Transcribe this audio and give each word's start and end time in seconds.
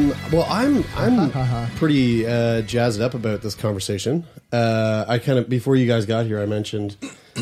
Um, 0.00 0.14
well, 0.32 0.46
I'm 0.48 0.82
I'm 0.96 1.30
pretty 1.76 2.26
uh, 2.26 2.62
jazzed 2.62 3.00
up 3.00 3.14
about 3.14 3.42
this 3.42 3.54
conversation. 3.54 4.24
Uh, 4.52 5.04
I 5.06 5.18
kind 5.18 5.38
of 5.38 5.48
before 5.48 5.76
you 5.76 5.86
guys 5.86 6.06
got 6.06 6.26
here, 6.26 6.40
I 6.40 6.46
mentioned 6.46 6.96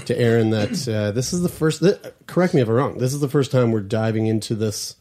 to 0.06 0.18
Erin 0.18 0.50
that 0.50 0.88
uh, 0.88 1.12
this 1.12 1.32
is 1.32 1.42
the 1.42 1.48
first. 1.48 1.80
Th- 1.80 1.96
correct 2.26 2.54
me 2.54 2.60
if 2.60 2.68
I'm 2.68 2.74
wrong. 2.74 2.98
This 2.98 3.14
is 3.14 3.20
the 3.20 3.28
first 3.28 3.52
time 3.52 3.70
we're 3.70 3.80
diving 3.80 4.26
into 4.26 4.54
this 4.54 4.96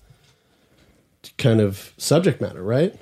kind 1.38 1.60
of 1.60 1.94
subject 1.98 2.42
matter, 2.42 2.62
right? 2.62 2.96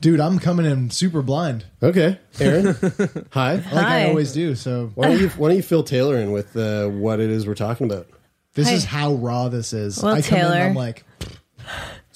Dude, 0.00 0.20
I'm 0.20 0.38
coming 0.38 0.64
in 0.64 0.90
super 0.90 1.22
blind, 1.22 1.64
Okay, 1.82 2.20
Erin. 2.38 2.76
hi. 3.30 3.54
like 3.54 3.64
Hi. 3.64 4.04
I 4.04 4.08
always 4.08 4.32
do. 4.32 4.54
So 4.54 4.92
Why 4.94 5.08
don't 5.08 5.20
you 5.20 5.28
Why 5.30 5.48
don't 5.48 5.56
you 5.56 5.62
fill 5.64 5.82
Taylor 5.82 6.16
in 6.16 6.30
with 6.30 6.56
uh, 6.56 6.86
what 6.86 7.18
it 7.18 7.30
is 7.30 7.46
we're 7.46 7.54
talking 7.56 7.90
about? 7.90 8.06
this 8.54 8.68
Hi. 8.68 8.74
is 8.74 8.84
how 8.84 9.14
raw 9.14 9.48
this 9.48 9.72
is. 9.72 10.00
Well, 10.00 10.14
I 10.14 10.22
come 10.22 10.38
in, 10.38 10.44
Taylor. 10.44 10.56
I'm 10.60 10.74
like, 10.76 11.04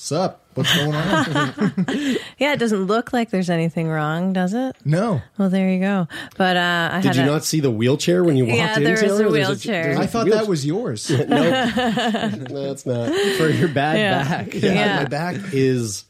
"Sup? 0.02 0.40
What's 0.54 0.74
going 0.76 0.94
on?" 0.94 1.76
Yeah, 2.38 2.54
it 2.54 2.58
doesn't 2.58 2.84
look 2.86 3.12
like 3.12 3.30
there's 3.30 3.48
anything 3.48 3.88
wrong, 3.88 4.32
does 4.32 4.52
it? 4.52 4.74
no, 4.84 5.22
Well, 5.38 5.48
there 5.48 5.70
you 5.70 5.78
go. 5.78 6.08
But 6.36 6.56
uh, 6.56 6.88
I 6.92 7.00
Did 7.00 7.06
had 7.08 7.16
you 7.16 7.22
a, 7.22 7.26
not 7.26 7.44
see 7.44 7.60
the 7.60 7.70
wheelchair 7.70 8.24
when 8.24 8.36
you 8.36 8.44
walked 8.46 8.56
Yeah, 8.56 8.76
in? 8.78 8.82
there 8.84 8.94
is 8.94 9.00
Taylor? 9.00 9.26
a 9.26 9.30
wheelchair. 9.30 9.82
there's 9.84 9.98
a 9.98 10.00
I 10.02 10.06
thought 10.06 10.24
wheel- 10.26 10.36
that 10.38 10.48
was 10.48 10.66
yours. 10.66 11.08
Nope. 11.10 11.28
no, 11.28 12.72
it's 12.72 12.84
not. 12.84 13.12
for 13.38 13.48
your 13.48 13.68
bad 13.68 13.98
Yeah. 13.98 14.24
back. 14.24 14.54
Yeah, 14.54 14.72
Yeah. 14.72 14.96
my 14.96 15.04
back 15.08 15.36
is 15.52 16.04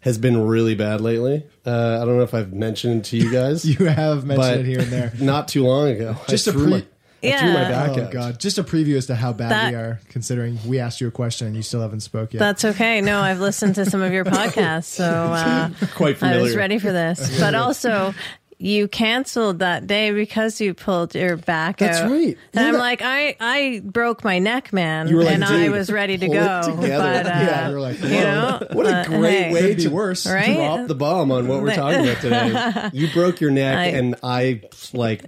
has 0.00 0.18
been 0.18 0.40
really 0.46 0.74
bad 0.74 1.00
lately. 1.00 1.44
Uh, 1.66 1.98
I 2.00 2.04
don't 2.04 2.18
know 2.18 2.22
if 2.24 2.34
I've 2.34 2.52
mentioned 2.52 3.00
it 3.00 3.04
to 3.10 3.16
you 3.16 3.32
guys. 3.32 3.64
you 3.64 3.86
have 3.86 4.24
mentioned 4.24 4.60
it 4.60 4.66
here 4.66 4.80
and 4.80 4.92
there. 4.92 5.12
Not 5.18 5.48
too 5.48 5.64
long 5.66 5.88
ago, 5.88 6.16
Just 6.28 6.46
I 6.46 6.50
a 6.50 6.52
threw 6.54 6.62
pre- 6.64 6.70
my, 6.72 6.84
I 7.24 7.38
threw 7.38 7.52
my 7.52 7.60
Yeah. 7.62 7.68
back 7.86 7.98
Oh 7.98 8.10
god, 8.12 8.40
just 8.40 8.58
a 8.58 8.64
preview 8.64 8.96
as 8.96 9.06
to 9.06 9.14
how 9.14 9.32
bad 9.32 9.50
That- 9.50 9.70
we 9.72 9.76
are. 9.76 10.00
Considering 10.08 10.58
we 10.66 10.78
asked 10.78 11.00
you 11.00 11.08
a 11.08 11.10
question 11.10 11.46
and 11.48 11.56
you 11.56 11.62
still 11.62 11.80
haven't 11.80 12.00
spoke 12.00 12.32
yet. 12.34 12.40
That's 12.40 12.64
okay. 12.64 13.00
No, 13.00 13.20
I've 13.20 13.40
listened 13.40 13.74
to 13.76 13.84
some 13.86 14.02
of 14.02 14.12
your 14.12 14.24
podcasts, 14.24 14.84
so 14.84 15.04
uh, 15.04 15.70
Quite 15.94 16.22
I 16.22 16.38
was 16.40 16.54
ready 16.56 16.78
for 16.78 16.92
this. 16.92 17.40
But 17.40 17.54
also, 17.54 18.14
you 18.56 18.86
canceled 18.86 19.58
that 19.58 19.86
day 19.88 20.12
because 20.12 20.60
you 20.60 20.72
pulled 20.74 21.14
your 21.14 21.36
back 21.36 21.78
That's 21.78 21.98
out. 21.98 22.10
right. 22.10 22.22
And 22.28 22.36
Yeah, 22.54 22.66
I'm 22.68 22.72
that- 22.74 22.78
like, 22.78 23.02
I, 23.02 23.36
I 23.40 23.82
broke 23.84 24.22
my 24.24 24.38
neck, 24.38 24.72
man, 24.72 25.08
You 25.08 25.16
were 25.16 25.24
like, 25.24 25.34
and 25.34 25.44
I 25.44 25.68
was 25.70 25.90
ready 25.90 26.16
to 26.16 26.28
go. 26.28 26.62
together." 26.62 27.22
But 27.22 27.26
uh, 27.26 27.28
Yeah, 27.30 27.68
you're 27.70 27.80
like, 27.80 28.00
you 28.00 28.08
know, 28.10 28.64
What 28.72 28.86
a 28.86 28.96
uh, 28.98 29.04
great 29.06 29.42
hey. 29.46 29.52
way 29.52 29.60
Could 29.68 29.76
be 29.78 29.82
to 29.84 29.88
worse. 29.90 30.24
Right? 30.26 30.54
drop 30.54 30.86
the 30.86 30.94
bomb 30.94 31.32
on 31.32 31.48
what 31.48 31.62
we're 31.62 31.74
talking 31.74 32.08
about 32.08 32.20
today. 32.22 32.90
You 32.98 33.08
broke 33.12 33.40
your 33.40 33.50
neck, 33.50 33.76
I- 33.76 33.84
and 33.86 34.14
I 34.22 34.62
like 34.92 35.24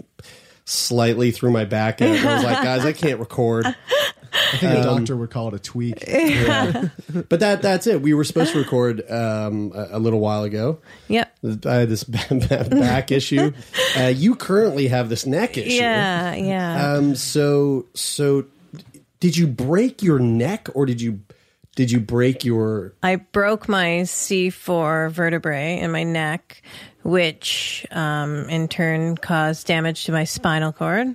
slightly 0.66 1.31
through 1.31 1.53
my 1.53 1.65
back 1.65 2.03
out. 2.03 2.09
I 2.09 2.34
was 2.34 2.44
like, 2.44 2.62
guys, 2.62 2.84
I 2.84 2.93
can't 2.93 3.19
record. 3.19 3.66
I 4.53 4.56
think 4.59 4.78
a 4.78 4.82
doctor 4.82 5.16
would 5.16 5.31
call 5.31 5.49
it 5.49 5.54
a 5.54 5.59
tweak. 5.59 6.04
But 7.28 7.41
that 7.41 7.62
that's 7.62 7.87
it. 7.87 8.03
We 8.03 8.12
were 8.12 8.25
supposed 8.25 8.53
to 8.53 8.59
record 8.59 9.10
um, 9.10 9.72
a, 9.75 9.97
a 9.97 9.99
little 9.99 10.21
while 10.21 10.43
ago. 10.43 10.78
Yep. 11.09 11.38
I 11.65 11.75
had 11.75 11.88
this 11.88 12.04
back 12.04 13.10
issue. 13.10 13.53
Uh, 13.97 14.12
you 14.15 14.34
currently 14.34 14.88
have 14.88 15.09
this 15.09 15.25
neck 15.25 15.56
issue. 15.56 15.77
Yeah, 15.77 16.34
yeah. 16.34 16.93
Um. 16.93 17.15
So 17.15 17.87
so, 17.94 18.44
did 19.21 19.37
you 19.37 19.47
break 19.47 20.03
your 20.03 20.19
neck 20.19 20.69
or 20.75 20.84
did 20.84 21.00
you 21.00 21.21
did 21.77 21.91
you 21.91 22.00
break 22.00 22.44
your? 22.44 22.94
I 23.03 23.16
broke 23.16 23.69
my 23.69 24.00
C4 24.04 25.10
vertebrae 25.10 25.78
in 25.78 25.93
my 25.93 26.03
neck, 26.04 26.62
which 27.06 27.87
um, 27.91 28.49
in 28.49 28.69
turn 28.69 29.17
caused 29.17 29.67
damage 29.67 30.05
to 30.05 30.12
my 30.12 30.25
spinal 30.25 30.72
cord 30.72 31.15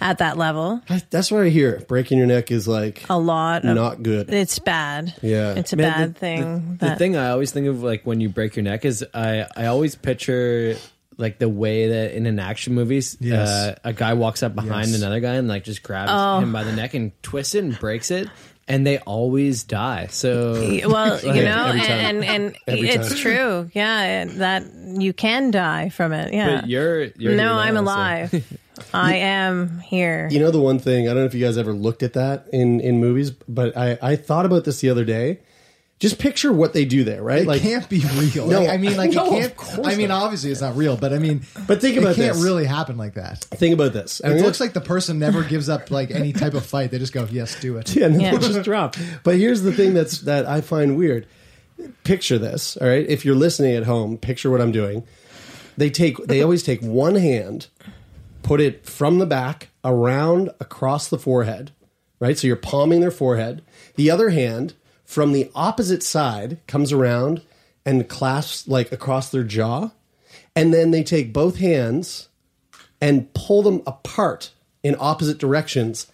at 0.00 0.18
that 0.18 0.36
level. 0.38 0.80
That's 1.10 1.30
what 1.30 1.42
I 1.44 1.48
hear. 1.48 1.82
Breaking 1.88 2.18
your 2.18 2.26
neck 2.26 2.50
is 2.50 2.68
like 2.68 3.04
A 3.08 3.18
lot 3.18 3.64
of 3.64 3.74
not 3.74 4.02
good. 4.02 4.32
It's 4.32 4.58
bad. 4.58 5.14
Yeah. 5.22 5.54
It's 5.54 5.72
a 5.72 5.76
Man, 5.76 5.90
bad 5.92 6.14
the- 6.14 6.20
thing. 6.20 6.76
The 6.80 6.86
that- 6.86 6.98
thing 6.98 7.16
I 7.16 7.30
always 7.30 7.50
think 7.52 7.66
of, 7.66 7.82
like 7.82 8.04
when 8.06 8.20
you 8.20 8.28
break 8.28 8.56
your 8.56 8.62
neck, 8.62 8.84
is 8.84 9.04
I 9.14 9.46
I 9.56 9.66
always 9.66 9.94
picture 9.96 10.76
like 11.16 11.38
the 11.38 11.48
way 11.48 11.88
that 11.88 12.12
in 12.16 12.26
an 12.26 12.38
action 12.40 12.74
movies, 12.74 13.16
Yes. 13.20 13.48
uh, 13.48 13.74
a 13.84 13.92
guy 13.92 14.14
walks 14.14 14.42
up 14.42 14.54
behind 14.54 14.88
Yes. 14.88 14.98
another 15.00 15.20
guy 15.20 15.34
and 15.34 15.46
like 15.46 15.62
just 15.64 15.82
grabs 15.84 16.10
Oh. 16.12 16.40
him 16.40 16.52
by 16.52 16.64
the 16.64 16.72
neck 16.72 16.94
and 16.94 17.12
twists 17.22 17.54
it 17.54 17.62
and 17.64 17.78
breaks 17.78 18.10
it, 18.10 18.28
and 18.68 18.86
they 18.86 18.98
always 18.98 19.64
die. 19.64 20.06
So 20.06 20.52
well, 20.88 21.20
you 21.34 21.44
know, 21.44 21.66
every 21.66 21.80
and 21.80 22.24
and, 22.24 22.56
Every 22.66 22.88
it's 22.88 23.08
time. 23.10 23.18
true. 23.18 23.70
Yeah, 23.74 24.24
that 24.24 24.64
you 25.00 25.12
can 25.12 25.50
die 25.50 25.88
from 25.90 26.12
it. 26.12 26.32
Yeah. 26.32 26.60
but 26.60 26.68
you're, 26.68 27.04
you're 27.04 27.34
no, 27.36 27.54
I'm 27.54 27.74
now, 27.74 27.80
so- 27.80 27.84
alive. 27.84 28.58
I 28.92 29.14
am 29.16 29.78
here. 29.80 30.28
You 30.32 30.40
know 30.40 30.50
the 30.50 30.60
one 30.60 30.80
thing 30.80 31.04
I 31.06 31.10
don't 31.14 31.18
know 31.22 31.24
if 31.26 31.34
you 31.34 31.44
guys 31.44 31.56
ever 31.56 31.72
looked 31.72 32.02
at 32.02 32.14
that 32.14 32.48
in 32.52 32.80
in 32.80 32.98
movies, 32.98 33.30
but 33.30 33.76
I 33.76 33.98
I 34.02 34.16
thought 34.16 34.46
about 34.46 34.64
this 34.64 34.80
the 34.80 34.90
other 34.90 35.04
day. 35.04 35.38
Just 36.00 36.18
picture 36.18 36.52
what 36.52 36.72
they 36.72 36.84
do 36.84 37.04
there, 37.04 37.22
right? 37.22 37.46
It 37.48 37.60
can't 37.62 37.88
be 37.88 38.00
real. 38.16 38.46
No, 38.48 38.60
Like, 38.62 38.70
I 38.70 38.76
mean, 38.78 38.96
like 38.96 39.10
no, 39.14 39.38
it 39.38 39.56
can't. 39.56 39.86
I 39.86 39.94
mean, 39.94 40.08
not. 40.08 40.24
obviously 40.24 40.50
it's 40.50 40.60
not 40.60 40.76
real, 40.76 40.96
but 40.96 41.12
I 41.14 41.18
mean, 41.18 41.42
But 41.66 41.80
think 41.80 41.96
about 41.96 42.10
it 42.10 42.16
about 42.16 42.16
can't 42.16 42.34
this. 42.34 42.42
really 42.44 42.64
happen 42.66 42.96
like 42.98 43.14
that. 43.14 43.40
think 43.44 43.72
about 43.74 43.92
this. 43.92 44.20
I 44.22 44.30
It 44.32 44.42
looks 44.42 44.60
like 44.60 44.72
the 44.72 44.80
person 44.80 45.18
never 45.18 45.42
gives 45.44 45.68
up 45.68 45.90
like 45.90 46.10
any 46.10 46.32
type 46.32 46.54
of 46.54 46.66
fight. 46.66 46.90
They 46.90 46.98
just 46.98 47.12
go, 47.12 47.26
"Yes, 47.30 47.58
do 47.60 47.76
it." 47.78 47.94
and 47.96 48.20
Yeah. 48.20 48.32
they'll 48.32 48.40
just 48.40 48.62
drop. 48.64 48.96
But 49.22 49.36
here's 49.36 49.62
the 49.62 49.72
thing 49.72 49.94
that's 49.94 50.18
that 50.22 50.46
I 50.46 50.60
find 50.60 50.96
weird. 50.98 51.26
Picture 52.02 52.38
this, 52.38 52.76
all 52.76 52.86
right? 52.88 53.06
If 53.08 53.24
you're 53.24 53.34
listening 53.34 53.74
at 53.74 53.84
home, 53.84 54.16
picture 54.18 54.50
what 54.50 54.60
I'm 54.60 54.72
doing. 54.72 55.04
They 55.76 55.90
take 55.90 56.18
they 56.26 56.42
always 56.42 56.62
take 56.62 56.82
one 56.82 57.14
hand, 57.16 57.68
put 58.42 58.60
it 58.60 58.84
from 58.84 59.18
the 59.20 59.26
back 59.26 59.68
around 59.84 60.50
across 60.60 61.08
the 61.08 61.18
forehead, 61.18 61.70
right? 62.20 62.36
So 62.38 62.46
you're 62.46 62.56
palming 62.56 63.00
their 63.00 63.10
forehead. 63.10 63.62
The 63.96 64.10
other 64.10 64.30
hand 64.30 64.74
from 65.04 65.32
the 65.32 65.50
opposite 65.54 66.02
side 66.02 66.58
comes 66.66 66.92
around 66.92 67.42
and 67.84 68.08
clasps 68.08 68.66
like 68.66 68.92
across 68.92 69.30
their 69.30 69.44
jaw. 69.44 69.90
And 70.56 70.72
then 70.72 70.90
they 70.90 71.02
take 71.02 71.32
both 71.32 71.56
hands 71.56 72.28
and 73.00 73.32
pull 73.34 73.62
them 73.62 73.82
apart 73.86 74.50
in 74.82 74.96
opposite 74.98 75.38
directions. 75.38 76.06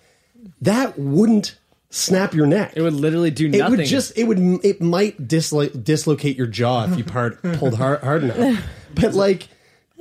That 0.61 0.99
wouldn't 0.99 1.59
snap 1.91 2.35
your 2.35 2.47
neck. 2.47 2.73
It 2.75 2.83
would 2.83 2.95
literally 2.95 3.31
do 3.31 3.49
nothing. 3.49 3.75
It 3.75 3.77
would 3.79 3.87
just 3.87 4.17
it 4.17 4.25
would 4.25 4.39
it 4.65 4.81
might 4.81 5.29
dislo- 5.29 5.71
dislocate 5.85 6.37
your 6.37 6.47
jaw 6.47 6.85
if 6.85 6.97
you 6.97 7.05
part, 7.05 7.43
pulled 7.43 7.75
hard, 7.75 8.01
hard 8.01 8.25
enough. 8.25 8.65
But 8.93 9.15
like 9.15 9.47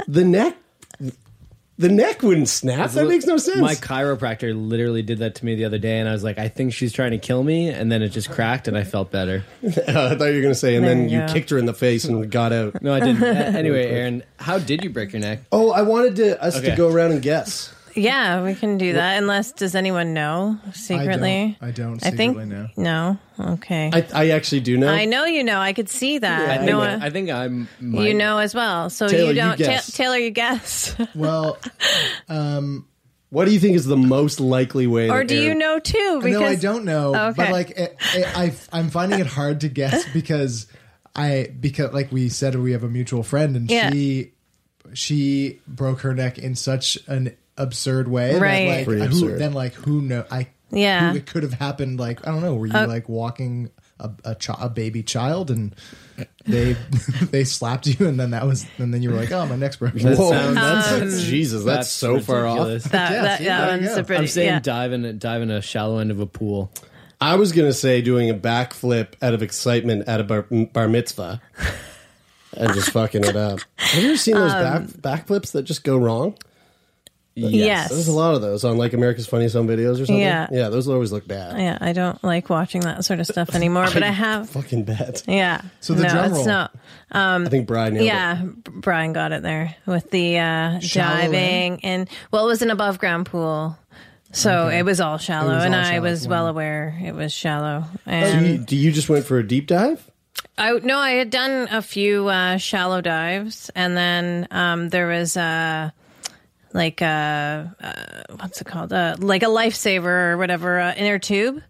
the 0.07 0.23
neck 0.25 0.57
the 1.79 1.87
neck 1.87 2.21
wouldn't 2.23 2.49
snap. 2.49 2.91
That 2.91 3.07
makes 3.07 3.25
no 3.25 3.37
sense. 3.37 3.57
My 3.57 3.73
chiropractor 3.73 4.53
literally 4.53 5.01
did 5.01 5.19
that 5.19 5.35
to 5.35 5.45
me 5.45 5.55
the 5.55 5.63
other 5.63 5.77
day, 5.77 5.99
and 5.99 6.09
I 6.09 6.11
was 6.11 6.25
like, 6.25 6.37
I 6.37 6.49
think 6.49 6.73
she's 6.73 6.91
trying 6.91 7.11
to 7.11 7.17
kill 7.17 7.41
me, 7.41 7.69
and 7.69 7.89
then 7.89 8.01
it 8.01 8.09
just 8.09 8.29
cracked, 8.29 8.67
and 8.67 8.77
I 8.77 8.83
felt 8.83 9.11
better. 9.11 9.45
I 9.65 9.69
thought 9.69 10.25
you 10.25 10.35
were 10.35 10.41
going 10.41 10.43
to 10.49 10.55
say 10.55 10.75
and 10.75 10.85
There 10.85 10.93
then 10.93 11.07
you 11.09 11.21
you 11.21 11.25
kicked 11.27 11.49
her 11.51 11.57
in 11.57 11.65
the 11.65 11.73
face 11.73 12.03
and 12.03 12.29
got 12.29 12.51
out. 12.51 12.81
No, 12.81 12.93
I 12.93 12.99
didn't. 12.99 13.23
A- 13.23 13.27
anyway, 13.57 13.89
Erin, 13.89 14.23
how 14.37 14.59
did 14.59 14.83
you 14.83 14.89
break 14.89 15.13
your 15.13 15.21
neck? 15.21 15.39
Oh, 15.53 15.71
I 15.71 15.83
wanted 15.83 16.17
to 16.17 16.43
us 16.43 16.59
to 16.59 16.75
go 16.75 16.89
around 16.89 17.13
and 17.13 17.21
guess. 17.21 17.73
Yeah, 17.95 18.43
we 18.43 18.55
can 18.55 18.77
do 18.77 18.93
that. 18.93 19.17
Unless 19.17 19.53
does 19.53 19.75
anyone 19.75 20.13
know 20.13 20.57
secretly? 20.73 21.57
I 21.61 21.71
don't 21.71 22.03
I 22.05 22.11
think 22.11 22.35
secretly 22.37 22.45
know. 22.45 22.67
no. 22.77 23.17
Okay. 23.53 23.89
I, 23.93 24.05
I 24.13 24.29
actually 24.31 24.61
do 24.61 24.77
know. 24.77 24.89
I 24.89 25.05
know 25.05 25.25
you 25.25 25.43
know. 25.43 25.59
I 25.59 25.73
could 25.73 25.89
see 25.89 26.17
that. 26.17 26.49
I 26.49 26.57
think, 26.57 26.69
no, 26.71 26.81
I 26.81 27.09
think 27.09 27.29
I'm. 27.29 27.67
you 27.79 28.13
know 28.13 28.37
as 28.39 28.53
well. 28.53 28.89
So 28.89 29.07
Taylor, 29.07 29.21
you 29.23 29.27
you 29.29 29.35
don't. 29.35 29.51
Ta- 29.57 29.63
guess. 29.63 29.91
Taylor, 29.95 30.17
you 30.17 30.31
guess, 30.31 30.95
Well, 31.15 31.57
um, 32.27 32.85
What 33.29 33.45
do 33.45 33.51
you 33.51 33.59
think 33.59 33.75
is 33.75 33.85
the 33.85 33.97
most 33.97 34.39
likely 34.39 34.87
way? 34.87 35.09
or 35.09 35.19
that 35.19 35.27
do 35.27 35.41
you 35.41 35.53
know 35.55 35.79
too? 35.79 36.19
Because 36.23 36.41
no, 36.41 36.45
I 36.47 36.55
don't 36.55 36.85
know. 36.85 37.15
Okay. 37.29 37.33
But 37.43 37.51
like, 37.51 37.69
it, 37.71 37.95
it, 38.15 38.37
I, 38.37 38.53
I'm 38.73 38.89
finding 38.89 39.19
it 39.19 39.27
hard 39.27 39.61
to 39.61 39.69
guess 39.69 40.05
because 40.13 40.67
I 41.15 41.51
because 41.59 41.93
like 41.93 42.11
we 42.11 42.29
said, 42.29 42.55
we 42.55 42.71
have 42.73 42.83
a 42.83 42.89
mutual 42.89 43.23
friend, 43.23 43.55
and 43.55 43.69
Yeah. 43.69 43.89
she 43.91 44.33
she 44.93 45.59
broke 45.67 46.01
her 46.01 46.13
neck 46.13 46.37
in 46.39 46.55
such 46.55 46.97
an 47.07 47.35
absurd 47.59 48.07
way. 48.07 48.39
Right. 48.39 48.67
Like, 48.69 48.85
Pretty 48.85 49.01
who, 49.01 49.07
absurd. 49.07 49.39
then 49.39 49.53
like 49.53 49.73
who 49.73 50.01
know? 50.01 50.25
I 50.31 50.47
Yeah. 50.71 51.11
who 51.11 51.17
it 51.17 51.25
could 51.27 51.43
have 51.43 51.53
happened. 51.53 51.99
Like 51.99 52.25
I 52.27 52.31
don't 52.31 52.41
know. 52.41 52.55
Were 52.55 52.65
you 52.67 52.73
Uh, 52.73 52.87
like 52.87 53.07
walking 53.09 53.69
a 53.99 54.09
a, 54.23 54.35
chi- 54.35 54.57
a 54.59 54.69
baby 54.69 55.03
child 55.03 55.51
and 55.51 55.75
they 56.45 56.73
they 57.31 57.43
slapped 57.43 57.85
you, 57.87 58.07
and 58.07 58.19
then 58.19 58.31
that 58.31 58.45
was, 58.45 58.65
and 58.77 58.93
then 58.93 59.01
you 59.01 59.09
were 59.09 59.15
like, 59.15 59.31
oh, 59.31 59.45
my 59.45 59.55
neck's 59.55 59.75
broken. 59.77 59.99
That 60.03 60.17
Whoa, 60.17 60.31
sounds- 60.31 60.55
that's, 60.55 61.21
Jesus, 61.29 61.63
that's, 61.63 61.89
so 61.91 62.19
far 62.19 62.45
off. 62.45 62.57
ridiculous. 62.67 62.83
That, 62.85 63.11
Yeah, 63.11 63.21
that, 63.21 63.37
see, 63.39 63.43
that 63.45 63.67
one's 63.81 63.97
a 63.97 64.03
pretty. 64.03 64.21
I'm 64.23 64.27
saying 64.27 64.47
yeah. 64.47 64.59
dive 64.59 64.91
in 64.93 65.17
dive 65.19 65.41
in 65.41 65.51
a 65.51 65.61
shallow 65.61 65.99
end 65.99 66.11
of 66.11 66.19
a 66.19 66.25
pool. 66.25 66.71
I 67.21 67.35
was 67.35 67.51
gonna 67.51 67.73
say 67.73 68.01
doing 68.01 68.29
a 68.29 68.33
backflip 68.33 69.07
out 69.21 69.33
of 69.33 69.41
excitement 69.43 70.07
at 70.07 70.21
a 70.21 70.23
bar, 70.23 70.43
bar 70.49 70.87
mitzvah 70.87 71.41
and 72.55 72.73
just 72.73 72.91
fucking 72.91 73.23
it 73.25 73.35
up. 73.35 73.59
Have 73.75 74.01
you 74.03 74.09
ever 74.09 74.17
seen 74.17 74.35
those 74.35 74.53
Um, 74.53 74.85
back 75.01 75.25
backflips 75.25 75.51
that 75.51 75.63
just 75.63 75.83
go 75.83 75.97
wrong? 75.97 76.35
Yes. 77.47 77.89
There's 77.89 78.07
a 78.07 78.13
lot 78.13 78.35
of 78.35 78.41
those 78.41 78.63
on 78.63 78.77
like 78.77 78.93
America's 78.93 79.27
Funniest 79.27 79.55
Home 79.55 79.67
Videos 79.67 79.93
or 79.95 80.05
something. 80.05 80.17
Yeah. 80.19 80.47
yeah, 80.51 80.69
those 80.69 80.87
always 80.87 81.11
look 81.11 81.27
bad. 81.27 81.59
Yeah, 81.59 81.77
I 81.81 81.93
don't 81.93 82.21
like 82.23 82.49
watching 82.49 82.81
that 82.81 83.05
sort 83.05 83.19
of 83.19 83.27
stuff 83.27 83.55
anymore, 83.55 83.87
but 83.93 84.03
I 84.03 84.11
have. 84.11 84.49
Fucking 84.49 84.83
bad. 84.83 85.21
Yeah. 85.27 85.61
So 85.79 85.93
the 85.93 86.03
no, 86.03 86.09
drum 86.09 86.25
it's 86.25 86.33
roll. 86.35 86.45
not. 86.45 86.75
I 87.11 87.45
think 87.49 87.67
Brian 87.67 87.95
Yeah, 87.95 88.43
it. 88.43 88.63
Brian 88.65 89.13
got 89.13 89.31
it 89.31 89.41
there 89.41 89.75
with 89.85 90.09
the 90.11 90.37
uh, 90.39 90.79
diving 90.93 91.83
and 91.83 92.07
well, 92.31 92.45
it 92.45 92.47
was 92.47 92.61
an 92.61 92.69
above 92.71 92.99
ground 92.99 93.25
pool, 93.25 93.77
so 94.31 94.67
it 94.67 94.83
was 94.83 94.99
all 95.01 95.17
shallow, 95.17 95.55
was 95.55 95.63
and 95.65 95.73
all 95.73 95.81
I 95.81 95.91
shallow. 95.91 96.01
was 96.01 96.27
well 96.27 96.47
aware 96.47 96.97
it 97.03 97.15
was 97.15 97.33
shallow. 97.33 97.85
So 98.05 98.39
you, 98.39 98.57
do 98.59 98.75
you 98.75 98.91
just 98.91 99.09
went 99.09 99.25
for 99.25 99.39
a 99.39 99.47
deep 99.47 99.67
dive? 99.67 100.05
I 100.57 100.73
no, 100.73 100.97
I 100.97 101.11
had 101.11 101.29
done 101.29 101.67
a 101.71 101.81
few 101.81 102.27
uh, 102.27 102.57
shallow 102.57 103.01
dives, 103.01 103.71
and 103.75 103.95
then 103.97 104.47
um, 104.51 104.89
there 104.89 105.07
was 105.07 105.35
uh, 105.35 105.89
like 106.73 107.01
a 107.01 107.75
uh, 107.81 108.35
what's 108.35 108.61
it 108.61 108.67
called? 108.67 108.93
Uh, 108.93 109.15
like 109.19 109.43
a 109.43 109.47
lifesaver 109.47 110.31
or 110.33 110.37
whatever 110.37 110.79
uh, 110.79 110.93
inner 110.95 111.19
tube 111.19 111.61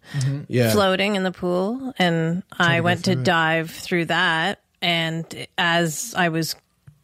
Yeah. 0.47 0.71
floating 0.71 1.15
in 1.15 1.23
the 1.23 1.31
pool, 1.31 1.93
and 1.97 2.43
I 2.57 2.81
went 2.81 3.05
to 3.05 3.11
it. 3.11 3.23
dive 3.23 3.71
through 3.71 4.05
that. 4.05 4.61
And 4.81 5.25
as 5.57 6.13
I 6.15 6.29
was 6.29 6.55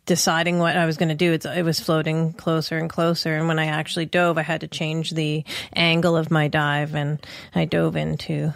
deciding 0.06 0.60
what 0.60 0.78
I 0.78 0.86
was 0.86 0.98
going 0.98 1.10
to 1.10 1.16
do, 1.16 1.34
it's, 1.34 1.46
it 1.46 1.64
was 1.66 1.80
floating 1.80 2.32
closer 2.34 2.78
and 2.78 2.90
closer. 2.90 3.36
And 3.36 3.48
when 3.48 3.58
I 3.60 3.66
actually 3.66 4.06
dove, 4.06 4.38
I 4.38 4.44
had 4.44 4.62
to 4.62 4.68
change 4.68 5.12
the 5.12 5.44
angle 5.74 6.16
of 6.16 6.30
my 6.32 6.48
dive, 6.48 6.96
and 6.96 7.20
I 7.56 7.66
dove 7.66 7.96
into 7.96 8.54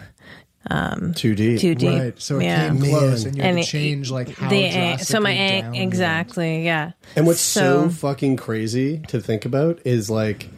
Um, 0.68 1.14
too 1.14 1.34
deep. 1.34 1.58
too 1.60 1.74
deep. 1.74 1.88
Right. 1.98 2.20
So 2.20 2.38
it 2.38 2.44
yeah. 2.44 2.68
came 2.68 2.80
close, 2.80 3.24
and 3.24 3.34
you 3.34 3.42
had 3.42 3.48
And 3.50 3.58
to 3.58 3.62
it- 3.62 3.66
change 3.66 4.10
like 4.10 4.28
how 4.36 4.50
the 4.50 4.60
drastically 4.70 5.04
so 5.04 5.20
my 5.20 5.32
down 5.34 5.40
an- 5.40 5.64
you 5.74 5.80
went. 5.80 5.82
exactly 5.92 6.64
yeah 6.64 6.92
And 7.16 7.26
what's 7.26 7.40
so, 7.40 7.88
fucking 7.88 8.36
crazy 8.36 8.98
to 9.08 9.20
think 9.20 9.46
about 9.46 9.80
is 9.86 10.10
like 10.10 10.48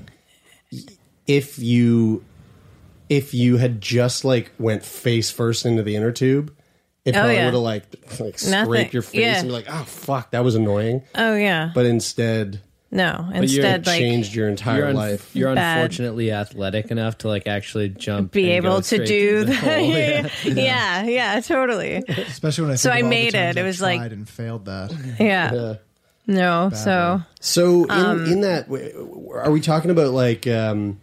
if 1.27 1.59
you 1.59 2.25
if 3.09 3.35
you 3.35 3.59
had 3.59 3.81
just 3.81 4.25
like 4.25 4.51
went 4.59 4.85
face 4.85 5.31
first 5.31 5.67
into 5.67 5.83
the 5.83 5.95
inner 5.97 6.13
tube, 6.13 6.53
it 7.05 7.11
Oh, 7.15 7.19
probably 7.21 7.35
yeah. 7.37 7.45
would 7.47 7.55
have 7.55 7.63
like 7.63 7.85
like 8.21 8.43
Nothing. 8.43 8.65
scraped 8.65 8.93
your 8.95 9.03
face 9.03 9.21
Yeah. 9.21 9.39
and 9.39 9.49
be 9.49 9.53
like, 9.53 9.67
oh 9.69 9.85
fuck, 9.85 10.31
that 10.33 10.43
was 10.45 10.55
annoying. 10.55 11.03
oh 11.15 11.35
yeah 11.37 11.71
But 11.75 11.87
instead, 11.87 12.61
no 12.93 13.29
it 13.35 13.39
instead 13.43 13.87
like 13.87 13.99
changed 13.99 14.35
your 14.35 14.49
entire 14.49 14.79
You're, 14.81 14.89
un- 14.89 14.95
life. 14.95 15.31
you're 15.35 15.55
Bad. 15.55 15.79
unfortunately 15.79 16.31
athletic 16.31 16.91
enough 16.93 17.19
to 17.19 17.29
like 17.29 17.47
actually 17.49 17.89
jump, 17.89 18.31
be 18.33 18.51
able 18.51 18.83
to 18.83 19.05
do 19.05 19.45
that 19.47 19.55
hole. 19.57 19.81
yeah, 19.89 20.29
yeah 20.55 21.03
yeah 21.05 21.41
totally 21.41 22.05
Especially 22.07 22.63
when 22.63 22.73
I 22.73 22.77
So 22.77 22.91
I 22.91 22.99
of 22.99 23.05
all 23.05 23.09
the 23.09 23.17
made 23.17 23.35
it. 23.35 23.57
It 23.57 23.61
I 23.61 23.63
was 23.65 23.81
like- 23.81 23.99
tried 23.99 24.13
and 24.13 24.29
failed 24.29 24.67
that. 24.67 24.93
yeah, 25.19 25.53
Yeah. 25.53 25.75
no 26.27 26.71
so 26.75 27.23
So 27.41 27.85
in 27.85 27.91
Um, 27.91 28.25
in 28.27 28.41
that, 28.43 28.67
w- 28.67 28.93
w- 28.93 29.31
are 29.33 29.51
we 29.51 29.61
talking 29.61 29.91
about 29.91 30.13
like 30.13 30.47
um, 30.47 31.01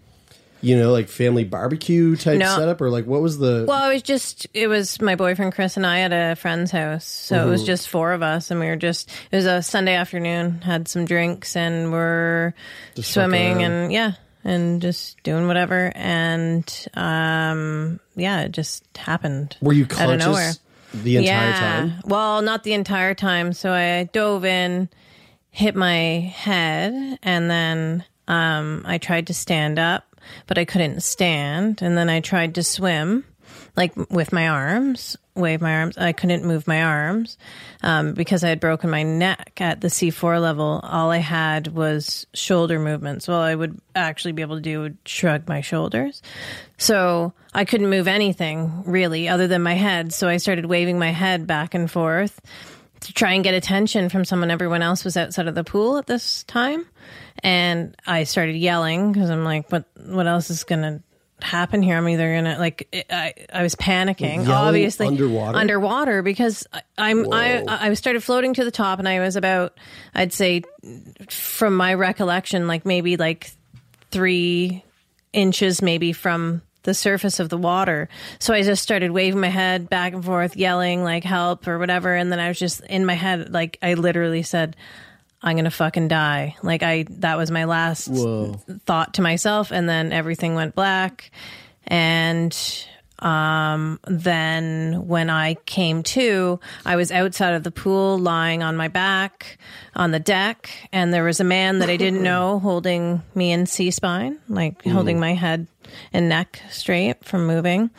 you 0.62 0.78
know, 0.78 0.92
like 0.92 1.08
family 1.10 1.44
barbecue 1.44 2.16
type 2.16 2.38
No. 2.40 2.56
setup, 2.58 2.82
or 2.82 2.90
like 2.90 3.06
what 3.06 3.22
was 3.22 3.38
the? 3.38 3.66
well 3.68 3.90
it 3.90 3.94
was 3.94 4.02
just 4.02 4.48
it 4.54 4.68
was 4.68 5.02
my 5.02 5.16
boyfriend 5.16 5.54
chris 5.54 5.78
and 5.78 5.86
i 5.86 6.00
at 6.02 6.12
a 6.12 6.36
friend's 6.36 6.72
house 6.72 7.06
so 7.06 7.48
it 7.48 7.50
was 7.50 7.64
just 7.66 7.88
four 7.90 8.12
of 8.12 8.22
us 8.22 8.52
and 8.52 8.60
we 8.60 8.66
were 8.68 8.76
just 8.76 9.10
it 9.32 9.36
was 9.36 9.46
a 9.46 9.62
sunday 9.62 9.96
afternoon 9.96 10.62
had 10.62 10.88
some 10.88 11.06
drinks 11.06 11.56
and 11.56 11.92
we're 11.92 12.54
swimming 12.96 13.54
fucking 13.56 13.64
and 13.66 13.92
yeah 13.94 14.12
and 14.44 14.82
just 14.82 15.22
doing 15.24 15.48
whatever 15.48 15.92
and 15.96 16.88
um 16.96 18.00
yeah 18.16 18.42
it 18.42 18.52
just 18.52 18.84
happened 18.98 19.56
were 19.62 19.74
you 19.74 19.84
out 19.98 20.10
of 20.10 20.20
nowhere 20.20 20.44
conscious 20.44 20.60
the 20.94 21.18
entire 21.18 21.54
time? 21.54 21.94
Well, 22.06 22.42
not 22.42 22.64
the 22.64 22.74
entire 22.74 23.14
time. 23.14 23.54
So 23.54 23.72
I 23.72 24.10
dove 24.12 24.44
in, 24.44 24.90
hit 25.52 25.76
my 25.76 25.94
head, 26.36 27.20
and 27.22 27.48
then 27.48 28.04
um, 28.28 28.82
I 28.88 28.98
tried 28.98 29.28
to 29.28 29.34
stand 29.36 29.78
up, 29.78 30.08
but 30.48 30.58
I 30.58 30.66
couldn't 30.66 31.02
stand. 31.02 31.82
And 31.82 31.98
then 31.98 32.10
I 32.10 32.20
tried 32.20 32.56
to 32.56 32.64
swim, 32.64 33.26
like 33.76 33.96
with 34.10 34.32
my 34.34 34.48
arms, 34.48 35.18
wave 35.36 35.62
my 35.62 35.76
arms. 35.76 35.98
I 35.98 36.12
couldn't 36.12 36.46
move 36.46 36.68
my 36.68 36.84
arms 36.84 37.38
um, 37.82 38.14
because 38.14 38.44
I 38.44 38.50
had 38.50 38.60
broken 38.60 38.90
my 38.90 39.04
neck 39.04 39.54
at 39.60 39.82
the 39.82 39.88
C4 39.88 40.42
level. 40.42 40.82
All 40.84 41.12
I 41.12 41.18
had 41.18 41.68
was 41.68 42.28
shoulder 42.34 42.80
movements. 42.80 43.28
Well, 43.28 43.40
I 43.40 43.56
would 43.56 43.80
actually 43.96 44.34
be 44.34 44.42
able 44.42 44.58
to 44.58 44.62
do 44.62 44.82
would 44.82 44.98
shrug 45.06 45.48
my 45.48 45.62
shoulders. 45.62 46.22
So 46.78 47.34
I 47.54 47.66
couldn't 47.66 47.90
move 47.90 48.08
anything 48.08 48.84
really 48.86 49.28
other 49.28 49.48
than 49.48 49.64
my 49.64 49.74
head. 49.74 50.14
So 50.14 50.28
I 50.28 50.38
started 50.38 50.66
waving 50.66 51.00
my 51.00 51.12
head 51.12 51.48
back 51.48 51.74
and 51.74 51.90
forth 51.90 52.40
to 53.02 53.14
try 53.14 53.34
and 53.34 53.44
get 53.44 53.54
attention 53.54 54.10
from 54.10 54.26
someone. 54.26 54.52
Everyone 54.52 54.82
else 54.82 55.04
was 55.06 55.16
outside 55.16 55.48
of 55.48 55.56
the 55.56 55.64
pool 55.64 55.98
at 55.98 56.08
this 56.08 56.44
time. 56.44 56.86
And 57.44 57.96
I 58.06 58.24
started 58.24 58.56
yelling 58.56 59.12
because 59.12 59.30
I'm 59.30 59.44
like, 59.44 59.72
what, 59.72 59.86
what 60.06 60.28
else 60.28 60.50
is 60.50 60.64
going 60.64 60.82
to 60.82 61.04
happen 61.46 61.82
here? 61.82 61.98
I'm 61.98 62.08
either 62.10 62.32
going 62.32 62.46
to 62.46 62.58
like, 62.58 63.06
I, 63.10 63.34
I 63.54 63.64
was 63.64 63.76
panicking, 63.76 64.20
Yelling 64.20 64.50
obviously 64.50 65.08
underwater? 65.08 65.58
underwater 65.58 66.22
because 66.22 66.68
I, 66.74 66.82
I'm, 66.98 67.32
I, 67.32 67.64
I 67.68 67.94
started 67.94 68.24
floating 68.24 68.54
to 68.56 68.66
the 68.66 68.72
top 68.72 69.00
and 69.00 69.08
I 69.08 69.20
was 69.20 69.36
about, 69.36 69.78
I'd 70.14 70.34
say 70.34 70.64
from 71.30 71.78
my 71.78 71.94
recollection, 71.94 72.68
like 72.68 72.86
maybe 72.86 73.18
like 73.18 73.52
three 74.12 74.84
inches 75.32 75.82
maybe 75.82 76.12
from 76.12 76.62
the 76.84 76.94
surface 76.94 77.40
of 77.40 77.50
the 77.50 77.58
water. 77.58 78.10
So 78.40 78.54
I 78.54 78.64
just 78.64 78.82
started 78.82 79.12
waving 79.12 79.40
my 79.40 79.50
head 79.50 79.90
back 79.90 80.14
and 80.14 80.24
forth, 80.24 80.56
yelling 80.56 81.04
like 81.04 81.24
help 81.24 81.68
or 81.68 81.78
whatever. 81.78 82.16
And 82.16 82.32
then 82.32 82.40
I 82.40 82.48
was 82.48 82.58
just 82.58 82.82
in 82.82 83.06
my 83.06 83.14
head, 83.14 83.52
like 83.52 83.78
I 83.82 83.94
literally 83.96 84.44
said, 84.44 84.76
I'm 85.42 85.56
going 85.56 85.66
to 85.66 85.72
fucking 85.72 86.10
die. 86.10 86.56
Like 86.64 86.84
I, 86.84 87.06
that 87.10 87.38
was 87.38 87.50
my 87.50 87.66
last 87.66 88.08
Whoa. 88.08 88.54
thought 88.86 89.16
to 89.16 89.22
myself. 89.22 89.72
And 89.72 89.88
then 89.88 90.12
everything 90.12 90.56
went 90.56 90.76
black. 90.76 91.32
And, 91.88 92.56
um, 93.20 94.00
then 94.08 95.08
when 95.08 95.30
I 95.30 95.56
came 95.66 96.04
to, 96.04 96.60
I 96.86 96.96
was 96.96 97.12
outside 97.12 97.54
of 97.54 97.64
the 97.64 97.72
pool 97.72 98.18
lying 98.18 98.64
on 98.64 98.78
my 98.78 98.88
back 98.88 99.58
on 99.96 100.12
the 100.12 100.20
deck. 100.20 100.70
And 100.92 101.14
there 101.14 101.24
was 101.24 101.40
a 101.40 101.46
man 101.46 101.80
that 101.80 101.90
I 101.90 101.98
didn't 101.98 102.24
know 102.24 102.60
holding 102.60 103.22
me 103.36 103.52
in 103.52 103.66
C 103.66 103.92
spine, 103.92 104.40
like 104.48 104.84
holding 104.84 105.20
my 105.20 105.34
head 105.34 105.68
and 106.14 106.30
neck 106.30 106.62
straight 106.70 107.24
from 107.26 107.46
moving. 107.46 107.90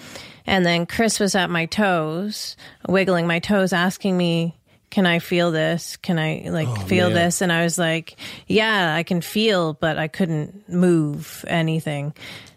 And 0.47 0.65
then 0.65 0.87
Chris 0.87 1.21
was 1.21 1.35
at 1.35 1.51
my 1.51 1.67
toes, 1.67 2.57
wiggling 2.89 3.27
my 3.27 3.39
toes, 3.39 3.73
asking 3.73 4.17
me, 4.17 4.57
can 4.91 5.07
I 5.07 5.21
feel 5.21 5.53
this? 5.53 5.97
Can 5.97 6.19
I 6.19 6.49
like 6.51 6.87
feel 6.87 7.09
man. 7.09 7.15
this? 7.15 7.41
And 7.41 7.53
I 7.53 7.63
was 7.63 7.79
like, 7.79 8.17
yeah, 8.47 8.95
I 8.95 9.05
can 9.05 9.21
feel, 9.21 9.75
but 9.75 9.99
I 9.99 10.09
couldn't 10.09 10.69
move 10.69 11.45
anything. 11.49 12.13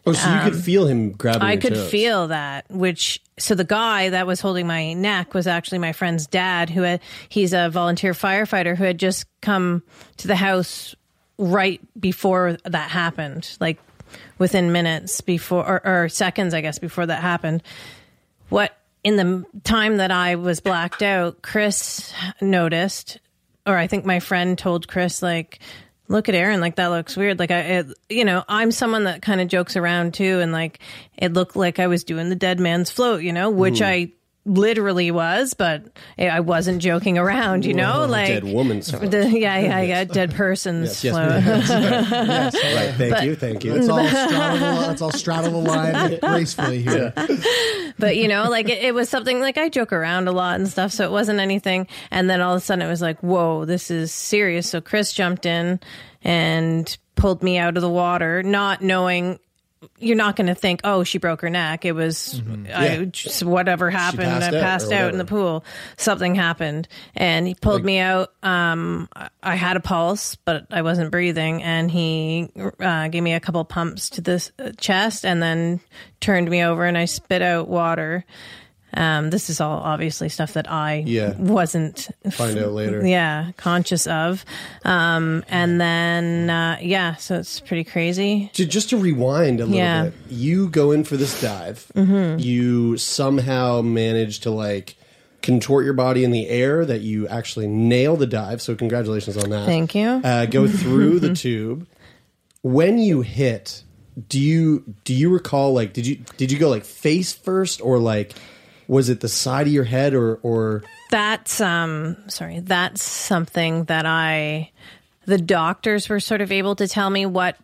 Oh, 0.06 0.12
so 0.12 0.34
you 0.34 0.42
could 0.42 0.62
feel 0.62 0.86
him 0.86 1.12
grabbing. 1.12 1.44
um, 1.44 1.48
I 1.48 1.56
could 1.56 1.76
toes. 1.76 1.90
feel 1.90 2.28
that, 2.28 2.70
which, 2.70 3.22
so 3.38 3.56
the 3.56 3.64
guy 3.64 4.10
that 4.10 4.28
was 4.28 4.42
holding 4.42 4.68
my 4.68 4.92
neck 4.94 5.34
was 5.34 5.48
actually 5.48 5.78
my 5.78 5.94
friend's 5.94 6.28
dad, 6.28 6.70
who 6.70 6.82
had, 6.82 7.00
he's 7.30 7.54
a 7.54 7.70
volunteer 7.70 8.12
firefighter 8.12 8.76
who 8.76 8.84
had 8.84 8.98
just 8.98 9.26
come 9.42 9.82
to 10.18 10.28
the 10.28 10.36
house 10.36 10.94
right 11.38 11.80
before 11.98 12.58
that 12.66 12.90
happened, 12.90 13.56
like 13.62 13.80
within 14.40 14.74
minutes 14.74 15.22
before, 15.22 15.66
or, 15.66 15.88
or 16.04 16.10
seconds, 16.10 16.54
I 16.54 16.60
guess, 16.60 16.80
before 16.80 17.06
that 17.06 17.22
happened. 17.22 17.64
What, 18.50 18.78
in 19.04 19.16
the 19.18 19.46
time 19.64 19.98
that 19.98 20.12
I 20.12 20.36
was 20.36 20.60
blacked 20.60 21.02
out, 21.02 21.42
Chris 21.42 22.14
noticed, 22.42 23.20
or 23.66 23.76
I 23.78 23.88
think 23.88 24.06
my 24.06 24.20
friend 24.20 24.58
told 24.58 24.88
Chris, 24.88 25.22
like, 25.22 25.60
look 26.08 26.30
at 26.30 26.36
Erin, 26.36 26.62
like 26.62 26.76
that 26.76 26.88
looks 26.88 27.18
weird. 27.18 27.40
Like 27.40 27.52
I, 27.52 27.60
it, 27.60 27.88
you 28.10 28.26
know, 28.26 28.44
I'm 28.48 28.72
someone 28.72 29.06
that 29.06 29.22
kind 29.22 29.42
of 29.42 29.48
jokes 29.48 29.76
around 29.76 30.14
too, 30.14 30.40
and 30.40 30.52
like 30.52 30.80
it 31.18 31.34
looked 31.34 31.56
like 31.56 31.80
I 31.80 31.88
was 31.88 32.04
doing 32.04 32.30
the 32.30 32.36
dead 32.36 32.60
man's 32.60 32.90
float, 32.90 33.24
you 33.24 33.34
know, 33.34 33.50
which 33.50 33.80
hmm. 33.80 33.86
I 33.86 34.12
literally 34.46 35.10
was, 35.12 35.54
but 35.54 35.86
I 36.18 36.42
wasn't 36.42 36.82
joking 36.82 37.18
around, 37.18 37.66
you 37.66 37.74
know, 37.74 38.06
like 38.06 38.28
dead 38.28 38.44
woman's 38.44 38.90
float. 38.90 39.10
The, 39.12 39.30
yeah, 39.40 39.58
yeah, 39.60 39.82
yeah, 39.82 40.04
dead 40.04 40.34
person's 40.36 41.04
Yes, 41.04 41.14
float. 41.14 41.44
Yes, 41.44 42.54
Right. 42.76 43.10
Thank 43.10 43.24
you. 43.26 43.36
Thank 43.36 43.64
you. 43.64 43.74
Let's 43.74 43.90
all 43.90 44.06
straddle 44.08 44.96
the, 44.96 45.04
all 45.04 45.12
straddle 45.12 45.52
the 45.62 45.70
line 45.70 46.20
gracefully 46.20 46.82
here. 46.82 47.14
but 47.98 48.18
you 48.18 48.28
know, 48.28 48.50
like 48.50 48.70
it, 48.70 48.84
it 48.84 48.94
was 48.94 49.10
something 49.10 49.40
like 49.40 49.58
I 49.58 49.70
joke 49.70 49.94
around 49.94 50.28
a 50.28 50.32
lot 50.32 50.60
and 50.60 50.68
stuff, 50.68 50.92
so 50.92 51.06
it 51.06 51.12
wasn't 51.12 51.40
anything. 51.40 51.88
And 52.12 52.30
then 52.30 52.42
all 52.42 52.54
of 52.54 52.58
a 52.58 52.66
sudden, 52.66 52.86
it 52.86 52.90
was 52.90 53.02
like, 53.02 53.20
"Whoa, 53.22 53.66
this 53.66 53.90
is 53.92 54.12
serious." 54.12 54.70
So 54.70 54.82
Chris 54.82 55.14
jumped 55.14 55.46
in 55.46 55.80
and 56.24 56.98
pulled 57.16 57.44
me 57.44 57.58
out 57.58 57.78
of 57.78 57.82
the 57.82 57.90
water, 57.90 58.44
not 58.44 58.82
knowing. 58.82 59.40
You're 60.00 60.16
not 60.18 60.36
going 60.36 60.48
to 60.48 60.56
think, 60.56 60.82
"Oh, 60.84 61.04
she 61.04 61.18
broke 61.18 61.42
her 61.42 61.50
neck." 61.50 61.86
It 61.86 61.94
was 61.94 62.42
I, 62.74 62.96
Yeah. 62.98 63.04
just 63.06 63.44
whatever 63.44 63.90
happened. 63.90 64.24
passed 64.24 64.54
I 64.54 64.60
passed 64.60 64.92
or 64.92 64.96
out 64.96 65.12
in 65.12 65.18
the 65.18 65.26
pool. 65.26 65.64
Something 65.98 66.36
happened, 66.36 66.88
and 67.16 67.48
he 67.48 67.56
pulled 67.56 67.84
me 67.84 68.00
out. 68.00 68.34
Um, 68.44 69.10
I- 69.16 69.30
I 69.42 69.56
had 69.56 69.76
a 69.78 69.82
pulse, 69.82 70.36
but 70.36 70.66
I 70.72 70.82
wasn't 70.82 71.12
breathing, 71.12 71.62
and 71.64 71.90
he 71.92 72.50
uh, 72.80 73.08
gave 73.10 73.24
me 73.24 73.34
a 73.34 73.40
couple 73.40 73.64
pumps 73.66 74.10
to 74.12 74.22
the 74.22 74.74
chest, 74.80 75.26
and 75.26 75.42
then 75.42 75.80
turned 76.22 76.50
me 76.50 76.64
over, 76.64 76.86
and 76.86 76.98
I 76.98 77.06
spit 77.06 77.42
out 77.42 77.68
water. 77.68 78.26
Um, 78.96 79.30
this 79.32 79.50
is 79.50 79.60
all 79.60 79.80
obviously 79.80 80.30
stuff 80.30 80.54
that 80.54 80.70
I 80.72 81.04
Yeah. 81.06 81.34
wasn't 81.38 82.10
Find 82.32 82.58
out 82.60 82.74
later. 82.74 83.06
yeah 83.06 83.52
conscious 83.58 84.06
of 84.08 84.46
um 84.86 85.44
and 85.50 85.82
then 85.82 86.50
uh 86.50 86.78
yeah 86.82 87.16
so 87.16 87.36
it's 87.40 87.60
pretty 87.60 87.84
crazy 87.84 88.52
To, 88.54 88.66
just 88.66 88.90
to 88.92 88.98
rewind 88.98 89.60
a 89.60 89.66
little 89.66 89.78
Yeah. 89.80 90.04
bit, 90.06 90.14
you 90.30 90.70
go 90.70 90.92
in 90.92 91.04
for 91.04 91.18
this 91.18 91.40
dive. 91.42 91.86
You 91.96 92.98
somehow 92.98 93.82
manage 93.82 94.42
to 94.42 94.52
like 94.52 94.96
contort 95.42 95.86
your 95.86 95.94
body 95.94 96.24
in 96.24 96.32
the 96.32 96.48
air 96.48 96.86
that 96.86 97.02
you 97.02 97.28
actually 97.28 97.68
nail 97.68 98.16
the 98.16 98.28
dive. 98.28 98.62
So 98.62 98.76
congratulations 98.76 99.36
on 99.38 99.50
that. 99.50 99.66
Thank 99.66 99.94
you. 99.96 100.08
Uh, 100.24 100.46
go 100.46 100.68
through 100.68 101.20
the 101.20 101.34
tube. 101.44 101.86
When 102.62 102.98
you 102.98 103.22
hit, 103.22 103.84
do 104.30 104.40
you 104.40 104.84
do 105.04 105.14
you 105.14 105.30
recall 105.30 105.74
like 105.74 105.92
did 105.94 106.06
you 106.08 106.18
did 106.38 106.52
you 106.52 106.60
go 106.60 106.70
like 106.70 106.86
face 106.86 107.34
first 107.34 107.82
or 107.82 107.98
like 108.00 108.34
was 108.94 109.10
it 109.10 109.20
the 109.20 109.28
side 109.28 109.68
of 109.68 109.74
your 109.74 109.84
head 109.84 110.14
or 110.14 110.36
or? 110.44 110.84
That's 111.12 111.60
um 111.62 112.18
sorry 112.28 112.60
that's 112.62 113.04
something 113.04 113.84
that 113.86 114.06
i 114.06 114.72
the 115.26 115.38
doctors 115.38 116.10
were 116.10 116.20
sort 116.20 116.42
of 116.42 116.52
able 116.52 116.76
to 116.78 116.88
tell 116.88 117.10
me 117.10 117.26
what 117.26 117.56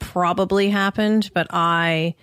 probably 0.00 0.68
happened 0.70 1.30
but 1.32 1.46
i 1.50 2.14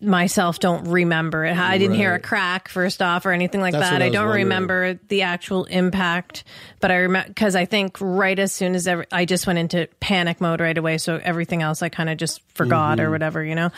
myself 0.00 0.58
don't 0.58 0.88
remember 0.88 1.44
it. 1.44 1.56
I 1.56 1.78
didn't 1.78 1.96
hear 1.96 2.14
a 2.14 2.18
crack 2.18 2.68
first 2.68 3.00
off 3.00 3.26
or 3.26 3.32
anything 3.32 3.60
like 3.60 3.72
That's 3.72 3.90
that. 3.90 4.02
I 4.02 4.06
i 4.06 4.08
don't 4.08 4.26
wondering. 4.26 4.44
remember 4.46 4.94
the 5.08 5.22
actual 5.22 5.64
impact 5.64 6.44
but 6.80 6.90
i 6.90 6.96
remember 6.96 7.28
because 7.28 7.54
i 7.56 7.64
think 7.64 7.96
right 8.00 8.38
as 8.38 8.52
soon 8.52 8.74
as 8.74 8.86
ever, 8.88 9.06
i 9.12 9.24
just 9.24 9.46
went 9.46 9.58
into 9.58 9.88
panic 10.00 10.40
mode 10.40 10.60
right 10.60 10.76
away 10.76 10.98
so 10.98 11.20
everything 11.22 11.62
else 11.62 11.80
i 11.82 11.88
kind 11.88 12.10
of 12.10 12.16
just 12.18 12.40
forgot 12.54 12.98
Mm-hmm. 12.98 13.06
or 13.06 13.10
whatever 13.10 13.44
you 13.44 13.54
know? 13.54 13.70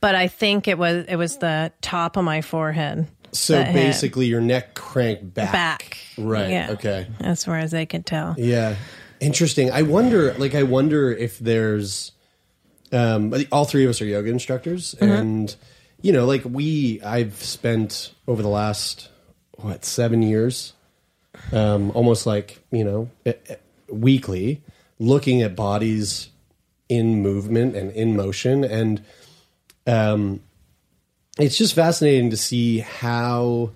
But 0.00 0.14
i 0.14 0.28
think 0.28 0.68
it 0.68 0.76
was 0.78 1.06
it 1.08 1.16
was 1.16 1.38
the 1.38 1.72
top 1.80 2.16
of 2.16 2.24
my 2.24 2.42
forehead 2.42 3.06
so 3.32 3.54
that 3.54 3.72
basically 3.74 4.26
your 4.26 4.40
neck 4.40 4.74
cranked 4.74 5.34
back. 5.34 5.52
back 5.52 5.98
Right. 6.18 6.50
yeah 6.50 6.70
Okay. 6.72 7.06
as 7.20 7.44
far 7.44 7.58
as 7.58 7.74
i 7.74 7.84
could 7.84 8.06
tell 8.06 8.34
Yeah. 8.38 8.76
Interesting. 9.18 9.70
I 9.72 9.80
wonder 9.80 10.34
like 10.34 10.54
I 10.54 10.62
wonder 10.64 11.10
if 11.10 11.38
there's 11.38 12.12
um 12.92 13.32
all 13.50 13.64
three 13.64 13.84
of 13.84 13.90
us 13.90 14.02
are 14.02 14.04
yoga 14.04 14.28
instructors 14.30 14.92
and 15.00 15.56
you 16.02 16.12
know 16.12 16.26
like 16.26 16.42
we 16.44 17.00
I've 17.02 17.42
spent 17.42 18.12
over 18.28 18.42
the 18.42 18.50
last 18.50 19.08
what 19.54 19.86
7 19.86 20.20
years 20.22 20.74
um 21.50 21.90
almost 21.92 22.26
like, 22.26 22.58
you 22.70 22.84
know, 22.84 23.10
weekly 23.88 24.62
looking 24.98 25.40
at 25.40 25.56
bodies 25.56 26.28
in 26.90 27.22
movement 27.22 27.74
and 27.74 27.90
in 27.92 28.16
motion 28.16 28.64
and 28.64 29.02
um 29.86 30.40
it's 31.38 31.56
just 31.56 31.74
fascinating 31.74 32.30
to 32.30 32.36
see 32.36 32.78
how 32.78 33.72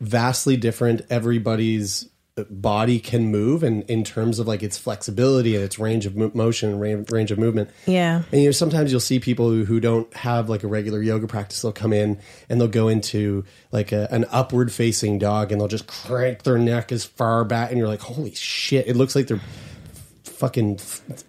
vastly 0.00 0.56
different 0.56 1.02
everybody's 1.10 2.08
uh, 2.36 2.44
body 2.50 3.00
can 3.00 3.26
move 3.32 3.64
and 3.64 3.82
in 3.90 4.04
terms 4.04 4.38
of 4.38 4.46
like 4.46 4.62
its 4.62 4.78
flexibility 4.78 5.56
and 5.56 5.64
its 5.64 5.76
range 5.78 6.06
of 6.06 6.14
motion 6.34 6.70
and 6.70 6.80
range, 6.80 7.10
range 7.10 7.32
of 7.32 7.38
movement 7.38 7.68
Yeah. 7.86 8.22
and 8.30 8.40
you 8.40 8.46
know 8.48 8.52
sometimes 8.52 8.92
you'll 8.92 9.00
see 9.00 9.18
people 9.18 9.50
who, 9.50 9.64
who 9.64 9.80
don't 9.80 10.12
have 10.14 10.48
like 10.48 10.62
a 10.62 10.68
regular 10.68 11.02
yoga 11.02 11.26
practice 11.26 11.62
they'll 11.62 11.72
come 11.72 11.92
in 11.92 12.18
and 12.48 12.60
they'll 12.60 12.68
go 12.68 12.86
into 12.86 13.44
like 13.72 13.90
a, 13.90 14.06
an 14.12 14.24
upward 14.30 14.70
facing 14.72 15.18
dog 15.18 15.50
and 15.50 15.60
they'll 15.60 15.66
just 15.68 15.88
crank 15.88 16.44
their 16.44 16.58
neck 16.58 16.92
as 16.92 17.04
far 17.04 17.44
back 17.44 17.70
and 17.70 17.78
you're 17.78 17.88
like 17.88 18.00
holy 18.02 18.34
shit 18.34 18.86
it 18.86 18.94
looks 18.94 19.16
like 19.16 19.26
they're 19.26 19.40
fucking 20.38 20.78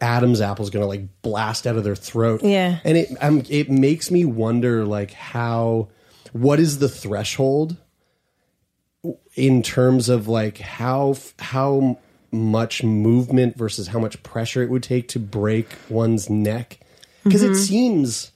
Adam's 0.02 0.40
apple's 0.40 0.70
gonna 0.70 0.86
like 0.86 1.22
blast 1.22 1.66
out 1.66 1.76
of 1.76 1.84
their 1.84 1.96
throat. 1.96 2.44
Yeah. 2.44 2.80
and 2.84 2.98
it 2.98 3.10
um, 3.22 3.44
it 3.50 3.70
makes 3.70 4.12
me 4.12 4.24
wonder 4.24 4.86
like 4.86 5.12
how 5.12 5.90
what 6.32 6.60
is 6.60 6.78
the 6.80 6.88
threshold 6.90 7.78
in 9.36 9.64
terms 9.64 10.10
of 10.10 10.28
like 10.28 10.60
how 10.60 11.16
how 11.40 11.98
much 12.32 12.84
movement 12.84 13.58
versus 13.58 13.88
how 13.88 14.00
much 14.00 14.22
pressure 14.22 14.62
it 14.62 14.70
would 14.70 14.84
take 14.84 15.08
to 15.08 15.20
break 15.20 15.68
one's 15.90 16.30
neck 16.30 16.80
because 17.24 17.42
it 17.42 17.56
seems 17.56 18.32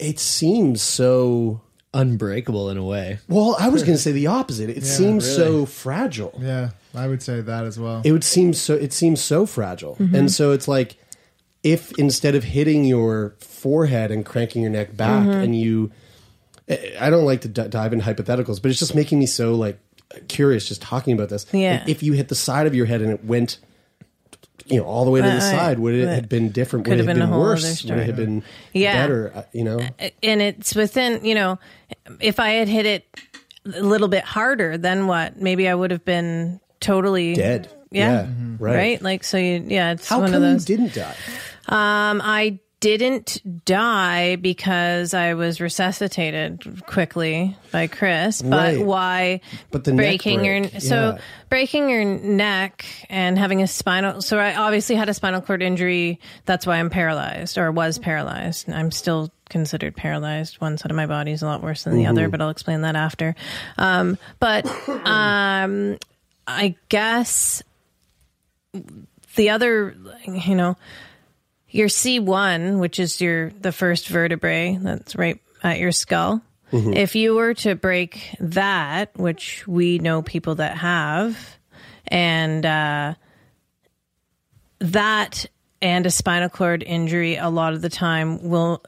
it 0.00 0.18
seems 0.18 0.80
so 0.80 1.60
Unbreakable 1.94 2.70
in 2.70 2.76
a 2.76 2.84
way. 2.84 3.18
well 3.28 3.56
i 3.58 3.68
was 3.68 3.82
going 3.82 3.96
to 3.96 4.02
say 4.02 4.12
the 4.12 4.26
opposite. 4.26 4.68
It 4.70 4.84
seems 4.98 5.24
so 5.24 5.66
fragile. 5.66 6.38
Yeah, 6.38 6.70
I 6.94 7.08
would 7.08 7.22
say 7.22 7.40
that 7.40 7.64
as 7.64 7.78
well. 7.78 8.02
it 8.04 8.12
would 8.12 8.24
seem 8.24 8.52
so 8.52 8.74
it 8.74 8.92
seems 8.92 9.22
so 9.22 9.46
fragile. 9.46 9.96
Mm-hmm. 9.96 10.14
And 10.14 10.30
so 10.30 10.52
it's 10.52 10.68
like 10.68 10.96
if 11.62 11.96
instead 11.98 12.34
of 12.34 12.44
hitting 12.44 12.84
your 12.84 13.34
forehead 13.40 14.10
and 14.10 14.24
cranking 14.24 14.62
your 14.62 14.70
neck 14.70 14.96
back 14.96 15.22
mm-hmm. 15.22 15.30
and 15.30 15.58
you 15.58 15.90
I- 16.68 16.94
i 17.00 17.10
don't 17.10 17.24
like 17.24 17.40
to 17.40 17.48
d- 17.48 17.68
dive 17.68 17.92
into 17.92 18.04
hypotheticals 18.04 18.62
but 18.62 18.70
it's 18.70 18.78
just 18.78 18.94
making 18.94 19.18
me 19.18 19.26
so 19.26 19.54
like 19.54 19.80
curious 20.28 20.66
just 20.66 20.82
talking 20.82 21.14
about 21.14 21.28
this. 21.28 21.46
Yeah. 21.52 21.78
Like, 21.80 21.88
if 21.88 22.02
you 22.02 22.12
hit 22.12 22.28
the 22.28 22.34
side 22.34 22.66
of 22.66 22.74
your 22.74 22.86
head 22.86 23.02
and 23.02 23.10
it 23.10 23.24
went 23.24 23.58
you 24.68 24.78
know 24.80 24.84
all 24.86 25.04
the 25.04 25.10
way 25.10 25.20
to 25.20 25.26
the 25.26 25.36
Uh, 25.36 25.40
side 25.40 25.78
would 25.78 25.94
it 25.94 26.08
have 26.08 26.28
been 26.28 26.50
different? 26.50 26.84
could 26.84 26.92
would 26.92 27.00
it 27.00 27.06
have 27.06 27.16
been 27.16 27.28
been 27.30 27.38
worse? 27.38 27.82
would 27.84 27.98
it 27.98 28.06
have 28.06 28.16
been 28.16 28.42
Yeah. 28.72 28.94
better 29.02 29.32
uh, 29.34 29.42
you 29.52 29.64
know? 29.64 29.80
And 30.22 30.42
it's 30.42 30.74
within 30.74 31.24
you 31.24 31.34
know 31.34 31.58
if 32.20 32.38
i 32.40 32.50
had 32.50 32.68
hit 32.68 32.86
it 32.86 33.04
a 33.74 33.82
little 33.82 34.08
bit 34.08 34.24
harder 34.24 34.76
then 34.78 35.06
what 35.06 35.40
maybe 35.40 35.68
i 35.68 35.74
would 35.74 35.90
have 35.90 36.04
been 36.04 36.60
totally 36.80 37.34
dead. 37.34 37.68
Yeah, 37.90 38.26
right. 38.58 38.76
right? 38.76 39.02
Like 39.02 39.24
so 39.24 39.38
you, 39.38 39.64
yeah 39.66 39.92
it's 39.92 40.06
how 40.08 40.20
one 40.20 40.32
come 40.32 40.42
of 40.42 40.48
you 40.48 40.54
those. 40.54 40.64
didn't 40.66 40.94
die? 40.94 41.14
Um 41.68 42.20
i 42.22 42.58
didn't 42.80 43.64
die 43.64 44.36
because 44.36 45.12
i 45.12 45.34
was 45.34 45.60
resuscitated 45.60 46.82
quickly 46.86 47.56
by 47.72 47.86
chris 47.88 48.40
but 48.40 48.76
Right. 48.76 48.84
why 48.84 49.40
But 49.72 49.82
the 49.84 49.92
breaking 49.94 50.40
break, 50.40 50.72
your 50.72 50.80
so 50.80 51.14
yeah. 51.14 51.18
breaking 51.48 51.90
your 51.90 52.04
neck 52.04 52.84
and 53.08 53.36
having 53.36 53.62
a 53.62 53.66
spinal 53.66 54.22
so 54.22 54.38
i 54.38 54.54
obviously 54.54 54.94
had 54.94 55.08
a 55.08 55.14
spinal 55.14 55.40
cord 55.40 55.60
injury. 55.62 56.20
That's 56.44 56.66
why 56.66 56.76
i'm 56.78 56.88
paralyzed 56.90 57.58
or 57.58 57.72
was 57.72 57.98
paralyzed. 57.98 58.70
I'm 58.70 58.90
still 58.92 59.30
considered 59.48 59.96
paralyzed. 59.96 60.60
One 60.60 60.78
side 60.78 60.90
of 60.92 60.96
my 60.96 61.06
body 61.06 61.32
is 61.32 61.42
a 61.42 61.46
lot 61.46 61.62
worse 61.62 61.82
than 61.84 61.96
the 61.96 62.06
other 62.06 62.28
but 62.28 62.40
i'll 62.40 62.50
explain 62.50 62.82
that 62.82 62.94
after. 62.94 63.34
Um, 63.76 64.18
but 64.38 64.66
um, 65.04 65.98
i 66.46 66.76
guess 66.88 67.62
the 69.34 69.50
other 69.50 69.96
you 70.26 70.54
know 70.54 70.76
your 71.70 71.88
c1 71.88 72.78
which 72.80 72.98
is 72.98 73.20
your 73.20 73.50
the 73.60 73.72
first 73.72 74.08
vertebrae 74.08 74.78
that's 74.80 75.16
right 75.16 75.40
at 75.62 75.78
your 75.78 75.92
skull 75.92 76.40
if 76.70 77.14
you 77.14 77.34
were 77.34 77.54
to 77.54 77.74
break 77.74 78.34
that 78.40 79.16
which 79.16 79.66
we 79.66 79.98
know 79.98 80.20
people 80.22 80.56
that 80.56 80.76
have 80.76 81.58
and 82.08 82.66
uh, 82.66 83.14
that 84.80 85.46
and 85.80 86.06
a 86.06 86.10
spinal 86.10 86.48
cord 86.48 86.82
injury 86.82 87.36
a 87.36 87.48
lot 87.48 87.72
of 87.72 87.80
the 87.82 87.88
time 87.88 88.42
will 88.48 88.82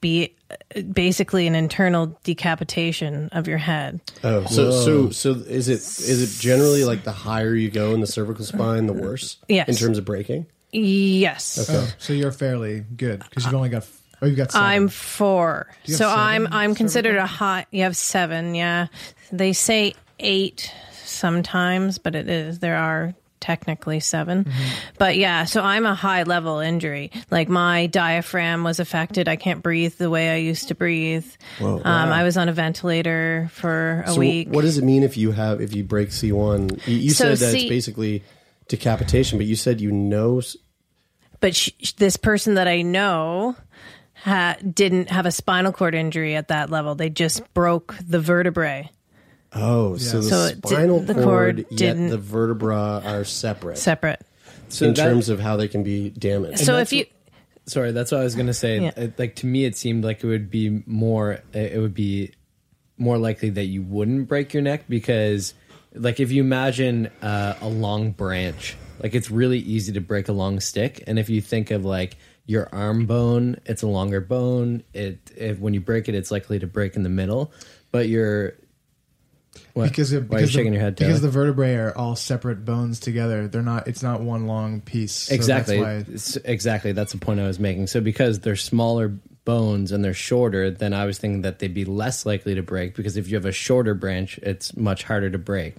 be 0.00 0.34
uh, 0.50 0.82
basically 0.82 1.46
an 1.46 1.54
internal 1.54 2.18
decapitation 2.24 3.28
of 3.32 3.48
your 3.48 3.58
head 3.58 4.00
Oh, 4.22 4.44
so 4.46 4.70
so 4.70 5.10
so 5.10 5.30
is 5.32 5.68
it 5.68 5.80
is 5.80 6.22
it 6.22 6.40
generally 6.40 6.84
like 6.84 7.04
the 7.04 7.12
higher 7.12 7.54
you 7.54 7.70
go 7.70 7.92
in 7.94 8.00
the 8.00 8.06
cervical 8.06 8.44
spine, 8.44 8.86
the 8.86 8.92
worse? 8.92 9.38
Yes. 9.48 9.68
In 9.68 9.74
terms 9.74 9.98
of 9.98 10.04
breaking. 10.04 10.46
Yes 10.74 11.68
Oh, 11.70 11.88
so 11.98 12.12
you're 12.12 12.32
fairly 12.32 12.80
good 12.80 13.20
because 13.20 13.44
you've 13.44 13.54
only 13.54 13.68
got 13.68 13.86
oh 14.22 14.26
you've 14.26 14.36
got 14.36 14.52
seven. 14.52 14.66
I'm 14.66 14.88
four. 14.88 15.66
you 15.84 15.92
have 15.94 15.98
So 15.98 16.04
seven 16.08 16.18
I'm 16.20 16.48
I'm 16.52 16.74
considered 16.74 17.10
cervical? 17.16 17.24
a 17.24 17.28
high. 17.28 17.66
You 17.70 17.82
have 17.84 17.96
seven, 17.96 18.54
yeah. 18.54 18.86
They 19.32 19.52
say 19.52 19.94
eight 20.18 20.72
sometimes, 21.04 21.98
but 21.98 22.14
it 22.14 22.28
is 22.28 22.58
there 22.58 22.76
are 22.76 23.14
technically 23.40 24.00
7 24.00 24.44
Mm-hmm. 24.44 24.62
But 24.96 25.18
yeah, 25.18 25.44
so 25.44 25.60
I'm 25.60 25.84
a 25.84 25.94
high 25.94 26.22
level 26.22 26.60
injury. 26.60 27.10
Like 27.30 27.50
my 27.50 27.86
diaphragm 27.88 28.64
was 28.64 28.80
affected. 28.80 29.28
I 29.28 29.36
can't 29.36 29.62
breathe 29.62 29.94
the 29.98 30.08
way 30.08 30.30
I 30.32 30.36
used 30.36 30.68
to 30.68 30.74
breathe. 30.74 31.26
Whoa. 31.58 31.76
um, 31.84 31.84
I 31.84 32.22
was 32.22 32.38
on 32.38 32.48
a 32.48 32.54
ventilator 32.54 33.50
for 33.52 34.02
a 34.06 34.12
So 34.12 34.18
week. 34.20 34.48
what 34.48 34.62
does 34.62 34.78
it 34.78 34.84
mean 34.84 35.02
if 35.02 35.18
you 35.18 35.32
have 35.32 35.60
if 35.60 35.74
you 35.74 35.84
break 35.84 36.10
C 36.10 36.32
one? 36.32 36.70
You, 36.86 36.96
you 36.96 37.10
So 37.10 37.34
said 37.34 37.38
that 37.48 37.52
C- 37.52 37.60
it's 37.62 37.68
basically 37.68 38.22
decapitation, 38.68 39.36
but 39.38 39.46
you 39.46 39.56
said 39.56 39.78
you 39.80 39.92
know. 39.92 40.38
s- 40.38 40.56
but 41.44 41.54
sh- 41.54 41.92
this 41.98 42.16
person 42.16 42.54
that 42.54 42.66
I 42.66 42.80
know 42.80 43.54
ha- 44.14 44.56
didn't 44.72 45.10
have 45.10 45.26
a 45.26 45.30
spinal 45.30 45.72
cord 45.72 45.94
injury 45.94 46.34
at 46.36 46.48
that 46.48 46.70
level. 46.70 46.94
They 46.94 47.10
just 47.10 47.52
broke 47.52 47.94
the 48.00 48.18
vertebrae 48.18 48.90
Oh, 49.52 49.96
so 49.98 50.20
the 50.22 50.28
So 50.28 50.44
it 50.46 50.60
did- 50.62 50.68
spinal 50.70 51.00
the 51.00 51.12
cord, 51.14 51.24
cord 51.24 51.58
yet 51.70 51.76
didn't- 51.78 52.08
the 52.08 52.18
vertebra 52.18 53.02
are 53.04 53.24
separate 53.24 53.76
separate. 53.78 54.22
So 54.70 54.86
in 54.86 54.94
that- 54.94 55.04
terms 55.04 55.28
of 55.28 55.38
how 55.38 55.56
they 55.56 55.68
can 55.68 55.82
be 55.82 56.08
damaged. 56.10 56.60
So 56.60 56.78
if 56.78 56.92
you 56.92 57.04
Sorry, 57.66 57.92
that's 57.92 58.10
what 58.10 58.20
I 58.20 58.24
was 58.24 58.34
gonna 58.34 58.52
say. 58.54 58.80
Yeah. 58.80 58.90
It- 58.96 59.18
like 59.18 59.36
to 59.36 59.46
me, 59.46 59.64
it 59.64 59.76
seemed 59.76 60.02
like 60.04 60.24
it 60.24 60.26
would 60.26 60.50
be 60.50 60.82
more. 60.86 61.40
It 61.52 61.78
would 61.78 61.94
be 61.94 62.32
more 62.98 63.16
likely 63.18 63.50
that 63.50 63.64
you 63.66 63.82
wouldn't 63.82 64.28
break 64.28 64.52
your 64.54 64.62
neck 64.62 64.84
because, 64.88 65.52
like, 65.94 66.20
if 66.20 66.30
you 66.32 66.42
imagine 66.42 67.08
uh, 67.22 67.54
a 67.60 67.68
long 67.68 68.10
branch, 68.12 68.76
like 69.00 69.14
it's 69.14 69.30
really 69.30 69.58
easy 69.58 69.92
to 69.92 70.00
break 70.00 70.28
a 70.28 70.32
long 70.32 70.60
stick, 70.60 71.04
and 71.06 71.18
if 71.18 71.28
you 71.28 71.40
think 71.40 71.70
of 71.70 71.84
like 71.84 72.16
your 72.46 72.68
arm 72.72 73.06
bone, 73.06 73.56
it's 73.64 73.82
a 73.82 73.88
longer 73.88 74.20
bone. 74.20 74.82
It 74.92 75.18
if, 75.36 75.58
when 75.58 75.74
you 75.74 75.80
break 75.80 76.08
it, 76.08 76.14
it's 76.14 76.30
likely 76.30 76.58
to 76.58 76.66
break 76.66 76.96
in 76.96 77.02
the 77.02 77.08
middle, 77.08 77.52
but 77.90 78.08
your 78.08 78.54
what? 79.72 79.88
because 79.88 80.12
it, 80.12 80.28
why 80.28 80.36
are 80.36 80.40
you 80.40 80.46
because 80.46 80.50
shaking 80.50 80.72
the, 80.72 80.76
your 80.76 80.84
head? 80.84 80.96
because 80.96 81.20
the 81.20 81.30
vertebrae 81.30 81.74
are 81.74 81.96
all 81.96 82.16
separate 82.16 82.64
bones 82.64 83.00
together. 83.00 83.48
They're 83.48 83.62
not. 83.62 83.88
It's 83.88 84.02
not 84.02 84.20
one 84.20 84.46
long 84.46 84.80
piece. 84.80 85.12
So 85.12 85.34
exactly 85.34 85.80
That's 85.80 86.36
why, 86.36 86.42
exactly 86.44 86.92
that's 86.92 87.12
the 87.12 87.18
point 87.18 87.40
i 87.40 87.46
was 87.46 87.58
making 87.58 87.86
so 87.86 88.00
because 88.00 88.40
they're 88.40 88.56
smaller 88.56 89.12
bones 89.44 89.92
and 89.92 90.04
they're 90.04 90.14
shorter 90.14 90.70
then 90.70 90.94
i 90.94 91.04
was 91.04 91.18
thinking 91.18 91.42
that 91.42 91.58
they'd 91.58 91.74
be 91.74 91.84
less 91.84 92.24
likely 92.24 92.54
to 92.54 92.62
break 92.62 92.94
because 92.94 93.16
if 93.16 93.28
you 93.28 93.36
have 93.36 93.44
a 93.44 93.52
shorter 93.52 93.94
branch 93.94 94.38
it's 94.38 94.74
much 94.76 95.04
harder 95.04 95.28
to 95.28 95.38
break 95.38 95.76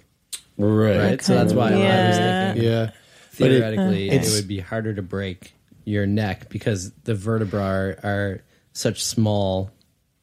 right, 0.57 0.97
right 0.97 1.21
so 1.21 1.33
that's 1.33 1.51
why 1.51 1.71
i 1.71 2.07
was 2.07 2.17
thinking 2.17 2.63
Yeah, 2.63 2.91
But 3.39 3.51
it- 3.51 3.59
theoretically 3.59 4.09
it, 4.09 4.29
would 4.31 4.47
be 4.47 4.59
harder 4.59 4.93
to 4.93 5.01
break 5.01 5.53
your 5.83 6.05
neck 6.05 6.49
because 6.49 6.91
the 7.03 7.15
vertebrae 7.15 7.61
are, 7.61 7.99
are 8.03 8.41
such 8.73 9.03
small 9.03 9.71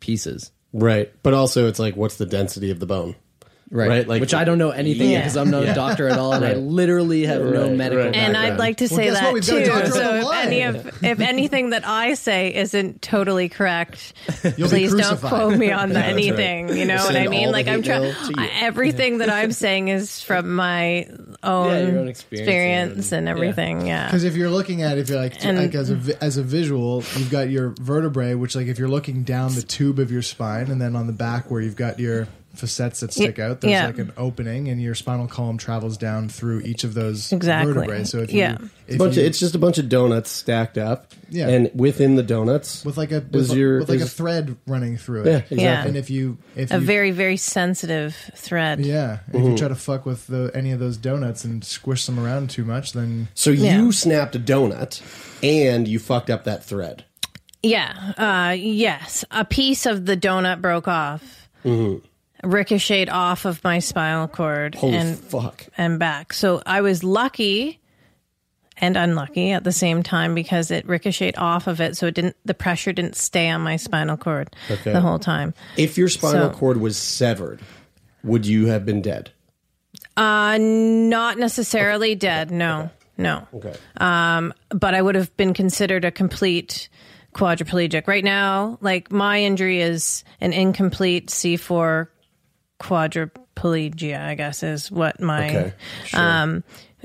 pieces 0.00 0.50
right. 0.72 1.12
But 1.22 1.34
also, 1.34 1.68
it's 1.68 1.78
like, 1.78 1.96
what's 1.96 2.16
the 2.16 2.26
density 2.26 2.70
of 2.70 2.80
the 2.80 2.86
bone? 2.86 3.14
Right, 3.72 3.88
Right, 3.88 4.08
like- 4.08 4.20
which 4.20 4.34
i 4.34 4.44
don't 4.44 4.58
know 4.58 4.70
anything 4.70 5.10
Yeah. 5.10 5.20
because 5.20 5.36
i'm 5.36 5.50
not 5.50 5.64
a 5.64 5.74
doctor 5.74 6.06
at 6.08 6.18
all 6.18 6.32
and 6.32 6.44
i 6.44 6.52
literally 6.54 7.24
have 7.26 7.42
no 7.42 7.62
Right, 7.68 7.72
medical 7.76 8.04
right. 8.04 8.14
and. 8.14 8.36
I'd 8.36 8.58
like 8.58 8.76
to 8.78 8.88
say 8.88 9.04
guess 9.06 9.14
what? 9.14 9.22
that 9.22 9.32
We've 9.34 9.46
got 9.46 9.56
a 9.56 9.60
too. 9.64 9.66
doctor 9.66 9.84
on 9.86 9.92
So 9.92 10.12
the 10.12 10.18
if 10.18 10.24
line. 10.24 10.46
any 10.46 10.62
of 10.62 11.04
if 11.04 11.20
anything 11.20 11.70
that 11.70 11.86
I 11.86 12.14
say 12.14 12.54
isn't 12.54 13.02
totally 13.02 13.48
correct, 13.48 14.12
You'll 14.44 14.68
be 14.68 14.86
please 14.86 14.90
don't 14.90 15.00
crucified. 15.00 15.30
quote 15.32 15.58
me 15.58 15.70
on 15.70 15.88
that's 15.92 16.04
right. 16.06 16.12
anything. 16.12 16.76
You 16.76 16.84
know 16.84 16.96
what 16.96 17.06
Send 17.12 17.18
I 17.18 17.24
all 17.26 17.30
mean? 17.30 17.46
the 17.46 17.52
Like 17.52 17.68
I'm 17.68 17.82
trying. 17.82 18.02
mail 18.02 18.14
to 18.14 18.42
you. 18.42 18.48
Everything 18.60 19.18
that 19.18 19.30
I'm 19.30 19.52
saying 19.52 19.88
is 19.88 20.20
from 20.22 20.54
my 20.54 21.06
own, 21.42 21.68
Yeah, 21.70 21.78
your 21.88 21.98
own 22.00 22.08
experience 22.08 22.48
experience 22.48 23.12
and- 23.12 23.28
and 23.28 23.28
everything. 23.28 23.86
Yeah. 23.86 24.06
Because 24.06 24.24
if 24.24 24.36
you're 24.36 24.50
looking 24.50 24.82
at, 24.82 24.98
if 24.98 25.08
you're 25.08 25.18
like, 25.20 25.44
And- 25.44 25.58
like 25.58 25.74
as 25.74 25.90
a 25.90 25.94
vi- 25.96 26.14
as 26.20 26.36
a 26.36 26.42
visual, 26.42 27.02
you've 27.16 27.30
got 27.30 27.48
your 27.50 27.74
vertebrae, 27.80 28.34
which 28.34 28.54
like 28.56 28.66
if 28.66 28.78
you're 28.78 28.88
looking 28.88 29.22
down 29.22 29.54
the 29.54 29.62
tube 29.62 29.98
of 29.98 30.10
your 30.10 30.22
spine, 30.22 30.70
and 30.70 30.80
then 30.80 30.96
on 30.96 31.06
the 31.06 31.12
back 31.12 31.50
where 31.50 31.60
you've 31.60 31.76
got 31.76 31.98
your 32.00 32.26
facets 32.54 33.00
that 33.00 33.12
stick 33.12 33.38
out, 33.38 33.60
there's 33.62 33.72
yeah. 33.72 33.86
like 33.86 33.98
an 33.98 34.12
opening, 34.16 34.68
and 34.68 34.80
your 34.80 34.94
spinal 34.94 35.26
column 35.26 35.56
travels 35.58 35.96
down 35.96 36.28
through 36.28 36.60
each 36.60 36.84
of 36.84 36.94
those 36.94 37.32
Exactly. 37.32 37.72
vertebrae. 37.72 38.04
So 38.04 38.18
if 38.18 38.32
you, 38.32 38.56
if 38.86 38.98
bunch 38.98 39.16
you, 39.16 39.22
of, 39.22 39.28
it's 39.28 39.38
just 39.38 39.54
a 39.54 39.58
bunch 39.58 39.78
of 39.78 39.88
donuts 39.88 40.30
stacked 40.30 40.76
up. 40.78 41.12
Yeah. 41.30 41.48
and 41.48 41.70
within 41.74 42.16
the 42.16 42.22
donuts, 42.22 42.84
with 42.84 42.98
like 42.98 43.10
a 43.10 43.24
is 43.32 43.48
with, 43.48 43.56
your 43.58 43.78
with 43.78 43.88
like 43.88 44.00
a 44.00 44.06
thread 44.06 44.54
running 44.66 44.98
through 44.98 45.22
it. 45.22 45.26
Yeah, 45.26 45.36
exactly. 45.36 45.62
Yeah. 45.62 45.84
And 45.86 45.96
if 45.96 46.10
you 46.10 46.36
if 46.54 46.70
a 46.70 46.74
you, 46.74 46.80
very 46.80 47.10
very 47.10 47.38
sensitive 47.38 48.14
thread. 48.36 48.80
yeah, 48.80 49.20
if 49.28 49.32
Mm-hmm. 49.34 49.50
you 49.52 49.56
try 49.56 49.68
to 49.68 49.74
fuck 49.74 50.04
with 50.04 50.26
the, 50.26 50.50
any 50.54 50.72
of 50.72 50.78
those 50.78 50.98
donuts 50.98 51.44
and 51.44 51.64
squish 51.64 52.04
them 52.04 52.20
around 52.20 52.50
too 52.50 52.66
much, 52.66 52.92
then 52.92 53.28
So 53.32 53.50
Yeah. 53.50 53.78
you 53.80 53.92
snapped 53.92 54.36
a 54.36 54.38
donut, 54.38 55.00
and 55.42 55.88
you 55.88 55.98
fucked 55.98 56.28
up 56.28 56.44
that 56.44 56.62
thread. 56.62 57.04
Yeah. 57.62 58.12
Uh, 58.18 58.52
yes. 58.58 59.24
A 59.30 59.44
piece 59.46 59.86
of 59.86 60.04
the 60.04 60.16
donut 60.18 60.60
broke 60.60 60.86
off, 60.88 61.48
ricocheted 62.42 63.08
off 63.08 63.44
of 63.44 63.62
my 63.64 63.78
spinal 63.78 64.28
cord, 64.28 64.74
Holy 64.74 64.94
and 64.94 65.18
fuck! 65.18 65.66
and 65.76 65.98
back. 65.98 66.32
So 66.32 66.62
I 66.66 66.80
was 66.80 67.04
lucky 67.04 67.78
and 68.78 68.96
unlucky 68.96 69.52
at 69.52 69.64
the 69.64 69.70
same 69.72 70.02
time 70.02 70.34
because 70.34 70.70
it 70.70 70.86
ricocheted 70.88 71.36
off 71.38 71.66
of 71.66 71.80
it, 71.80 71.96
so 71.96 72.06
it 72.06 72.14
didn't. 72.14 72.36
The 72.44 72.54
pressure 72.54 72.92
didn't 72.92 73.16
stay 73.16 73.48
on 73.48 73.60
my 73.60 73.76
spinal 73.76 74.16
cord 74.16 74.54
Okay. 74.70 74.92
the 74.92 75.00
whole 75.00 75.18
time. 75.18 75.54
If 75.76 75.96
your 75.96 76.08
spinal 76.08 76.50
So- 76.50 76.56
cord 76.58 76.80
was 76.80 76.96
severed, 76.96 77.60
would 78.24 78.46
you 78.46 78.66
have 78.66 78.84
been 78.84 79.02
dead? 79.02 79.30
Uh, 80.16 80.58
not 80.60 81.38
necessarily 81.38 82.14
dead. 82.14 82.50
No, 82.50 82.90
no. 83.16 83.46
Okay. 83.54 83.74
but 83.98 84.94
I 84.94 85.00
would 85.02 85.14
have 85.14 85.34
been 85.36 85.54
considered 85.54 86.04
a 86.04 86.10
complete 86.10 86.88
quadriplegic. 87.34 88.06
Right 88.06 88.24
now, 88.24 88.78
like 88.80 89.10
my 89.12 89.40
injury 89.42 89.80
is 89.80 90.22
an 90.40 90.52
incomplete 90.52 91.28
C4 91.30 92.08
quadriplegia, 92.82 94.20
I 94.20 94.34
guess 94.34 94.62
is 94.62 94.90
what 94.90 95.20
my 95.20 95.48
Okay. 95.48 95.72
Sure. 96.06 96.20
um 96.20 96.64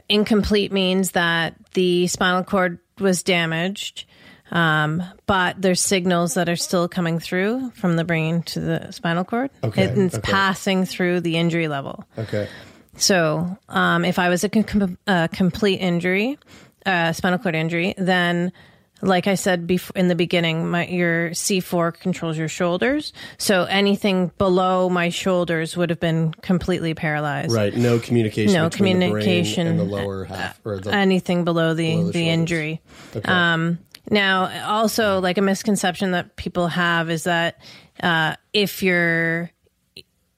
incomplete 0.10 0.72
means 0.72 1.12
that 1.12 1.56
the 1.74 2.08
spinal 2.08 2.44
cord 2.44 2.80
was 3.00 3.24
damaged. 3.24 4.06
Um, 4.50 5.04
but 5.26 5.62
there's 5.62 5.82
signals 5.82 6.36
that 6.36 6.48
are 6.48 6.56
still 6.56 6.88
coming 6.88 7.20
through 7.20 7.72
from 7.72 7.98
the 7.98 8.06
brain 8.06 8.44
to 8.44 8.62
the 8.62 8.92
spinal 8.92 9.26
cord. 9.26 9.50
Okay, 9.62 9.84
And 9.90 10.04
it's 10.04 10.16
okay. 10.18 10.32
passing 10.32 10.86
through 10.86 11.20
the 11.22 11.36
injury 11.36 11.68
level. 11.68 12.06
okay. 12.18 12.48
So, 12.96 13.58
um, 13.70 14.06
if 14.06 14.18
I 14.20 14.30
was 14.30 14.44
a 14.46 14.50
com- 14.50 14.98
uh, 15.06 15.28
complete 15.34 15.78
injury, 15.82 16.38
uh, 16.86 17.12
spinal 17.12 17.40
cord 17.40 17.56
injury, 17.56 17.94
then, 17.98 18.54
like 19.02 19.28
I 19.28 19.36
said 19.36 19.68
before 19.68 19.94
in 19.96 20.08
the 20.08 20.16
beginning, 20.16 20.70
my 20.70 20.88
your 20.88 21.30
C4 21.32 21.94
controls 21.94 22.38
your 22.38 22.48
shoulders. 22.48 23.14
So 23.38 23.64
anything 23.64 24.32
below 24.38 24.90
my 24.90 25.10
shoulders 25.10 25.78
would 25.78 25.90
have 25.90 26.00
been 26.00 26.34
completely 26.34 26.94
paralyzed. 26.94 27.52
Right. 27.52 27.76
No 27.76 28.00
communication. 28.00 28.54
No 28.54 28.70
the 28.70 28.78
communication, 28.78 29.68
and 29.68 29.80
the 29.80 29.84
lower 29.84 30.26
half, 30.26 30.60
or 30.66 30.80
the 30.80 30.94
Anything 30.94 31.44
below 31.44 31.74
the 31.74 31.96
Below 31.96 32.06
the 32.08 32.12
the, 32.12 32.30
injury. 32.30 32.82
Okay. 33.16 33.30
Um, 33.30 33.80
now, 34.10 34.68
also, 34.68 35.20
like 35.20 35.38
a 35.38 35.42
misconception 35.42 36.12
that 36.12 36.36
people 36.36 36.68
have 36.68 37.10
is 37.10 37.26
that 37.26 37.60
uh, 38.02 38.36
if 38.54 38.82
you're 38.82 39.52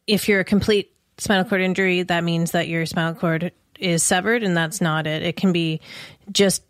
if 0.07 0.27
you're 0.27 0.39
a 0.39 0.45
complete 0.45 0.93
spinal 1.17 1.45
cord 1.45 1.61
injury, 1.61 2.03
that 2.03 2.23
means 2.23 2.51
that 2.51 2.67
your 2.67 2.85
spinal 2.85 3.13
cord 3.13 3.51
is 3.79 4.03
severed, 4.03 4.43
and 4.43 4.57
that's 4.57 4.81
not 4.81 5.07
it. 5.07 5.23
It 5.23 5.35
can 5.35 5.53
be 5.53 5.81
just 6.31 6.63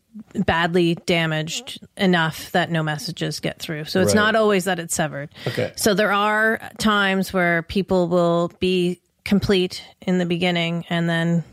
badly 0.46 0.96
damaged 1.06 1.86
enough 1.98 2.52
that 2.52 2.72
no 2.72 2.84
messages 2.84 3.40
get 3.40 3.60
through. 3.60 3.86
So 3.86 4.02
it's 4.02 4.10
Right. 4.10 4.16
not 4.16 4.36
always 4.36 4.66
that 4.66 4.80
it's 4.80 4.96
severed. 4.96 5.30
Okay. 5.48 5.72
So 5.76 5.94
there 5.94 6.12
are 6.12 6.60
times 6.78 7.32
where 7.32 7.62
people 7.64 8.08
will 8.08 8.52
be 8.60 9.00
complete 9.24 9.84
in 10.02 10.18
the 10.18 10.26
beginning 10.26 10.86
and 10.90 11.08
then 11.10 11.44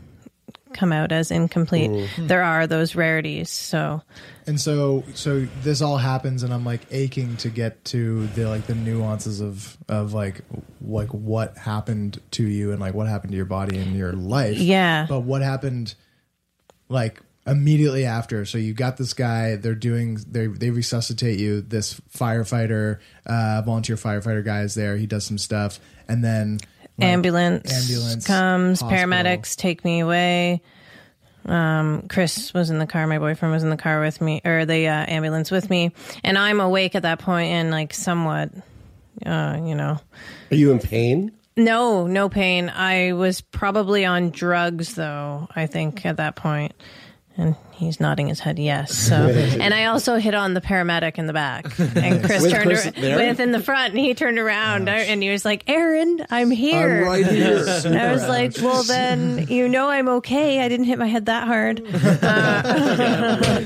come 0.73 0.91
out 0.91 1.11
as 1.11 1.31
incomplete. 1.31 1.89
Mm-hmm. 1.89 2.27
There 2.27 2.43
are 2.43 2.67
those 2.67 2.93
rarities. 2.95 3.49
So 3.49 4.01
And 4.45 4.59
so, 4.59 5.03
so 5.13 5.47
this 5.61 5.81
all 5.81 5.97
happens, 5.97 6.43
and 6.43 6.53
I'm 6.53 6.63
like 6.65 6.81
aching 6.91 7.35
to 7.37 7.49
get 7.49 7.83
to 7.85 8.27
the 8.27 8.45
like 8.49 8.65
the 8.65 8.75
nuances 8.75 9.39
of 9.41 9.77
of 9.87 10.13
like 10.13 10.41
like 10.81 11.09
what 11.09 11.57
happened 11.57 12.19
to 12.31 12.43
you 12.43 12.71
and 12.71 12.79
like 12.81 12.93
what 12.93 13.07
happened 13.07 13.31
to 13.31 13.37
your 13.37 13.45
body 13.45 13.77
and 13.77 13.95
your 13.95 14.13
life. 14.13 14.57
Yeah. 14.57 15.05
But 15.07 15.21
what 15.21 15.41
happened, 15.41 15.95
like 16.89 17.21
immediately 17.47 18.05
after? 18.05 18.45
So 18.45 18.57
you 18.57 18.73
got 18.73 18.97
this 18.97 19.13
guy. 19.13 19.55
They're 19.55 19.75
doing 19.75 20.19
they 20.29 20.47
they 20.47 20.69
resuscitate 20.69 21.39
you. 21.39 21.61
This 21.61 21.99
firefighter, 22.15 22.99
uh, 23.25 23.61
volunteer 23.65 23.95
firefighter 23.95 24.43
guy 24.43 24.61
is 24.61 24.75
there. 24.75 24.97
He 24.97 25.07
does 25.07 25.25
some 25.25 25.37
stuff, 25.37 25.79
and 26.07 26.23
then 26.23 26.59
like, 26.97 27.07
ambulance, 27.07 27.71
ambulance 27.73 28.27
comes, 28.27 28.81
hospital. 28.81 29.07
paramedics 29.07 29.55
take 29.55 29.83
me 29.85 30.01
away. 30.01 30.61
Um, 31.45 32.07
Chris 32.09 32.53
was 32.53 32.69
in 32.69 32.77
the 32.77 32.87
car. 32.87 33.07
My 33.07 33.19
boyfriend 33.19 33.53
was 33.53 33.63
in 33.63 33.69
the 33.69 33.77
car 33.77 34.01
with 34.01 34.19
me, 34.19 34.41
or 34.43 34.65
the 34.65 34.87
uh, 34.87 35.05
ambulance 35.07 35.49
with 35.49 35.69
me, 35.69 35.93
and 36.23 36.37
I'm 36.37 36.59
awake 36.59 36.93
at 36.95 37.03
that 37.03 37.19
point 37.19 37.51
and 37.51 37.71
like 37.71 37.93
somewhat, 37.93 38.51
uh, 39.25 39.57
you 39.63 39.73
know, 39.73 39.97
Are 40.51 40.55
you 40.55 40.71
in 40.71 40.79
pain? 40.79 41.31
no, 41.55 42.05
no 42.05 42.27
pain. 42.27 42.69
I 42.69 43.13
was 43.13 43.39
probably 43.39 44.03
on 44.05 44.31
drugs 44.31 44.95
though. 44.95 45.47
I 45.55 45.67
think 45.67 46.05
at 46.05 46.17
that 46.17 46.35
point, 46.35 46.73
And 47.39 47.55
he's 47.71 47.99
nodding 47.99 48.27
his 48.29 48.39
head 48.39 48.57
yes. 48.57 48.91
So, 48.97 49.15
and 49.15 49.71
I 49.73 49.85
also 49.85 50.15
hit 50.15 50.33
on 50.33 50.55
the 50.55 50.61
paramedic 50.61 51.19
in 51.19 51.27
the 51.27 51.33
back, 51.33 51.65
and 51.79 52.23
Chris 52.23 52.41
With 52.41 52.51
turned 52.51 52.63
Chris 52.65 52.85
ar- 52.87 52.91
there? 52.93 53.17
with 53.17 53.39
in 53.39 53.51
the 53.51 53.59
front, 53.59 53.91
and 53.93 53.99
he 53.99 54.15
turned 54.15 54.39
around, 54.39 54.89
and 54.89 55.21
he 55.21 55.29
was 55.29 55.45
like, 55.45 55.63
"Erin, 55.67 56.25
I'm 56.31 56.49
here." 56.49 57.01
I'm 57.03 57.07
right 57.07 57.25
here. 57.27 57.63
And 57.85 57.95
I 57.97 58.11
was 58.11 58.27
like, 58.27 58.55
"Well, 58.59 58.81
then 58.81 59.45
you 59.49 59.69
know 59.69 59.87
I'm 59.89 60.07
okay. 60.09 60.59
I 60.61 60.67
didn't 60.67 60.87
hit 60.87 60.97
my 60.97 61.05
head 61.07 61.27
that 61.27 61.45
hard." 61.47 61.81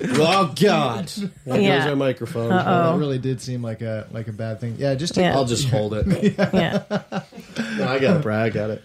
Uh, 0.00 0.10
oh 0.20 0.54
God! 0.60 1.10
There 1.44 1.60
Yeah. 1.60 1.88
our 1.88 1.96
microphone. 1.96 2.50
That 2.50 2.96
really 2.98 3.18
did 3.18 3.40
seem 3.40 3.62
like 3.62 3.82
a 3.82 4.06
like 4.12 4.28
a 4.28 4.32
bad 4.32 4.60
thing. 4.60 4.76
Yeah, 4.78 4.94
just 4.94 5.14
take 5.14 5.22
Yeah. 5.22 5.34
I'll 5.34 5.44
just 5.44 5.68
hold 5.68 5.94
it. 5.94 6.06
Yeah. 6.36 6.82
No, 6.90 7.88
I 7.88 7.98
got 7.98 8.16
it, 8.18 8.22
Brad. 8.22 8.40
I 8.46 8.50
got 8.50 8.70
it. 8.70 8.82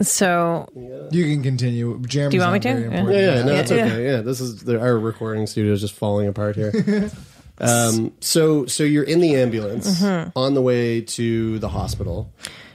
So 0.00 0.68
you 1.10 1.24
can 1.24 1.42
continue. 1.42 2.00
Jeremy's 2.06 2.30
Do 2.32 2.36
you 2.36 2.42
want 2.42 2.52
me 2.54 2.60
to? 2.60 2.74
very 2.74 2.90
Yeah. 2.90 3.10
Yeah, 3.10 3.34
yeah, 3.36 3.42
no, 3.44 3.52
Yeah, 3.52 3.60
it's 3.60 3.70
yeah. 3.70 3.84
okay. 3.84 4.04
Yeah, 4.04 4.20
this 4.20 4.40
is 4.40 4.62
the, 4.64 4.78
our 4.80 4.98
recording 4.98 5.46
studio 5.46 5.72
is 5.72 5.80
just 5.80 5.94
falling 5.94 6.28
apart 6.28 6.54
here. 6.56 7.10
um, 7.58 8.12
so, 8.20 8.66
so 8.66 8.84
you're 8.84 9.02
in 9.04 9.20
the 9.20 9.34
ambulance 9.36 10.00
Mm-hmm. 10.00 10.30
on 10.38 10.54
the 10.54 10.62
way 10.62 11.00
to 11.00 11.58
the 11.58 11.68
hospital, 11.68 12.32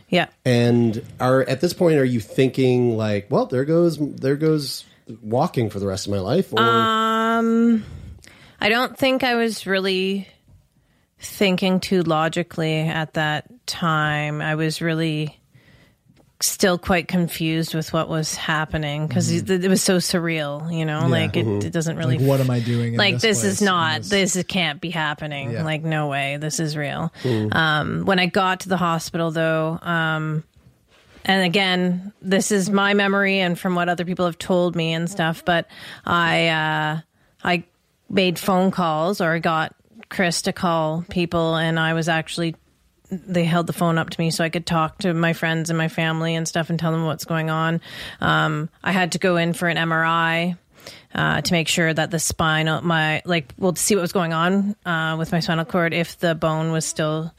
yeah. 0.09 0.27
and 0.43 1.01
are 1.19 1.41
at 1.41 1.61
this 1.61 1.73
point 1.73 1.97
are 1.97 2.03
you 2.05 2.19
thinking 2.19 2.97
like, 2.97 3.27
well, 3.29 3.45
there 3.45 3.65
goes 3.65 3.97
there 3.97 4.35
goes 4.35 4.83
walking 5.21 5.69
for 5.69 5.79
the 5.79 5.87
rest 5.87 6.07
of 6.07 6.11
my 6.11 6.19
life, 6.19 6.51
or 6.53 6.59
Um, 6.59 7.85
I 8.59 8.69
don't 8.69 8.97
think 8.97 9.23
I 9.23 9.35
was 9.35 9.65
really 9.65 10.27
thinking 11.19 11.79
too 11.79 12.01
logically 12.03 12.79
at 12.79 13.13
that 13.13 13.45
time. 13.65 14.41
I 14.41 14.55
was 14.55 14.81
really 14.81 15.39
still 16.45 16.77
quite 16.77 17.07
confused 17.07 17.73
with 17.73 17.93
what 17.93 18.09
was 18.09 18.35
happening 18.35 19.07
because 19.07 19.31
it 19.31 19.69
was 19.69 19.81
so 19.81 19.97
surreal, 19.97 20.75
you 20.77 20.83
know, 20.85 21.07
like 21.07 21.37
it, 21.37 21.47
it 21.65 21.71
doesn't 21.71 21.95
really. 21.97 22.17
Like, 22.17 22.27
what 22.27 22.39
am 22.41 22.49
I 22.49 22.59
doing? 22.59 22.93
In 22.93 22.97
like 22.97 23.15
this, 23.19 23.41
place 23.41 23.53
is 23.53 23.61
not 23.61 24.01
this- 24.03 24.33
this 24.33 24.43
can't 24.47 24.81
be 24.81 24.89
happening 24.89 25.51
Yeah. 25.51 25.63
like 25.63 25.83
no 25.83 26.07
way 26.07 26.37
this 26.37 26.59
is 26.59 26.75
real 26.75 27.11
um 27.53 28.03
when 28.05 28.19
i 28.19 28.25
got 28.25 28.61
to 28.61 28.69
the 28.69 28.77
hospital 28.77 29.31
though 29.31 29.79
um 29.81 30.43
and 31.25 31.45
again 31.45 32.11
this 32.21 32.51
is 32.51 32.69
my 32.69 32.93
memory 32.93 33.39
and 33.39 33.57
from 33.57 33.75
what 33.75 33.87
other 33.89 34.03
people 34.05 34.25
have 34.25 34.37
told 34.37 34.75
me 34.75 34.91
and 34.93 35.09
stuff 35.09 35.43
but 35.45 35.67
i 36.05 36.47
uh 36.49 36.99
i 37.43 37.63
made 38.09 38.37
phone 38.37 38.69
calls 38.71 39.21
or 39.21 39.31
I 39.33 39.39
got 39.39 39.73
chris 40.09 40.41
to 40.43 40.53
call 40.53 41.05
people 41.09 41.55
and 41.55 41.79
i 41.79 41.93
was 41.93 42.09
actually 42.09 42.55
they 43.25 43.45
held 43.45 43.67
the 43.67 43.73
phone 43.73 43.97
up 43.97 44.09
to 44.09 44.19
me 44.19 44.31
so 44.31 44.43
I 44.43 44.49
could 44.49 44.65
talk 44.65 44.99
to 44.99 45.13
my 45.13 45.33
friends 45.33 45.69
and 45.69 45.77
my 45.77 45.87
family 45.87 46.35
and 46.35 46.47
stuff 46.47 46.69
and 46.69 46.79
tell 46.79 46.91
them 46.91 47.05
what's 47.05 47.25
going 47.25 47.49
on. 47.49 47.81
Um, 48.21 48.69
I 48.83 48.91
had 48.91 49.13
to 49.13 49.19
go 49.19 49.37
in 49.37 49.53
for 49.53 49.67
an 49.67 49.77
MRI 49.77 50.57
uh, 51.13 51.41
to 51.41 51.51
make 51.53 51.67
sure 51.67 51.93
that 51.93 52.11
the 52.11 52.19
spinal, 52.19 52.81
my 52.81 53.21
like, 53.25 53.53
well, 53.57 53.73
to 53.73 53.81
see 53.81 53.95
what 53.95 54.01
was 54.01 54.11
going 54.11 54.33
on 54.33 54.75
uh, 54.85 55.15
with 55.17 55.31
my 55.31 55.39
spinal 55.39 55.65
cord, 55.65 55.93
if 55.93 56.17
the 56.19 56.35
bone 56.35 56.71
was 56.71 56.85
still 56.85 57.33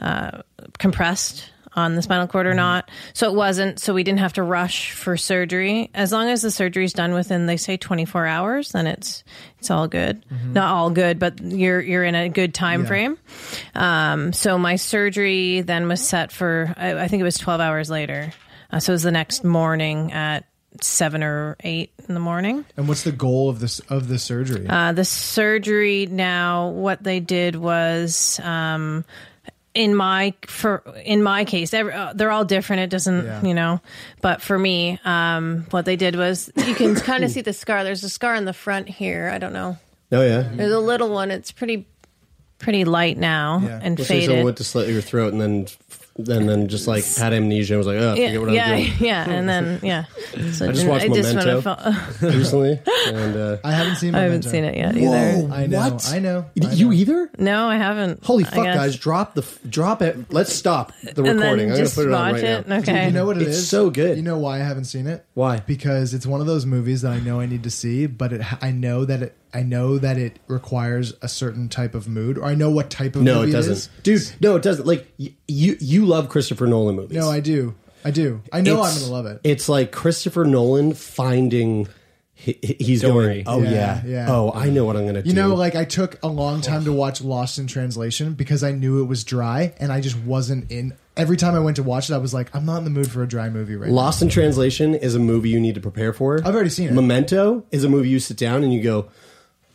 uh, 0.00 0.42
compressed 0.78 1.51
on 1.74 1.94
the 1.96 2.02
spinal 2.02 2.26
cord 2.26 2.46
or 2.46 2.54
not. 2.54 2.90
So 3.14 3.28
it 3.30 3.34
wasn't. 3.34 3.80
So 3.80 3.94
we 3.94 4.02
didn't 4.04 4.20
have 4.20 4.34
to 4.34 4.42
rush 4.42 4.92
for 4.92 5.16
surgery. 5.16 5.90
As 5.94 6.12
long 6.12 6.28
as 6.28 6.42
the 6.42 6.50
surgery 6.50 6.84
is 6.84 6.92
done 6.92 7.14
within, 7.14 7.46
they 7.46 7.56
say, 7.56 7.76
24 7.76 8.26
hours, 8.26 8.72
then 8.72 8.86
it's 8.86 9.24
it's 9.58 9.70
all 9.70 9.88
good. 9.88 10.24
Not 10.52 10.72
all 10.72 10.90
good, 10.90 11.18
but 11.18 11.40
you're 11.40 11.80
you're 11.80 12.04
in 12.04 12.14
a 12.14 12.28
good 12.28 12.54
time 12.54 12.84
frame. 12.86 13.18
Um, 13.74 14.32
so 14.32 14.58
my 14.58 14.76
surgery 14.76 15.60
then 15.60 15.88
was 15.88 16.06
set 16.06 16.32
for, 16.32 16.74
I, 16.76 17.02
I 17.02 17.08
think 17.08 17.20
it 17.20 17.24
was 17.24 17.38
12 17.38 17.60
hours 17.60 17.90
later. 17.90 18.32
Uh, 18.70 18.80
so 18.80 18.92
it 18.92 18.94
was 18.94 19.02
the 19.02 19.12
next 19.12 19.44
morning 19.44 20.12
at 20.12 20.46
seven 20.80 21.22
or 21.22 21.56
eight 21.60 21.92
in 22.08 22.14
the 22.14 22.20
morning. 22.20 22.64
And 22.76 22.88
what's 22.88 23.02
the 23.04 23.12
goal 23.12 23.50
of 23.50 23.60
this 23.60 23.80
of 23.80 24.08
the 24.08 24.18
surgery? 24.18 24.66
Uh, 24.68 24.92
the 24.92 25.04
surgery 25.04 26.06
now, 26.06 26.68
what 26.68 27.02
they 27.02 27.20
did 27.20 27.56
was, 27.56 28.40
um, 28.42 29.04
in 29.74 29.94
my 29.94 30.34
for 30.46 30.82
in 31.04 31.22
my 31.22 31.44
case, 31.44 31.72
every, 31.74 31.92
uh, 31.92 32.12
they're 32.14 32.30
all 32.30 32.44
different. 32.44 32.82
It 32.82 32.90
doesn't, 32.90 33.24
Yeah. 33.24 33.42
you 33.42 33.54
know, 33.54 33.80
but 34.20 34.42
for 34.42 34.58
me, 34.58 34.98
um, 35.04 35.66
what 35.70 35.84
they 35.86 35.96
did 35.96 36.16
was 36.16 36.50
you 36.66 36.74
can 36.74 36.94
kind 37.10 37.24
of 37.24 37.30
see 37.30 37.40
the 37.40 37.52
scar. 37.52 37.82
There's 37.84 38.04
a 38.04 38.08
scar 38.10 38.34
in 38.34 38.44
the 38.44 38.52
front 38.52 38.88
here. 38.88 39.30
I 39.32 39.38
don't 39.38 39.52
know. 39.52 39.78
oh 40.12 40.22
yeah, 40.22 40.42
There's 40.52 40.72
a 40.72 40.78
little 40.80 41.08
one. 41.10 41.30
It's 41.30 41.52
pretty 41.52 41.86
pretty 42.58 42.84
light 42.84 43.16
now 43.18 43.60
Yeah. 43.64 43.80
and 43.82 43.98
say 43.98 44.04
someone 44.04 44.26
faded. 44.28 44.44
went 44.44 44.56
to 44.58 44.64
slit 44.64 44.88
your 44.88 45.00
throat 45.02 45.32
and 45.32 45.40
then 45.40 45.66
and 46.16 46.48
then 46.48 46.68
just 46.68 46.86
like 46.86 47.04
had 47.04 47.32
amnesia 47.32 47.74
and 47.74 47.78
was 47.78 47.86
like, 47.86 47.96
oh, 47.98 48.12
I 48.12 48.14
Yeah, 48.16 48.26
forget 48.28 48.40
what 48.40 48.50
I 48.50 48.52
yeah, 48.52 48.76
was 48.76 48.86
doing 48.86 48.96
yeah, 49.00 49.30
and 49.30 49.48
then 49.48 49.80
yeah. 49.82 50.04
So 50.52 50.68
I 50.68 50.72
just 50.72 50.86
watched 50.86 51.08
would've 51.08 51.34
Memento. 51.34 51.60
felt- 51.60 52.22
recently, 52.22 52.80
and 53.06 53.36
uh, 53.36 53.56
I 53.64 53.72
haven't 53.72 53.96
seen. 53.96 54.14
I 54.14 54.20
haven't 54.22 54.44
Memento. 54.46 54.50
seen 54.50 54.64
it 54.64 54.76
yet 54.76 54.96
either. 54.96 55.52
I 55.52 55.66
know. 55.66 55.78
What? 55.90 56.08
I 56.10 56.18
know. 56.18 56.46
I 56.62 56.72
you 56.72 56.92
either? 56.92 57.30
No, 57.38 57.68
I 57.68 57.76
haven't. 57.76 58.24
Holy 58.24 58.44
I 58.44 58.48
fuck, 58.50 58.64
guess. 58.64 58.76
guys! 58.76 58.96
Drop 58.96 59.34
the 59.34 59.42
f- 59.42 59.58
drop 59.68 60.00
it. 60.02 60.32
Let's 60.32 60.52
stop 60.54 60.92
the 61.02 61.08
And 61.22 61.26
then 61.26 61.36
recording. 61.38 61.66
I'm 61.66 61.72
gonna 61.72 61.82
just 61.84 61.94
put 61.94 62.06
it 62.06 62.12
on 62.12 62.32
watch 62.32 62.42
right 62.42 62.44
it. 62.44 62.68
now. 62.68 62.76
Okay. 62.78 63.06
You 63.06 63.12
know 63.12 63.26
what 63.26 63.36
it 63.36 63.42
is? 63.42 63.58
It's 63.58 63.68
so 63.68 63.90
good. 63.90 64.16
You 64.16 64.22
know 64.22 64.38
why 64.38 64.56
I 64.56 64.64
haven't 64.64 64.84
seen 64.84 65.06
it? 65.06 65.24
Why? 65.34 65.60
Because 65.60 66.14
it's 66.14 66.26
one 66.26 66.40
of 66.40 66.46
those 66.46 66.64
movies 66.66 67.02
that 67.02 67.12
I 67.12 67.20
know 67.20 67.40
I 67.40 67.46
need 67.46 67.62
to 67.64 67.70
see, 67.70 68.06
but 68.06 68.32
it 68.32 68.62
I 68.62 68.70
know 68.70 69.04
that 69.04 69.22
it 69.22 69.36
I 69.54 69.62
know 69.62 69.98
that 69.98 70.16
it 70.18 70.38
requires 70.48 71.14
a 71.22 71.28
certain 71.28 71.68
type 71.68 71.94
of 71.94 72.08
mood, 72.08 72.38
or 72.38 72.44
I 72.44 72.54
know 72.54 72.70
what 72.70 72.90
type 72.90 73.16
of 73.16 73.22
mood. 73.22 73.24
No, 73.26 73.40
movie 73.40 73.50
it 73.50 73.52
doesn't, 73.52 73.72
is. 73.72 73.90
dude. 74.02 74.32
No, 74.40 74.56
it 74.56 74.62
doesn't. 74.62 74.86
Like 74.86 75.12
y- 75.18 75.34
you, 75.48 75.76
you 75.80 76.06
love 76.06 76.28
Christopher 76.28 76.66
Nolan 76.66 76.96
movies. 76.96 77.16
No, 77.16 77.30
I 77.30 77.40
do. 77.40 77.74
I 78.04 78.10
do. 78.10 78.40
I 78.52 78.60
know 78.62 78.78
It's- 78.80 78.96
I'm 78.96 79.00
gonna 79.02 79.12
love 79.12 79.26
it. 79.26 79.40
It's 79.44 79.68
like 79.68 79.92
Christopher 79.92 80.44
Nolan 80.44 80.94
finding. 80.94 81.86
he- 82.34 82.58
he- 82.60 82.76
He's 82.80 83.00
Story. 83.00 83.44
going. 83.44 83.44
Oh 83.46 83.62
Yeah, 83.62 83.70
yeah, 83.70 84.02
yeah. 84.04 84.26
Oh, 84.28 84.50
I 84.52 84.68
know 84.70 84.84
what 84.84 84.96
I'm 84.96 85.06
gonna 85.06 85.22
do. 85.22 85.28
You 85.28 85.36
know, 85.36 85.54
like 85.54 85.76
I 85.76 85.84
took 85.84 86.18
a 86.24 86.26
long 86.26 86.60
time 86.60 86.84
to 86.86 86.92
watch 86.92 87.22
Lost 87.22 87.58
in 87.60 87.68
Translation 87.68 88.32
because 88.32 88.64
I 88.64 88.72
knew 88.72 89.00
it 89.00 89.06
was 89.06 89.22
dry, 89.22 89.74
and 89.78 89.92
I 89.92 90.00
just 90.00 90.18
wasn't 90.18 90.68
in. 90.72 90.94
Every 91.16 91.36
time 91.36 91.54
I 91.54 91.60
went 91.60 91.76
to 91.76 91.82
watch 91.84 92.10
it, 92.10 92.14
I 92.14 92.18
was 92.18 92.32
like, 92.34 92.48
I'm 92.56 92.64
not 92.64 92.78
in 92.78 92.84
the 92.84 92.90
mood 92.90 93.08
for 93.10 93.22
a 93.22 93.28
dry 93.28 93.48
movie 93.50 93.76
right 93.76 93.90
Lost 93.90 94.22
in 94.22 94.28
Translation 94.30 94.94
is 94.94 95.14
a 95.14 95.18
movie 95.20 95.50
you 95.50 95.60
need 95.60 95.74
to 95.76 95.80
prepare 95.80 96.12
for. 96.14 96.38
I've 96.44 96.54
already 96.54 96.70
seen 96.70 96.88
it. 96.88 96.94
Memento 96.94 97.64
is 97.70 97.84
a 97.84 97.88
movie 97.88 98.08
you 98.08 98.18
sit 98.18 98.38
down 98.38 98.64
and 98.64 98.72
you 98.72 98.82
go, 98.82 99.06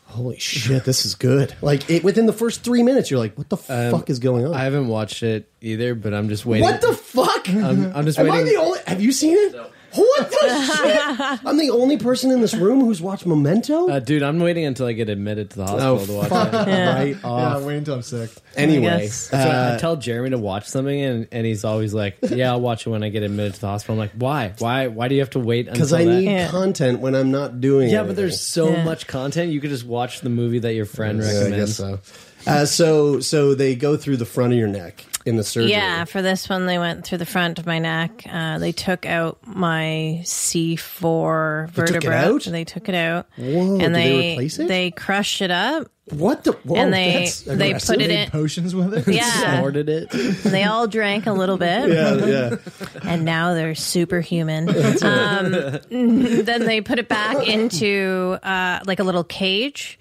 "Holy 0.08 0.38
shit, 0.39 0.84
this 0.84 1.06
is 1.06 1.15
good!" 1.15 1.54
Like 1.62 1.89
it, 1.89 2.04
within 2.04 2.26
the 2.26 2.34
first 2.34 2.63
three 2.63 2.84
minutes, 2.84 3.12
you're 3.12 3.20
like, 3.20 3.38
"What 3.38 3.50
the 3.50 3.58
um, 3.70 3.91
fuck 3.91 4.10
is 4.10 4.20
going 4.20 4.46
on?" 4.46 4.54
I 4.54 4.63
haven't 4.63 4.88
watched 4.88 5.22
it 5.24 5.50
either, 5.62 5.96
but 5.96 6.13
I'm 6.13 6.30
just 6.30 6.46
waiting. 6.46 6.63
what 6.65 6.82
the 6.82 6.93
fuck? 6.93 7.50
I'm, 7.50 7.93
I'm 7.96 8.06
just 8.06 8.17
Am 8.20 8.28
I 8.28 8.32
waiting. 8.32 8.54
the 8.54 8.56
only? 8.60 8.80
Have 8.88 9.02
you 9.02 9.12
seen 9.12 9.36
it? 9.38 9.56
What 9.93 10.30
the 10.30 10.63
shit? 10.63 11.45
I'm 11.45 11.58
the 11.58 11.69
only 11.71 11.97
person 11.97 12.30
in 12.32 12.41
this 12.41 12.54
room 12.54 12.82
who's 12.82 13.02
watched 13.02 13.26
Memento. 13.26 13.89
uh, 13.89 14.00
dude, 14.00 14.21
I'm 14.21 14.39
waiting 14.39 14.65
until 14.65 14.86
I 14.86 14.91
get 14.93 15.10
admitted 15.10 15.50
to 15.52 15.58
the 15.58 15.65
hospital 15.65 16.00
oh, 16.00 16.06
to 16.06 16.13
watch 16.13 16.30
fuck 16.30 16.54
it. 16.54 16.71
right 16.71 17.23
now. 17.23 17.30
off. 17.30 17.62
Yeah, 17.62 17.67
wait 17.67 17.78
until 17.78 17.95
I'm 17.95 18.02
sick. 18.02 18.30
Anyway, 18.56 18.82
guess. 19.04 19.15
So 19.30 19.38
uh, 19.38 19.73
I 19.76 19.80
tell 19.80 19.95
Jeremy 19.95 20.32
to 20.32 20.38
watch 20.38 20.67
something, 20.67 21.00
and, 21.02 21.28
and 21.32 21.45
he's 21.45 21.63
always 21.63 21.93
like, 21.93 22.17
"Yeah, 22.21 22.52
I'll 22.52 22.62
watch 22.62 22.86
it 22.86 22.89
when 22.89 23.02
I 23.04 23.10
get 23.10 23.23
admitted 23.23 23.56
to 23.56 23.62
the 23.62 23.67
hospital." 23.67 23.93
I'm 23.95 24.00
like, 24.00 24.12
"Why? 24.17 24.54
Why? 24.60 24.88
Why 24.88 25.08
do 25.08 25.15
you 25.15 25.21
have 25.21 25.30
to 25.32 25.39
wait?" 25.39 25.65
because 25.71 25.91
Until 25.93 26.08
I 26.10 26.12
that? 26.15 26.19
need 26.21 26.26
Yeah. 26.32 26.47
content 26.50 27.00
when 27.00 27.15
I'm 27.15 27.32
not 27.32 27.62
doing. 27.62 27.88
It. 27.88 27.91
Yeah, 27.93 28.00
anything. 28.00 28.15
but 28.15 28.21
there's 28.21 28.39
so 28.41 28.69
Yeah. 28.69 28.84
much 28.84 29.08
content. 29.08 29.52
You 29.52 29.62
could 29.62 29.69
just 29.69 29.86
watch 29.86 30.21
the 30.21 30.30
movie 30.30 30.60
that 30.60 30.73
your 30.73 30.86
friend 30.86 31.19
Yeah, 31.19 31.26
I 31.30 31.34
recommends. 31.34 31.56
guess 31.58 31.76
so. 31.78 32.00
Uh, 32.47 32.65
so, 32.65 33.19
so 33.19 33.53
they 33.53 33.75
go 33.75 33.97
through 33.97 34.17
the 34.17 34.25
front 34.25 34.53
of 34.53 34.60
your 34.60 34.67
neck 34.67 35.05
in 35.25 35.36
the 35.36 35.43
surgery. 35.43 35.71
Yeah, 35.71 36.05
for 36.05 36.21
this 36.21 36.47
one, 36.47 36.65
they 36.65 36.77
went 36.79 37.05
through 37.05 37.17
the 37.17 37.25
front 37.25 37.60
of 37.60 37.65
my 37.65 37.79
neck. 37.79 38.23
Uh, 38.29 38.57
they 38.60 38.71
took 38.71 39.05
out 39.05 39.39
my 39.45 40.21
C4 40.23 41.67
They 41.73 41.81
took 41.86 41.89
it 41.89 41.93
vertebra. 42.03 42.15
out? 42.15 42.43
They 42.43 42.63
took 42.63 42.88
it 42.89 42.95
out. 42.95 43.27
Whoa, 43.38 43.79
and 43.79 43.93
they 43.93 44.10
they 44.10 44.31
replace 44.33 44.60
it? 44.60 44.67
They 44.67 44.91
crushed 44.91 45.41
it 45.41 45.51
up. 45.51 45.91
What 46.10 46.45
the? 46.45 46.53
Whoa, 46.53 46.77
And 46.77 46.93
they- 46.93 47.25
that's 47.25 47.41
they 47.41 47.73
put 47.73 47.89
it 48.01 48.07
Made 48.07 48.10
in- 48.12 48.29
potions 48.31 48.73
with 48.73 48.93
it. 48.93 49.13
Yeah. 49.13 49.23
Snorted 49.57 49.89
it. 49.89 50.13
And 50.13 50.36
they 50.53 50.63
all 50.63 50.88
drank 50.88 51.25
a 51.25 51.33
little 51.33 51.57
bit. 51.57 51.89
Yeah, 51.97 52.25
yeah. 52.25 52.55
and 53.03 53.25
now 53.25 53.53
they're 53.53 53.75
superhuman. 53.75 54.69
um, 55.03 55.51
then 55.91 56.65
they 56.65 56.79
put 56.79 56.99
it 56.99 57.10
back 57.10 57.45
into 57.47 58.38
uh, 58.41 58.79
like 58.86 58.99
a 58.99 59.03
little 59.03 59.23
cage. 59.25 59.99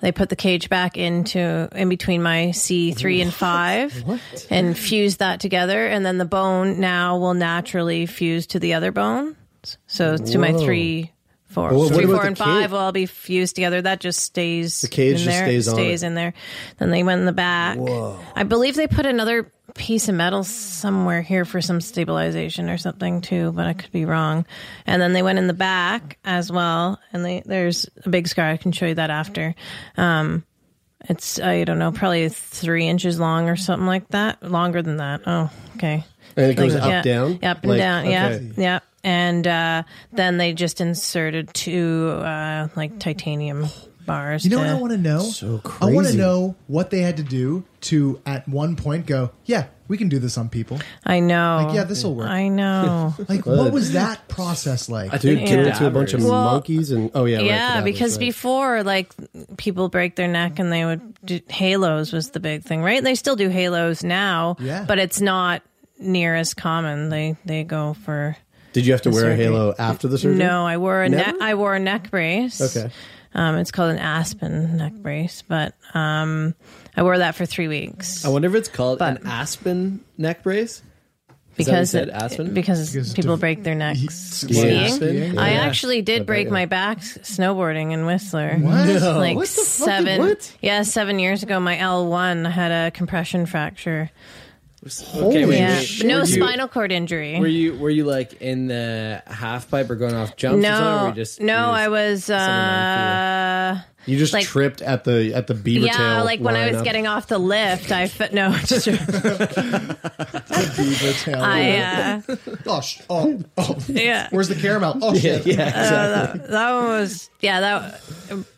They 0.00 0.12
put 0.12 0.28
the 0.28 0.36
cage 0.36 0.68
back 0.68 0.98
into 0.98 1.68
in 1.72 1.88
between 1.88 2.22
my 2.22 2.48
C3 2.48 3.22
and 3.22 3.32
5 3.32 4.02
what? 4.02 4.20
and 4.50 4.76
fuse 4.76 5.16
that 5.18 5.40
together 5.40 5.86
and 5.86 6.04
then 6.04 6.18
the 6.18 6.24
bone 6.24 6.80
now 6.80 7.16
will 7.18 7.34
naturally 7.34 8.04
fuse 8.06 8.46
to 8.48 8.58
the 8.58 8.74
other 8.74 8.92
bone. 8.92 9.36
So 9.86 10.16
to 10.18 10.38
Whoa. 10.38 10.40
my 10.40 10.52
3 10.52 11.10
four, 11.54 11.72
Well, 11.72 11.88
three, 11.88 12.04
four, 12.06 12.26
and 12.26 12.36
five 12.36 12.72
will 12.72 12.78
all 12.78 12.92
be 12.92 13.06
fused 13.06 13.54
together. 13.54 13.80
That 13.80 14.00
just 14.00 14.20
stays. 14.20 14.82
The 14.82 14.88
cage 14.88 15.12
in 15.12 15.16
just 15.18 15.26
there, 15.26 15.46
stays 15.46 15.68
on 15.68 15.74
stays 15.74 16.02
in 16.02 16.14
there. 16.14 16.34
Then 16.78 16.90
they 16.90 17.02
went 17.02 17.20
in 17.20 17.26
the 17.26 17.32
back. 17.32 17.78
I 18.36 18.42
believe 18.42 18.76
they 18.76 18.86
put 18.86 19.06
another 19.06 19.50
piece 19.74 20.08
of 20.08 20.14
metal 20.14 20.44
somewhere 20.44 21.22
here 21.22 21.44
for 21.44 21.60
some 21.60 21.80
stabilization 21.80 22.68
or 22.68 22.78
something 22.78 23.20
too, 23.20 23.52
but 23.52 23.66
I 23.66 23.72
could 23.72 23.90
be 23.90 24.04
wrong. 24.04 24.46
And 24.86 25.00
then 25.00 25.12
they 25.12 25.22
went 25.22 25.38
in 25.38 25.46
the 25.46 25.54
back 25.54 26.18
as 26.24 26.50
well, 26.50 27.00
and 27.12 27.24
they, 27.24 27.42
there's 27.44 27.88
a 28.04 28.08
big 28.08 28.28
scar. 28.28 28.50
I 28.50 28.56
can 28.56 28.72
show 28.72 28.86
you 28.86 28.94
that 28.94 29.10
after. 29.10 29.54
Um, 29.96 30.44
it's 31.08 31.38
I 31.38 31.64
don't 31.64 31.78
know, 31.78 31.92
probably 31.92 32.28
three 32.28 32.86
inches 32.88 33.20
long 33.20 33.48
or 33.48 33.56
something 33.56 33.86
like 33.86 34.08
that. 34.08 34.42
Longer 34.42 34.82
than 34.82 34.98
that. 34.98 35.22
Oh, 35.26 35.50
okay. 35.76 36.04
And 36.36 36.50
it 36.50 36.54
goes 36.56 36.74
Like, 36.74 36.82
up, 36.82 36.88
yeah, 36.88 37.02
down, 37.02 37.32
up 37.42 37.58
and 37.62 37.70
Like, 37.70 37.78
down. 37.78 38.06
Yeah, 38.06 38.38
yeah. 38.56 38.80
And 39.04 39.46
uh, 39.46 39.82
then 40.12 40.38
they 40.38 40.52
just 40.54 40.80
inserted 40.80 41.52
two 41.52 42.08
uh, 42.10 42.68
like 42.74 42.98
titanium 42.98 43.66
bars. 44.06 44.44
You 44.44 44.50
know 44.50 44.56
to- 44.56 44.62
what 44.64 44.70
I 44.70 44.80
want 44.80 44.92
to 44.92 44.98
know? 44.98 45.20
So 45.20 45.60
I 45.80 45.86
want 45.86 46.06
to 46.06 46.12
crazy. 46.12 46.18
know 46.18 46.56
what 46.66 46.90
they 46.90 47.00
had 47.00 47.18
to 47.18 47.22
do 47.22 47.64
to, 47.82 48.20
at 48.26 48.48
one 48.48 48.76
point, 48.76 49.06
go, 49.06 49.30
yeah, 49.44 49.66
we 49.88 49.98
can 49.98 50.08
do 50.08 50.18
this 50.18 50.38
on 50.38 50.48
people. 50.48 50.80
I 51.04 51.20
know. 51.20 51.64
Like, 51.64 51.74
yeah, 51.74 51.84
this 51.84 52.02
will 52.02 52.14
work. 52.14 52.28
I 52.28 52.48
know. 52.48 53.14
Like, 53.28 53.46
what 53.46 53.72
was 53.72 53.92
that 53.92 54.26
process 54.28 54.88
like? 54.88 55.10
Dude, 55.12 55.38
think 55.38 55.48
give 55.48 55.60
it 55.60 55.74
to 55.76 55.86
a 55.86 55.90
bunch 55.90 56.14
of. 56.14 56.22
Well, 56.22 56.30
monkeys 56.52 56.90
and 56.90 57.10
oh 57.14 57.24
yeah, 57.24 57.38
right, 57.38 57.46
yeah, 57.46 57.68
cadavers, 57.68 57.84
because 57.92 58.12
right. 58.14 58.20
before, 58.20 58.82
like, 58.82 59.12
people 59.56 59.88
break 59.88 60.16
their 60.16 60.28
neck 60.28 60.58
and 60.58 60.72
they 60.72 60.84
would 60.84 61.18
do 61.24 61.40
halos 61.48 62.12
was 62.12 62.30
the 62.30 62.40
big 62.40 62.62
thing, 62.62 62.82
right? 62.82 63.02
They 63.02 63.14
still 63.14 63.36
do 63.36 63.48
halos 63.48 64.02
now, 64.04 64.56
Yeah. 64.60 64.84
but 64.86 64.98
it's 64.98 65.20
not 65.20 65.62
near 65.98 66.34
as 66.34 66.54
common. 66.54 67.08
They 67.08 67.36
they 67.44 67.64
go 67.64 67.94
for 67.94 68.36
did 68.74 68.84
you 68.84 68.92
have 68.92 69.00
to 69.02 69.10
wear 69.10 69.30
a 69.30 69.36
halo 69.36 69.74
after 69.78 70.06
the 70.08 70.18
surgery? 70.18 70.36
no. 70.36 70.66
I 70.66 70.76
wore 70.76 71.02
a 71.02 71.08
Never? 71.08 71.32
neck. 71.32 71.40
I 71.40 71.54
wore 71.54 71.74
a 71.74 71.80
neck 71.80 72.10
brace. 72.10 72.60
Okay. 72.76 72.90
Um, 73.36 73.56
it's 73.56 73.70
called 73.72 73.90
an 73.90 73.98
Aspen 73.98 74.76
neck 74.76 74.92
brace, 74.92 75.42
but 75.42 75.74
um, 75.94 76.54
I 76.96 77.02
wore 77.02 77.18
that 77.18 77.34
for 77.34 77.46
three 77.46 77.66
weeks 77.66 78.24
I 78.24 78.28
wonder 78.28 78.46
if 78.48 78.54
it's 78.54 78.68
called 78.68 78.98
But- 79.00 79.22
an 79.22 79.26
aspen 79.26 80.04
neck 80.18 80.42
brace. 80.42 80.82
Is 81.56 81.66
that 81.66 81.72
what 81.72 81.76
you 81.76 81.80
because 81.80 81.90
said, 81.90 82.08
it- 82.08 82.14
aspen? 82.14 82.52
because, 82.54 82.92
Because 82.92 83.12
people 83.14 83.34
div- 83.36 83.40
break 83.40 83.62
their 83.62 83.74
necks 83.76 84.14
skiing. 84.18 84.88
skiing. 84.92 85.38
I 85.38 85.52
actually 85.54 86.02
did 86.02 86.26
break 86.26 86.46
yeah. 86.48 86.52
my 86.52 86.66
back 86.66 86.98
snowboarding 86.98 87.92
in 87.92 88.06
Whistler. 88.06 88.56
What? 88.58 89.02
Like 89.02 89.36
What 89.36 89.46
the 89.48 89.54
fuck? 89.62 89.86
seven, 89.88 90.20
What? 90.20 90.56
yeah, 90.60 90.82
seven 90.82 91.18
years 91.20 91.42
ago, 91.44 91.60
my 91.60 91.78
L 91.78 92.06
one 92.08 92.44
had 92.44 92.70
a 92.72 92.90
compression 92.90 93.46
fracture. 93.46 94.10
Okay, 94.86 95.46
wait, 95.46 95.58
Yeah, 95.58 95.76
wait. 95.78 96.04
no 96.04 96.18
Were 96.20 96.24
you- 96.26 96.26
spinal 96.26 96.68
cord 96.68 96.92
injury. 96.92 97.38
Were 97.40 97.46
you 97.46 97.74
were 97.78 97.90
you 97.90 98.04
like 98.04 98.34
in 98.42 98.66
the 98.66 99.22
half 99.26 99.70
pipe 99.70 99.88
or 99.90 99.94
going 99.96 100.14
off 100.14 100.36
jumps? 100.36 100.66
or 100.66 100.70
or 100.70 100.74
were 101.04 101.08
no, 101.08 101.12
just, 101.14 101.40
no, 101.40 101.56
I 101.70 101.88
was. 101.88 102.28
Uh, 102.28 103.80
You 104.06 104.18
just 104.18 104.32
Like- 104.32 104.44
tripped 104.46 104.82
at 104.82 105.04
the 105.04 105.32
at 105.34 105.46
the 105.46 105.54
beaver 105.54 105.86
yeah, 105.86 105.96
tail. 105.96 106.24
like 106.24 106.40
when 106.40 106.56
I 106.56 106.66
was 106.70 106.76
lineup. 106.80 106.84
getting 106.84 107.06
off 107.06 107.26
the 107.28 107.38
lift, 107.38 107.90
I 107.90 108.08
fe- 108.08 108.30
no, 108.32 108.52
just, 108.64 108.86
Beaver 110.76 111.12
tail. 111.14 111.40
I 111.42 112.22
uh, 112.28 112.36
oh, 112.66 112.80
sh- 112.80 113.00
oh, 113.08 113.40
oh. 113.56 113.78
yeah. 113.88 114.28
Where's 114.30 114.48
the 114.48 114.54
caramel? 114.56 114.98
Oh, 115.00 115.14
shit. 115.18 115.46
yeah, 115.46 115.68
exactly. 115.68 116.48
that 116.50 116.72
one 116.74 116.84
was 116.88 117.30
yeah 117.40 117.60
that 117.60 118.00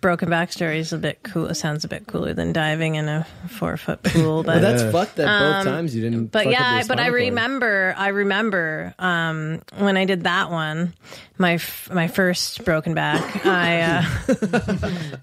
broken 0.01 0.31
back 0.31 0.53
story 0.53 0.79
is 0.79 0.93
a 0.93 0.99
bit 0.99 1.21
cool 1.25 1.47
it 1.47 1.55
sounds 1.57 1.85
a 1.85 1.89
bit 1.89 2.07
cooler 2.07 2.33
than 2.35 2.53
diving 2.53 2.95
in 2.95 3.09
a 3.09 3.27
four 3.49 3.77
foot 3.77 4.01
pool 4.05 4.45
but 4.45 4.55
But 4.55 4.63
that's 4.63 4.83
fucked 4.93 5.17
that 5.17 5.27
both 5.65 5.65
times 5.73 5.95
you 5.95 6.03
didn't. 6.03 6.19
Um, 6.19 6.27
but 6.27 6.45
fuck 6.45 6.53
yeah 6.53 6.77
your 6.79 6.87
but 6.87 7.01
i 7.01 7.05
spinal 7.07 7.11
cord. 7.11 7.15
remember 7.15 7.95
i 7.99 8.09
remember 8.09 8.95
um 9.01 9.61
when 9.79 9.97
i 9.97 10.05
did 10.05 10.23
that 10.25 10.51
one 10.53 10.95
my 11.37 11.55
f- 11.55 11.91
my 11.93 12.07
first 12.07 12.65
broken 12.65 12.95
back 12.95 13.45
i 13.45 13.81
uh 13.81 14.05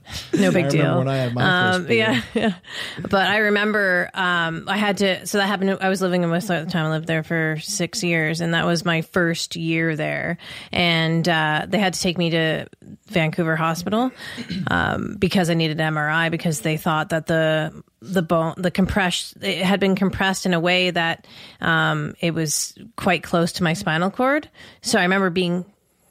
no 0.34 0.52
big 0.52 0.70
deal 0.70 0.98
when 0.98 1.08
I 1.08 1.18
had 1.18 1.34
my 1.34 1.42
first 1.42 1.80
um, 1.80 1.92
yeah, 1.92 2.22
yeah. 2.34 2.54
But 3.02 3.28
I 3.28 3.38
remember 3.38 4.10
um, 4.14 4.66
I 4.68 4.78
had 4.78 4.98
to. 4.98 5.26
So 5.28 5.38
that 5.38 5.48
happened. 5.48 5.78
I 5.82 5.90
was 5.90 6.02
living 6.02 6.24
in 6.24 6.30
Whistler 6.30 6.58
at 6.58 6.66
the 6.66 6.72
time. 6.72 6.86
I 6.86 6.90
lived 6.90 7.08
there 7.08 7.24
for 7.24 7.58
six 7.62 8.04
years, 8.04 8.42
and 8.42 8.54
that 8.54 8.66
was 8.66 8.86
my 8.86 9.02
first 9.02 9.56
year 9.56 9.96
there. 9.96 10.38
And 10.72 11.28
uh, 11.28 11.66
they 11.68 11.80
had 11.80 11.94
to 11.94 12.00
take 12.00 12.18
me 12.18 12.32
to 12.32 12.68
Vancouver 13.08 13.56
Hospital 13.56 14.12
um, 14.68 15.16
because 15.18 15.50
I 15.50 15.54
needed 15.54 15.80
an 15.80 15.94
MRI 15.94 16.32
because 16.32 16.62
they 16.62 16.78
thought 16.78 17.10
that 17.10 17.28
the 17.28 17.84
the 18.02 18.22
bone 18.22 18.54
the 18.58 18.70
compressed 18.70 19.38
it 19.42 19.64
had 19.64 19.80
been 19.80 19.96
compressed 19.96 20.46
in 20.46 20.54
a 20.54 20.60
way 20.60 20.92
that 20.92 21.26
um, 21.62 22.16
it 22.20 22.34
was 22.34 22.78
quite 22.98 23.24
close 23.24 23.54
to 23.54 23.64
my 23.64 23.74
spinal 23.74 24.12
cord. 24.12 24.50
So 24.82 25.00
I 25.00 25.04
remember 25.04 25.30
being 25.30 25.66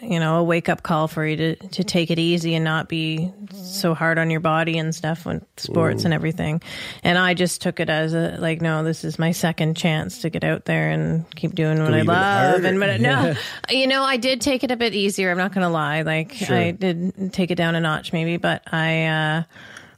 you 0.00 0.18
know 0.18 0.38
a 0.38 0.42
wake 0.42 0.70
up 0.70 0.82
call 0.82 1.08
for 1.08 1.26
you 1.26 1.36
to 1.36 1.56
to 1.56 1.84
take 1.84 2.10
it 2.10 2.18
easy 2.18 2.54
and 2.54 2.64
not 2.64 2.88
be 2.88 3.30
so 3.52 3.92
hard 3.92 4.18
on 4.18 4.30
your 4.30 4.40
body 4.40 4.78
and 4.78 4.94
stuff 4.94 5.26
with 5.26 5.44
sports 5.58 6.04
and 6.04 6.14
everything. 6.14 6.62
And 7.02 7.18
i 7.18 7.34
just 7.34 7.60
took 7.60 7.80
it 7.80 7.90
as 7.90 8.14
a 8.14 8.36
like 8.40 8.62
no 8.62 8.82
this 8.82 9.04
is 9.04 9.18
my 9.18 9.32
second 9.32 9.76
chance 9.76 10.22
to 10.22 10.30
get 10.30 10.42
out 10.42 10.64
there 10.64 10.90
and 10.90 11.28
keep 11.34 11.54
doing 11.54 11.82
what 11.82 11.92
i 11.92 12.00
love 12.00 12.64
and 12.64 12.80
but 12.80 13.00
no. 13.00 13.34
You 13.68 13.86
know 13.86 14.02
i 14.02 14.16
did 14.16 14.40
take 14.40 14.64
it 14.64 14.70
a 14.70 14.76
bit 14.76 14.94
easier 14.94 15.30
i'm 15.30 15.38
not 15.38 15.52
gonna 15.52 15.70
lie. 15.70 16.02
Like 16.02 16.50
i 16.50 16.70
did 16.70 17.32
take 17.32 17.50
it 17.50 17.56
down 17.56 17.74
a 17.74 17.80
notch 17.80 18.12
maybe 18.12 18.38
but 18.38 18.62
i 18.72 19.04
uh 19.04 19.42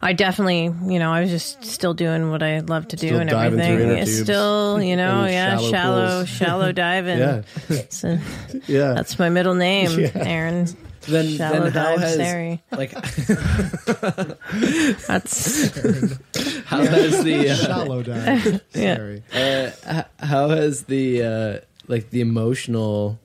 I 0.03 0.13
definitely, 0.13 0.65
you 0.93 0.99
know, 0.99 1.11
I 1.13 1.23
was 1.23 1.31
just 1.31 1.65
still 1.65 1.95
doing 1.95 2.31
what 2.31 2.43
I 2.43 2.61
love 2.61 2.89
to 2.89 2.97
do 2.97 3.09
Still 3.09 3.21
and 3.21 3.31
diving 3.31 3.59
through 3.59 3.67
everything. 3.67 3.91
inner 3.93 4.01
It's 4.03 4.11
tubes 4.13 4.23
still, 4.25 4.83
you 4.83 4.97
know, 5.03 5.25
and 5.25 5.33
yeah, 5.33 5.57
shallow 5.57 5.71
shallow, 5.71 6.25
shallow 6.27 6.73
diving. 6.73 7.19
Yeah. 7.19 7.43
So 7.89 8.19
Yeah. 8.67 8.93
that's 8.95 9.19
my 9.19 9.29
middle 9.31 9.55
name, 9.55 10.11
Erin. 10.15 10.69
Then, 11.09 11.37
Shallow 11.37 11.71
then 11.71 11.73
how 11.73 11.97
dive 11.97 12.01
has 12.01 12.19
Saari. 12.19 12.61
like 12.73 12.91
That's 15.07 15.67
how 16.65 16.79
has 16.85 17.25
the 17.25 17.51
uh, 17.51 17.55
Shallow 17.55 18.03
dive. 18.03 18.61
Yeah. 18.75 19.71
Uh, 19.85 20.03
how 20.19 20.49
has 20.49 20.83
the 20.85 21.23
uh, 21.23 21.59
like 21.87 22.11
the 22.11 22.21
emotional 22.21 23.19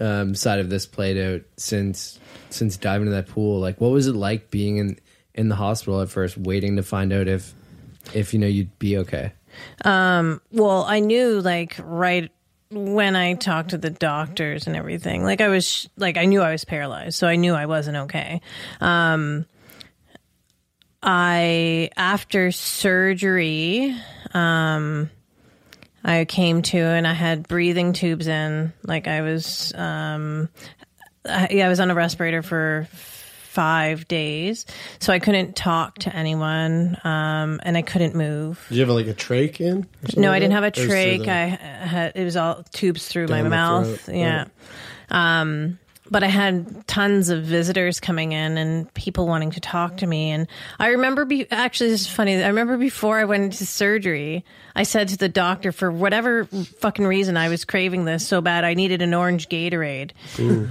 um, 0.00 0.34
side 0.34 0.58
of 0.60 0.70
this 0.70 0.86
played 0.86 1.16
out 1.18 1.42
since 1.56 2.18
since 2.50 2.76
diving 2.76 3.06
into 3.06 3.16
that 3.16 3.28
pool? 3.28 3.60
Like, 3.60 3.80
what 3.80 3.92
was 3.92 4.06
it 4.08 4.14
like 4.16 4.50
being 4.50 4.78
in 4.78 4.98
in 5.38 5.48
the 5.48 5.54
hospital 5.54 6.00
at 6.02 6.10
first, 6.10 6.36
waiting 6.36 6.76
to 6.76 6.82
find 6.82 7.12
out 7.12 7.28
if 7.28 7.54
if 8.12 8.34
you 8.34 8.40
know 8.40 8.46
you'd 8.46 8.76
be 8.78 8.98
okay? 8.98 9.32
Um, 9.84 10.40
well, 10.50 10.82
I 10.82 11.00
knew 11.00 11.40
like 11.40 11.76
right 11.78 12.30
when 12.70 13.16
I 13.16 13.34
talked 13.34 13.70
to 13.70 13.78
the 13.78 13.88
doctors 13.88 14.66
and 14.66 14.76
everything. 14.76 15.22
Like 15.22 15.40
I 15.40 15.48
was 15.48 15.88
like 15.96 16.16
I 16.16 16.26
knew 16.26 16.42
I 16.42 16.52
was 16.52 16.64
paralyzed, 16.64 17.16
so 17.16 17.26
I 17.26 17.36
knew 17.36 17.54
I 17.54 17.66
wasn't 17.66 17.96
okay. 17.96 18.42
Um 18.80 19.46
I 21.02 21.90
after 21.96 22.50
surgery 22.50 23.96
um 24.34 25.08
I 26.04 26.24
came 26.24 26.62
to 26.62 26.78
and 26.78 27.06
I 27.06 27.12
had 27.12 27.46
breathing 27.46 27.92
tubes 27.92 28.26
in 28.26 28.72
like 28.82 29.06
I 29.06 29.22
was 29.22 29.72
um 29.76 30.48
I, 31.24 31.48
yeah, 31.52 31.66
I 31.66 31.68
was 31.68 31.80
on 31.80 31.90
a 31.90 31.94
respirator 31.94 32.42
for 32.42 32.88
five 33.48 34.06
days, 34.08 34.66
so 35.00 35.12
I 35.12 35.18
couldn't 35.18 35.56
talk 35.56 35.98
to 36.00 36.14
anyone, 36.14 36.96
um, 37.04 37.60
and 37.64 37.76
I 37.76 37.82
couldn't 37.82 38.14
move. 38.14 38.64
Did 38.68 38.74
you 38.76 38.80
have 38.86 38.90
like 38.94 39.06
a 39.06 39.14
trach 39.14 39.60
in? 39.60 39.86
No, 40.16 40.30
I 40.32 40.38
didn't 40.38 40.52
have 40.52 40.64
a 40.64 40.68
Or 40.68 40.70
through 40.70 40.88
trach. 40.88 41.24
the- 41.24 41.30
I 41.32 41.46
had 41.86 42.12
it 42.14 42.24
was 42.24 42.36
all 42.36 42.62
tubes 42.72 43.08
through 43.08 43.28
my 43.28 43.36
Down 43.38 43.44
the 43.44 43.50
mouth. 43.50 44.00
throat, 44.02 44.16
Yeah. 44.16 44.44
Um, 45.10 45.78
but 46.10 46.22
I 46.24 46.28
had 46.28 46.86
tons 46.86 47.28
of 47.28 47.42
visitors 47.42 48.00
coming 48.00 48.32
in 48.32 48.56
and 48.56 48.92
people 48.94 49.26
wanting 49.26 49.50
to 49.52 49.60
talk 49.60 49.98
to 49.98 50.06
me. 50.06 50.30
And 50.30 50.46
I 50.78 50.88
remember, 50.88 51.26
be, 51.26 51.46
actually, 51.50 51.90
this 51.90 52.02
is 52.02 52.06
funny. 52.06 52.42
I 52.42 52.48
remember 52.48 52.78
before 52.78 53.18
I 53.18 53.24
went 53.24 53.44
into 53.44 53.66
surgery, 53.66 54.42
I 54.78 54.84
said 54.84 55.08
to 55.08 55.16
the 55.16 55.28
doctor, 55.28 55.72
for 55.72 55.90
whatever 55.90 56.44
fucking 56.44 57.04
reason, 57.04 57.36
I 57.36 57.48
was 57.48 57.64
craving 57.64 58.04
this 58.04 58.24
so 58.24 58.40
bad, 58.40 58.64
I 58.64 58.74
needed 58.74 59.02
an 59.02 59.12
orange 59.12 59.48
Gatorade, 59.48 60.12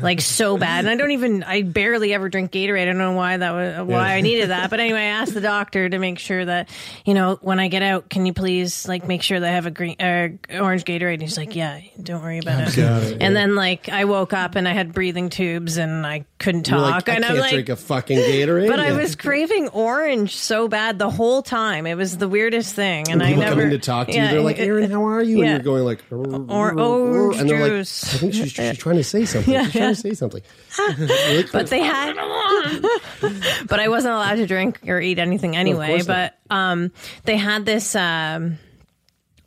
like 0.01 0.21
so 0.21 0.57
bad. 0.57 0.85
And 0.85 0.89
I 0.89 0.95
don't 0.95 1.11
even, 1.11 1.43
I 1.43 1.63
barely 1.63 2.13
ever 2.13 2.29
drink 2.29 2.51
Gatorade. 2.51 2.83
I 2.83 2.85
don't 2.85 2.97
know 2.97 3.11
why 3.11 3.35
that 3.35 3.51
was, 3.51 3.85
why 3.85 4.13
I 4.13 4.21
needed 4.21 4.49
that. 4.51 4.69
But 4.77 4.79
anyway, 4.79 4.99
I 4.99 5.03
asked 5.21 5.33
the 5.33 5.41
doctor 5.41 5.89
to 5.89 5.99
make 5.99 6.19
sure 6.19 6.45
that, 6.45 6.69
you 7.05 7.13
know, 7.13 7.37
when 7.41 7.59
I 7.59 7.67
get 7.67 7.81
out, 7.81 8.09
can 8.09 8.25
you 8.25 8.31
please 8.33 8.87
like 8.87 9.05
make 9.07 9.23
sure 9.23 9.41
that 9.41 9.49
I 9.49 9.51
have 9.51 9.65
a 9.65 9.71
green, 9.71 9.99
uh, 9.99 10.29
orange 10.57 10.85
Gatorade? 10.85 11.15
And 11.15 11.21
he's 11.21 11.37
like, 11.37 11.53
yeah, 11.53 11.81
don't 12.01 12.21
worry 12.23 12.37
about 12.39 12.61
it. 12.69 12.77
And 13.21 13.35
then 13.35 13.55
like 13.55 13.89
I 13.89 14.05
woke 14.05 14.31
up 14.31 14.55
and 14.55 14.69
I 14.69 14.71
had 14.71 14.93
breathing 14.93 15.29
tubes 15.29 15.75
and 15.75 16.07
I 16.07 16.23
couldn't 16.39 16.63
talk. 16.63 16.79
like, 16.81 17.09
I 17.09 17.15
and 17.15 17.23
can't 17.23 17.35
I'm 17.35 17.39
like, 17.41 17.51
drink 17.53 17.69
a 17.69 17.75
fucking 17.75 18.17
Gatorade. 18.19 18.67
but 18.69 18.79
I 18.79 18.91
was 18.91 19.15
craving 19.15 19.69
orange 19.69 20.35
so 20.35 20.67
bad 20.67 20.99
the 20.99 21.09
whole 21.09 21.41
time. 21.41 21.87
It 21.87 21.95
was 21.95 22.17
the 22.17 22.27
weirdest 22.27 22.75
thing, 22.75 23.09
and 23.09 23.23
I 23.23 23.27
People 23.29 23.41
never 23.43 23.55
coming 23.55 23.69
to 23.71 23.79
talk 23.79 24.07
to 24.07 24.13
Yeah, 24.13 24.25
you. 24.25 24.31
They're 24.31 24.41
like, 24.41 24.59
Erin, 24.59 24.91
how 24.91 25.05
are 25.07 25.23
you? 25.23 25.37
yeah. 25.39 25.43
And 25.45 25.51
you're 25.65 25.73
going 25.73 25.83
like, 25.83 26.03
Or 26.11 26.77
orange 26.79 27.37
and 27.37 27.49
they're 27.49 27.59
like, 27.61 27.71
I 27.71 27.83
think 27.83 28.33
she's, 28.33 28.51
she's 28.51 28.77
trying 28.77 28.97
to 28.97 29.03
say 29.03 29.25
something. 29.25 29.51
Yeah, 29.53 29.63
she's 29.63 29.71
trying 29.73 29.95
to 29.95 30.01
say 30.01 30.13
something. 30.13 30.41
but 31.51 31.67
they 31.67 31.79
had 31.79 32.13
but 33.67 33.79
i 33.79 33.87
wasn't 33.87 34.13
allowed 34.13 34.35
to 34.35 34.45
drink 34.45 34.79
or 34.87 34.99
eat 35.01 35.17
anything 35.17 35.55
anyway 35.55 35.87
course 35.87 36.05
but 36.05 36.37
um 36.51 36.91
they 37.25 37.35
had 37.37 37.65
this 37.65 37.95
um 37.95 38.57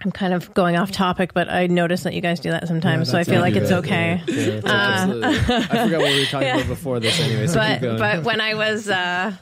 i'm 0.02 0.10
kind 0.12 0.32
of 0.34 0.52
going 0.54 0.76
off 0.76 0.90
topic 0.90 1.34
but 1.34 1.48
i 1.48 1.66
notice 1.66 2.02
that 2.04 2.14
you 2.14 2.20
guys 2.20 2.40
do 2.40 2.50
that 2.50 2.66
sometimes 2.68 3.10
so 3.10 3.18
i 3.18 3.24
feel 3.24 3.40
like 3.40 3.54
it's 3.56 3.68
do 3.68 3.76
it, 3.76 3.78
okay 3.78 4.22
Absolutely. 4.26 5.28
I 5.28 5.84
forgot 5.84 6.00
what 6.00 6.12
we 6.12 6.20
were 6.20 6.26
talking 6.26 6.48
Yeah. 6.48 6.56
about 6.56 6.68
before 6.68 7.00
this 7.00 7.20
anyway. 7.20 7.46
So 7.46 7.54
but 7.60 7.98
but 7.98 8.24
when 8.24 8.40
I 8.40 8.54
was 8.54 8.88
uh, 8.88 9.32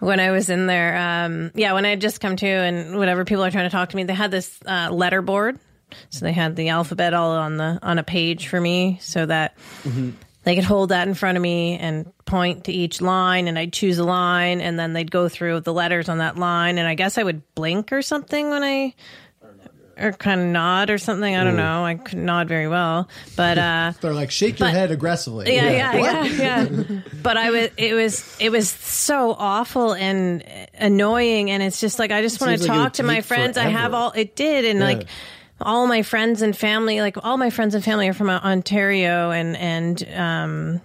when 0.00 0.20
I 0.20 0.30
was 0.30 0.48
in 0.50 0.66
there, 0.66 0.96
um, 0.96 1.50
yeah, 1.54 1.72
when 1.72 1.84
I 1.84 1.90
had 1.90 2.00
just 2.00 2.20
come 2.20 2.36
to 2.36 2.46
and 2.46 2.96
whatever 2.98 3.24
people 3.24 3.44
are 3.44 3.50
trying 3.50 3.68
to 3.68 3.70
talk 3.72 3.88
to 3.90 3.96
me, 3.96 4.04
they 4.04 4.14
had 4.14 4.30
this 4.30 4.58
uh, 4.66 4.88
letter 4.92 5.22
board, 5.22 5.58
so 6.10 6.24
they 6.24 6.32
had 6.32 6.54
the 6.56 6.68
alphabet 6.68 7.14
all 7.14 7.32
on 7.32 7.56
the 7.56 7.78
on 7.82 7.98
a 7.98 8.02
page 8.04 8.46
for 8.48 8.60
me, 8.60 8.98
so 9.00 9.26
that 9.26 9.56
they 10.44 10.54
could 10.54 10.64
hold 10.64 10.90
that 10.90 11.08
in 11.08 11.14
front 11.14 11.36
of 11.36 11.42
me 11.42 11.76
and 11.78 12.10
point 12.24 12.64
to 12.64 12.72
each 12.72 13.00
line, 13.00 13.48
and 13.48 13.58
I'd 13.58 13.72
choose 13.72 13.98
a 13.98 14.04
line, 14.04 14.60
and 14.60 14.78
then 14.78 14.92
they'd 14.92 15.10
go 15.10 15.28
through 15.28 15.60
the 15.60 15.72
letters 15.72 16.08
on 16.08 16.18
that 16.18 16.36
line, 16.36 16.78
and 16.78 16.86
I 16.86 16.94
guess 16.94 17.18
I 17.18 17.22
would 17.22 17.42
blink 17.54 17.92
or 17.92 18.02
something 18.02 18.50
when 18.50 18.62
I. 18.62 18.94
Or 20.00 20.12
kind 20.12 20.40
of 20.40 20.46
nod 20.46 20.90
or 20.90 20.98
something. 20.98 21.34
I 21.34 21.42
don't 21.44 21.56
know. 21.56 21.84
I 21.84 21.94
could 21.96 22.18
nod 22.18 22.46
very 22.48 22.68
well, 22.68 23.08
but 23.36 23.58
uh, 23.58 23.92
They're 24.00 24.14
like, 24.14 24.30
shake 24.30 24.58
your 24.60 24.68
But- 24.68 24.74
head 24.74 24.90
aggressively. 24.90 25.52
yeah, 25.54 25.70
yeah, 25.70 25.98
What? 25.98 26.30
yeah, 26.32 26.62
yeah. 26.68 27.00
But 27.22 27.36
I 27.36 27.50
was, 27.50 27.70
it 27.76 27.94
was, 27.94 28.36
it 28.40 28.50
was 28.50 28.68
so 28.70 29.32
awful 29.38 29.92
and 29.94 30.44
annoying, 30.74 31.50
and 31.50 31.62
it's 31.62 31.80
just 31.80 31.98
like 31.98 32.10
I 32.12 32.22
just 32.22 32.40
want 32.40 32.56
to 32.56 32.68
like 32.68 32.78
talk 32.78 32.92
to 32.94 33.02
my 33.02 33.16
take 33.16 33.24
friends. 33.24 33.56
I 33.58 33.64
have 33.64 33.92
all 33.94 34.12
it 34.12 34.36
did, 34.36 34.64
and 34.64 34.78
like 34.80 35.06
all 35.60 35.86
my 35.88 36.02
friends 36.02 36.42
and 36.42 36.56
family, 36.56 37.00
like 37.00 37.16
all 37.24 37.36
my 37.36 37.50
friends 37.50 37.74
and 37.74 37.82
family 37.84 38.08
are 38.08 38.12
from 38.14 38.30
uh, 38.30 38.38
Ontario 38.38 39.30
and 39.32 39.56
and 39.56 40.08
um 40.14 40.80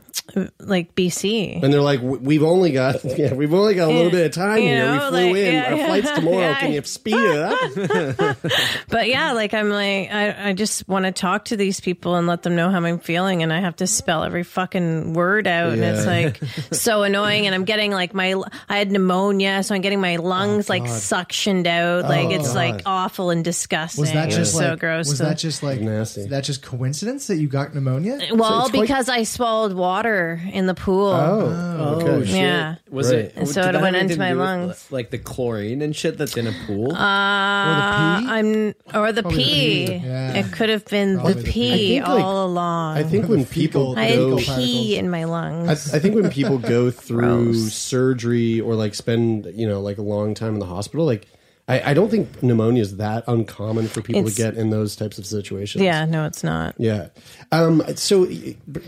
like 0.59 0.95
BC. 0.95 1.61
And 1.63 1.73
they're 1.73 1.81
like, 1.81 1.99
we've 2.01 2.43
only 2.43 2.71
got, 2.71 3.03
yeah, 3.17 3.33
we've 3.33 3.53
only 3.53 3.75
got 3.75 3.89
a 3.89 3.93
little 3.93 4.11
bit 4.11 4.25
of 4.27 4.31
time 4.31 4.57
You 4.61 4.67
here. 4.69 4.91
we 4.93 4.97
flew 4.99 5.09
like, 5.11 5.35
in. 5.35 5.53
yeah, 5.53 5.65
Our 5.71 5.75
yeah. 5.77 5.85
flight's 5.87 6.11
tomorrow. 6.11 6.37
Yeah. 6.43 6.59
Can 6.59 6.73
you 6.73 6.81
speed 6.83 7.15
it 7.17 7.39
up? 7.39 8.37
But 8.89 9.07
yeah, 9.07 9.31
like 9.33 9.53
I'm 9.53 9.69
like 9.69 10.11
I, 10.11 10.49
I 10.49 10.53
just 10.53 10.87
want 10.87 11.05
to 11.05 11.11
talk 11.11 11.45
to 11.45 11.57
these 11.57 11.79
people 11.79 12.15
and 12.15 12.27
let 12.27 12.43
them 12.43 12.55
know 12.55 12.69
how 12.69 12.83
I'm 12.83 12.99
feeling, 12.99 13.41
and 13.43 13.51
I 13.51 13.59
have 13.59 13.75
to 13.77 13.87
spell 13.87 14.23
every 14.23 14.43
fucking 14.43 15.13
word 15.13 15.47
out, 15.47 15.73
and 15.73 15.83
it's 15.83 16.05
like 16.05 16.37
so 16.71 17.03
annoying. 17.03 17.45
And 17.47 17.55
I'm 17.55 17.65
getting 17.65 17.91
like 17.91 18.13
my 18.13 18.35
I 18.69 18.77
had 18.77 18.91
pneumonia, 18.91 19.63
so 19.63 19.73
I'm 19.73 19.81
getting 19.81 19.99
my 19.99 20.17
lungs 20.17 20.69
oh, 20.69 20.73
like 20.73 20.83
suctioned 20.83 21.65
out. 21.65 22.03
Like 22.03 22.27
oh, 22.27 22.31
it's 22.31 22.53
like 22.53 22.81
awful 22.85 23.29
and 23.31 23.43
disgusting. 23.43 24.01
Was 24.01 24.11
that 24.13 24.29
It 24.29 24.35
just 24.35 24.53
so 24.53 24.69
like, 24.69 24.79
gross? 24.79 25.07
Was 25.09 25.17
to- 25.17 25.23
that 25.25 25.37
just 25.37 25.63
like 25.63 25.79
Nasty. 25.81 26.21
Is 26.21 26.27
that 26.27 26.43
just 26.43 26.61
coincidence 26.61 27.27
that 27.27 27.37
you 27.37 27.47
got 27.47 27.73
pneumonia? 27.73 28.19
well 28.33 28.61
it's 28.61 28.71
quite- 28.71 28.81
because 28.81 29.09
I 29.09 29.23
swallowed 29.23 29.73
water 29.73 30.12
in 30.53 30.67
the 30.67 30.73
pool. 30.75 31.07
Oh, 31.07 31.75
Oh, 31.79 31.95
okay. 32.01 32.25
shit. 32.25 32.35
Yeah. 32.35 32.75
Was 32.89 33.07
Right. 33.11 33.19
it? 33.25 33.33
And 33.35 33.47
so 33.47 33.61
did 33.61 33.69
it 33.69 33.73
that 33.73 33.81
went 33.81 33.95
into 33.95 34.13
anything 34.15 34.19
my 34.19 34.27
to 34.29 34.33
do 34.33 34.39
with, 34.39 34.47
lungs. 34.47 34.87
like 34.91 35.09
the 35.09 35.17
chlorine 35.17 35.81
and 35.81 35.95
shit 35.95 36.17
that's 36.17 36.37
in 36.37 36.47
a 36.47 36.53
pool. 36.67 36.91
Uh, 36.93 38.19
pee? 38.19 38.27
I'm 38.27 38.47
or 38.93 39.11
the 39.11 39.21
Probably 39.21 39.21
the 39.21 39.23
pee. 39.23 39.87
pee, 39.87 39.93
yeah. 40.05 40.33
It 40.33 40.51
could 40.51 40.69
have 40.69 40.85
been 40.85 41.15
Probably 41.15 41.33
the 41.33 41.39
the 41.41 41.45
pee. 41.45 41.51
pee 41.51 41.99
I 41.99 42.03
think, 42.03 42.07
like, 42.07 42.23
all 42.23 42.45
along. 42.45 42.97
I 42.97 43.03
think 43.03 43.27
when 43.29 43.45
people 43.45 43.95
Fecal- 43.95 43.99
I 43.99 44.03
had 44.05 44.17
go, 44.17 44.37
pee 44.37 44.97
in 44.97 45.09
my 45.09 45.23
lungs. 45.25 45.93
I, 45.93 45.97
I 45.97 45.99
think 45.99 46.15
when 46.15 46.29
people 46.29 46.57
go 46.57 46.91
through 47.03 47.55
surgery 47.69 48.61
or 48.61 48.75
like 48.75 48.95
spend, 48.95 49.47
you 49.55 49.67
know, 49.67 49.81
like 49.81 49.97
a 49.97 50.01
long 50.03 50.33
time 50.33 50.53
in 50.53 50.59
the 50.59 50.65
hospital, 50.65 51.05
like 51.05 51.27
I, 51.67 51.91
I 51.91 51.93
don't 51.93 52.09
think 52.11 52.43
pneumonia 52.43 52.81
is 52.81 52.97
that 52.97 53.23
uncommon 53.25 53.87
for 53.87 54.01
people 54.01 54.19
It's- 54.21 54.35
to 54.35 54.41
get 54.41 54.55
in 54.55 54.69
those 54.69 54.95
types 54.97 55.17
of 55.17 55.25
situations. 55.25 55.81
yeah, 55.81 56.03
no, 56.03 56.25
it's 56.25 56.43
not. 56.43 56.75
Yeah. 56.77 57.07
Um, 57.53 57.81
so, 57.95 58.27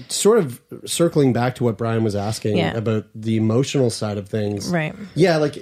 sort 0.10 0.40
of 0.40 0.62
circling 0.86 1.32
back 1.32 1.56
to 1.56 1.64
what 1.64 1.78
Brian 1.78 2.04
was 2.04 2.16
asking 2.16 2.58
Yeah. 2.58 2.76
about 2.76 3.06
the 3.16 3.38
emotional 3.38 3.90
side 3.90 4.18
of 4.18 4.28
things. 4.28 4.70
Right. 4.70 4.94
Yeah. 5.16 5.38
Like, 5.38 5.58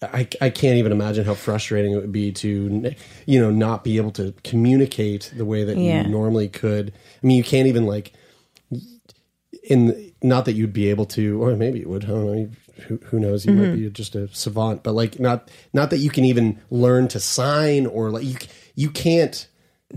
I, 0.00 0.28
I 0.40 0.48
can't 0.50 0.78
even 0.78 0.92
imagine 0.92 1.24
how 1.24 1.34
frustrating 1.34 1.92
it 1.92 1.96
would 1.96 2.12
be 2.12 2.30
to, 2.32 2.94
you 3.26 3.40
know, 3.40 3.50
not 3.50 3.82
be 3.84 3.96
able 3.96 4.12
to 4.12 4.32
communicate 4.44 5.32
the 5.36 5.44
way 5.44 5.64
that 5.64 5.76
Yeah. 5.76 6.04
you 6.04 6.08
normally 6.08 6.48
could. 6.48 6.92
I 7.22 7.26
mean, 7.26 7.36
you 7.36 7.42
can't 7.44 7.66
even 7.66 7.84
like, 7.84 8.12
in 9.64 10.12
not 10.22 10.44
that 10.46 10.52
you'd 10.52 10.72
be 10.72 10.88
able 10.88 11.04
to, 11.06 11.42
or 11.42 11.54
maybe 11.56 11.80
you 11.80 11.88
would. 11.88 12.04
I 12.04 12.08
don't 12.08 12.26
know. 12.26 12.50
Who, 12.86 12.96
who 13.04 13.18
knows? 13.20 13.44
You 13.44 13.52
Mm-hmm. 13.52 13.60
might 13.62 13.74
be 13.76 13.90
just 13.90 14.14
a 14.14 14.28
savant, 14.34 14.82
but 14.82 14.92
like 14.92 15.18
not 15.18 15.50
not 15.72 15.90
that 15.90 15.98
you 15.98 16.10
can 16.10 16.24
even 16.24 16.60
learn 16.70 17.08
to 17.08 17.20
sign 17.20 17.86
or 17.86 18.10
like 18.10 18.24
you 18.24 18.36
you 18.74 18.90
can't 18.90 19.46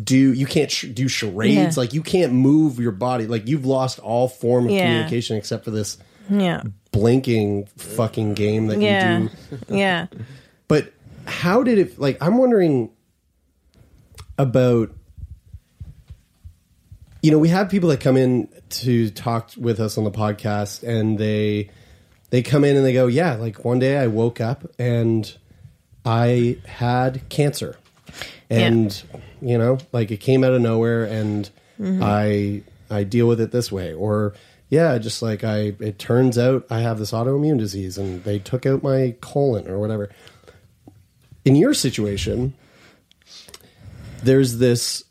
do 0.02 0.34
you 0.34 0.46
can't 0.46 0.72
sh- 0.72 0.88
do 0.94 1.08
charades. 1.08 1.76
Yeah. 1.78 1.82
Like 1.82 1.94
you 1.94 2.02
can't 2.02 2.34
move 2.34 2.80
your 2.80 2.92
body. 2.94 3.28
Like 3.28 3.48
you've 3.48 3.66
lost 3.66 4.00
all 4.00 4.28
form 4.28 4.66
of 4.66 4.72
Yeah. 4.72 4.86
communication 4.86 5.38
except 5.38 5.66
for 5.66 5.72
this 5.72 5.98
Yeah. 6.30 6.64
blinking 6.92 7.66
fucking 7.78 8.34
game 8.34 8.68
that 8.68 8.80
Yeah. 8.82 9.20
you 9.20 9.30
do. 9.30 9.58
Yeah. 9.78 10.08
But 10.68 10.94
how 11.26 11.62
did 11.64 11.78
it? 11.78 12.00
Like 12.00 12.18
I'm 12.22 12.38
wondering 12.38 12.90
about. 14.38 14.92
You 17.24 17.30
know, 17.30 17.38
we 17.38 17.50
have 17.50 17.70
people 17.70 17.90
that 17.90 18.00
come 18.00 18.18
in 18.18 18.50
to 18.70 19.12
talk 19.12 19.52
with 19.56 19.80
us 19.80 19.96
on 20.00 20.04
the 20.06 20.12
podcast, 20.12 20.82
and 20.82 21.20
they 21.20 21.70
they 22.32 22.42
come 22.42 22.64
in 22.64 22.76
and 22.76 22.84
they 22.84 22.94
go, 22.94 23.08
"Yeah, 23.08 23.36
like 23.36 23.64
one 23.64 23.78
day 23.78 23.98
I 23.98 24.08
woke 24.08 24.42
up 24.42 24.66
and 24.80 25.32
I 26.04 26.58
had 26.66 27.30
cancer, 27.30 27.78
and 28.50 29.02
you 29.42 29.58
know, 29.58 29.78
like 29.92 30.10
it 30.10 30.18
came 30.18 30.44
out 30.44 30.54
of 30.54 30.62
nowhere, 30.62 31.04
and 31.04 31.50
mm-hmm. 31.80 32.02
I 32.02 32.64
I 32.90 33.04
deal 33.04 33.28
with 33.28 33.40
it 33.40 33.52
this 33.52 33.72
way, 33.72 33.94
or 33.94 34.34
yeah, 34.70 34.98
just 34.98 35.22
like 35.22 35.44
I, 35.44 35.76
it 35.80 36.00
turns 36.00 36.38
out 36.38 36.66
I 36.70 36.80
have 36.80 36.98
this 36.98 37.12
autoimmune 37.12 37.60
disease, 37.60 37.98
and 37.98 38.24
they 38.24 38.40
took 38.40 38.66
out 38.66 38.82
my 38.82 39.16
colon 39.22 39.68
or 39.68 39.78
whatever." 39.78 40.10
In 41.44 41.56
your 41.56 41.74
situation, 41.74 42.54
there's 44.24 44.58
this 44.58 45.04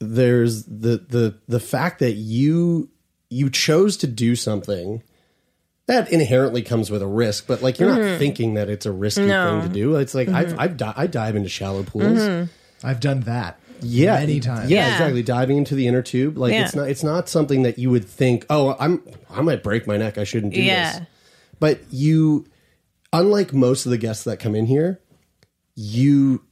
there's 0.00 0.64
the 0.64 1.04
the 1.08 1.38
the 1.46 1.60
fact 1.60 2.00
that 2.00 2.12
you 2.12 2.90
you 3.30 3.48
chose 3.48 3.96
to 3.98 4.06
do 4.06 4.34
something 4.34 5.02
that 5.88 6.12
inherently 6.12 6.62
comes 6.62 6.90
with 6.90 7.02
a 7.02 7.06
risk, 7.06 7.46
but 7.48 7.60
like 7.62 7.78
you're 7.80 7.88
not 7.94 8.18
thinking 8.18 8.54
that 8.54 8.70
it's 8.70 8.86
a 8.86 8.92
risky 8.92 9.22
Mm-hmm. 9.22 9.28
No. 9.30 9.34
Mm-hmm. 9.50 9.60
thing 9.62 9.68
to 9.72 9.74
do. 9.74 9.96
It's 9.96 10.14
like 10.14 10.28
I've 10.28 10.58
I've 10.58 10.76
di- 10.76 10.94
I 10.96 11.06
dive 11.08 11.34
into 11.34 11.48
shallow 11.48 11.82
pools. 11.82 12.48
I've 12.84 13.00
done 13.00 13.20
that. 13.22 13.58
Yeah, 13.80 14.14
many 14.14 14.40
times. 14.40 14.70
Yeah, 14.70 14.86
Yeah. 14.86 14.92
exactly. 14.94 15.22
Diving 15.22 15.56
into 15.58 15.74
the 15.76 15.86
inner 15.86 16.02
tube, 16.02 16.36
like 16.38 16.52
Yeah. 16.52 16.64
it's 16.64 16.74
not 16.74 16.88
it's 16.88 17.02
not 17.02 17.28
something 17.28 17.62
that 17.62 17.78
you 17.78 17.90
would 17.90 18.04
think. 18.04 18.46
Oh, 18.50 18.76
I'm 18.78 19.02
I 19.30 19.40
might 19.42 19.62
break 19.62 19.86
my 19.86 19.96
neck. 19.96 20.18
I 20.18 20.24
shouldn't 20.24 20.54
do 20.54 20.62
Yeah. 20.62 20.98
this. 20.98 21.06
But 21.60 21.80
you, 21.90 22.46
unlike 23.12 23.52
most 23.52 23.84
of 23.86 23.90
the 23.90 23.98
guests 23.98 24.24
that 24.24 24.38
come 24.38 24.54
in 24.54 24.66
here, 24.66 25.00
you 25.74 26.42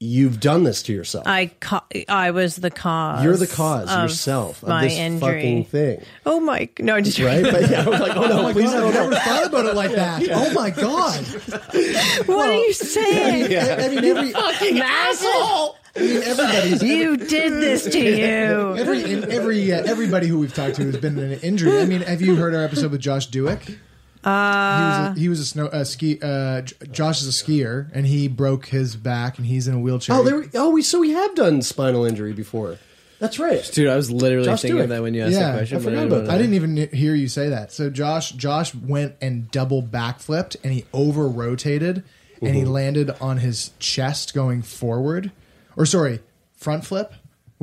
you've 0.00 0.40
done 0.40 0.64
this 0.64 0.82
to 0.84 0.92
yourself. 0.92 1.26
I 1.26 1.46
ca- 1.60 1.84
I 2.08 2.30
was 2.32 2.56
the 2.56 2.70
cause. 2.70 3.24
You're 3.24 3.36
the 3.36 3.46
cause 3.46 3.90
of 3.90 4.02
yourself 4.02 4.62
of 4.62 4.68
my 4.68 4.84
this 4.84 4.94
injury. 4.98 5.20
fucking 5.20 5.64
thing, 5.66 6.02
Oh 6.26 6.40
my! 6.40 6.68
No, 6.78 7.00
just 7.00 7.18
right? 7.18 7.42
But 7.42 7.70
yeah, 7.70 7.84
I 7.84 7.88
was 7.88 8.00
like, 8.00 8.16
oh 8.16 8.26
no, 8.26 8.52
please 8.52 8.70
God, 8.70 8.80
don't. 8.80 8.94
I've 8.94 8.94
never 9.10 9.16
thought 9.16 9.46
about 9.46 9.66
it 9.66 9.74
like 9.74 9.92
that. 9.92 10.28
Oh 10.30 10.52
my 10.52 10.70
god! 10.70 11.24
What 12.26 12.48
are 12.48 12.54
you 12.58 12.72
saying? 12.72 13.56
I, 13.58 13.84
I 13.86 13.88
mean, 13.88 14.04
every 14.04 14.32
fucking 14.32 14.80
Asshole! 14.80 15.76
I 15.96 16.00
mean, 16.00 16.22
everybody's 16.22 16.82
You 16.82 17.16
did 17.16 17.52
this 17.54 17.84
to 17.84 17.98
you. 18.00 18.76
every 18.76 19.04
in- 19.12 19.30
every 19.30 19.72
uh, 19.72 19.82
everybody 19.84 20.26
who 20.26 20.38
we've 20.38 20.52
talked 20.54 20.76
to 20.76 20.84
has 20.86 20.96
been 20.96 21.18
in 21.18 21.32
an 21.32 21.40
injury. 21.40 21.80
I 21.80 21.84
mean, 21.86 22.00
have 22.02 22.20
you 22.20 22.36
heard 22.36 22.54
our 22.54 22.62
episode 22.64 22.90
with 22.90 23.00
Josh 23.00 23.28
Dueck? 23.30 23.78
Uh, 24.24 24.78
he 24.78 24.84
was 24.84 25.16
a, 25.16 25.20
he 25.20 25.28
was 25.28 25.40
a 25.40 25.44
snow 25.44 25.66
a 25.66 25.84
ski. 25.84 26.18
Uh, 26.22 26.62
Josh 26.62 27.20
is 27.22 27.28
a 27.28 27.44
skier, 27.44 27.90
and 27.92 28.06
he 28.06 28.26
broke 28.28 28.66
his 28.66 28.96
back, 28.96 29.36
and 29.38 29.46
he's 29.46 29.68
in 29.68 29.74
a 29.74 29.78
wheelchair. 29.80 30.16
Oh, 30.16 30.22
there. 30.22 30.38
We, 30.40 30.46
oh, 30.54 30.70
we 30.70 30.82
so 30.82 31.00
we 31.00 31.10
have 31.12 31.34
done 31.34 31.60
spinal 31.62 32.04
injury 32.04 32.32
before. 32.32 32.78
That's 33.18 33.38
right. 33.38 33.62
Dude, 33.72 33.88
I 33.88 33.96
was 33.96 34.10
literally 34.10 34.46
Josh 34.46 34.62
thinking 34.62 34.80
Dueck. 34.80 34.88
that 34.88 35.02
when 35.02 35.14
you 35.14 35.22
asked 35.22 35.32
Yeah, 35.32 35.52
that 35.52 35.56
question. 35.58 35.76
I 35.76 35.80
forgot 35.80 35.90
didn't 35.96 36.12
about 36.12 36.24
that. 36.26 36.34
I 36.34 36.38
didn't 36.38 36.54
even 36.54 36.76
hear 36.92 37.14
you 37.14 37.28
say 37.28 37.48
that. 37.50 37.72
So 37.72 37.88
Josh, 37.88 38.32
Josh 38.32 38.74
went 38.74 39.14
and 39.20 39.50
double 39.50 39.82
backflipped, 39.82 40.56
and 40.64 40.72
he 40.72 40.84
over 40.92 41.28
rotated, 41.28 42.02
and 42.42 42.54
he 42.54 42.64
landed 42.64 43.10
on 43.20 43.38
his 43.38 43.70
chest 43.78 44.34
going 44.34 44.62
forward, 44.62 45.32
or 45.76 45.86
sorry, 45.86 46.20
front 46.56 46.84
flip 46.84 47.14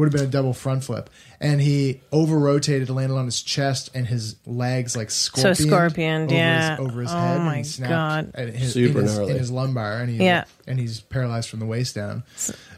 would 0.02 0.12
have 0.12 0.20
been 0.20 0.28
a 0.28 0.32
double 0.32 0.54
front 0.54 0.84
flip, 0.84 1.10
and 1.40 1.62
he 1.62 2.02
over 2.12 2.38
rotated, 2.38 2.90
landed 2.90 3.16
on 3.16 3.26
his 3.26 3.42
chest, 3.42 3.90
and 3.94 4.06
his 4.08 4.36
legs 4.46 4.98
like 4.98 5.10
scorpion, 5.12 5.56
scorpioned, 5.56 6.26
over 6.26 6.36
yeah. 6.36 6.72
his, 6.76 6.80
over 6.88 7.02
his 7.02 7.12
Oh 7.12 7.16
head. 7.18 7.36
and 7.38 7.46
my 7.46 7.58
he 7.58 7.64
snapped 7.64 7.90
God. 7.92 8.32
at 8.36 8.50
His, 8.54 8.74
Super 8.74 9.00
in 9.00 9.06
his, 9.06 9.16
gnarly. 9.18 9.32
in 9.34 9.38
his 9.40 9.52
lumbar, 9.52 9.94
and 10.02 10.10
he 10.10 10.18
Yeah. 10.26 10.44
and 10.68 10.80
he's 10.80 11.00
paralyzed 11.00 11.50
from 11.50 11.60
the 11.60 11.66
waist 11.66 11.96
down. 11.96 12.24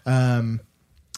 Um, 0.05 0.59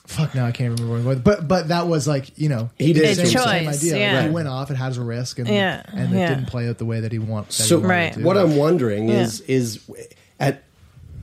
fuck, 0.07 0.35
now 0.35 0.45
I 0.45 0.51
can't 0.51 0.79
remember 0.79 1.07
what. 1.09 1.23
But 1.23 1.47
but 1.47 1.67
that 1.69 1.87
was 1.87 2.07
like 2.07 2.37
you 2.37 2.47
know 2.49 2.69
He 2.77 2.93
did 2.93 3.17
the 3.17 3.25
same, 3.25 3.33
to 3.33 3.39
same 3.43 3.67
idea. 3.67 3.97
Yeah. 3.97 4.23
He 4.23 4.29
went 4.29 4.47
off. 4.47 4.69
It 4.71 4.75
has 4.75 4.97
a 4.97 5.03
risk, 5.03 5.39
and 5.39 5.47
Yeah, 5.47 5.81
and 5.91 6.13
it 6.13 6.17
yeah. 6.17 6.29
didn't 6.29 6.45
play 6.45 6.69
out 6.69 6.77
the 6.77 6.85
way 6.85 6.99
that 7.01 7.11
he 7.11 7.19
want. 7.19 7.47
That 7.47 7.53
So 7.53 7.79
he 7.79 7.85
Right. 7.87 8.13
to. 8.13 8.21
what 8.23 8.37
I'm 8.37 8.55
wondering 8.55 9.09
Yeah. 9.09 9.21
is 9.23 9.41
is 9.41 9.79
at 10.39 10.61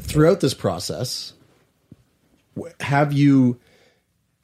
throughout 0.01 0.41
this 0.41 0.53
process, 0.55 1.33
have 2.81 3.13
you 3.13 3.59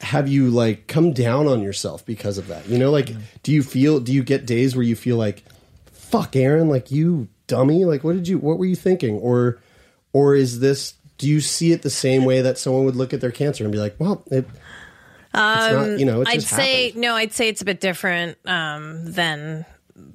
have 0.01 0.27
you 0.27 0.49
like 0.49 0.87
come 0.87 1.11
down 1.11 1.47
on 1.47 1.61
yourself 1.61 2.05
because 2.05 2.37
of 2.37 2.47
that? 2.47 2.67
You 2.67 2.77
know, 2.77 2.91
like 2.91 3.11
do 3.43 3.51
you 3.51 3.63
feel 3.63 3.99
do 3.99 4.13
you 4.13 4.23
get 4.23 4.45
days 4.45 4.75
where 4.75 4.83
you 4.83 4.95
feel 4.95 5.17
like 5.17 5.43
fuck 5.91 6.35
Erin, 6.35 6.69
like 6.69 6.91
you 6.91 7.27
dummy, 7.47 7.85
like 7.85 8.03
what 8.03 8.13
did 8.13 8.27
you 8.27 8.37
what 8.37 8.57
were 8.57 8.65
you 8.65 8.75
thinking? 8.75 9.15
Or 9.17 9.59
or 10.13 10.35
is 10.35 10.59
this 10.59 10.93
do 11.17 11.27
you 11.27 11.41
see 11.41 11.71
it 11.71 11.81
the 11.81 11.89
same 11.89 12.25
way 12.25 12.41
that 12.41 12.57
someone 12.57 12.85
would 12.85 12.95
look 12.95 13.13
at 13.13 13.21
their 13.21 13.31
cancer 13.31 13.63
and 13.63 13.73
be 13.73 13.77
like, 13.77 13.95
well, 13.99 14.23
it, 14.31 14.45
it's 14.45 15.33
not, 15.33 15.99
you 15.99 16.05
know, 16.05 16.23
I'd 16.25 16.41
say 16.41 16.87
happened. 16.87 17.01
no. 17.01 17.15
I'd 17.15 17.33
say 17.33 17.49
it's 17.49 17.61
a 17.61 17.65
bit 17.65 17.79
different 17.79 18.37
um, 18.45 19.11
than 19.11 19.65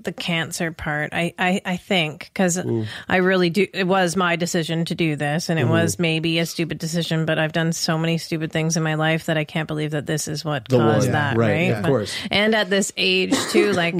the 0.03 0.13
cancer 0.13 0.73
part. 0.73 1.13
I 1.13 1.35
I, 1.39 1.61
I 1.65 1.77
think 1.77 2.31
because 2.33 2.61
I 3.09 3.17
really 3.17 3.51
do. 3.51 3.67
It 3.73 3.87
was 3.87 4.17
my 4.17 4.37
decision 4.37 4.85
to 4.87 4.95
do 4.95 5.17
this, 5.17 5.49
and 5.49 5.59
it 5.59 5.63
mm-hmm. 5.63 5.73
was 5.73 5.99
maybe 5.99 6.39
a 6.39 6.47
stupid 6.47 6.79
decision. 6.79 7.27
But 7.27 7.39
I've 7.39 7.53
done 7.53 7.73
so 7.73 7.99
many 7.99 8.19
stupid 8.19 8.53
things 8.53 8.77
in 8.77 8.83
my 8.83 8.95
life 8.95 9.27
that 9.27 9.37
I 9.39 9.45
can't 9.45 9.69
believe 9.69 9.93
that 9.93 10.07
this 10.07 10.29
is 10.29 10.45
what 10.45 10.69
The 10.69 10.79
caused 10.79 11.07
one, 11.07 11.13
that. 11.13 11.37
right, 11.37 11.49
Right, 11.49 11.71
of 11.77 11.83
But- 11.83 11.89
course. 11.89 12.15
And 12.31 12.55
at 12.55 12.71
this 12.71 12.93
age 12.97 13.37
too, 13.51 13.73
like. 13.85 13.95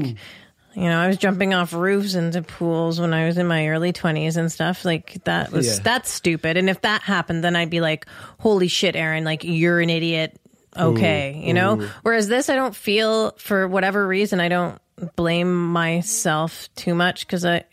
You 0.77 0.89
know, 0.89 0.99
I 0.99 1.07
was 1.07 1.15
jumping 1.15 1.53
off 1.53 1.71
roofs 1.71 2.15
into 2.15 2.41
pools 2.41 2.99
when 2.99 3.13
I 3.13 3.27
was 3.27 3.37
in 3.37 3.47
my 3.47 3.69
early 3.69 3.93
20s 3.93 4.35
and 4.35 4.51
stuff. 4.51 4.83
Like, 4.83 5.23
that 5.23 5.49
was, 5.49 5.77
Yeah. 5.77 5.83
that's 5.83 6.11
stupid. 6.11 6.57
And 6.57 6.69
if 6.69 6.81
that 6.81 7.01
happened, 7.01 7.45
then 7.45 7.55
I'd 7.55 7.69
be 7.69 7.79
like, 7.79 8.05
holy 8.39 8.67
shit, 8.67 8.93
Erin, 8.93 9.23
like, 9.23 9.45
you're 9.45 9.79
an 9.79 9.89
idiot. 9.89 10.37
Okay. 10.77 11.41
You 11.45 11.53
know? 11.53 11.87
Whereas 12.03 12.27
this, 12.27 12.49
I 12.49 12.55
don't 12.55 12.75
feel, 12.75 13.31
for 13.37 13.67
whatever 13.67 14.05
reason, 14.07 14.39
I 14.39 14.49
don't 14.49 14.79
blame 15.15 15.71
myself 15.71 16.69
too 16.75 16.95
much 16.95 17.25
because 17.27 17.43
I, 17.45 17.63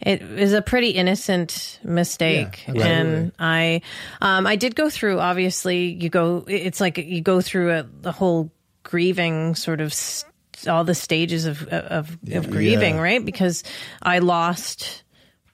it 0.00 0.22
was 0.28 0.52
a 0.52 0.62
pretty 0.62 0.90
innocent 0.90 1.78
mistake 1.84 2.64
Yeah, 2.72 2.86
and 2.86 3.32
i 3.38 3.82
um 4.22 4.46
i 4.46 4.54
did 4.56 4.74
go 4.76 4.88
through 4.88 5.18
obviously 5.18 5.86
you 6.00 6.08
go 6.08 6.44
it's 6.46 6.80
like 6.80 6.96
you 6.96 7.20
go 7.20 7.40
through 7.40 7.72
a 7.72 7.82
the 8.02 8.12
whole 8.12 8.50
grieving 8.82 9.54
sort 9.56 9.80
of 9.80 9.88
s 9.88 10.24
all 10.68 10.84
the 10.84 10.94
stages 10.94 11.44
of 11.44 11.62
of, 11.68 12.16
of 12.32 12.50
grieving 12.50 12.94
Yeah. 12.96 13.02
right 13.02 13.24
because 13.24 13.64
i 14.02 14.20
lost 14.20 15.02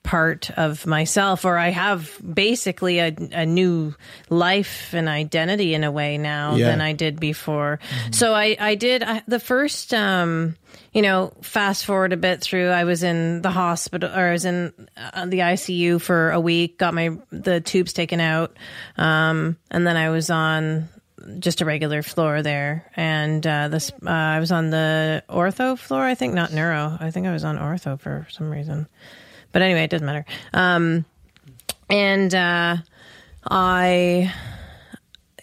part 0.07 0.50
of 0.57 0.86
myself 0.86 1.44
or 1.44 1.59
i 1.59 1.70
have 1.70 2.16
basically 2.22 3.00
a, 3.00 3.12
a 3.32 3.44
new 3.44 3.92
life 4.30 4.94
and 4.94 5.09
identity 5.09 5.74
in 5.74 5.82
a 5.82 5.90
way 5.90 6.16
now 6.16 6.54
Yeah. 6.54 6.68
than 6.70 6.80
i 6.80 6.92
did 6.92 7.18
before. 7.18 7.80
So 8.12 8.32
i 8.32 8.57
i 8.61 8.76
did 8.76 9.02
I, 9.02 9.22
the 9.26 9.40
first 9.40 9.92
um 9.92 10.54
you 10.92 11.02
know 11.02 11.32
fast 11.42 11.84
forward 11.84 12.12
a 12.12 12.16
bit 12.16 12.40
through 12.40 12.68
i 12.68 12.84
was 12.84 13.02
in 13.02 13.42
the 13.42 13.50
hospital 13.50 14.09
or 14.09 14.28
i 14.28 14.32
was 14.32 14.44
in 14.44 14.72
uh, 14.96 15.26
the 15.26 15.40
icu 15.40 16.00
for 16.00 16.30
a 16.30 16.40
week 16.40 16.78
got 16.78 16.94
my 16.94 17.11
the 17.30 17.61
tubes 17.61 17.92
taken 17.92 18.20
out 18.20 18.57
um 18.96 19.57
and 19.72 19.84
then 19.86 19.96
i 19.96 20.11
was 20.11 20.30
on 20.30 20.88
just 21.40 21.61
a 21.61 21.64
regular 21.64 22.02
floor 22.04 22.40
there. 22.42 22.88
And 22.94 23.44
uh 23.44 23.66
this 23.68 23.90
uh, 24.07 24.09
i 24.11 24.38
was 24.38 24.52
on 24.52 24.70
the 24.70 25.24
ortho 25.28 25.76
floor 25.76 26.02
i 26.04 26.14
think 26.14 26.34
not 26.34 26.52
neuro. 26.52 26.96
I 27.00 27.11
think 27.11 27.26
i 27.26 27.32
was 27.32 27.42
on 27.42 27.59
ortho 27.59 27.98
for 27.98 28.26
some 28.30 28.48
reason 28.48 28.86
but 29.57 29.62
anyway 29.62 29.84
it 29.84 29.90
doesn't 29.90 30.04
matter 30.04 30.26
um 30.52 31.07
and 31.88 32.34
uh 32.34 32.76
i 33.48 34.30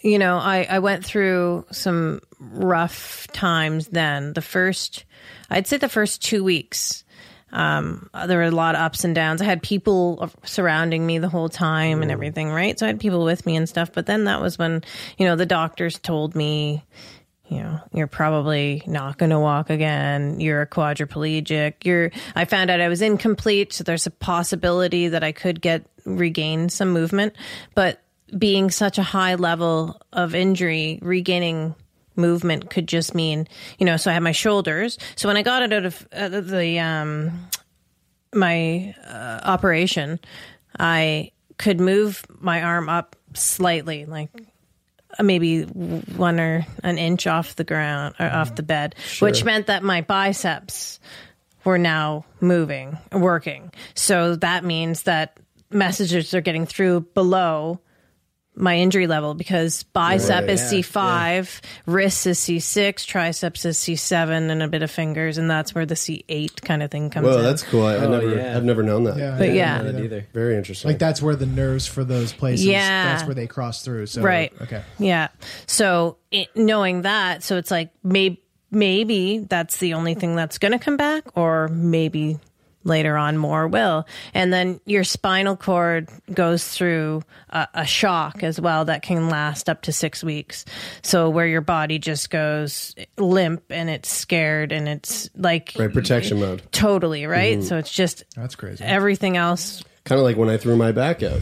you 0.02 0.20
know 0.20 0.36
i 0.36 0.64
i 0.70 0.78
went 0.78 1.04
through 1.04 1.66
some 1.72 2.20
rough 2.38 3.26
times 3.32 3.88
then 3.88 4.32
the 4.34 4.40
first 4.40 5.04
i'd 5.50 5.66
say 5.66 5.78
the 5.78 5.88
first 5.88 6.22
two 6.22 6.44
weeks 6.44 7.02
um, 7.50 8.08
there 8.26 8.38
were 8.38 8.44
a 8.44 8.50
lot 8.50 8.74
of 8.74 8.80
ups 8.80 9.04
and 9.04 9.14
downs. 9.14 9.40
I 9.40 9.44
had 9.44 9.62
people 9.62 10.28
surrounding 10.42 11.06
me 11.06 11.18
the 11.18 11.28
whole 11.28 11.48
time 11.48 12.02
and 12.02 12.10
everything, 12.10 12.50
right? 12.50 12.76
So 12.76 12.84
I 12.84 12.88
had 12.88 12.98
people 12.98 13.24
with 13.24 13.46
me 13.46 13.54
and 13.54 13.68
stuff. 13.68 13.92
But 13.92 14.06
then 14.06 14.24
that 14.24 14.40
was 14.40 14.58
when, 14.58 14.82
you 15.18 15.24
know, 15.24 15.36
the 15.36 15.46
doctors 15.46 15.96
told 16.00 16.34
me, 16.34 16.82
you 17.54 17.62
know, 17.62 17.80
you're 17.92 18.06
probably 18.08 18.82
not 18.86 19.16
going 19.16 19.30
to 19.30 19.38
walk 19.38 19.70
again. 19.70 20.40
You're 20.40 20.62
a 20.62 20.66
quadriplegic. 20.66 21.84
You're, 21.84 22.10
I 22.34 22.44
found 22.44 22.70
out 22.70 22.80
I 22.80 22.88
was 22.88 23.00
incomplete. 23.00 23.72
So 23.72 23.84
there's 23.84 24.06
a 24.06 24.10
possibility 24.10 25.08
that 25.08 25.22
I 25.22 25.30
could 25.32 25.60
get 25.60 25.86
regain 26.04 26.68
some 26.68 26.90
movement. 26.90 27.34
But 27.74 28.02
being 28.36 28.70
such 28.70 28.98
a 28.98 29.04
high 29.04 29.36
level 29.36 30.00
of 30.12 30.34
injury, 30.34 30.98
regaining 31.00 31.76
movement 32.16 32.70
could 32.70 32.88
just 32.88 33.14
mean, 33.14 33.46
you 33.78 33.86
know, 33.86 33.96
so 33.96 34.10
I 34.10 34.14
had 34.14 34.22
my 34.22 34.32
shoulders. 34.32 34.98
So 35.14 35.28
when 35.28 35.36
I 35.36 35.42
got 35.42 35.62
it 35.62 35.72
out 35.72 35.84
of, 35.84 36.08
of 36.10 36.48
the, 36.48 36.80
um, 36.80 37.48
my 38.34 38.94
uh, 39.06 39.40
operation, 39.44 40.18
I 40.78 41.30
could 41.56 41.80
move 41.80 42.24
my 42.40 42.62
arm 42.62 42.88
up 42.88 43.14
slightly, 43.34 44.06
like 44.06 44.30
maybe 45.22 45.62
one 45.62 46.40
or 46.40 46.66
an 46.82 46.98
inch 46.98 47.26
off 47.26 47.56
the 47.56 47.64
ground 47.64 48.14
or 48.18 48.26
off 48.26 48.54
the 48.54 48.62
bed, 48.62 48.94
which 49.20 49.44
meant 49.44 49.66
that 49.66 49.82
my 49.82 50.00
biceps 50.00 51.00
were 51.64 51.78
now 51.78 52.24
moving, 52.40 52.98
working. 53.12 53.72
So 53.94 54.36
that 54.36 54.64
means 54.64 55.04
that 55.04 55.38
messages 55.70 56.34
are 56.34 56.40
getting 56.40 56.66
through 56.66 57.00
below 57.14 57.80
my 58.56 58.76
injury 58.76 59.06
level 59.06 59.34
because 59.34 59.82
bicep 59.82 60.48
is 60.48 60.60
C5, 60.60 61.60
wrist 61.86 62.26
is 62.26 62.38
C6, 62.38 63.04
triceps 63.04 63.64
is 63.64 63.76
C7, 63.78 64.50
and 64.50 64.62
a 64.62 64.68
bit 64.68 64.82
of 64.82 64.90
fingers, 64.90 65.38
and 65.38 65.50
that's 65.50 65.74
where 65.74 65.84
the 65.86 65.94
C8 65.94 66.62
kind 66.62 66.82
of 66.82 66.90
thing 66.90 67.10
comes 67.10 67.26
Well, 67.26 67.38
in. 67.38 67.44
that's 67.44 67.62
cool. 67.62 67.84
I, 67.84 67.94
I 67.94 67.96
Oh, 68.04 68.10
never, 68.10 68.34
yeah. 68.36 68.56
I've 68.56 68.64
never 68.64 68.82
known 68.82 69.04
that. 69.04 69.16
Yeah, 69.16 69.36
But 69.38 69.48
I 69.48 69.52
yeah. 69.52 69.82
know 69.82 69.98
either. 69.98 70.26
Very 70.32 70.56
interesting. 70.56 70.90
Like 70.90 70.98
that's 70.98 71.20
where 71.20 71.34
the 71.36 71.46
nerves 71.46 71.86
for 71.86 72.04
those 72.04 72.32
places. 72.32 72.66
Yeah. 72.66 73.04
that's 73.14 73.24
where 73.26 73.34
they 73.34 73.46
cross 73.46 73.82
through. 73.84 74.06
So 74.06 74.22
right. 74.22 74.52
okay. 74.62 74.82
Yeah. 74.98 75.28
So 75.66 76.18
it, 76.30 76.48
knowing 76.54 77.02
that, 77.02 77.42
so 77.42 77.56
it's 77.56 77.70
like 77.70 77.90
maybe 78.02 78.40
maybe 78.70 79.38
that's 79.38 79.76
the 79.78 79.94
only 79.94 80.14
thing 80.14 80.34
that's 80.34 80.58
going 80.58 80.72
to 80.72 80.78
come 80.78 80.96
back, 80.96 81.36
or 81.36 81.68
maybe 81.68 82.38
later 82.84 83.16
on 83.16 83.36
more 83.36 83.66
will. 83.66 84.06
And 84.34 84.52
then 84.52 84.80
your 84.84 85.04
spinal 85.04 85.56
cord 85.56 86.08
goes 86.32 86.68
through 86.68 87.22
a, 87.50 87.66
a 87.74 87.86
shock 87.86 88.42
as 88.42 88.60
well 88.60 88.84
that 88.84 89.02
can 89.02 89.28
last 89.28 89.68
up 89.68 89.82
to 89.82 89.92
six 89.92 90.22
weeks. 90.22 90.64
So 91.02 91.30
where 91.30 91.46
your 91.46 91.60
body 91.60 91.98
just 91.98 92.30
goes 92.30 92.94
limp 93.18 93.64
and 93.70 93.90
it's 93.90 94.10
scared 94.10 94.72
and 94.72 94.88
it's 94.88 95.28
like 95.36 95.72
right, 95.78 95.92
protection 95.92 96.40
mode. 96.40 96.62
totally 96.72 97.26
right. 97.26 97.58
Mm-hmm. 97.58 97.66
So 97.66 97.78
it's 97.78 97.90
just 97.92 98.24
That's 98.36 98.54
crazy. 98.54 98.84
everything 98.84 99.36
else. 99.36 99.82
Kind 100.04 100.18
of 100.18 100.24
like 100.24 100.36
when 100.36 100.50
I 100.50 100.56
threw 100.58 100.76
my 100.76 100.92
back 100.92 101.22
out 101.22 101.40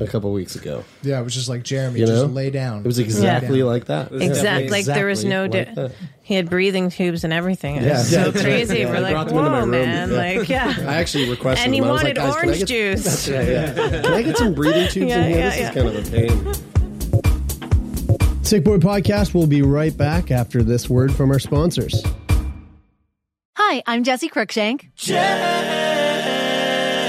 a 0.00 0.06
couple 0.06 0.32
weeks 0.32 0.54
ago. 0.56 0.84
Yeah, 1.02 1.20
it 1.20 1.24
was 1.24 1.34
just 1.34 1.48
like 1.48 1.62
Jeremy, 1.64 2.00
You 2.00 2.06
just 2.06 2.30
lay 2.32 2.50
down. 2.50 2.80
It 2.80 2.86
was 2.86 2.98
exactly 2.98 3.58
Yeah. 3.58 3.64
like 3.64 3.86
that. 3.86 4.12
Yeah, 4.12 4.24
Exactly. 4.26 4.70
Like 4.70 4.84
there 4.86 5.06
was 5.06 5.24
no. 5.24 5.44
exactly 5.44 5.74
Di- 5.74 5.82
like 5.82 5.92
that. 5.92 5.98
he 6.22 6.34
had 6.34 6.48
breathing 6.48 6.90
tubes 6.90 7.24
and 7.24 7.32
everything. 7.32 7.76
It 7.76 7.82
Yeah, 7.82 7.98
was 7.98 8.12
yeah, 8.12 8.24
so 8.24 8.30
that's 8.30 8.44
right. 8.44 8.52
crazy. 8.52 8.78
Yeah, 8.78 8.90
We're 8.90 8.96
I 8.96 9.00
like, 9.00 9.12
brought 9.14 9.28
them 9.28 9.36
into 9.38 9.50
my 9.50 9.56
whoa, 9.56 9.60
room. 9.60 9.70
man! 9.70 10.10
Yeah. 10.10 10.16
Like, 10.16 10.48
yeah. 10.48 10.74
I 10.88 10.94
actually 10.96 11.28
requested 11.30 11.64
And 11.64 11.74
he 11.74 11.80
them. 11.80 11.88
I 11.88 11.92
was 11.92 12.02
wanted 12.02 12.16
like, 12.18 12.26
Guys, 12.26 12.34
can 12.36 12.44
I 12.44 12.48
orange 12.48 12.58
get- 12.60 12.68
juice. 12.68 13.04
That's 13.04 13.28
right, 13.28 13.48
yeah. 13.48 13.72
Can 14.02 14.12
I 14.14 14.22
get 14.22 14.36
some 14.36 14.54
breathing 14.54 14.88
tubes 14.88 15.08
Yeah, 15.10 15.22
in 15.24 15.28
here? 15.30 15.38
yeah, 15.38 15.50
this 15.50 15.58
yeah. 15.58 15.68
is 15.68 15.74
kind 15.74 15.88
of 15.88 15.96
a 15.96 16.02
pain. 16.10 16.54
Sick 18.44 18.64
Boy 18.64 18.78
Podcast 18.78 19.34
will 19.34 19.46
be 19.46 19.60
right 19.62 19.94
back 19.96 20.30
after 20.30 20.62
this 20.62 20.88
word 20.88 21.12
from 21.14 21.30
our 21.30 21.38
sponsors. 21.38 22.02
Hi, 23.56 23.82
I'm 23.86 24.04
Jesse 24.04 24.28
Cruikshank. 24.30 24.86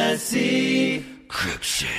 Jesse 0.10 1.06
Cruikshank. 1.30 1.99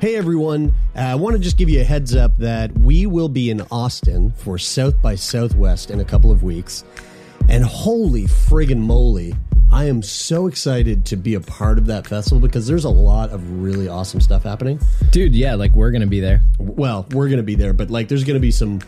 Hey 0.00 0.14
everyone, 0.14 0.72
uh, 0.94 1.00
I 1.00 1.14
want 1.16 1.34
to 1.34 1.42
just 1.42 1.56
give 1.56 1.68
you 1.68 1.80
a 1.80 1.84
heads 1.84 2.14
up 2.14 2.36
that 2.36 2.70
we 2.78 3.06
will 3.06 3.28
be 3.28 3.50
in 3.50 3.62
Austin 3.62 4.30
for 4.30 4.56
South 4.56 5.02
by 5.02 5.16
Southwest 5.16 5.90
in 5.90 5.98
a 5.98 6.04
couple 6.04 6.30
of 6.30 6.44
weeks. 6.44 6.84
And 7.48 7.64
holy 7.64 8.26
friggin' 8.26 8.78
moly, 8.78 9.34
I 9.72 9.86
am 9.86 10.04
so 10.04 10.46
excited 10.46 11.04
to 11.06 11.16
be 11.16 11.34
a 11.34 11.40
part 11.40 11.78
of 11.78 11.86
that 11.86 12.06
festival 12.06 12.38
because 12.38 12.68
there's 12.68 12.84
a 12.84 12.88
lot 12.88 13.30
of 13.30 13.60
really 13.60 13.88
awesome 13.88 14.20
stuff 14.20 14.44
happening. 14.44 14.78
Dude, 15.10 15.34
yeah, 15.34 15.56
like 15.56 15.72
we're 15.72 15.90
gonna 15.90 16.06
be 16.06 16.20
there. 16.20 16.42
Well, 16.60 17.04
we're 17.10 17.26
going 17.26 17.38
to 17.38 17.42
be 17.42 17.56
there, 17.56 17.72
but 17.72 17.90
like 17.90 18.06
there's 18.06 18.22
going 18.22 18.34
to 18.34 18.40
be 18.40 18.52
some 18.52 18.78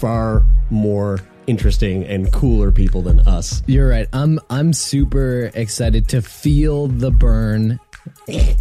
far 0.00 0.42
more 0.70 1.20
interesting 1.46 2.04
and 2.04 2.32
cooler 2.32 2.72
people 2.72 3.02
than 3.02 3.20
us. 3.20 3.62
You're 3.66 3.88
right. 3.88 4.08
I'm 4.12 4.40
I'm 4.50 4.72
super 4.72 5.50
excited 5.54 6.08
to 6.08 6.22
feel 6.22 6.88
the 6.88 7.12
burn 7.12 7.78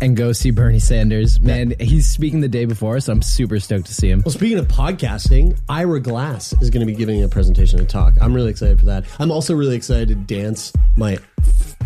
and 0.01 0.15
go 0.15 0.31
see 0.31 0.51
Bernie 0.51 0.79
Sanders. 0.79 1.39
Man, 1.39 1.73
he's 1.79 2.07
speaking 2.07 2.41
the 2.41 2.47
day 2.47 2.65
before, 2.65 2.99
so 2.99 3.13
I'm 3.13 3.21
super 3.21 3.59
stoked 3.59 3.87
to 3.87 3.93
see 3.93 4.09
him. 4.09 4.21
Well, 4.25 4.31
speaking 4.31 4.57
of 4.57 4.67
podcasting, 4.67 5.57
Ira 5.69 5.99
Glass 5.99 6.53
is 6.61 6.69
going 6.69 6.85
to 6.85 6.91
be 6.91 6.97
giving 6.97 7.23
a 7.23 7.27
presentation 7.27 7.79
and 7.79 7.89
talk. 7.89 8.13
I'm 8.21 8.33
really 8.33 8.51
excited 8.51 8.79
for 8.79 8.85
that. 8.85 9.05
I'm 9.19 9.31
also 9.31 9.55
really 9.55 9.75
excited 9.75 10.09
to 10.09 10.15
dance 10.15 10.73
my 10.95 11.17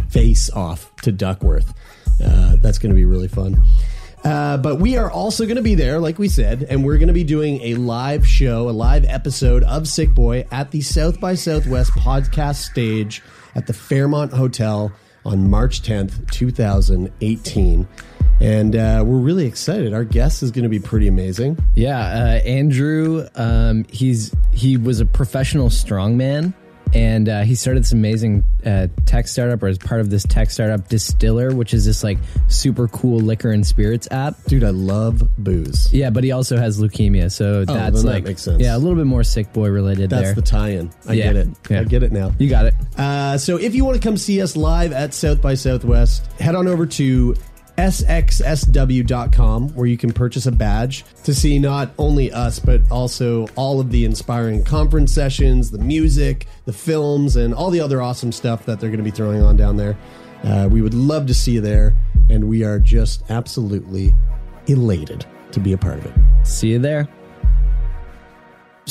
face 0.10 0.50
off 0.50 0.96
to 0.98 1.12
Duckworth. 1.12 1.74
Uh, 2.24 2.58
that's 2.62 2.80
going 2.80 2.90
to 2.90 2.96
be 2.96 3.06
really 3.06 3.28
fun. 3.28 3.62
Uh, 4.24 4.58
but 4.58 4.80
we 4.80 4.98
are 4.98 5.10
also 5.10 5.46
going 5.46 5.56
to 5.56 5.62
be 5.62 5.76
there, 5.76 6.00
like 6.00 6.20
we 6.20 6.28
said, 6.28 6.64
and 6.64 6.84
we're 6.84 6.98
going 6.98 7.08
to 7.08 7.14
be 7.14 7.24
doing 7.24 7.62
a 7.62 7.76
live 7.76 8.28
show, 8.28 8.70
a 8.70 8.72
live 8.72 9.06
episode 9.06 9.64
of 9.64 9.88
Sick 9.88 10.14
Boy 10.14 10.46
at 10.52 10.72
the 10.72 10.82
South 10.82 11.22
by 11.22 11.36
Southwest 11.36 11.92
podcast 11.92 12.70
stage 12.70 13.22
at 13.56 13.66
the 13.66 13.74
Fairmont 13.74 14.34
Hotel 14.34 14.92
on 15.30 15.48
March 15.50 15.84
10th, 15.84 16.30
2018. 16.32 17.88
And 18.42 18.76
uh, 18.76 19.04
we're 19.06 19.20
really 19.20 19.46
excited. 19.46 19.94
Our 19.94 20.04
guest 20.04 20.42
is 20.42 20.52
going 20.52 20.64
to 20.64 20.70
be 20.70 20.80
pretty 20.80 21.08
amazing. 21.08 21.58
Yeah, 21.76 22.00
uh, 22.00 22.48
Andrew. 22.48 23.28
Um, 23.36 23.86
he's 23.92 24.34
he 24.52 24.78
was 24.78 25.02
a 25.02 25.06
professional 25.06 25.68
strongman, 25.68 26.54
and 26.94 27.30
uh, 27.30 27.42
he 27.42 27.56
started 27.56 27.84
this 27.84 27.92
amazing 27.92 28.44
uh, 28.66 28.88
tech 29.06 29.28
startup, 29.28 29.62
or 29.64 29.68
as 29.68 29.78
part 29.78 30.02
of 30.02 30.10
this 30.10 30.24
tech 30.24 30.50
startup, 30.50 30.88
Distiller, 30.88 31.54
which 31.54 31.74
is 31.74 31.86
this 31.86 32.04
like 32.04 32.18
super 32.48 32.88
cool 32.88 33.20
liquor 33.20 33.52
and 33.52 33.66
spirits 33.66 34.08
app. 34.12 34.36
Dude, 34.46 34.64
I 34.64 34.70
love 34.72 35.22
booze. 35.38 35.94
Yeah, 35.94 36.10
but 36.10 36.24
he 36.24 36.32
also 36.32 36.58
has 36.58 36.80
leukemia, 36.80 37.32
so 37.32 37.60
Oh, 37.62 37.66
that's 37.66 37.98
then 37.98 38.06
that 38.06 38.12
like 38.14 38.24
makes 38.24 38.42
sense. 38.42 38.62
yeah, 38.62 38.76
a 38.76 38.80
little 38.80 38.96
bit 38.96 39.06
more 39.06 39.24
sick 39.24 39.54
boy 39.54 39.70
related 39.70 40.10
That's 40.10 40.24
there. 40.24 40.34
the 40.36 40.42
tie-in. 40.42 40.90
I 41.08 41.14
Yeah. 41.14 41.24
get 41.26 41.36
it. 41.36 41.48
Yeah. 41.70 41.80
I 41.82 41.84
get 41.86 42.04
it 42.04 42.12
now. 42.12 42.32
you 42.40 42.50
got 42.50 42.66
it. 42.66 42.74
Uh, 42.98 43.38
so 43.38 43.58
if 43.58 43.76
you 43.76 43.86
want 43.86 43.96
to 44.02 44.04
come 44.08 44.18
see 44.18 44.42
us 44.42 44.56
live 44.56 44.92
at 44.92 45.14
South 45.14 45.42
by 45.42 45.54
Southwest, 45.54 46.26
head 46.40 46.56
on 46.56 46.68
over 46.68 46.86
to 46.86 47.36
sxsw.com 47.80 49.70
where 49.70 49.88
you 49.88 49.98
can 49.98 50.12
purchase 50.12 50.46
a 50.46 50.52
badge 50.52 51.06
to 51.24 51.34
see 51.34 51.58
not 51.60 51.92
only 51.98 52.30
us 52.32 52.60
but 52.60 52.82
also 52.92 53.48
all 53.56 53.80
of 53.80 53.90
the 53.90 54.04
inspiring 54.04 54.64
conference 54.66 55.14
sessions, 55.14 55.72
the 55.72 55.78
music, 55.78 56.46
the 56.66 56.74
films, 56.74 57.38
and 57.38 57.54
all 57.54 57.70
the 57.70 57.80
other 57.80 58.02
awesome 58.02 58.34
stuff 58.34 58.66
that 58.66 58.82
they're 58.82 58.90
going 58.90 58.98
to 58.98 59.04
be 59.04 59.12
throwing 59.12 59.42
on 59.42 59.56
down 59.56 59.78
there. 59.78 59.98
Uh, 60.44 60.68
we 60.70 60.82
would 60.82 60.94
love 60.94 61.26
to 61.28 61.34
see 61.34 61.54
you 61.54 61.62
there, 61.62 61.96
and 62.30 62.48
we 62.50 62.64
are 62.66 62.80
just 62.80 63.24
absolutely 63.30 64.14
elated 64.68 65.26
to 65.52 65.60
be 65.60 65.72
a 65.74 65.78
part 65.78 66.00
of 66.00 66.06
it. 66.06 66.14
See 66.44 66.70
you 66.70 66.80
there. 66.80 67.08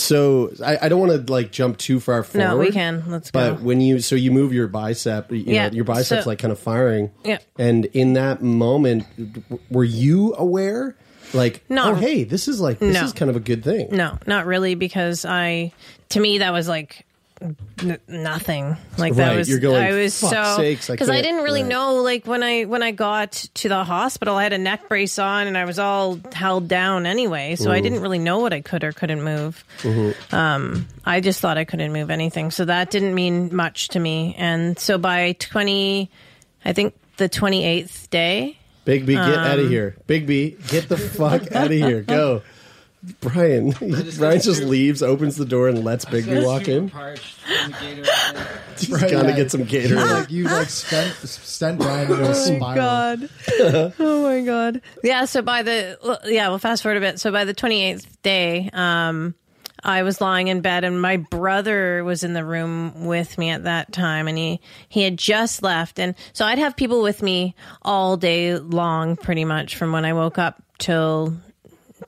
So 0.00 0.52
I, 0.64 0.78
I 0.82 0.88
don't 0.88 1.00
want 1.00 1.26
to 1.26 1.32
like 1.32 1.52
jump 1.52 1.76
too 1.78 2.00
far 2.00 2.22
forward. 2.22 2.46
No, 2.48 2.56
we 2.56 2.70
can. 2.70 3.04
Let's 3.08 3.30
go. 3.30 3.54
But 3.54 3.62
when 3.62 3.80
you 3.80 4.00
so 4.00 4.14
you 4.16 4.30
move 4.30 4.52
your 4.52 4.68
bicep, 4.68 5.30
you 5.30 5.38
Yeah, 5.46 5.68
know, 5.68 5.74
your 5.74 5.84
biceps 5.84 6.24
so- 6.24 6.30
like 6.30 6.38
kind 6.38 6.52
of 6.52 6.58
firing. 6.58 7.10
Yeah. 7.24 7.38
And 7.58 7.84
in 7.86 8.12
that 8.14 8.42
moment, 8.42 9.04
w- 9.16 9.60
were 9.70 9.84
you 9.84 10.34
aware, 10.38 10.96
like, 11.34 11.62
No. 11.68 11.90
oh 11.90 11.94
hey, 11.94 12.24
this 12.24 12.48
is 12.48 12.60
like 12.60 12.78
this 12.78 12.94
No. 12.94 13.04
is 13.04 13.12
kind 13.12 13.28
of 13.30 13.36
a 13.36 13.40
good 13.40 13.62
thing. 13.64 13.88
No, 13.90 14.18
not 14.26 14.46
really, 14.46 14.74
because 14.74 15.24
I, 15.24 15.72
to 16.10 16.20
me, 16.20 16.38
that 16.38 16.52
was 16.52 16.68
like 16.68 17.04
n- 17.40 17.98
nothing. 18.08 18.76
Like 18.96 19.14
that 19.14 19.36
was. 19.36 19.48
you're 19.48 19.58
going, 19.60 19.82
I 19.82 19.92
was 19.92 20.18
"Fuck's 20.18 20.32
so 20.32 20.56
sakes, 20.56 20.90
I 20.90 20.94
because 20.94 21.08
I, 21.10 21.22
didn't 21.22 21.42
really 21.44 21.62
right. 21.62 21.68
know. 21.68 21.96
Like 22.02 22.26
when 22.26 22.42
I 22.42 22.64
when 22.64 22.82
I 22.82 22.90
got 22.90 23.32
to 23.54 23.68
the 23.68 23.84
hospital, 23.84 24.36
I 24.36 24.42
had 24.42 24.52
a 24.52 24.58
neck 24.58 24.88
brace 24.88 25.18
on 25.18 25.46
and 25.46 25.56
I 25.56 25.64
was 25.64 25.78
all 25.78 26.18
held 26.32 26.68
down 26.68 27.06
anyway, 27.06 27.56
so 27.56 27.70
I 27.70 27.80
didn't 27.80 28.00
really 28.00 28.18
know 28.18 28.38
what 28.40 28.52
I 28.52 28.60
could 28.60 28.84
or 28.84 28.92
couldn't 28.92 29.22
move. 29.22 29.64
Mhm. 29.82 30.32
Um, 30.32 30.88
I 31.04 31.20
just 31.20 31.40
thought 31.40 31.58
I 31.58 31.64
couldn't 31.64 31.92
move 31.92 32.10
anything, 32.10 32.50
so 32.50 32.64
that 32.64 32.90
didn't 32.90 33.14
mean 33.14 33.54
much 33.54 33.88
to 33.88 34.00
me. 34.00 34.34
And 34.38 34.78
so 34.78 34.98
by 34.98 35.32
twenty, 35.38 36.10
I 36.64 36.72
think 36.72 36.94
the 37.16 37.28
twenty 37.28 37.64
eighth 37.64 38.08
day. 38.10 38.56
Big 38.84 39.04
B, 39.04 39.12
get 39.14 39.22
out 39.22 39.58
of 39.58 39.66
Um, 39.66 39.70
here. 39.70 39.96
Big 40.06 40.26
B, 40.26 40.56
get 40.68 40.88
the 40.88 40.96
fuck 40.96 41.52
out 41.52 41.66
of 41.66 41.70
here. 41.72 42.00
Go. 42.02 42.42
Brian, 43.20 43.70
Brian 43.70 44.40
just 44.40 44.62
leaves, 44.62 45.02
opens 45.04 45.36
the 45.36 45.44
door, 45.44 45.68
and 45.68 45.84
lets 45.84 46.04
Big 46.04 46.26
B 46.26 46.44
walk 46.44 46.66
in. 46.66 46.88
He's 48.78 48.90
Right, 48.90 49.10
gonna 49.10 49.34
get 49.34 49.50
some 49.50 49.60
You, 49.62 49.66
Gatorade. 49.66 50.10
like, 50.20 50.30
you 50.30 50.44
like 50.44 50.68
spent 50.68 51.14
spent 51.16 51.78
Brian 51.78 52.10
into 52.10 52.24
a 52.24 52.28
Oh 52.28 52.32
spiral. 52.32 52.74
God. 52.74 53.28
oh 53.98 54.22
my 54.22 54.40
god. 54.44 54.80
Yeah. 55.02 55.24
So 55.24 55.42
by 55.42 55.62
the 55.62 56.20
yeah, 56.26 56.48
we'll 56.48 56.58
fast 56.58 56.82
forward 56.82 56.96
a 56.96 57.00
bit. 57.00 57.20
So 57.20 57.32
by 57.32 57.44
the 57.44 57.54
twenty 57.54 57.82
eighth 57.84 58.20
day, 58.22 58.70
um, 58.72 59.34
I 59.82 60.02
was 60.02 60.20
lying 60.20 60.48
in 60.48 60.60
bed, 60.60 60.84
and 60.84 61.00
my 61.00 61.16
brother 61.18 62.04
was 62.04 62.22
in 62.24 62.32
the 62.34 62.44
room 62.44 63.06
with 63.06 63.36
me 63.38 63.50
at 63.50 63.64
that 63.64 63.92
time, 63.92 64.28
and 64.28 64.36
he 64.38 64.60
he 64.88 65.02
had 65.02 65.16
just 65.16 65.62
left, 65.62 65.98
and 65.98 66.14
so 66.32 66.44
I'd 66.44 66.58
have 66.58 66.76
people 66.76 67.02
with 67.02 67.22
me 67.22 67.54
all 67.82 68.16
day 68.16 68.58
long, 68.58 69.16
pretty 69.16 69.44
much 69.44 69.76
from 69.76 69.92
when 69.92 70.04
I 70.04 70.12
woke 70.12 70.38
up 70.38 70.62
till 70.78 71.36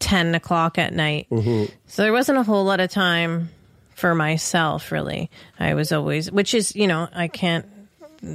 ten 0.00 0.34
o'clock 0.34 0.76
at 0.78 0.92
night. 0.92 1.28
So 1.30 2.02
there 2.02 2.12
wasn't 2.12 2.38
a 2.38 2.42
whole 2.42 2.64
lot 2.64 2.80
of 2.80 2.90
time 2.90 3.50
for 3.94 4.14
myself, 4.14 4.90
really. 4.90 5.30
I 5.58 5.74
was 5.74 5.92
always, 5.92 6.32
which 6.32 6.54
is, 6.54 6.74
you 6.74 6.86
know, 6.88 7.06
I 7.14 7.28
can't, 7.28 7.66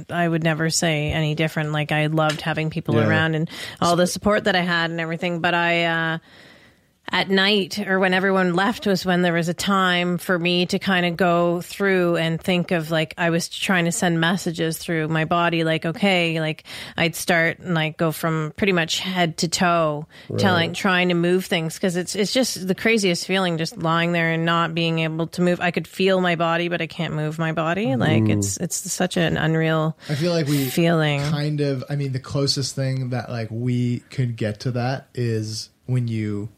I 0.08 0.26
would 0.26 0.42
never 0.42 0.70
say 0.70 1.10
any 1.12 1.34
different. 1.34 1.72
Like 1.72 1.92
I 1.92 2.06
loved 2.06 2.40
having 2.40 2.70
people 2.70 2.94
Yeah. 2.94 3.06
around 3.08 3.34
and 3.34 3.50
all 3.80 3.96
the 3.96 4.06
support 4.06 4.44
that 4.44 4.56
I 4.56 4.60
had 4.62 4.90
and 4.90 5.00
everything. 5.00 5.40
But 5.40 5.54
I, 5.54 5.84
uh, 5.84 6.18
at 7.12 7.30
night 7.30 7.78
or 7.86 7.98
when 8.00 8.12
everyone 8.12 8.54
left 8.54 8.86
was 8.86 9.06
when 9.06 9.22
there 9.22 9.32
was 9.32 9.48
a 9.48 9.54
time 9.54 10.18
for 10.18 10.38
me 10.38 10.66
to 10.66 10.78
kind 10.78 11.06
of 11.06 11.16
go 11.16 11.60
through 11.60 12.16
and 12.16 12.40
think 12.40 12.72
of 12.72 12.90
like 12.90 13.14
I 13.16 13.30
was 13.30 13.48
trying 13.48 13.84
to 13.84 13.92
send 13.92 14.20
messages 14.20 14.78
through 14.78 15.08
my 15.08 15.24
body 15.24 15.62
like 15.62 15.86
okay 15.86 16.40
like 16.40 16.64
I'd 16.96 17.14
start 17.14 17.60
and 17.60 17.74
like 17.74 17.96
go 17.96 18.10
from 18.12 18.52
pretty 18.56 18.72
much 18.72 18.98
head 18.98 19.36
to 19.38 19.48
toe 19.48 20.06
telling 20.38 20.72
trying 20.72 21.08
to 21.10 21.14
move 21.14 21.44
things 21.46 21.74
because 21.74 21.96
it's 21.96 22.16
it's 22.16 22.32
just 22.32 22.66
the 22.66 22.74
craziest 22.74 23.26
feeling 23.26 23.56
just 23.56 23.78
lying 23.78 24.12
there 24.12 24.32
and 24.32 24.44
not 24.44 24.74
being 24.74 24.98
able 24.98 25.28
to 25.28 25.42
move 25.42 25.60
I 25.60 25.70
could 25.70 25.86
feel 25.86 26.20
my 26.20 26.34
body 26.34 26.68
but 26.68 26.80
I 26.82 26.86
can't 26.86 27.14
move 27.14 27.38
my 27.38 27.52
body 27.52 27.94
like 27.96 28.16
Mm. 28.16 28.38
it's 28.38 28.56
it's 28.56 28.92
such 28.92 29.16
an 29.16 29.36
unreal 29.36 29.96
I 30.08 30.14
feel 30.16 30.32
like 30.32 30.46
we 30.46 30.64
feeling 30.68 31.20
kind 31.20 31.60
of. 31.60 31.84
I 31.88 31.96
mean, 31.96 32.12
the 32.12 32.18
closest 32.18 32.74
thing 32.74 33.10
that 33.10 33.30
like 33.30 33.48
we 33.50 34.00
could 34.10 34.36
get 34.36 34.60
to 34.60 34.70
that 34.72 35.08
is 35.14 35.70
when 35.86 36.08
you 36.08 36.48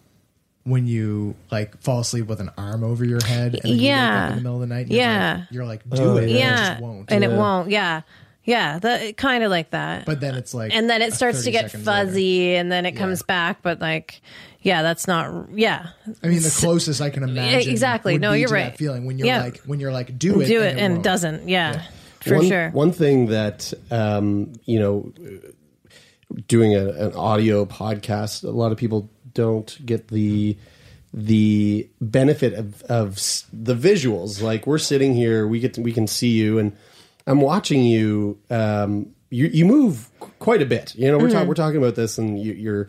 when 0.68 0.86
you 0.86 1.34
like 1.50 1.80
fall 1.82 2.00
asleep 2.00 2.26
with 2.26 2.40
an 2.40 2.50
arm 2.58 2.84
over 2.84 3.04
your 3.04 3.24
head 3.24 3.54
and 3.54 3.62
then 3.62 3.72
you 3.72 3.76
wake 3.76 3.80
up 3.80 3.82
Yeah. 3.82 4.28
in 4.28 4.34
the 4.36 4.40
middle 4.42 4.54
of 4.54 4.60
the 4.60 4.66
night. 4.74 4.80
And 4.86 4.90
you're 4.92 5.00
Yeah. 5.00 5.36
like, 5.38 5.52
you're 5.52 5.64
like, 5.66 5.90
do 5.90 6.16
it. 6.16 6.22
And 6.24 6.30
it 6.30 6.34
yeah 6.38 6.68
just 6.70 6.82
won't. 6.82 7.10
and 7.12 7.24
it 7.24 7.30
won't 7.30 7.70
yeah 7.70 8.02
yeah 8.44 8.78
that 8.78 9.16
kind 9.16 9.44
of 9.44 9.50
like 9.50 9.70
that 9.70 10.06
But 10.06 10.20
then 10.20 10.34
it's 10.34 10.54
like, 10.54 10.72
and 10.74 10.88
then 10.88 11.02
it 11.02 11.12
starts 11.14 11.44
to 11.44 11.50
get 11.50 11.70
seconds 11.70 11.86
later. 11.86 12.06
fuzzy 12.06 12.54
and 12.56 12.70
then 12.72 12.86
it 12.86 12.92
comes 12.92 13.22
back 13.22 13.62
but 13.62 13.80
like 13.80 14.20
yeah 14.62 14.82
that's 14.82 15.06
not 15.06 15.48
yeah 15.54 15.88
I 16.22 16.28
mean, 16.28 16.40
the 16.42 16.50
closest 16.58 17.00
I 17.00 17.10
can 17.10 17.22
imagine. 17.24 17.70
exactly. 17.70 18.14
would 18.14 18.22
No, 18.22 18.32
be 18.32 18.40
you're 18.40 18.48
to 18.48 18.54
right. 18.54 18.64
That 18.70 18.78
feeling 18.78 19.04
when 19.06 19.18
you're 19.18 19.26
Yeah. 19.28 19.42
like 19.42 19.58
when 19.66 19.80
you're 19.80 19.92
like, 19.92 20.18
do 20.18 20.40
it, 20.40 20.46
do 20.46 20.62
it 20.62 20.76
and, 20.78 20.94
won't. 20.94 21.04
doesn't 21.04 21.48
yeah, 21.48 21.82
for 22.20 22.36
one, 22.36 22.48
sure 22.48 22.70
One 22.70 22.92
thing 22.92 23.26
that 23.26 23.72
um, 23.90 24.52
you 24.64 24.78
know, 24.80 25.12
doing 26.46 26.74
a, 26.74 26.88
an 26.88 27.12
audio 27.14 27.64
podcast, 27.64 28.44
a 28.44 28.50
lot 28.50 28.72
of 28.72 28.78
people 28.78 29.08
don't 29.42 29.70
get 29.86 30.08
the 30.08 30.56
the 31.14 31.88
benefit 32.00 32.52
of, 32.54 32.82
of 32.82 33.14
the 33.52 33.74
visuals. 33.74 34.42
Like 34.42 34.66
we're 34.66 34.78
sitting 34.78 35.14
here, 35.14 35.46
we 35.46 35.60
get 35.60 35.74
to, 35.74 35.80
we 35.80 35.92
can 35.92 36.06
see 36.06 36.30
you, 36.32 36.58
and 36.58 36.76
I'm 37.26 37.40
watching 37.40 37.82
you. 37.84 38.38
Um, 38.50 39.14
you 39.30 39.46
you 39.46 39.64
move 39.64 40.08
quite 40.40 40.60
a 40.60 40.66
bit. 40.66 40.94
You 40.96 41.10
know, 41.10 41.18
we're 41.18 41.30
talking 41.30 41.44
Mhm. 41.44 41.48
we're 41.48 41.54
talking 41.64 41.78
about 41.78 41.94
this, 41.94 42.18
and 42.18 42.38
you, 42.42 42.52
you're 42.52 42.88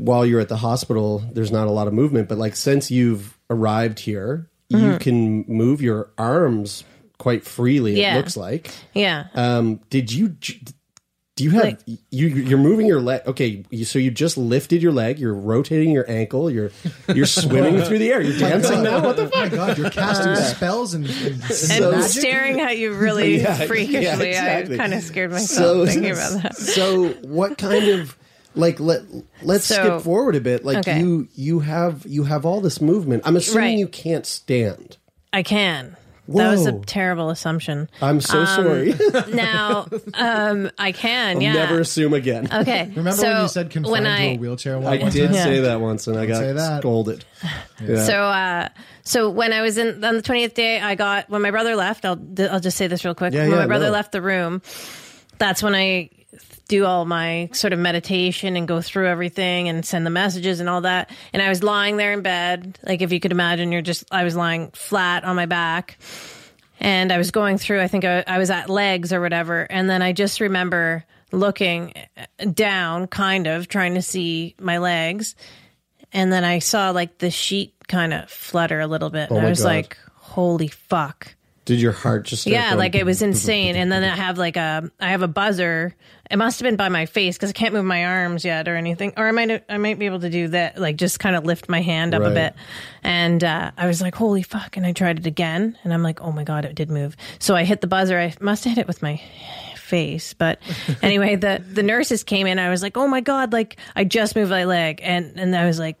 while 0.00 0.24
you're 0.24 0.40
at 0.40 0.48
the 0.48 0.56
hospital, 0.56 1.22
there's 1.32 1.52
not 1.52 1.66
a 1.66 1.70
lot 1.70 1.86
of 1.86 1.92
movement, 1.92 2.28
but 2.30 2.38
like 2.38 2.56
since 2.56 2.90
you've 2.90 3.36
arrived 3.50 3.98
here, 4.00 4.48
you 4.70 4.78
Mhm. 4.78 5.00
can 5.00 5.44
move 5.48 5.82
your 5.82 6.10
arms 6.16 6.82
quite 7.18 7.44
freely. 7.44 8.00
Yeah. 8.00 8.14
It 8.14 8.16
looks 8.18 8.36
like. 8.36 8.70
Yeah. 8.94 9.26
Um, 9.34 9.80
did 9.90 10.10
you? 10.12 10.34
J- 11.36 11.42
Do 11.42 11.44
you 11.44 11.50
have 11.50 11.64
Like- 11.64 11.78
you? 12.10 12.26
You're 12.28 12.58
moving 12.58 12.86
your 12.86 13.00
leg. 13.00 13.22
Okay, 13.26 13.64
you, 13.70 13.84
so 13.84 13.98
you 13.98 14.10
just 14.10 14.36
lifted 14.38 14.82
your 14.82 14.92
leg. 14.92 15.18
You're 15.18 15.34
rotating 15.34 15.90
your 15.90 16.10
ankle. 16.10 16.50
You're 16.50 16.70
you're 17.14 17.26
swimming 17.26 17.80
through 17.82 17.98
the 17.98 18.10
air. 18.12 18.20
You're 18.22 18.38
dancing 18.38 18.82
now. 18.82 19.02
What 19.04 19.16
the 19.16 19.30
Oh 19.32 19.40
my 19.40 19.48
god, 19.48 19.76
you're 19.78 19.90
casting 19.90 20.28
Uh, 20.28 20.36
spells 20.36 20.94
and, 20.94 21.06
and, 21.06 21.16
and 21.42 21.42
So- 21.44 22.00
staring 22.02 22.60
at 22.60 22.78
you 22.78 22.94
really 22.94 23.36
Yeah, 23.42 23.54
freakishly. 23.66 24.02
yeah, 24.02 24.18
exactly. 24.18 24.74
I 24.76 24.78
kind 24.78 24.94
of 24.94 25.02
scared 25.02 25.30
myself 25.30 25.88
thinking 25.88 26.10
about 26.12 26.42
that. 26.42 26.56
So 26.56 27.08
what 27.22 27.58
kind 27.58 27.88
of 27.88 28.16
like 28.54 28.80
let 28.80 29.02
let's 29.42 29.66
So- 29.66 29.74
skip 29.74 30.00
forward 30.02 30.36
a 30.36 30.40
bit. 30.40 30.64
Like 30.64 30.78
Okay. 30.78 31.00
you 31.00 31.28
you 31.34 31.60
have 31.60 32.04
you 32.06 32.24
have 32.24 32.46
all 32.46 32.60
this 32.62 32.80
movement. 32.80 33.22
I'm 33.26 33.36
assuming 33.36 33.62
Right. 33.64 33.78
you 33.78 33.88
can't 33.88 34.24
stand. 34.24 34.96
I 35.34 35.42
can. 35.42 35.96
That 36.28 36.50
was 36.50 36.66
a 36.66 36.72
terrible 36.80 37.30
assumption. 37.30 37.88
I'm 38.02 38.20
so 38.20 38.40
Um, 38.40 38.46
sorry. 38.46 38.94
now, 39.32 39.86
um, 40.14 40.70
I 40.78 40.92
can. 40.92 41.36
I'll 41.36 41.42
yeah. 41.42 41.52
never 41.52 41.80
assume 41.80 42.14
again. 42.14 42.48
Okay. 42.52 42.84
Remember 42.96 43.12
so 43.12 43.28
when 43.32 43.42
you 43.42 43.48
said 43.48 43.70
confined 43.70 43.92
when 43.92 44.02
to 44.04 44.08
I, 44.10 44.20
a 44.22 44.36
wheelchair? 44.38 44.78
One, 44.78 44.92
I 44.92 45.02
one 45.02 45.12
did 45.12 45.26
time? 45.26 45.34
say 45.34 45.60
that 45.60 45.80
once, 45.80 46.06
and 46.06 46.18
I 46.18 46.26
Don't 46.26 46.36
say 46.36 46.54
got 46.54 46.78
scolded. 46.80 47.24
Yeah. 47.86 48.06
So, 48.06 48.14
uh, 48.22 48.68
so 49.02 49.28
when 49.28 49.52
I 49.52 49.60
was 49.60 49.76
in 49.76 50.02
on 50.02 50.14
the 50.16 50.22
twentieth 50.22 50.54
day, 50.54 50.80
I 50.80 50.94
got 50.94 51.28
when 51.28 51.42
my 51.42 51.50
brother 51.50 51.76
left. 51.76 52.06
I'll 52.06 52.18
I'll 52.50 52.58
just 52.58 52.78
say 52.78 52.86
this 52.86 53.04
real 53.04 53.14
quick. 53.14 53.34
Yeah, 53.34 53.42
when 53.42 53.50
yeah, 53.50 53.56
my 53.58 53.66
brother 53.66 53.86
no. 53.86 53.92
left 53.92 54.12
the 54.12 54.22
room, 54.22 54.62
that's 55.36 55.62
when 55.62 55.74
I 55.74 56.08
do 56.68 56.84
all 56.84 57.04
my 57.04 57.48
sort 57.52 57.72
of 57.72 57.78
meditation 57.78 58.56
and 58.56 58.66
go 58.66 58.80
through 58.80 59.06
everything 59.08 59.68
and 59.68 59.84
send 59.84 60.04
the 60.04 60.10
messages 60.10 60.60
and 60.60 60.68
all 60.68 60.80
that. 60.82 61.10
And 61.32 61.40
I 61.42 61.48
was 61.48 61.62
lying 61.62 61.96
there 61.96 62.12
in 62.12 62.22
bed, 62.22 62.78
like 62.82 63.02
if 63.02 63.12
you 63.12 63.20
could 63.20 63.32
imagine, 63.32 63.72
you're 63.72 63.82
just 63.82 64.04
I 64.10 64.24
was 64.24 64.36
lying 64.36 64.70
flat 64.72 65.24
on 65.24 65.36
my 65.36 65.46
back, 65.46 65.98
and 66.80 67.12
I 67.12 67.18
was 67.18 67.30
going 67.30 67.58
through. 67.58 67.80
I 67.80 67.88
think 67.88 68.04
I, 68.04 68.24
I 68.26 68.38
was 68.38 68.50
at 68.50 68.68
legs 68.68 69.12
or 69.12 69.20
whatever, 69.20 69.66
and 69.70 69.88
then 69.88 70.02
I 70.02 70.12
just 70.12 70.40
remember 70.40 71.04
looking 71.32 71.92
down, 72.52 73.06
kind 73.08 73.46
of 73.46 73.68
trying 73.68 73.94
to 73.94 74.02
see 74.02 74.54
my 74.60 74.78
legs 74.78 75.34
and 76.12 76.32
then 76.32 76.44
I 76.44 76.60
saw 76.60 76.90
like 76.90 77.18
the 77.18 77.30
sheet 77.30 77.74
kind 77.88 78.12
of 78.14 78.30
flutter 78.30 78.80
a 78.80 78.86
little 78.86 79.10
bit. 79.10 79.28
Oh 79.30 79.36
and 79.36 79.46
I 79.46 79.50
was 79.50 79.60
God. 79.60 79.66
like, 79.66 79.98
"Holy 80.14 80.68
fuck!" 80.68 81.34
Did 81.66 81.80
your 81.80 81.92
heart 81.92 82.24
just 82.24 82.46
yeah, 82.46 82.70
going- 82.70 82.78
like 82.78 82.94
it 82.94 83.04
was 83.04 83.22
insane. 83.22 83.74
And 83.74 83.90
then 83.90 84.04
I 84.04 84.14
have 84.14 84.38
like 84.38 84.56
a, 84.56 84.88
I 85.00 85.10
have 85.10 85.22
a 85.22 85.28
buzzer. 85.28 85.94
It 86.30 86.36
must 86.36 86.60
have 86.60 86.64
been 86.64 86.76
by 86.76 86.88
my 86.88 87.06
face 87.06 87.36
because 87.36 87.50
I 87.50 87.54
can't 87.54 87.74
move 87.74 87.84
my 87.84 88.04
arms 88.04 88.44
yet 88.44 88.68
or 88.68 88.76
anything. 88.76 89.12
Or 89.16 89.26
I 89.26 89.32
might, 89.32 89.64
I 89.68 89.76
might 89.76 89.98
be 89.98 90.06
able 90.06 90.20
to 90.20 90.30
do 90.30 90.46
that, 90.48 90.78
like 90.78 90.96
just 90.96 91.18
kind 91.18 91.34
of 91.34 91.44
lift 91.44 91.68
my 91.68 91.82
hand 91.82 92.14
up 92.14 92.22
a 92.22 92.30
bit. 92.30 92.54
And 93.02 93.42
uh, 93.42 93.72
I 93.76 93.88
was 93.88 94.00
like, 94.00 94.14
"Holy 94.14 94.42
fuck!" 94.42 94.76
And 94.76 94.86
I 94.86 94.92
tried 94.92 95.18
it 95.18 95.26
again, 95.26 95.76
and 95.84 95.92
I'm 95.92 96.02
like, 96.02 96.20
"Oh 96.20 96.32
my 96.32 96.44
god, 96.44 96.64
it 96.64 96.74
did 96.74 96.90
move." 96.90 97.16
So 97.40 97.54
I 97.54 97.64
hit 97.64 97.80
the 97.80 97.86
buzzer. 97.86 98.18
I 98.18 98.32
must 98.40 98.64
have 98.64 98.74
hit 98.74 98.80
it 98.80 98.86
with 98.86 99.02
my 99.02 99.20
face 99.76 100.34
but 100.34 100.58
anyway 101.02 101.36
the 101.36 101.62
the 101.72 101.82
nurses 101.82 102.24
came 102.24 102.48
in 102.48 102.58
i 102.58 102.70
was 102.70 102.82
like 102.82 102.96
oh 102.96 103.06
my 103.06 103.20
god 103.20 103.52
like 103.52 103.76
i 103.94 104.02
just 104.02 104.34
moved 104.34 104.50
my 104.50 104.64
leg 104.64 104.98
and 105.00 105.38
and 105.38 105.54
i 105.54 105.64
was 105.64 105.78
like 105.78 105.96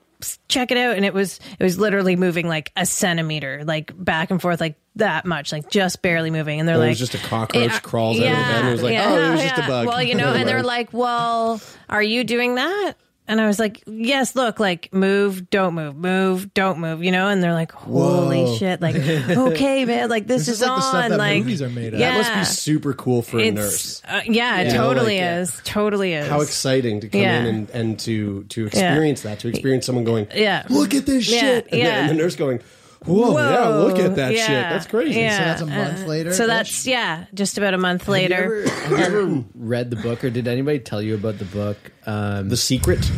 check 0.48 0.72
it 0.72 0.76
out 0.76 0.96
and 0.96 1.04
it 1.04 1.14
was 1.14 1.38
it 1.58 1.62
was 1.62 1.78
literally 1.78 2.16
moving 2.16 2.48
like 2.48 2.72
a 2.76 2.84
centimeter 2.84 3.62
like 3.64 3.92
back 3.96 4.32
and 4.32 4.42
forth 4.42 4.60
like 4.60 4.76
that 4.96 5.24
much 5.24 5.52
like 5.52 5.68
just 5.70 6.02
barely 6.02 6.30
moving 6.30 6.58
and 6.60 6.68
they're 6.68 6.78
like, 6.78 6.86
it 6.86 6.90
was 6.90 6.98
just 6.98 7.14
a 7.14 7.18
cockroach 7.18 7.70
"Eh, 7.70 7.78
crawls 7.80 8.18
out 8.20 8.24
of 8.24 8.30
the 8.30 8.34
bed 8.36 8.54
and 8.60 8.68
it 8.68 8.72
was 8.72 8.82
like, 8.82 8.98
oh, 8.98 9.16
it 9.26 9.30
was 9.32 9.42
just 9.42 9.58
a 9.58 9.66
bug. 9.66 9.86
well 9.86 10.02
you 10.02 10.14
know 10.16 10.32
and 10.32 10.48
they're 10.48 10.62
like 10.62 10.92
well 10.92 11.60
are 11.88 12.02
you 12.02 12.24
doing 12.24 12.54
that 12.56 12.94
and 13.28 13.40
I 13.40 13.48
was 13.48 13.58
like, 13.58 13.82
yes, 13.88 14.36
look, 14.36 14.60
like 14.60 14.92
move, 14.94 15.50
don't 15.50 15.74
move, 15.74 15.96
move, 15.96 16.54
don't 16.54 16.78
move, 16.78 17.02
you 17.02 17.10
know? 17.10 17.26
And 17.26 17.42
they're 17.42 17.54
like, 17.54 17.72
holy 17.72 18.44
Whoa. 18.44 18.56
shit, 18.56 18.80
like, 18.80 18.94
okay, 18.94 19.84
man, 19.84 20.08
like 20.08 20.28
this, 20.28 20.46
This 20.46 20.60
is 20.60 20.62
is, 20.62 20.68
like 20.68 20.76
the 20.76 20.80
stuff 20.82 21.04
on. 21.06 21.10
that 21.10 21.18
like, 21.18 21.38
movies 21.38 21.60
are 21.60 21.68
made 21.68 21.94
of. 21.94 21.98
Yeah. 21.98 22.12
That 22.12 22.18
must 22.18 22.34
be 22.34 22.44
super 22.44 22.92
cool 22.94 23.22
for 23.22 23.40
a 23.40 23.50
nurse. 23.50 24.00
Uh, 24.06 24.20
yeah, 24.26 24.60
it 24.60 24.68
You 24.68 24.74
know, 24.74 24.78
totally 24.94 25.16
like, 25.18 25.28
uh, 25.28 25.40
is. 25.40 25.60
Totally 25.64 26.12
is. 26.12 26.28
How 26.28 26.40
exciting 26.40 27.00
to 27.00 27.08
come 27.08 27.20
Yeah. 27.20 27.38
in 27.40 27.46
and, 27.46 27.70
and 27.70 27.98
to 27.98 28.44
to 28.44 28.66
experience 28.68 29.22
that, 29.22 29.40
to 29.40 29.48
experience 29.48 29.86
someone 29.86 30.04
going, 30.04 30.28
Yeah. 30.32 30.64
look 30.70 30.94
at 30.94 31.04
this 31.06 31.28
Yeah, 31.28 31.40
shit, 31.40 31.64
and, 31.64 31.72
the, 31.72 31.78
yeah. 31.78 31.98
and 32.02 32.08
the 32.10 32.14
nurse 32.14 32.36
going, 32.36 32.60
whoa, 33.06 33.38
yeah, 33.38 33.68
look 33.68 33.98
at 33.98 34.16
that 34.16 34.32
shit, 34.34 34.46
that's 34.48 34.86
crazy. 34.86 35.20
yeah. 35.20 35.38
So 35.38 35.44
that's 35.44 35.60
a 35.62 35.66
month 35.66 36.02
Uh, 36.04 36.06
later. 36.06 36.32
So 36.34 36.46
that's, 36.46 36.86
yeah, 36.86 37.26
just 37.34 37.56
about 37.58 37.74
a 37.74 37.78
month 37.78 38.02
Have 38.02 38.08
you 38.08 38.12
later. 38.12 38.34
ever, 38.66 38.68
have 38.68 38.90
you 38.90 38.96
ever 38.98 39.44
read 39.54 39.90
the 39.90 39.96
book, 39.96 40.24
or 40.24 40.30
did 40.30 40.46
anybody 40.48 40.78
tell 40.80 41.00
you 41.02 41.14
about 41.14 41.38
the 41.38 41.44
book? 41.46 41.76
Um, 42.06 42.48
The 42.48 42.56
Secret. 42.56 43.10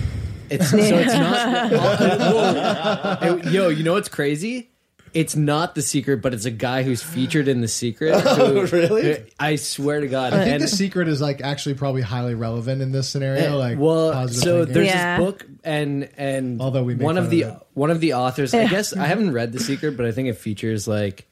It's 0.51 0.71
so 0.71 0.77
it's 0.79 1.13
not. 1.13 1.71
Whoa. 1.73 3.37
yo, 3.51 3.69
you 3.69 3.83
know 3.85 3.93
what's 3.93 4.09
crazy? 4.09 4.71
It's 5.19 5.35
not 5.35 5.75
the 5.75 5.83
secret, 5.83 6.23
but 6.23 6.33
it's 6.33 6.45
a 6.45 6.51
guy 6.51 6.85
who's 6.85 7.03
featured 7.03 7.49
in 7.49 7.61
the 7.61 7.67
secret. 7.69 8.15
Oh, 8.25 8.65
who- 8.65 8.77
really? 8.77 9.25
I 9.41 9.57
swear 9.57 10.01
to 10.01 10.07
God. 10.07 10.33
I 10.33 10.45
think 10.45 10.53
And- 10.55 10.63
the 10.63 10.69
secret 10.69 11.09
is 11.09 11.21
like 11.21 11.41
actually 11.41 11.75
probably 11.75 12.03
highly 12.03 12.35
relevant 12.35 12.83
in 12.83 12.93
this 12.93 13.09
scenario. 13.09 13.59
Like, 13.59 13.79
well, 13.79 14.29
so 14.29 14.59
thinking. 14.59 14.75
there's 14.75 14.87
Yeah. 14.87 15.17
this 15.19 15.27
book, 15.27 15.47
and 15.65 16.09
and 16.17 16.61
Although 16.63 16.85
we 16.85 16.95
make 16.95 17.05
one 17.05 17.19
of 17.19 17.25
of 17.25 17.31
the 17.31 17.43
it. 17.43 17.55
one 17.75 17.91
of 17.91 18.01
the 18.01 18.15
authors, 18.15 18.55
I 18.55 18.67
guess 18.69 18.93
I 18.97 19.07
haven't 19.07 19.33
read 19.33 19.53
the 19.53 19.59
secret, 19.61 19.97
but 19.97 20.07
I 20.07 20.13
think 20.13 20.29
it 20.29 20.35
features 20.39 20.87
like 20.87 21.27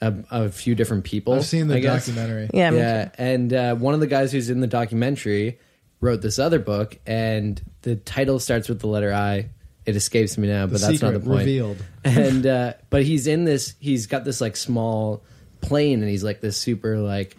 a, 0.00 0.14
a 0.30 0.48
few 0.50 0.74
different 0.74 1.04
people. 1.04 1.34
I've 1.34 1.44
seen 1.46 1.68
the 1.68 1.76
I 1.76 1.80
guess. 1.80 2.06
documentary. 2.06 2.50
Yeah, 2.52 2.72
yeah, 2.72 3.08
and 3.18 3.52
uh, 3.52 3.74
one 3.76 3.94
of 3.94 4.00
the 4.00 4.06
guys 4.08 4.32
who's 4.32 4.50
in 4.50 4.60
the 4.60 4.66
documentary 4.66 5.58
wrote 6.00 6.22
this 6.22 6.38
other 6.38 6.58
book, 6.58 6.98
and 7.06 7.60
the 7.82 7.94
title 7.96 8.38
starts 8.40 8.68
with 8.68 8.80
the 8.80 8.88
letter 8.88 9.12
I. 9.12 9.50
It 9.88 9.96
escapes 9.96 10.36
me 10.36 10.48
now, 10.48 10.66
but 10.66 10.80
that's 10.80 11.00
not 11.00 11.14
the 11.14 11.20
point. 11.20 11.38
revealed. 11.40 11.78
And 12.04 12.46
uh, 12.46 12.74
but 12.90 13.02
he's 13.04 13.26
in 13.26 13.44
this. 13.44 13.74
He's 13.80 14.06
got 14.06 14.24
this 14.24 14.40
like 14.40 14.54
small 14.56 15.24
plane, 15.62 16.00
and 16.02 16.08
he's 16.10 16.22
like 16.22 16.40
this 16.40 16.56
super 16.58 16.98
like 16.98 17.36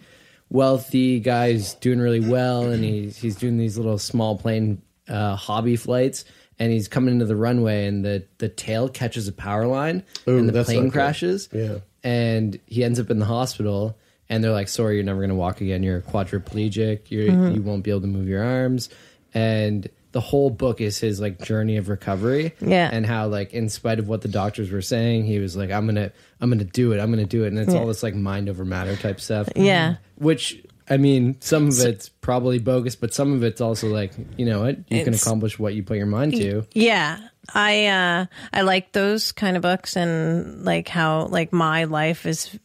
wealthy 0.48 1.20
guy 1.20 1.52
who's 1.52 1.74
doing 1.74 2.00
really 2.00 2.20
well, 2.20 2.70
and 2.70 2.82
he's 2.84 3.16
he's 3.16 3.36
doing 3.36 3.56
these 3.56 3.76
little 3.76 3.98
small 3.98 4.36
plane 4.36 4.82
uh, 5.08 5.36
hobby 5.36 5.76
flights. 5.76 6.24
And 6.58 6.70
he's 6.70 6.88
coming 6.88 7.14
into 7.14 7.24
the 7.24 7.36
runway, 7.36 7.86
and 7.86 8.04
the, 8.04 8.26
the 8.36 8.50
tail 8.50 8.90
catches 8.90 9.26
a 9.28 9.32
power 9.32 9.66
line, 9.66 10.02
Ooh, 10.28 10.36
and 10.36 10.46
the 10.46 10.62
plane 10.62 10.84
good. 10.84 10.92
crashes 10.92 11.48
Yeah. 11.54 11.78
and 12.04 12.60
he 12.66 12.84
ends 12.84 13.00
up 13.00 13.08
in 13.10 13.18
the 13.18 13.24
hospital 13.24 13.96
and 14.28 14.44
they're 14.44 14.52
like 14.52 14.68
sorry 14.68 14.96
you're 14.96 15.04
never 15.04 15.20
going 15.20 15.30
to 15.30 15.34
walk 15.36 15.60
again 15.62 15.82
you're 15.82 16.02
quadriplegic 16.02 17.10
you're, 17.10 17.28
Mm-hmm. 17.28 17.54
you 17.54 17.62
won't 17.62 17.82
be 17.82 17.90
able 17.90 18.02
to 18.02 18.06
move 18.08 18.28
your 18.28 18.44
arms 18.44 18.90
and 19.32 19.88
the 20.12 20.20
whole 20.20 20.50
book 20.50 20.80
is 20.80 20.98
his 20.98 21.20
like 21.20 21.40
journey 21.42 21.76
of 21.76 21.88
recovery 21.88 22.54
Yeah. 22.60 22.88
and 22.92 23.06
how 23.06 23.28
like 23.28 23.52
in 23.52 23.68
spite 23.68 23.98
of 23.98 24.08
what 24.08 24.22
the 24.22 24.28
doctors 24.28 24.70
were 24.70 24.82
saying 24.82 25.24
he 25.24 25.38
was 25.38 25.56
like 25.56 25.70
i'm 25.70 25.86
gonna 25.86 26.10
i'm 26.40 26.50
gonna 26.50 26.64
do 26.64 26.92
it 26.92 26.98
i'm 27.00 27.10
gonna 27.10 27.24
do 27.24 27.44
it 27.44 27.48
and 27.48 27.58
it's 27.58 27.74
all 27.74 27.86
this 27.86 28.02
like 28.02 28.14
mind 28.14 28.48
over 28.48 28.64
matter 28.64 28.96
type 28.96 29.20
stuff 29.20 29.48
Yeah. 29.54 29.96
which 30.16 30.60
i 30.88 30.96
mean 30.96 31.36
some 31.40 31.68
of 31.68 31.78
it's 31.80 32.08
probably 32.08 32.58
bogus 32.58 32.96
but 32.96 33.14
some 33.14 33.32
of 33.32 33.44
it's 33.44 33.60
also 33.60 33.88
like 33.88 34.12
you 34.36 34.44
know 34.46 34.62
what 34.62 34.78
you 34.90 35.04
can 35.04 35.14
accomplish 35.14 35.58
what 35.58 35.74
you 35.74 35.82
put 35.84 35.96
your 35.96 36.06
mind 36.06 36.32
to 36.34 36.66
Yeah. 36.74 37.18
I 37.54 37.86
uh 37.86 38.26
I 38.52 38.60
like 38.62 38.92
those 38.92 39.32
kind 39.32 39.56
of 39.56 39.62
books 39.62 39.96
and 39.96 40.64
like 40.64 40.88
how 40.88 41.26
like 41.26 41.52
my 41.52 41.84
life 41.84 42.24
is 42.26 42.56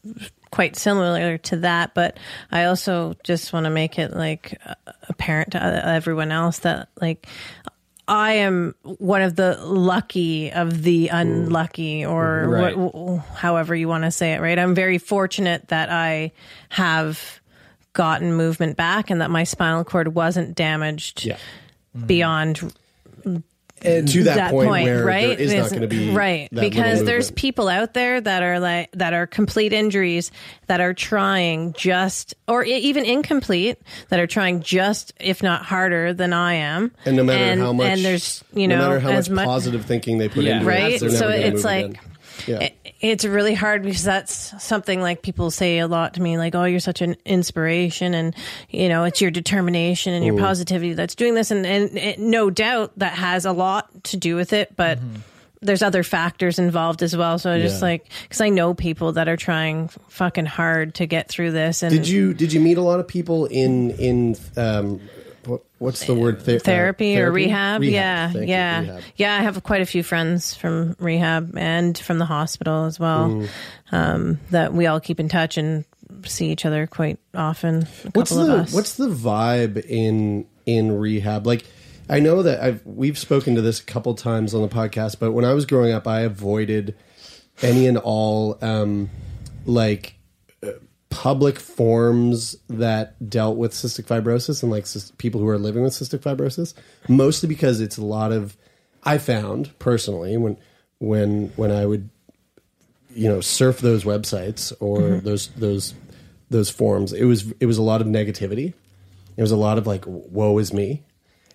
quite 0.55 0.77
similar 0.77 1.37
to 1.37 1.57
that, 1.57 1.93
but 1.93 2.17
I 2.49 2.63
also 2.63 3.13
just 3.25 3.51
want 3.51 3.65
to 3.65 3.69
make 3.69 3.99
it 3.99 4.13
like 4.13 4.57
apparent 5.09 5.51
to 5.51 5.61
everyone 5.85 6.31
else 6.31 6.59
that 6.59 6.87
like 7.01 7.27
I 8.07 8.33
am 8.35 8.73
one 8.83 9.21
of 9.21 9.35
the 9.35 9.57
lucky 9.61 10.53
of 10.53 10.81
the 10.81 11.09
unlucky, 11.09 12.05
or 12.05 12.23
mm-hmm. 12.23 12.51
Right. 12.51 12.77
what, 12.77 13.25
however 13.35 13.75
you 13.75 13.89
want 13.89 14.05
to 14.05 14.11
say 14.11 14.31
it. 14.31 14.39
Right? 14.39 14.57
I'm 14.57 14.75
very 14.75 14.97
fortunate 14.97 15.67
that 15.67 15.89
I 15.89 16.31
have 16.69 17.41
gotten 17.91 18.33
movement 18.33 18.77
back, 18.77 19.09
and 19.09 19.19
that 19.19 19.29
my 19.29 19.43
spinal 19.43 19.83
cord 19.83 20.15
wasn't 20.15 20.55
damaged 20.55 21.25
Yeah. 21.25 21.35
Mm-hmm. 21.97 22.07
beyond 22.07 22.73
And 23.85 24.07
to 24.07 24.23
that, 24.23 24.51
point, 24.51 24.69
where 24.83 25.05
right? 25.05 25.37
there 25.37 25.39
is 25.39 25.53
not 25.53 25.69
going 25.69 25.81
to 25.81 25.87
be 25.87 26.11
right 26.11 26.49
that 26.51 26.61
because 26.61 27.03
there's 27.03 27.31
people 27.31 27.67
out 27.67 27.93
there 27.93 28.19
that 28.19 28.43
are 28.43 28.59
like 28.59 28.91
that 28.93 29.13
are 29.13 29.27
complete 29.27 29.73
injuries 29.73 30.31
that 30.67 30.81
are 30.81 30.93
trying 30.93 31.73
just 31.73 32.33
or 32.47 32.63
even 32.63 33.05
incomplete 33.05 33.77
that 34.09 34.19
are 34.19 34.27
trying 34.27 34.61
just 34.61 35.13
if 35.19 35.43
not 35.43 35.63
harder 35.63 36.13
than 36.13 36.33
I 36.33 36.53
am. 36.55 36.91
and 37.05 37.15
no 37.15 37.23
matter 37.23 37.43
and, 37.43 37.61
how 37.61 37.73
much, 37.73 37.87
and 37.87 38.03
there's 38.05 38.43
you 38.53 38.67
know 38.67 38.77
no 38.77 38.87
matter 38.87 38.99
how 38.99 39.11
as 39.11 39.29
much 39.29 39.35
much 39.35 39.45
positive 39.45 39.85
thinking 39.85 40.17
they 40.17 40.29
put 40.29 40.43
Yeah. 40.43 40.55
into 40.55 40.65
right. 40.67 40.93
it, 40.93 40.99
they're 41.01 41.09
So 41.11 41.29
never 41.29 41.41
it's 41.55 41.63
like. 41.63 41.85
again. 41.85 41.99
Yeah. 42.47 42.59
it- 42.63 42.84
It's 43.11 43.23
really 43.25 43.53
hard 43.53 43.83
because 43.83 44.03
that's 44.03 44.63
something 44.63 44.99
like 45.01 45.21
people 45.21 45.51
say 45.51 45.79
a 45.79 45.87
lot 45.87 46.15
to 46.15 46.21
me, 46.21 46.37
like, 46.37 46.55
"Oh, 46.55 46.63
you're 46.65 46.79
such 46.79 47.01
an 47.01 47.15
inspiration," 47.25 48.13
and 48.13 48.35
you 48.69 48.89
know, 48.89 49.03
it's 49.03 49.21
your 49.21 49.31
determination 49.31 50.13
and 50.13 50.25
your 50.25 50.37
positivity 50.37 50.93
that's 50.93 51.15
doing 51.15 51.35
this, 51.35 51.51
and, 51.51 51.65
and, 51.65 51.97
and 51.97 52.19
no 52.31 52.49
doubt 52.49 52.93
that 52.97 53.13
has 53.13 53.45
a 53.45 53.51
lot 53.51 53.89
to 54.05 54.17
do 54.17 54.35
with 54.35 54.53
it, 54.53 54.75
but 54.75 54.99
there's 55.61 55.81
other 55.81 56.03
factors 56.03 56.59
involved 56.59 57.01
as 57.01 57.15
well. 57.15 57.39
So 57.39 57.51
I 57.51 57.59
just 57.59 57.81
Yeah. 57.81 57.87
like 57.89 58.05
because 58.23 58.41
I 58.41 58.49
know 58.49 58.73
people 58.73 59.13
that 59.13 59.27
are 59.27 59.37
trying 59.37 59.89
fucking 60.09 60.45
hard 60.45 60.95
to 60.95 61.05
get 61.05 61.27
through 61.27 61.51
this, 61.51 61.81
and 61.83 61.91
Did 61.91 62.07
you 62.07 62.33
did 62.33 62.53
you 62.53 62.59
meet 62.59 62.77
a 62.77 62.81
lot 62.81 62.99
of 62.99 63.07
people 63.07 63.45
in 63.45 63.91
in 63.91 64.35
um 64.57 64.99
what's 65.85 66.05
the 66.05 66.15
word? 66.15 66.41
Ther- 66.41 66.55
uh, 66.57 66.59
therapy, 66.59 67.17
or 67.19 67.31
rehab. 67.31 67.83
Yeah, 67.83 68.31
Thank 68.31 68.47
you, 68.47 68.53
yeah, 68.53 68.79
rehab. 68.81 69.01
yeah. 69.15 69.35
I 69.35 69.41
have 69.43 69.63
quite 69.63 69.81
a 69.81 69.85
few 69.85 70.03
friends 70.03 70.53
from 70.53 70.95
rehab 70.99 71.55
and 71.57 71.97
from 71.97 72.19
the 72.19 72.25
hospital 72.25 72.85
as 72.85 72.99
well. 72.99 73.47
Um, 73.91 74.39
that 74.51 74.73
we 74.73 74.87
all 74.87 74.99
keep 74.99 75.19
in 75.19 75.29
touch 75.29 75.57
and 75.57 75.85
see 76.25 76.51
each 76.51 76.65
other 76.65 76.87
quite 76.87 77.19
often. 77.33 77.87
What's 78.13 78.31
the 78.31 78.67
what's 78.71 78.95
the 78.95 79.07
vibe 79.09 79.83
in 79.85 80.47
in 80.65 80.97
rehab? 80.97 81.45
Like, 81.47 81.65
I 82.09 82.19
know 82.19 82.43
that 82.43 82.61
I've 82.61 82.85
we've 82.85 83.17
spoken 83.17 83.55
to 83.55 83.61
this 83.61 83.79
a 83.79 83.83
couple 83.83 84.13
times 84.15 84.53
on 84.53 84.61
the 84.61 84.67
podcast, 84.67 85.17
but 85.19 85.31
when 85.31 85.45
I 85.45 85.53
was 85.53 85.65
growing 85.65 85.93
up, 85.93 86.07
I 86.07 86.21
avoided 86.21 86.95
any 87.61 87.87
and 87.87 87.97
all 87.97 88.57
um, 88.61 89.09
like 89.65 90.14
public 91.15 91.57
forums 91.59 92.57
that 92.67 93.29
dealt 93.29 93.55
with 93.57 93.71
cystic 93.71 94.05
fibrosis 94.05 94.61
and 94.61 94.69
like 94.71 94.83
cys- 94.83 95.17
people 95.17 95.39
who 95.39 95.47
are 95.47 95.57
living 95.57 95.81
with 95.81 95.93
cystic 95.93 96.19
fibrosis, 96.19 96.73
mostly 97.07 97.47
because 97.47 97.79
it's 97.79 97.97
a 97.97 98.03
lot 98.03 98.31
of 98.33 98.57
I 99.03 99.17
found 99.17 99.77
personally 99.79 100.35
when 100.35 100.57
when 100.99 101.53
when 101.55 101.71
I 101.71 101.85
would 101.85 102.09
you 103.11 103.29
know 103.29 103.39
surf 103.39 103.79
those 103.79 104.03
websites 104.03 104.73
or 104.81 104.99
Mhm. 104.99 105.23
those 105.23 105.47
those 105.55 105.93
those 106.49 106.69
forums 106.69 107.13
it 107.13 107.23
was 107.23 107.51
it 107.61 107.65
was 107.65 107.77
a 107.77 107.81
lot 107.81 108.01
of 108.01 108.07
negativity 108.07 108.73
it 109.37 109.41
was 109.41 109.51
a 109.51 109.55
lot 109.55 109.77
of 109.77 109.87
like 109.87 110.03
woe 110.07 110.57
is 110.59 110.71
me 110.73 111.01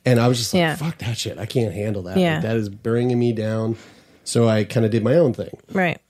and 0.06 0.18
i 0.18 0.26
was 0.26 0.38
just 0.38 0.52
like 0.54 0.60
Yeah. 0.60 0.74
fuck 0.74 0.98
that 0.98 1.16
shit 1.18 1.38
i 1.38 1.44
can't 1.46 1.72
handle 1.74 2.02
that 2.04 2.16
Yeah. 2.16 2.34
Like, 2.34 2.42
that 2.42 2.56
is 2.56 2.68
bringing 2.70 3.18
me 3.18 3.32
down 3.32 3.76
so 4.24 4.48
i 4.48 4.64
kind 4.64 4.84
of 4.86 4.90
did 4.90 5.04
my 5.04 5.14
own 5.16 5.32
thing 5.34 5.50
right? 5.72 6.00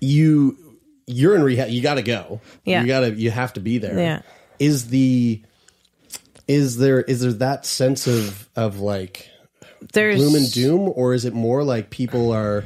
you 0.00 0.56
you're 1.06 1.34
in 1.36 1.42
rehab 1.42 1.68
you 1.68 1.82
gotta 1.82 2.02
go 2.02 2.40
Yeah. 2.64 2.80
you 2.82 2.86
gotta 2.86 3.10
you 3.14 3.30
have 3.30 3.52
to 3.54 3.60
be 3.60 3.78
there 3.78 3.98
Yeah. 3.98 4.22
is 4.58 4.88
the 4.88 5.40
is 6.48 6.76
there 6.78 7.00
is 7.02 7.20
there 7.20 7.32
that 7.34 7.66
sense 7.66 8.06
of 8.06 8.48
of 8.56 8.80
like 8.80 9.28
There's- 9.92 10.16
gloom 10.16 10.34
and 10.34 10.50
doom 10.52 10.92
or 10.94 11.14
is 11.14 11.24
it 11.24 11.34
more 11.34 11.64
like 11.64 11.90
people 11.90 12.32
are 12.32 12.64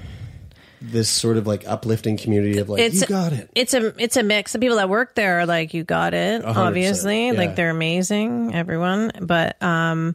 this 0.80 1.08
sort 1.08 1.36
of 1.36 1.44
like 1.46 1.66
uplifting 1.66 2.16
community 2.16 2.58
of 2.58 2.68
like 2.68 2.92
you 2.92 3.06
got 3.06 3.32
it 3.32 3.50
It's 3.56 3.74
a 3.74 3.92
it's 4.00 4.16
a 4.16 4.22
mix. 4.22 4.52
The 4.52 4.60
people 4.60 4.76
that 4.76 4.88
work 4.88 5.16
there 5.16 5.40
are 5.40 5.46
like, 5.46 5.74
you 5.74 5.82
got 5.82 6.14
it. 6.14 6.44
Obviously, 6.44 7.26
yeah. 7.26 7.32
like 7.32 7.56
they're 7.56 7.70
amazing, 7.70 8.54
everyone. 8.54 9.10
But 9.20 9.60
um, 9.60 10.14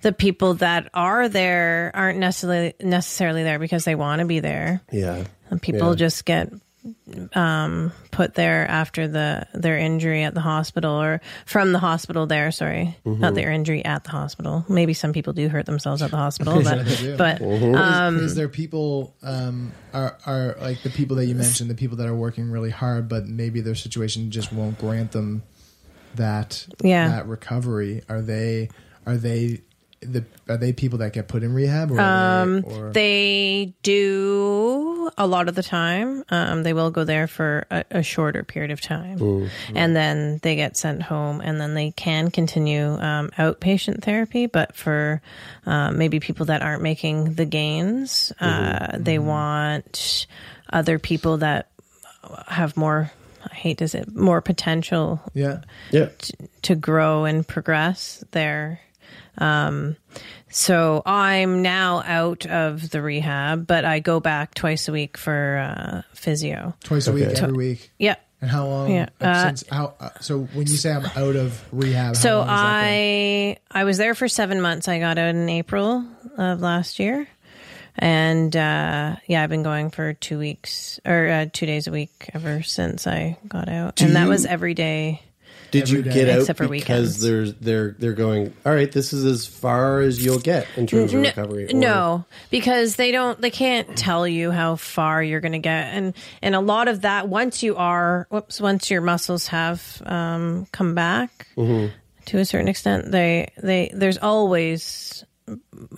the 0.00 0.12
people 0.12 0.54
that 0.54 0.88
are 0.94 1.28
there 1.28 1.90
aren't 1.92 2.18
necessarily 2.20 2.72
necessarily 2.80 3.42
there 3.42 3.58
because 3.58 3.84
they 3.84 3.94
want 3.96 4.20
to 4.20 4.24
be 4.24 4.40
there. 4.40 4.80
yeah 4.90 5.24
And 5.50 5.60
people 5.60 5.90
Yeah. 5.90 5.96
just 5.96 6.24
get 6.24 6.50
um, 7.34 7.92
put 8.10 8.34
there 8.34 8.66
after 8.68 9.08
the 9.08 9.46
their 9.54 9.76
injury 9.78 10.22
at 10.22 10.34
the 10.34 10.40
hospital 10.40 10.92
or 11.00 11.20
from 11.46 11.72
the 11.72 11.78
hospital 11.78 12.26
there. 12.26 12.50
Sorry, 12.50 12.96
Mhm. 13.04 13.18
not 13.18 13.34
their 13.34 13.50
injury 13.50 13.84
at 13.84 14.04
the 14.04 14.10
hospital. 14.10 14.64
Maybe 14.68 14.94
some 14.94 15.12
people 15.12 15.32
do 15.32 15.48
hurt 15.48 15.66
themselves 15.66 16.02
at 16.02 16.10
the 16.10 16.16
hospital, 16.16 16.54
Yeah, 16.62 16.74
but 16.76 16.86
they 16.86 16.96
do. 16.96 17.16
but 17.16 17.40
Is- 17.42 17.76
um, 17.76 18.16
is, 18.18 18.34
there 18.34 18.48
people 18.48 19.14
um, 19.22 19.72
are 19.92 20.16
are 20.26 20.56
like 20.60 20.82
the 20.82 20.90
people 20.90 21.16
that 21.16 21.26
you 21.26 21.34
mentioned, 21.34 21.68
the 21.70 21.74
people 21.74 21.96
that 21.98 22.06
are 22.06 22.14
working 22.16 22.50
really 22.50 22.70
hard, 22.70 23.08
but 23.08 23.26
maybe 23.26 23.60
their 23.60 23.74
situation 23.74 24.30
just 24.30 24.52
won't 24.52 24.78
grant 24.78 25.12
them 25.12 25.42
that 26.14 26.66
Yeah. 26.82 27.08
that 27.08 27.26
recovery? 27.26 28.02
Are 28.08 28.20
they 28.22 28.68
are 29.06 29.16
they 29.16 29.62
the 30.00 30.24
are 30.48 30.56
they 30.56 30.72
people 30.72 30.98
that 30.98 31.12
get 31.12 31.26
put 31.28 31.42
in 31.42 31.52
rehab 31.52 31.90
or, 31.90 32.00
Um, 32.00 32.60
they, 32.62 32.68
or 32.68 32.92
they 32.92 33.74
do 33.82 35.10
a 35.18 35.26
lot 35.26 35.48
of 35.48 35.54
the 35.54 35.62
time. 35.62 36.24
Um, 36.30 36.62
they 36.62 36.72
will 36.72 36.90
go 36.90 37.04
there 37.04 37.26
for 37.26 37.66
a, 37.70 37.84
a 37.90 38.02
shorter 38.02 38.44
period 38.44 38.70
of 38.70 38.80
time, 38.80 39.18
Mm. 39.18 39.50
and 39.74 39.96
then 39.96 40.38
they 40.42 40.54
get 40.56 40.76
sent 40.76 41.02
home, 41.02 41.40
and 41.40 41.60
then 41.60 41.74
they 41.74 41.90
can 41.90 42.30
continue 42.30 42.86
um, 43.00 43.30
outpatient 43.38 44.02
therapy. 44.02 44.46
But 44.46 44.76
for 44.76 45.20
uh, 45.66 45.90
maybe 45.90 46.20
people 46.20 46.46
that 46.46 46.62
aren't 46.62 46.82
making 46.82 47.34
the 47.34 47.44
gains, 47.44 48.32
uh, 48.40 48.96
they 48.98 49.18
want 49.18 50.26
other 50.70 50.98
people 50.98 51.38
that 51.38 51.70
have 52.46 52.76
more. 52.76 53.10
I 53.50 53.54
hate 53.54 53.78
to 53.78 53.88
say 53.88 54.00
it, 54.00 54.14
more 54.14 54.40
potential 54.42 55.20
yeah 55.32 55.62
yeah 55.92 56.08
t- 56.18 56.34
to 56.62 56.74
grow 56.74 57.24
and 57.24 57.46
progress 57.46 58.22
there. 58.32 58.80
Um, 59.38 59.96
so 60.50 61.02
I'm 61.06 61.62
now 61.62 62.02
out 62.04 62.46
of 62.46 62.90
the 62.90 63.00
rehab, 63.02 63.66
but 63.66 63.84
I 63.84 64.00
go 64.00 64.18
back 64.20 64.54
twice 64.54 64.88
a 64.88 64.92
week 64.92 65.16
for 65.16 65.58
uh, 65.58 66.02
physio. 66.14 66.74
twice 66.82 67.06
a 67.06 67.12
week 67.12 67.24
every 67.28 67.52
week? 67.52 67.90
Yeah. 67.98 68.16
And 68.40 68.50
how 68.50 68.66
long? 68.66 68.90
Yeah. 68.92 69.08
uh, 69.20 69.42
since 69.48 69.64
how? 69.68 69.94
Uh, 69.98 70.10
so 70.20 70.40
when 70.40 70.66
you 70.68 70.76
say 70.76 70.92
I'm 70.92 71.04
out 71.04 71.34
of 71.36 71.60
rehab, 71.72 72.14
how 72.14 72.20
So 72.20 72.38
long 72.38 72.48
has 72.48 72.56
that? 72.56 72.62
I 72.86 73.58
I 73.70 73.84
was 73.84 73.98
there 73.98 74.14
for 74.14 74.28
seven 74.28 74.60
months. 74.60 74.86
I 74.88 75.00
got 75.00 75.18
out 75.18 75.34
in 75.34 75.48
April 75.48 76.04
of 76.36 76.60
last 76.60 77.00
year, 77.00 77.26
and 77.96 78.54
uh, 78.54 79.16
yeah, 79.26 79.42
I've 79.42 79.50
been 79.50 79.64
going 79.64 79.90
for 79.90 80.12
two 80.14 80.38
weeks 80.38 81.00
or 81.04 81.26
uh, 81.28 81.46
two 81.52 81.66
days 81.66 81.88
a 81.88 81.90
week 81.90 82.30
ever 82.32 82.62
since 82.62 83.08
I 83.08 83.36
got 83.48 83.68
out, 83.68 83.96
Do 83.96 84.04
and 84.06 84.14
that 84.14 84.24
you- 84.24 84.28
was 84.30 84.46
every 84.46 84.74
day. 84.74 85.20
Did 85.70 85.90
you 85.90 85.98
Every 86.00 86.12
get 86.12 86.24
day. 86.26 86.32
out 86.32 86.40
Except 86.40 86.56
for 86.58 86.68
because 86.68 87.20
weekends. 87.20 87.20
they're 87.20 87.46
they're 87.50 87.96
they're 87.98 88.12
going? 88.14 88.54
All 88.64 88.74
right, 88.74 88.90
this 88.90 89.12
is 89.12 89.24
as 89.24 89.46
far 89.46 90.00
as 90.00 90.24
you'll 90.24 90.38
get 90.38 90.66
in 90.76 90.86
terms 90.86 91.12
of 91.12 91.20
No- 91.20 91.28
recovery. 91.28 91.66
or- 91.70 91.74
No, 91.76 92.24
because 92.50 92.96
they 92.96 93.12
don't. 93.12 93.40
They 93.40 93.50
can't 93.50 93.96
tell 93.96 94.26
you 94.26 94.50
how 94.50 94.76
far 94.76 95.22
you're 95.22 95.40
going 95.40 95.52
to 95.52 95.58
get, 95.58 95.92
and 95.94 96.14
and 96.42 96.54
a 96.54 96.60
lot 96.60 96.88
of 96.88 97.02
that 97.02 97.28
once 97.28 97.62
you 97.62 97.76
are, 97.76 98.26
whoops, 98.30 98.60
once 98.60 98.90
your 98.90 99.00
muscles 99.02 99.48
have 99.48 100.02
um, 100.06 100.66
come 100.72 100.94
back 100.94 101.46
Mhm. 101.56 101.90
to 102.26 102.38
a 102.38 102.44
certain 102.44 102.68
extent, 102.68 103.10
they 103.12 103.48
they 103.62 103.90
there's 103.94 104.18
always 104.18 105.24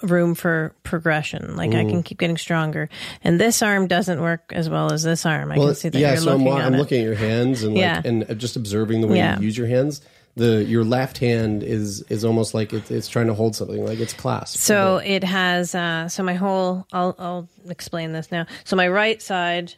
room 0.02 0.34
for 0.34 0.74
progression. 0.82 1.56
Like 1.56 1.74
I 1.74 1.84
can 1.84 2.02
keep 2.02 2.18
getting 2.18 2.36
stronger, 2.38 2.88
and 3.24 3.40
this 3.40 3.62
arm 3.62 3.86
doesn't 3.86 4.20
work 4.20 4.52
as 4.54 4.68
well 4.68 4.92
as 4.92 5.02
this 5.02 5.24
arm. 5.26 5.52
I 5.52 5.58
Well, 5.58 5.66
can 5.68 5.74
see 5.76 5.88
that 5.90 5.98
yeah. 5.98 6.08
you're 6.12 6.16
So 6.18 6.32
I'm, 6.32 6.38
looking 6.44 6.58
at 6.58 6.66
I'm 6.66 6.74
it. 6.74 6.78
looking 6.78 7.00
at 7.00 7.04
your 7.04 7.14
hands 7.14 7.62
and 7.62 7.74
like 7.74 7.80
Yeah. 7.80 8.02
and 8.04 8.38
just 8.38 8.56
observing 8.56 9.00
the 9.00 9.06
way 9.08 9.16
Yeah. 9.18 9.38
you 9.38 9.44
use 9.46 9.56
your 9.58 9.66
hands. 9.66 10.00
The 10.36 10.64
your 10.64 10.84
left 10.84 11.18
hand 11.18 11.62
is 11.64 12.02
is 12.02 12.24
almost 12.24 12.54
like 12.54 12.72
it's, 12.72 12.90
it's 12.90 13.08
trying 13.08 13.26
to 13.26 13.34
hold 13.34 13.56
something, 13.56 13.84
like 13.84 13.98
it's 13.98 14.12
clasped. 14.12 14.62
So 14.62 14.98
it 14.98 15.24
has. 15.24 15.74
Uh, 15.74 16.08
so 16.08 16.22
my 16.22 16.34
whole. 16.34 16.86
I'll 16.92 17.14
I'll 17.18 17.48
explain 17.68 18.12
this 18.12 18.30
now. 18.30 18.46
So 18.64 18.76
my 18.76 18.86
right 18.88 19.20
side 19.20 19.74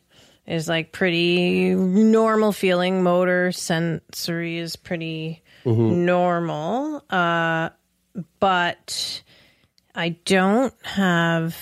is 0.47 0.69
like 0.69 0.93
pretty 0.93 1.75
normal 1.75 2.53
feeling. 2.53 3.03
Motor 3.03 3.51
sensory 3.53 4.59
is 4.59 4.77
pretty 4.77 5.43
Mhm. 5.65 6.05
normal. 6.05 7.03
Uh, 7.09 7.71
but 8.41 9.23
I 9.95 10.11
don't 10.25 10.75
have 10.85 11.57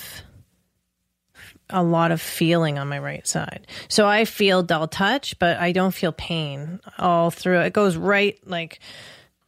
a 1.69 1.83
lot 1.83 2.11
of 2.13 2.21
feeling 2.21 2.79
on 2.79 2.89
my 2.89 2.99
right 2.99 3.27
side. 3.27 3.67
So 3.89 4.07
I 4.07 4.25
feel 4.25 4.63
dull 4.63 4.89
touch, 4.89 5.39
but 5.39 5.57
I 5.59 5.73
don't 5.73 5.95
feel 5.95 6.13
pain 6.13 6.81
all 6.99 7.31
through. 7.31 7.61
It 7.61 7.73
goes 7.73 7.97
right 7.97 8.39
like 8.47 8.81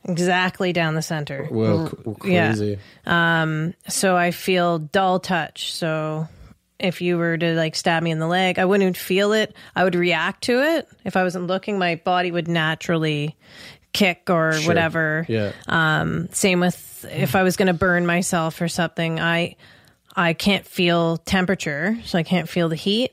exactly 0.04 0.72
down 0.72 0.94
the 0.94 1.02
center. 1.02 1.48
Well, 1.50 1.88
c- 1.88 1.96
crazy. 2.20 2.78
Yeah. 3.06 3.42
Um 3.42 3.74
so 3.88 4.16
I 4.16 4.30
feel 4.30 4.78
dull 4.78 5.20
touch. 5.20 5.72
So 5.72 6.28
if 6.78 7.00
you 7.00 7.16
were 7.18 7.36
to 7.38 7.54
like 7.54 7.76
stab 7.76 8.02
me 8.02 8.10
in 8.10 8.18
the 8.18 8.26
leg, 8.26 8.58
I 8.58 8.64
wouldn't 8.64 8.96
feel 8.96 9.32
it. 9.32 9.54
I 9.76 9.84
would 9.84 9.94
react 9.94 10.44
to 10.44 10.60
it. 10.76 10.88
If 11.04 11.16
I 11.16 11.22
wasn't 11.22 11.46
looking, 11.46 11.78
my 11.78 11.96
body 11.96 12.30
would 12.32 12.48
naturally 12.48 13.36
kick 13.92 14.30
or 14.30 14.52
Sure. 14.54 14.68
whatever. 14.68 15.26
Yeah. 15.28 15.52
Um, 15.68 16.28
same 16.32 16.60
with 16.60 17.04
if 17.10 17.34
I 17.36 17.42
was 17.42 17.56
going 17.56 17.66
to 17.66 17.72
burn 17.74 18.06
myself 18.06 18.60
or 18.60 18.68
something, 18.68 19.20
I 19.20 19.56
I 20.14 20.34
can't 20.34 20.66
feel 20.66 21.16
temperature, 21.18 21.98
so 22.04 22.18
I 22.18 22.22
can't 22.22 22.48
feel 22.48 22.68
the 22.68 22.76
heat, 22.76 23.12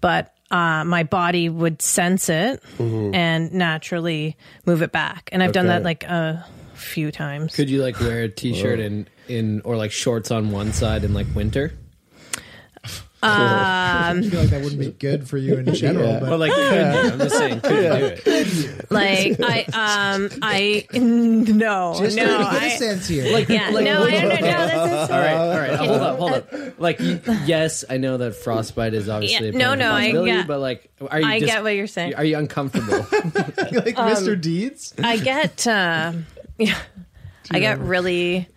but 0.00 0.32
uh, 0.50 0.82
my 0.84 1.02
body 1.02 1.48
would 1.48 1.82
sense 1.82 2.28
it 2.28 2.62
Mhm. 2.78 3.14
and 3.14 3.52
naturally 3.52 4.36
move 4.64 4.80
it 4.82 4.92
back. 4.92 5.28
And 5.32 5.42
I've 5.42 5.52
done 5.52 5.66
that 5.66 5.82
like 5.82 6.04
a 6.04 6.46
few 6.74 7.10
times. 7.10 7.54
Could 7.54 7.68
you 7.68 7.82
like 7.82 7.98
wear 8.00 8.22
a 8.22 8.28
t-shirt 8.28 8.78
in 8.80 9.08
in 9.28 9.60
or 9.64 9.76
like 9.76 9.90
shorts 9.92 10.30
on 10.30 10.50
one 10.50 10.72
side 10.72 11.04
in 11.04 11.12
like 11.12 11.26
winter? 11.34 11.72
Um, 13.20 13.30
I 13.30 14.22
feel 14.30 14.40
like 14.40 14.50
that 14.50 14.62
wouldn't 14.62 14.80
be 14.80 14.92
good 14.92 15.28
for 15.28 15.38
you 15.38 15.56
in 15.56 15.74
general. 15.74 16.06
Yeah. 16.08 16.20
But, 16.20 16.28
But, 16.30 16.38
like, 16.40 16.52
could 16.52 16.72
you? 16.72 17.10
I'm 17.12 17.18
just 17.18 17.36
saying, 17.36 17.60
could 17.62 17.70
you 17.72 17.82
do 17.82 18.30
it? 18.30 18.84
Like 18.90 19.40
I 19.40 20.14
um 20.14 20.28
I 20.40 20.86
no 20.94 21.94
Just 21.98 22.16
no 22.16 22.24
trying 22.38 22.54
to 22.54 22.60
get 22.68 22.78
sense 22.78 23.08
here. 23.08 23.32
Like, 23.32 23.48
yeah 23.48 23.70
like- 23.70 23.84
no 23.84 24.04
I 24.04 24.10
don't 24.12 24.28
know 24.28 24.36
no 24.40 24.86
this 24.88 25.04
is 25.04 25.10
all 25.10 25.18
right, 25.18 25.34
all 25.34 25.58
right. 25.58 25.74
Hold 25.76 26.00
up, 26.00 26.18
hold 26.18 26.32
up. 26.32 26.80
Like, 26.80 26.98
yes, 27.00 27.84
I 27.90 27.96
know 27.98 28.16
that 28.18 28.34
frostbite 28.36 28.94
is 28.94 29.08
obviously 29.08 29.48
Yeah, 29.48 29.52
a 29.54 29.58
no, 29.58 29.74
no, 29.74 29.92
I 29.92 30.12
get- 30.12 30.46
but 30.46 30.60
like, 30.60 30.90
are 31.10 31.20
you? 31.20 31.26
I 31.26 31.40
just- 31.40 31.52
get 31.52 31.62
what 31.62 31.70
you're 31.74 31.86
saying. 31.86 32.14
Are 32.14 32.24
you 32.24 32.38
uncomfortable? 32.38 32.98
like 33.12 33.98
Um, 33.98 34.12
Mr. 34.14 34.40
Deeds. 34.40 34.94
I 35.02 35.16
get 35.18 35.66
uh, 35.66 36.12
yeah, 36.58 36.78
I 37.50 37.58
get 37.60 37.80
really 37.80 38.48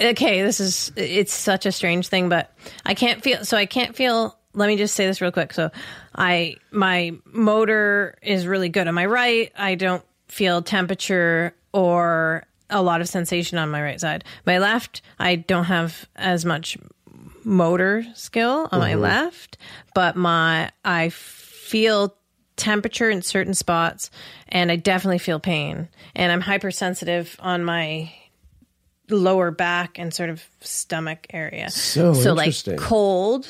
okay. 0.00 0.42
This 0.42 0.60
is 0.60 0.92
it's 0.96 1.32
such 1.32 1.66
a 1.66 1.72
strange 1.72 2.08
thing, 2.08 2.28
but 2.28 2.52
I 2.84 2.94
can't 2.94 3.22
feel. 3.22 3.44
So 3.44 3.56
I 3.56 3.66
can't 3.66 3.94
feel. 3.96 4.36
Let 4.54 4.66
me 4.68 4.76
just 4.76 4.94
say 4.94 5.06
this 5.06 5.20
real 5.20 5.30
quick. 5.32 5.52
So 5.52 5.70
I 6.14 6.56
my 6.70 7.12
motor 7.26 8.16
is 8.22 8.46
really 8.46 8.68
good 8.68 8.88
on 8.88 8.94
my 8.94 9.06
right. 9.06 9.52
I 9.56 9.74
don't 9.74 10.04
feel 10.28 10.62
temperature 10.62 11.54
or 11.72 12.44
a 12.70 12.82
lot 12.82 13.00
of 13.00 13.08
sensation 13.08 13.58
on 13.58 13.70
my 13.70 13.82
right 13.82 14.00
side. 14.00 14.24
My 14.46 14.58
left, 14.58 15.00
I 15.18 15.36
don't 15.36 15.64
have 15.64 16.06
as 16.16 16.44
much 16.44 16.76
motor 17.44 18.04
skill 18.14 18.68
on 18.72 18.80
my 18.80 18.92
Mhm. 18.92 19.00
left, 19.00 19.58
but 19.94 20.16
my 20.16 20.70
I 20.84 21.08
feel 21.10 22.14
temperature 22.56 23.08
in 23.08 23.22
certain 23.22 23.54
spots 23.54 24.10
and 24.48 24.70
I 24.72 24.76
definitely 24.76 25.18
feel 25.18 25.38
pain. 25.38 25.88
And 26.16 26.32
I'm 26.32 26.40
hypersensitive 26.40 27.36
on 27.40 27.64
my 27.64 28.10
lower 29.10 29.50
back 29.50 29.98
and 29.98 30.12
sort 30.12 30.30
of 30.30 30.44
stomach 30.60 31.26
area. 31.32 31.70
So 32.14 32.34
like 32.34 32.48
interesting. 32.48 32.76
cold, 32.76 33.46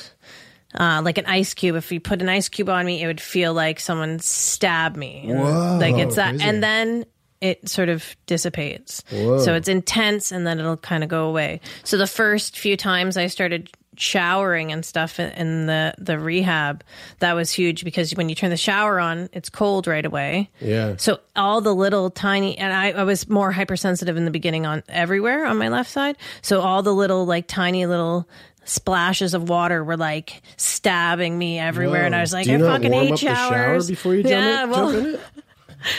uh, 0.73 1.01
like 1.03 1.17
an 1.17 1.25
ice 1.25 1.53
cube. 1.53 1.75
If 1.75 1.91
you 1.91 1.99
put 1.99 2.21
an 2.21 2.29
ice 2.29 2.49
cube 2.49 2.69
on 2.69 2.85
me, 2.85 3.01
it 3.01 3.07
would 3.07 3.21
feel 3.21 3.53
like 3.53 3.79
someone 3.79 4.19
stabbed 4.19 4.97
me. 4.97 5.25
Whoa, 5.27 5.77
like 5.79 5.95
it's 5.95 6.15
that, 6.15 6.31
crazy. 6.31 6.43
and 6.45 6.63
then 6.63 7.05
it 7.41 7.69
sort 7.69 7.89
of 7.89 8.15
dissipates. 8.25 9.03
Whoa. 9.11 9.39
So 9.39 9.53
it's 9.53 9.67
intense, 9.67 10.31
and 10.31 10.45
then 10.45 10.59
it'll 10.59 10.77
kind 10.77 11.03
of 11.03 11.09
go 11.09 11.27
away. 11.27 11.61
So 11.83 11.97
the 11.97 12.07
first 12.07 12.57
few 12.57 12.75
times 12.77 13.17
I 13.17 13.27
started 13.27 13.69
showering 13.95 14.71
and 14.71 14.85
stuff 14.85 15.19
in- 15.19 15.65
the 15.65 15.93
the 15.97 16.17
rehab, 16.17 16.83
that 17.19 17.33
was 17.33 17.51
huge 17.51 17.83
because 17.83 18.11
when 18.15 18.29
you 18.29 18.35
turn 18.35 18.49
the 18.49 18.57
shower 18.57 18.99
on, 18.99 19.29
it's 19.33 19.49
cold 19.49 19.87
right 19.87 20.05
away. 20.05 20.49
Yeah. 20.61 20.95
So 20.97 21.19
all 21.35 21.61
the 21.61 21.75
little 21.75 22.09
tiny, 22.09 22.57
and 22.57 22.73
I, 22.73 22.91
I 22.91 23.03
was 23.03 23.27
more 23.29 23.51
hypersensitive 23.51 24.15
in 24.15 24.25
the 24.25 24.31
beginning 24.31 24.65
on 24.65 24.83
everywhere 24.87 25.45
on 25.45 25.57
my 25.57 25.67
left 25.67 25.91
side. 25.91 26.17
So 26.41 26.61
all 26.61 26.81
the 26.81 26.93
little 26.93 27.25
like 27.25 27.47
tiny 27.47 27.85
little 27.85 28.27
splashes 28.63 29.33
of 29.33 29.49
water 29.49 29.83
were 29.83 29.97
like 29.97 30.41
stabbing 30.57 31.37
me 31.37 31.59
everywhere, 31.59 32.05
and 32.05 32.15
I 32.15 32.21
was 32.21 32.31
like, 32.31 32.47
I 32.47 32.57
fucking 32.57 32.93
hate 32.93 33.11
up 33.11 33.19
the 33.19 33.25
shower 33.25 33.83
before 33.83 34.15
you 34.15 34.23
jump, 34.23 34.31
yeah, 34.31 34.63
it, 34.63 34.69
well, 34.69 34.91
jump 34.91 35.05
in 35.05 35.13
it? 35.15 35.21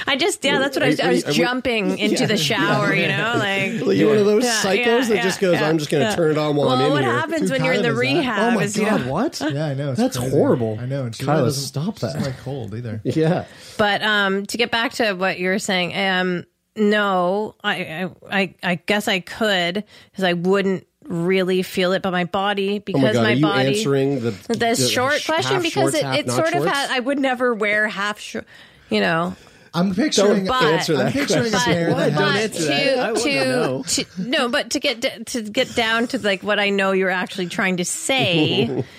I 0.06 0.16
just 0.16 0.44
yeah, 0.44 0.58
that's 0.58 0.76
what 0.76 0.82
I 0.82 0.88
was. 0.88 1.00
Are- 1.00 1.06
I 1.06 1.10
was 1.10 1.24
are 1.24 1.28
we- 1.28 1.34
jumping 1.34 1.98
into 1.98 2.20
Yeah. 2.22 2.26
the 2.26 2.36
shower, 2.36 2.94
you 2.94 3.08
know, 3.08 3.34
like 3.36 3.80
Like, 3.86 3.96
you're 3.96 4.08
one 4.10 4.18
of 4.18 4.26
those 4.26 4.44
Yeah, 4.44 4.60
psychos 4.62 4.76
yeah, 4.76 5.04
that 5.14 5.22
just 5.22 5.40
goes, 5.40 5.54
yeah, 5.54 5.68
"I'm 5.68 5.78
just 5.78 5.90
gonna 5.90 6.04
yeah. 6.04 6.14
turn 6.16 6.30
it 6.32 6.38
on 6.38 6.56
while 6.56 6.68
well, 6.68 6.76
I'm 6.78 6.84
in 6.86 6.92
what 6.92 7.02
here." 7.02 7.12
What 7.12 7.20
happens 7.30 7.48
Who 7.50 7.54
when 7.54 7.64
you're 7.64 7.74
in 7.74 7.82
the 7.82 7.88
Kyla 7.88 8.00
rehab? 8.00 8.52
Oh 8.52 8.56
my 8.56 8.62
is, 8.64 8.76
you 8.76 8.84
god, 8.84 9.06
know- 9.06 9.12
what? 9.12 9.40
Yeah, 9.52 9.66
I 9.66 9.74
know. 9.74 9.90
It's 9.90 10.00
That's 10.00 10.16
crazy. 10.18 10.36
horrible. 10.36 10.78
I 10.80 10.86
know. 10.86 11.04
And 11.04 11.14
she 11.14 11.24
Kyla, 11.24 11.38
really 11.38 11.48
doesn't 11.48 11.64
stop 11.66 11.94
she 11.96 12.00
doesn't 12.02 12.20
that. 12.22 12.26
like 12.28 12.38
cold 12.40 12.74
either. 12.74 13.00
Yeah. 13.04 13.44
But 13.78 14.02
um, 14.02 14.46
to 14.46 14.56
get 14.58 14.70
back 14.70 14.92
to 14.94 15.14
what 15.14 15.38
you 15.38 15.48
were 15.48 15.58
saying, 15.58 15.96
um, 15.96 16.44
no, 16.76 17.54
I, 17.64 17.74
I, 17.74 18.10
I, 18.30 18.54
I 18.62 18.74
guess 18.76 19.08
I 19.08 19.20
could 19.20 19.84
because 20.10 20.24
I 20.24 20.34
wouldn't 20.34 20.86
really 21.04 21.62
feel 21.62 21.92
it, 21.92 22.02
but 22.02 22.12
my 22.12 22.24
body 22.24 22.76
Oh 22.78 22.82
because 22.84 23.02
my 23.02 23.12
god, 23.14 23.24
are 23.26 23.32
you 23.32 23.42
body. 23.42 23.68
answering 23.78 24.20
the 24.20 24.30
the, 24.30 24.54
the 24.54 24.76
short 24.76 25.24
question 25.26 25.62
because 25.62 25.92
shorts, 25.94 25.96
it, 25.96 26.04
it 26.04 26.26
not 26.26 26.36
sort 26.36 26.54
of 26.54 26.64
had. 26.64 26.90
I 26.90 27.00
would 27.00 27.18
never 27.18 27.52
wear 27.54 27.88
half 27.88 28.20
short. 28.20 28.46
You 28.90 29.00
know, 29.00 29.34
I'm 29.72 29.94
picturing. 29.94 30.44
Don't 30.46 30.62
answer 30.64 30.92
I'm 30.94 30.98
that 30.98 31.12
picturing 31.12 31.50
question. 31.50 31.72
a 31.72 31.74
pair 31.74 31.90
But- 31.92 32.12
that 32.12 32.14
but 32.16 32.32
has- 32.34 33.22
to, 33.22 33.84
to, 33.94 34.04
to 34.04 34.22
no, 34.22 34.48
but 34.48 34.70
to 34.70 34.80
get 34.80 35.00
d- 35.00 35.24
to 35.24 35.42
get 35.42 35.74
down 35.74 36.06
to 36.08 36.18
like 36.18 36.42
what 36.42 36.58
I 36.58 36.70
know 36.70 36.92
you're 36.92 37.10
actually 37.10 37.46
trying 37.46 37.76
to 37.78 37.84
say. 37.84 38.84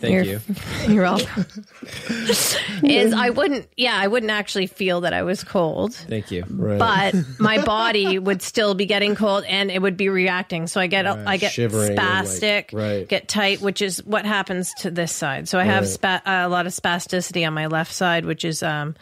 Thank 0.00 0.26
You're- 0.26 0.28
you. 0.28 0.40
You're 0.94 1.02
welcome. 1.02 1.44
is 2.84 3.12
I 3.12 3.30
wouldn't, 3.30 3.68
yeah, 3.76 3.96
I 3.96 4.06
wouldn't 4.06 4.30
actually 4.30 4.68
feel 4.68 5.00
that 5.00 5.12
I 5.12 5.24
was 5.24 5.42
cold. 5.42 5.92
Thank 5.92 6.30
you. 6.30 6.44
But 6.48 7.14
my 7.40 7.64
body 7.64 8.16
would 8.16 8.40
still 8.40 8.74
be 8.74 8.86
getting 8.86 9.16
cold, 9.16 9.42
and 9.48 9.72
it 9.72 9.82
would 9.82 9.96
be 9.96 10.08
reacting. 10.08 10.68
So 10.68 10.80
I 10.80 10.86
get, 10.86 11.04
I 11.08 11.36
get 11.36 11.50
Shivering 11.50 11.88
and, 11.88 11.96
like, 11.98 12.24
spastic, 12.26 12.72
right. 12.72 13.08
get 13.08 13.26
tight, 13.26 13.60
which 13.60 13.82
is 13.82 14.04
what 14.04 14.24
happens 14.24 14.72
to 14.80 14.90
this 14.92 15.10
side. 15.12 15.48
So 15.48 15.58
I 15.58 15.64
have 15.64 15.82
Right. 15.82 15.90
spa- 15.90 16.22
a 16.24 16.48
lot 16.48 16.66
of 16.68 16.72
spasticity 16.72 17.44
on 17.44 17.52
my 17.54 17.66
left 17.66 17.92
side, 17.92 18.24
which 18.24 18.44
is 18.44 18.62
um, 18.62 18.94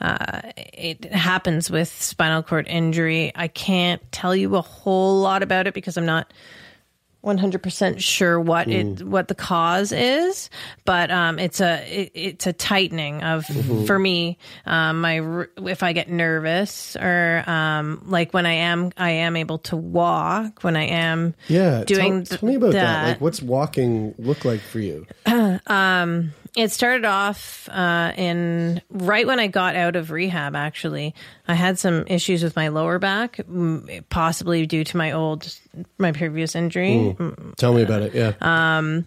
uh, 0.00 0.40
it 0.56 1.04
happens 1.12 1.70
with 1.70 1.88
spinal 1.88 2.42
cord 2.42 2.66
injury. 2.68 3.32
I 3.34 3.48
can't 3.48 4.00
tell 4.12 4.34
you 4.34 4.56
a 4.56 4.62
whole 4.62 5.20
lot 5.20 5.42
about 5.42 5.66
it 5.66 5.74
because 5.74 5.96
I'm 5.96 6.06
not 6.06 6.32
100% 7.22 8.00
sure 8.00 8.40
what 8.40 8.66
it 8.70 9.02
what 9.06 9.28
the 9.28 9.34
cause 9.34 9.92
is 9.92 10.48
but 10.86 11.10
um 11.10 11.38
it's 11.38 11.60
a 11.60 11.84
it, 11.86 12.12
it's 12.14 12.46
a 12.46 12.52
tightening 12.54 13.22
of 13.22 13.46
Mhm. 13.46 13.86
for 13.86 13.98
me 13.98 14.38
um 14.64 15.02
my 15.02 15.44
if 15.58 15.82
i 15.82 15.92
get 15.92 16.08
nervous 16.08 16.96
or 16.96 17.44
um 17.46 18.00
like 18.06 18.32
when 18.32 18.46
i 18.46 18.52
am 18.52 18.90
i 18.96 19.10
am 19.10 19.36
able 19.36 19.58
to 19.58 19.76
walk 19.76 20.64
when 20.64 20.76
i 20.76 20.84
am 20.84 21.34
Yeah, 21.48 21.84
doing 21.84 22.24
tell, 22.24 22.38
tell 22.38 22.48
me 22.48 22.54
about 22.54 22.72
that. 22.72 23.02
that. 23.02 23.06
Like, 23.06 23.20
what's 23.20 23.42
walking 23.42 24.14
look 24.16 24.46
like 24.46 24.60
for 24.62 24.78
you? 24.78 25.06
um, 25.66 26.32
it 26.56 26.70
started 26.72 27.04
off 27.04 27.68
uh, 27.70 28.12
in 28.16 28.82
right 28.90 29.26
when 29.26 29.38
I 29.40 29.46
got 29.46 29.76
out 29.76 29.96
of 29.96 30.10
rehab. 30.10 30.56
Actually, 30.56 31.14
I 31.46 31.54
had 31.54 31.78
some 31.78 32.04
issues 32.08 32.42
with 32.42 32.56
my 32.56 32.68
lower 32.68 32.98
back, 32.98 33.40
possibly 34.08 34.66
due 34.66 34.84
to 34.84 34.96
my 34.96 35.12
old, 35.12 35.54
my 35.98 36.12
previous 36.12 36.54
injury. 36.54 37.14
Mm. 37.18 37.54
Tell 37.56 37.72
me 37.72 37.82
about 37.82 38.02
it. 38.02 38.14
Yeah. 38.14 38.32
Um, 38.40 39.06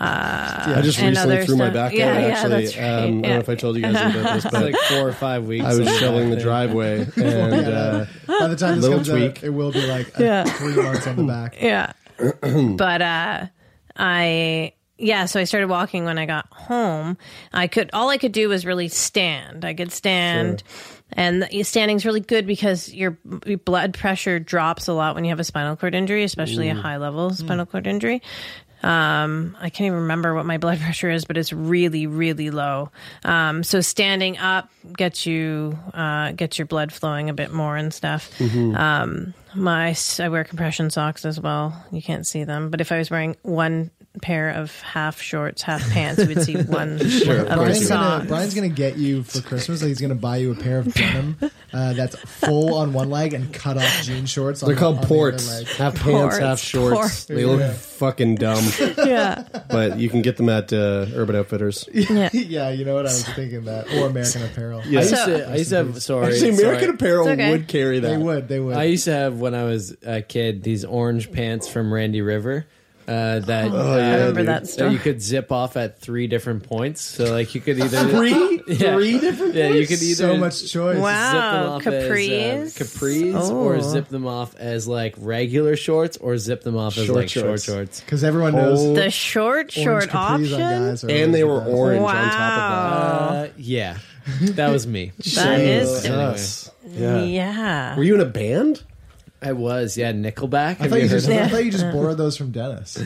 uh, 0.00 0.74
I 0.78 0.80
just 0.82 0.98
and 0.98 1.10
recently 1.10 1.36
other 1.36 1.44
threw 1.46 1.56
my 1.56 1.66
stuff. 1.66 1.74
back 1.74 1.92
yeah, 1.94 2.06
out. 2.12 2.20
Yeah, 2.20 2.26
Actually, 2.28 2.64
that's 2.64 2.76
right. 2.76 2.84
um, 2.84 2.98
I 2.98 3.00
don't 3.10 3.20
know 3.22 3.38
if 3.38 3.48
I 3.48 3.54
told 3.54 3.76
you 3.76 3.82
guys 3.82 3.94
about 3.94 4.34
this, 4.34 4.44
but 4.50 4.62
like 4.62 4.76
four 4.88 5.08
or 5.08 5.12
five 5.12 5.46
weeks. 5.46 5.64
I 5.64 5.68
was 5.68 5.80
of 5.80 5.88
shoveling 5.94 6.30
the 6.30 6.36
driveway, 6.40 7.06
and 7.16 7.54
uh, 7.66 8.06
By 8.26 8.48
the 8.48 8.56
time 8.56 8.76
this 8.76 8.82
little 8.84 8.96
comes 8.98 9.08
tweak. 9.08 9.38
out, 9.38 9.44
it 9.44 9.50
will 9.50 9.70
be 9.70 9.86
like 9.86 10.18
Yeah. 10.18 10.44
three 10.44 10.74
months 10.76 11.06
on 11.06 11.16
the 11.16 11.24
back. 11.24 11.56
Yeah. 11.60 11.92
but 12.76 13.02
uh 13.02 13.46
I 13.96 14.72
yeah, 15.02 15.26
so 15.26 15.40
I 15.40 15.44
started 15.44 15.68
walking 15.68 16.04
when 16.04 16.16
I 16.16 16.26
got 16.26 16.46
home. 16.52 17.18
I 17.52 17.66
could 17.66 17.90
all 17.92 18.08
I 18.08 18.18
could 18.18 18.32
do 18.32 18.48
was 18.48 18.64
really 18.64 18.88
stand. 18.88 19.64
I 19.64 19.74
could 19.74 19.92
stand 19.92 20.62
and 21.12 21.46
standing's 21.66 22.06
really 22.06 22.20
good 22.20 22.46
because 22.46 22.92
your, 22.92 23.18
your 23.44 23.58
blood 23.58 23.94
pressure 23.94 24.38
drops 24.38 24.88
a 24.88 24.92
lot 24.92 25.14
when 25.14 25.24
you 25.24 25.30
have 25.30 25.40
a 25.40 25.44
spinal 25.44 25.76
cord 25.76 25.94
injury, 25.94 26.22
especially 26.24 26.68
a 26.68 26.74
high 26.74 26.96
level 26.96 27.30
spinal 27.30 27.66
cord 27.66 27.86
injury. 27.86 28.22
Um, 28.82 29.56
I 29.60 29.70
can't 29.70 29.86
even 29.86 30.00
remember 30.00 30.34
what 30.34 30.46
my 30.46 30.58
blood 30.64 30.78
pressure 30.80 31.10
is, 31.10 31.24
but 31.24 31.36
it's 31.36 31.52
really, 31.52 32.06
really 32.06 32.50
low. 32.50 32.90
Um, 33.24 33.62
so 33.62 33.80
standing 33.80 34.38
up 34.38 34.70
gets 34.96 35.26
you 35.26 35.78
uh, 35.94 36.32
gets 36.32 36.58
your 36.58 36.66
blood 36.66 36.92
flowing 36.92 37.28
a 37.28 37.34
bit 37.34 37.52
more 37.52 37.76
and 37.76 37.92
stuff. 37.92 38.30
Mhm. 38.38 38.76
Um, 38.76 39.34
my 39.54 39.94
I 40.18 40.28
wear 40.30 40.44
compression 40.44 40.90
socks 40.90 41.24
as 41.24 41.38
well. 41.38 41.84
You 41.92 42.02
can't 42.02 42.26
see 42.26 42.44
them, 42.44 42.70
but 42.70 42.80
if 42.80 42.90
I 42.90 42.98
was 42.98 43.10
wearing 43.10 43.36
one 43.42 43.90
pair 44.20 44.50
of 44.50 44.78
half 44.82 45.20
shorts, 45.22 45.62
half 45.62 45.88
pants, 45.90 46.20
you 46.20 46.28
would 46.28 46.42
see 46.42 46.56
one 46.62 46.98
Sure, 47.08 47.40
of 47.40 47.48
the 47.48 47.54
Brian's 47.56 47.88
gonna. 47.88 48.24
Brian's 48.26 48.54
gonna 48.54 48.68
get 48.68 48.96
you 48.98 49.22
for 49.22 49.40
Christmas. 49.40 49.80
Like 49.80 49.88
he's 49.88 50.00
gonna 50.00 50.14
buy 50.14 50.36
you 50.36 50.52
a 50.52 50.54
pair 50.54 50.78
of 50.80 50.92
denim 50.92 51.36
uh, 51.72 51.94
that's 51.94 52.16
full 52.16 52.74
on 52.74 52.92
one 52.92 53.08
leg 53.08 53.32
and 53.32 53.52
cut 53.54 53.78
off 53.78 54.02
jean 54.02 54.26
shorts. 54.26 54.60
They're 54.60 54.74
the- 54.74 54.80
called 54.80 54.96
on 54.96 55.00
the 55.02 55.06
ports. 55.06 55.48
other 55.48 55.58
leg. 55.64 55.68
Half 55.76 55.94
pants, 56.00 56.38
half 56.38 56.58
shorts. 56.60 56.94
Ports. 56.94 57.24
They 57.24 57.44
look 57.46 57.60
Yeah. 57.60 57.72
fucking 57.72 58.34
dumb. 58.36 58.64
Yeah. 59.02 59.44
But 59.70 59.98
you 59.98 60.08
can 60.10 60.20
get 60.22 60.36
them 60.36 60.48
at 60.48 60.72
uh, 60.72 61.06
Urban 61.14 61.34
Outfitters. 61.36 61.88
Yeah. 61.92 62.28
yeah, 62.32 62.70
you 62.70 62.84
know 62.84 62.94
what 62.94 63.06
I 63.06 63.10
was 63.10 63.24
thinking 63.28 63.64
that 63.64 63.86
or 63.94 64.06
American 64.08 64.42
Apparel. 64.44 64.82
Yeah. 64.86 64.98
I 65.00 65.02
used 65.02 65.14
So- 65.16 65.26
to. 65.38 65.50
I 65.50 65.56
used 65.56 65.70
to 65.70 65.76
have. 65.76 66.02
Sorry, 66.02 66.26
Actually, 66.32 66.48
American 66.50 66.80
sorry. 66.84 66.94
Apparel 66.94 67.28
okay. 67.30 67.50
would 67.50 67.68
carry 67.68 67.98
that. 68.00 68.08
They 68.08 68.16
would. 68.18 68.48
They 68.48 68.60
would. 68.60 68.76
I 68.76 68.84
used 68.84 69.04
to 69.04 69.12
have 69.12 69.40
when 69.40 69.54
I 69.54 69.64
was 69.64 69.96
a 70.04 70.20
kid 70.20 70.62
these 70.62 70.84
orange 70.84 71.32
pants 71.32 71.68
from 71.68 71.92
Randy 71.92 72.20
River. 72.20 72.66
Uh, 73.08 73.40
that 73.40 73.72
Oh, 73.72 73.94
uh, 73.94 73.96
yeah, 73.96 74.06
I 74.12 74.14
remember 74.20 74.44
that 74.44 74.68
store. 74.68 74.88
you 74.88 74.98
could 74.98 75.20
zip 75.20 75.50
off 75.50 75.76
at 75.76 75.98
three 76.00 76.28
different 76.28 76.62
points. 76.62 77.00
So 77.02 77.24
like 77.32 77.52
you 77.54 77.60
could 77.60 77.78
either 77.80 77.98
Three? 78.08 78.62
yeah. 78.68 78.94
Three 78.94 79.18
different 79.18 79.54
Yeah, 79.54 79.68
you 79.70 79.86
could 79.88 80.00
either 80.00 80.14
So 80.14 80.36
much 80.36 80.70
choice. 80.70 80.98
Wow, 80.98 81.32
zip 81.32 81.40
them 81.42 81.68
off 81.72 81.82
capris? 81.82 82.28
as 82.30 82.80
uh, 82.80 82.84
capris, 82.84 83.50
or 83.50 83.74
Oh. 83.76 83.80
zip 83.80 84.08
them 84.08 84.26
off 84.26 84.54
as 84.56 84.86
like 84.86 85.14
regular 85.18 85.74
shorts, 85.74 86.16
or 86.16 86.38
zip 86.38 86.62
them 86.62 86.76
off 86.76 86.96
as 86.96 87.06
Short 87.06 87.16
like 87.18 87.28
short 87.28 87.44
shorts. 87.46 87.64
shorts. 87.64 88.00
Because 88.00 88.22
everyone 88.22 88.54
knows 88.54 88.94
the 88.94 89.10
short, 89.10 89.72
short 89.72 90.14
option. 90.14 90.60
And 91.10 91.34
they 91.34 91.42
were 91.44 91.60
orange 91.64 92.02
on 92.02 92.14
top 92.14 92.62
of 92.62 93.32
Uh, 93.36 93.48
yeah, 93.56 93.98
that 94.42 94.70
was 94.70 94.86
me. 94.86 95.10
That 95.34 95.58
is 95.60 96.02
Jesus. 96.02 96.70
Anyway. 96.94 97.30
Yeah. 97.32 97.96
Were 97.96 98.04
you 98.04 98.14
in 98.14 98.20
a 98.20 98.24
band? 98.26 98.82
I 99.42 99.52
was, 99.52 99.96
yeah, 99.96 100.12
Nickelback. 100.12 100.54
I 100.54 100.84
Have 100.84 100.90
thought 100.90 100.96
you, 100.96 101.02
you 101.02 101.08
heard 101.08 101.16
just, 101.20 101.28
of 101.28 101.36
I 101.36 101.48
thought 101.48 101.64
you 101.64 101.70
just 101.70 101.84
borrowed 101.92 102.16
those 102.18 102.36
from 102.36 102.52
Dennis. 102.52 102.96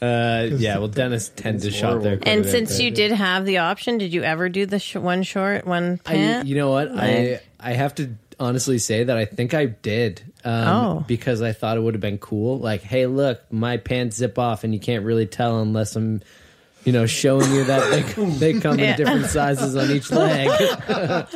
Uh, 0.00 0.48
yeah, 0.56 0.78
well, 0.78 0.88
Dennis 0.88 1.28
tend 1.34 1.60
to 1.62 1.70
shop 1.70 2.02
there. 2.02 2.16
quite 2.16 2.26
a 2.28 2.30
And 2.32 2.42
bit. 2.42 2.50
since 2.50 2.80
you 2.80 2.90
did 2.90 3.12
have 3.12 3.44
the 3.44 3.58
option, 3.58 3.98
did 3.98 4.12
you 4.12 4.22
ever 4.22 4.48
do 4.48 4.66
the 4.66 4.78
sh- 4.78 4.96
one 4.96 5.22
short, 5.22 5.66
one 5.66 6.00
I, 6.06 6.12
pant? 6.14 6.48
you 6.48 6.56
know 6.56 6.70
what? 6.70 6.88
I 6.92 7.40
I 7.60 7.72
have 7.72 7.94
to 7.96 8.14
honestly 8.40 8.78
say 8.78 9.04
that 9.04 9.16
I 9.16 9.24
think 9.26 9.54
I 9.54 9.66
did. 9.66 10.22
Um, 10.44 10.68
Oh. 10.68 11.04
because 11.06 11.40
I 11.40 11.52
thought 11.52 11.76
it 11.76 11.80
would 11.80 11.94
have 11.94 12.00
been 12.02 12.18
cool. 12.18 12.58
Like, 12.58 12.82
hey, 12.82 13.06
look, 13.06 13.40
my 13.50 13.76
pants 13.78 14.16
zip 14.16 14.38
off, 14.38 14.62
and 14.64 14.74
you 14.74 14.80
can't 14.80 15.04
really 15.04 15.26
tell 15.26 15.60
unless 15.60 15.96
I'm 15.96 16.20
you 16.84 16.92
know, 16.92 17.06
showing 17.06 17.50
you 17.52 17.64
that 17.64 17.90
they, 17.90 18.24
they 18.52 18.60
come 18.60 18.78
Yeah. 18.78 18.92
in 18.92 18.96
different 18.96 19.26
sizes 19.26 19.76
on 19.76 19.90
each 19.90 20.10
leg. 20.10 20.48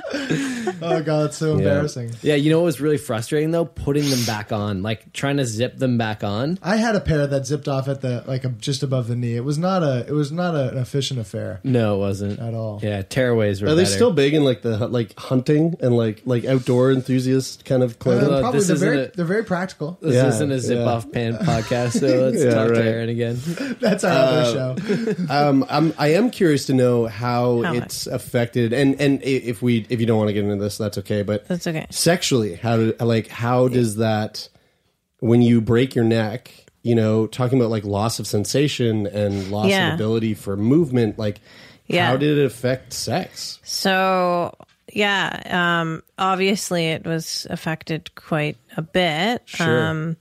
Oh 0.80 1.02
god, 1.02 1.26
it's 1.26 1.38
so 1.38 1.52
embarrassing. 1.56 2.12
Yeah, 2.22 2.34
you 2.36 2.50
know 2.50 2.58
what 2.60 2.66
was 2.66 2.80
really 2.80 2.98
frustrating 2.98 3.50
though? 3.50 3.64
Putting 3.64 4.08
them 4.10 4.22
back 4.26 4.52
on, 4.52 4.82
like 4.82 5.12
trying 5.12 5.38
to 5.38 5.44
zip 5.44 5.76
them 5.78 5.98
back 5.98 6.22
on. 6.22 6.58
I 6.62 6.76
had 6.76 6.94
a 6.94 7.00
pair 7.00 7.26
that 7.26 7.46
zipped 7.46 7.66
off 7.68 7.88
at 7.88 8.00
the 8.00 8.22
like 8.26 8.58
just 8.58 8.82
above 8.82 9.08
the 9.08 9.16
knee. 9.16 9.34
It 9.34 9.44
was 9.44 9.58
not 9.58 9.82
a 9.82 10.04
it 10.06 10.12
was 10.12 10.30
not 10.30 10.54
a, 10.54 10.70
an 10.70 10.78
efficient 10.78 11.18
affair. 11.20 11.60
No, 11.64 11.96
it 11.96 11.98
wasn't 11.98 12.38
at 12.38 12.54
all. 12.54 12.80
Yeah, 12.82 13.02
tearaways 13.02 13.60
were 13.62 13.68
Are 13.68 13.74
they 13.74 13.84
better. 13.84 13.94
still 13.94 14.12
big 14.12 14.34
in 14.34 14.44
like 14.44 14.62
the 14.62 14.86
like 14.88 15.18
hunting 15.18 15.74
and 15.80 15.96
like 15.96 16.22
like 16.26 16.44
outdoor 16.44 16.92
enthusiast 16.92 17.64
kind 17.64 17.82
of 17.82 17.98
clothing? 17.98 18.32
Uh, 18.32 18.40
probably 18.40 18.60
this 18.60 18.68
they're 18.68 18.76
isn't 18.76 18.88
very 18.88 19.04
a- 19.06 19.10
they're 19.12 19.24
very 19.24 19.44
practical. 19.44 19.98
This 20.00 20.14
Yeah, 20.14 20.28
isn't 20.28 20.52
a 20.52 20.60
zip 20.60 20.78
yeah. 20.78 20.84
off 20.84 21.10
pan 21.10 21.34
podcast, 21.38 21.98
so 21.98 22.06
let's 22.30 22.42
Yeah, 22.44 22.50
talk 22.54 22.70
right. 22.70 22.78
to 22.78 22.84
Erin 22.84 23.08
again. 23.08 23.38
That's 23.80 24.04
our 24.04 24.12
other 24.12 24.52
show. 24.52 24.76
Um, 25.46 25.64
I'm 25.68 25.92
I 25.98 26.08
am 26.14 26.30
curious 26.30 26.66
to 26.66 26.74
know 26.74 27.06
how, 27.06 27.62
How 27.62 27.74
it's 27.74 28.06
affected, 28.06 28.72
and 28.72 29.00
and 29.00 29.22
if 29.22 29.62
we 29.62 29.86
if 29.88 30.00
you 30.00 30.06
don't 30.06 30.18
want 30.18 30.28
to 30.28 30.32
get 30.34 30.44
into 30.44 30.56
this, 30.56 30.78
that's 30.78 30.98
okay. 30.98 31.22
But 31.22 31.46
That's 31.48 31.66
okay. 31.66 31.86
Sexually, 31.90 32.54
how 32.56 32.76
do, 32.76 32.94
like 33.00 33.28
how 33.28 33.68
does 33.68 33.96
that 33.96 34.48
when 35.20 35.42
you 35.42 35.60
break 35.60 35.94
your 35.94 36.04
neck? 36.04 36.52
You 36.82 36.94
know, 36.94 37.26
talking 37.26 37.58
about 37.58 37.70
like 37.70 37.84
loss 37.84 38.18
of 38.18 38.26
sensation 38.26 39.06
and 39.06 39.50
loss 39.50 39.68
Yeah. 39.68 39.88
of 39.88 39.94
ability 39.94 40.34
for 40.34 40.56
movement. 40.56 41.18
Like, 41.18 41.40
Yeah. 41.86 42.06
how 42.06 42.16
did 42.16 42.38
it 42.38 42.44
affect 42.44 42.92
sex? 42.92 43.58
So 43.64 44.54
yeah, 44.92 45.42
um, 45.80 46.02
obviously 46.18 46.86
it 46.86 47.04
was 47.04 47.46
affected 47.50 48.14
quite 48.14 48.56
a 48.76 48.82
bit. 48.82 49.42
Sure. 49.44 49.86
Um, 49.88 50.16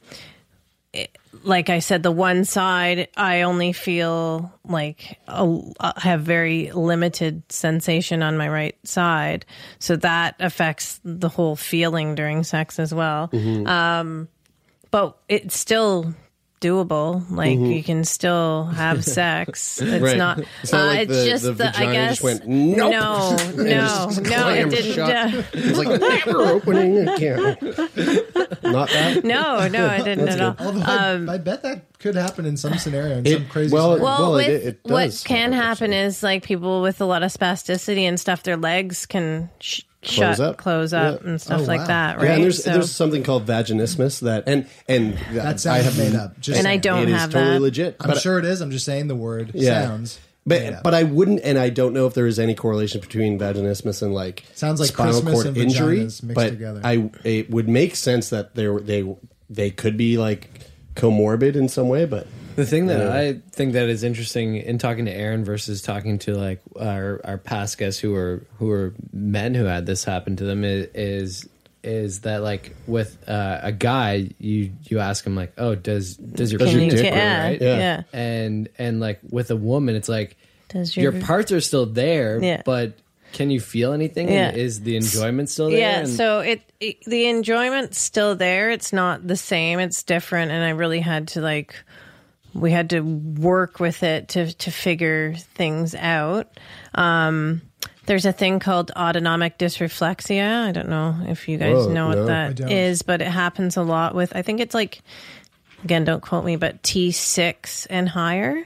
it- 0.94 1.16
like 1.48 1.70
I 1.70 1.80
said, 1.80 2.04
the 2.04 2.12
one 2.12 2.44
side 2.44 3.08
I 3.16 3.42
only 3.42 3.72
feel 3.72 4.52
like 4.66 5.18
a, 5.28 5.60
I 5.80 5.94
have 5.98 6.22
very 6.22 6.72
limited 6.72 7.42
sensation 7.52 8.22
on 8.22 8.38
my 8.38 8.50
right 8.50 8.76
side, 8.84 9.46
so 9.80 9.96
that 9.98 10.36
affects 10.40 11.00
the 11.04 11.30
whole 11.30 11.56
feeling 11.56 12.16
during 12.16 12.44
sex 12.44 12.80
as 12.80 12.94
well. 12.94 13.30
Mm-hmm. 13.30 13.66
Um, 13.66 14.28
but 14.92 15.18
it 15.30 15.52
still 15.52 16.14
doable. 16.62 17.24
Like 17.30 17.58
you 17.60 17.84
can 17.84 18.04
still 18.04 18.66
have 18.66 19.04
sex. 19.06 19.82
It's 19.82 19.90
Mm-hmm. 19.92 20.04
Right. 20.04 20.18
not. 20.18 20.40
It's 20.64 20.72
not 20.72 20.82
uh, 20.84 20.88
like 20.88 21.10
it's 21.10 21.18
the- 21.24 21.30
just 21.30 21.44
the 21.46 21.52
the, 21.54 21.78
I 21.78 21.92
guess 21.92 22.10
just 22.20 22.24
went, 22.24 22.48
"Nope." 22.48 22.92
no, 22.92 23.36
no, 23.56 24.10
no. 24.10 24.50
It 24.50 24.70
didn't. 24.70 24.94
shut. 24.94 25.10
uh, 25.36 25.44
It's 25.54 25.78
like 25.78 26.00
never 26.00 26.42
opening 26.42 27.08
again. 27.08 27.58
Not 28.64 28.90
that. 28.90 29.22
no, 29.24 29.68
no, 29.68 29.88
I 29.88 30.02
didn't 30.02 30.28
at 30.30 30.42
all. 30.42 30.56
Although 30.60 30.82
I, 31.32 31.34
I 31.36 31.38
bet 31.38 31.64
that 31.64 31.86
could 32.00 32.16
happen 32.16 32.46
in 32.46 32.58
some 32.58 32.78
scenario, 32.78 33.18
in 33.20 33.26
It- 33.28 33.34
some 33.34 33.46
crazy 33.48 33.74
well, 33.74 33.96
scenario. 33.96 34.04
Well, 34.04 34.32
Well, 34.32 34.38
it- 34.40 34.48
with 34.48 34.66
it 34.68 34.80
what 34.84 35.06
does 35.06 35.24
can 35.24 35.52
happen, 35.54 35.92
happen 35.92 35.94
is 35.94 36.24
like 36.24 36.44
people 36.44 36.82
with 36.82 37.02
a 37.02 37.06
lot 37.06 37.24
of 37.24 37.32
spasticity 37.32 38.02
and 38.02 38.20
stuff, 38.20 38.44
their 38.44 38.58
legs 38.58 39.06
can 39.06 39.50
sh- 39.60 39.82
Close 40.08 40.38
shut, 40.38 40.40
up. 40.40 40.58
close 40.58 40.94
up, 40.94 41.22
Yeah. 41.24 41.30
and 41.30 41.42
stuff 41.42 41.62
Oh, 41.62 41.66
like 41.66 41.88
that, 41.88 42.18
right? 42.18 42.26
Yeah, 42.26 42.34
and 42.36 42.44
there's 42.44 42.64
So- 42.64 42.72
there's 42.74 42.92
something 42.92 43.24
called 43.24 43.46
vaginismus 43.46 44.22
that 44.22 44.44
and 44.48 44.66
and 44.88 45.18
that 45.34 45.66
I 45.68 45.80
have 45.80 45.98
made 45.98 46.16
up. 46.16 46.40
Just 46.40 46.58
And 46.60 46.68
I 46.68 46.78
don't 46.78 47.04
it 47.04 47.10
is 47.10 47.16
have 47.20 47.32
totally 47.32 47.54
that. 47.54 47.62
legit. 47.62 47.96
I'm 48.00 48.10
but- 48.12 48.22
sure 48.22 48.40
it 48.40 48.46
is. 48.46 48.62
I'm 48.62 48.72
just 48.72 48.86
saying 48.86 49.08
the 49.08 49.16
word 49.16 49.52
Yeah. 49.54 49.84
sounds. 49.86 50.20
But 50.46 50.62
up. 50.76 50.84
but 50.84 50.94
I 50.94 51.04
wouldn't, 51.04 51.42
and 51.44 51.58
I 51.60 51.68
don't 51.70 51.94
know 51.94 52.08
if 52.08 52.14
there 52.14 52.26
is 52.26 52.40
any 52.40 52.56
correlation 52.56 53.02
between 53.02 53.38
vaginismus 53.38 54.02
and 54.02 54.14
like 54.14 54.44
Sounds 54.56 54.80
like 54.80 54.90
spinal 54.90 55.12
Christmas 55.16 55.34
cord 55.34 55.46
and 55.48 55.58
injury. 55.58 56.00
mixed 56.04 56.34
but 56.34 56.50
together. 56.52 56.80
I 56.86 57.10
it 57.26 57.50
would 57.52 57.68
make 57.68 57.98
sense 57.98 58.30
that 58.30 58.56
they 58.56 58.66
they 58.82 59.04
they 59.50 59.72
could 59.72 59.98
be 59.98 60.18
like 60.18 60.50
comorbid 60.96 61.56
in 61.58 61.68
some 61.68 61.90
way. 61.90 62.06
But 62.06 62.28
The 62.58 62.66
thing 62.66 62.88
that 62.88 63.00
Yeah. 63.00 63.14
I 63.16 63.40
think 63.52 63.74
that 63.74 63.88
is 63.88 64.04
interesting 64.04 64.58
in 64.58 64.78
talking 64.80 65.06
to 65.06 65.12
Erin 65.16 65.46
versus 65.46 65.82
talking 65.82 66.18
to 66.20 66.34
like 66.36 66.60
our 66.78 67.22
our 67.24 67.38
past 67.38 67.78
guests 67.78 68.02
who 68.02 68.14
are 68.16 68.44
who 68.60 68.70
are 68.72 68.94
men 69.14 69.54
who 69.56 69.64
had 69.66 69.86
this 69.86 70.04
happen 70.04 70.36
to 70.38 70.44
them 70.44 70.64
is 70.66 70.88
is, 70.94 71.50
is 71.84 72.20
that 72.22 72.42
like 72.44 72.76
with 72.88 73.18
uh, 73.30 73.60
a 73.62 73.72
guy 73.72 74.30
you 74.40 74.72
you 74.90 75.00
ask 75.00 75.26
him 75.26 75.36
like 75.36 75.54
oh 75.58 75.76
does 75.76 76.18
does 76.18 76.52
your 76.52 76.60
Does 76.60 76.72
Can 76.72 76.80
your 76.80 76.86
you 76.86 76.92
dick 76.92 77.06
yeah, 77.06 77.44
right? 77.44 77.62
yeah, 77.62 77.78
Yeah. 77.78 78.04
and 78.12 78.70
and 78.78 79.00
like 79.00 79.20
with 79.30 79.52
a 79.52 79.56
woman 79.56 79.96
it's 79.96 80.10
like 80.10 80.36
Does 80.70 80.98
your 80.98 81.14
your- 81.14 81.22
parts 81.22 81.52
are 81.52 81.62
still 81.62 81.86
there 81.86 82.42
Yeah. 82.44 82.64
but 82.66 82.94
can 83.34 83.52
you 83.52 83.60
feel 83.60 83.94
anything 83.94 84.30
Yeah. 84.30 84.48
and 84.50 84.58
is 84.58 84.82
the 84.82 84.96
enjoyment 84.96 85.50
still 85.50 85.70
there 85.70 85.80
Yeah, 85.80 86.00
And- 86.00 86.10
so 86.10 86.40
it, 86.40 86.62
it 86.80 87.04
the 87.06 87.28
enjoyment's 87.28 88.00
still 88.00 88.36
there. 88.36 88.72
It's 88.72 88.92
not 88.94 89.28
the 89.28 89.36
same. 89.36 89.80
It's 89.80 90.02
different, 90.04 90.52
and 90.52 90.64
I 90.64 90.70
really 90.70 91.02
had 91.02 91.28
to 91.30 91.42
like 91.42 91.76
we 92.58 92.72
had 92.72 92.90
to 92.92 93.02
work 93.02 93.80
with 93.80 94.04
it 94.04 94.30
to 94.30 94.52
to 94.54 94.72
figure 94.72 95.34
things 95.36 95.96
out. 95.96 96.48
Um, 96.96 97.62
there's 98.06 98.26
a 98.26 98.32
thing 98.32 98.60
called 98.60 98.92
autonomic 98.96 99.58
dysreflexia. 99.58 100.64
I 100.64 100.72
don't 100.72 100.90
know 100.90 101.18
if 101.28 101.48
you 101.48 101.58
guys 101.58 101.76
Whoa, 101.76 101.94
know 101.94 102.08
what 102.08 102.20
I 102.20 102.26
that 102.26 102.56
but 103.04 103.22
it 103.22 103.28
happens 103.28 103.78
a 103.78 103.84
lot 103.84 104.16
with. 104.16 104.36
I 104.36 104.42
think 104.42 104.60
it's 104.60 104.74
like 104.74 105.02
again, 105.84 106.06
don't 106.06 106.22
quote 106.22 106.46
me, 106.46 106.56
but 106.56 106.84
T 106.84 107.12
six 107.12 107.86
and 107.86 108.10
higher 108.10 108.66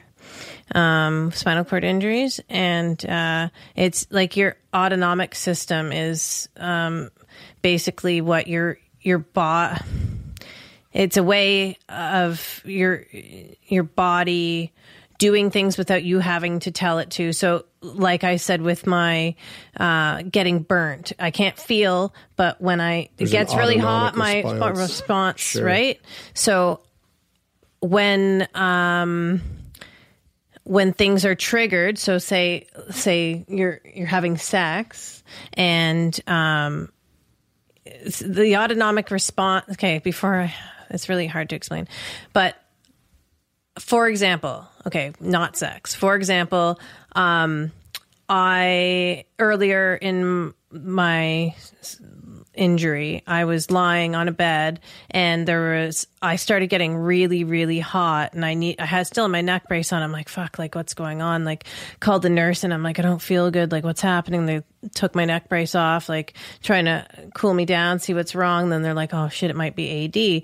um, 0.74 1.32
spinal 1.32 1.66
cord 1.66 1.84
injuries, 1.84 2.40
and 2.50 3.04
uh, 3.06 3.50
it's 3.76 4.08
like 4.10 4.38
your 4.38 4.56
autonomic 4.74 5.36
system 5.36 5.92
is 5.92 6.50
um, 6.58 7.10
basically 7.62 8.22
what 8.22 8.48
your 8.48 8.78
your 9.02 9.20
bot. 9.20 9.82
It's 10.94 11.18
a 11.18 11.24
way 11.24 11.78
of 11.90 12.62
your 12.66 13.06
your 13.68 13.84
body 13.84 14.74
doing 15.18 15.52
things 15.52 15.78
without 15.78 16.04
you 16.04 16.20
having 16.20 16.60
to 16.62 16.72
tell 16.72 16.98
it 17.00 17.12
to. 17.12 17.32
So, 17.32 17.66
like 17.82 18.24
I 18.24 18.38
said, 18.38 18.62
with 18.62 18.88
my 18.88 19.36
uh, 19.80 20.24
getting 20.24 20.60
burnt, 20.60 21.14
I 21.20 21.30
can't 21.32 21.58
feel, 21.58 22.14
but 22.36 22.60
when 22.60 22.82
I 22.82 22.94
it 23.02 23.12
There's 23.18 23.32
an 23.34 23.40
gets 23.40 23.56
really 23.56 23.78
hot, 23.78 24.14
autonomic 24.14 24.46
my 24.46 24.52
response. 24.52 24.80
response, 24.80 25.40
Sure. 25.40 25.64
right? 25.66 26.00
So 26.34 26.82
when 27.82 28.48
um 28.54 29.42
when 30.64 30.94
things 30.94 31.26
are 31.26 31.34
triggered 31.34 31.98
so 31.98 32.20
say 32.20 32.68
say 32.92 33.44
you're 33.48 33.82
you're 33.96 34.06
having 34.06 34.38
sex 34.38 35.24
and 35.54 36.20
um 36.28 36.90
the 38.22 38.56
autonomic 38.58 39.10
response 39.10 39.66
okay 39.72 39.98
before 39.98 40.36
I, 40.42 40.54
it's 40.92 41.10
really 41.10 41.28
hard 41.28 41.50
to 41.50 41.56
explain 41.56 41.88
but 42.34 42.56
for 43.80 44.08
example 44.08 44.68
okay 44.86 45.12
not 45.20 45.56
sex 45.58 45.96
for 45.96 46.16
example 46.16 46.80
um 47.14 47.72
i 48.30 49.26
earlier 49.40 49.96
in 49.96 50.54
my 50.72 51.54
injury. 52.54 53.24
I 53.26 53.46
was 53.46 53.72
lying 53.72 54.16
on 54.16 54.28
a 54.28 54.32
bed 54.32 54.82
and 55.10 55.48
there 55.48 55.84
was 55.84 56.08
I 56.22 56.36
started 56.36 56.68
getting 56.68 56.96
really 56.96 57.44
really 57.44 57.80
hot 57.80 58.34
and 58.34 58.46
I 58.46 58.56
need 58.56 58.80
I 58.80 58.86
had 58.86 59.08
still 59.08 59.28
my 59.28 59.42
neck 59.42 59.68
brace 59.68 59.94
on. 59.94 60.02
I'm 60.02 60.12
like 60.12 60.30
fuck 60.30 60.60
like 60.60 60.76
what's 60.76 60.94
going 60.94 61.22
on? 61.22 61.46
Like 61.46 61.66
called 62.00 62.22
the 62.22 62.30
nurse 62.30 62.64
and 62.64 62.74
I'm 62.74 62.84
like 62.84 63.00
I 63.00 63.04
don't 63.04 63.22
feel 63.22 63.52
good. 63.52 63.72
Like 63.72 63.84
what's 63.84 64.02
happening? 64.02 64.46
They 64.46 64.64
took 64.94 65.16
my 65.16 65.26
neck 65.26 65.48
brace 65.48 65.76
off 65.76 66.10
like 66.10 66.34
trying 66.62 66.86
to 66.86 67.08
cool 67.34 67.54
me 67.54 67.66
down, 67.66 68.00
see 68.00 68.14
what's 68.14 68.36
wrong. 68.36 68.70
Then 68.70 68.82
they're 68.82 68.94
like 68.94 69.14
oh 69.14 69.30
shit 69.30 69.50
it 69.50 69.56
might 69.56 69.76
be 69.76 70.06
AD. 70.06 70.44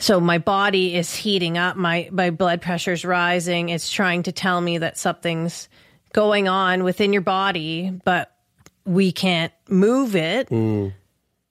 So 0.00 0.18
my 0.18 0.38
body 0.38 0.96
is 0.96 1.14
heating 1.14 1.56
up, 1.58 1.76
my 1.76 2.08
my 2.10 2.30
blood 2.30 2.60
pressure's 2.62 3.04
rising. 3.04 3.68
It's 3.68 3.90
trying 3.90 4.24
to 4.24 4.32
tell 4.32 4.60
me 4.60 4.78
that 4.78 4.98
something's 4.98 5.68
going 6.12 6.48
on 6.48 6.82
within 6.84 7.12
your 7.12 7.22
body, 7.22 7.90
but 8.04 8.34
we 8.84 9.12
can't 9.12 9.52
move 9.68 10.16
it 10.16 10.48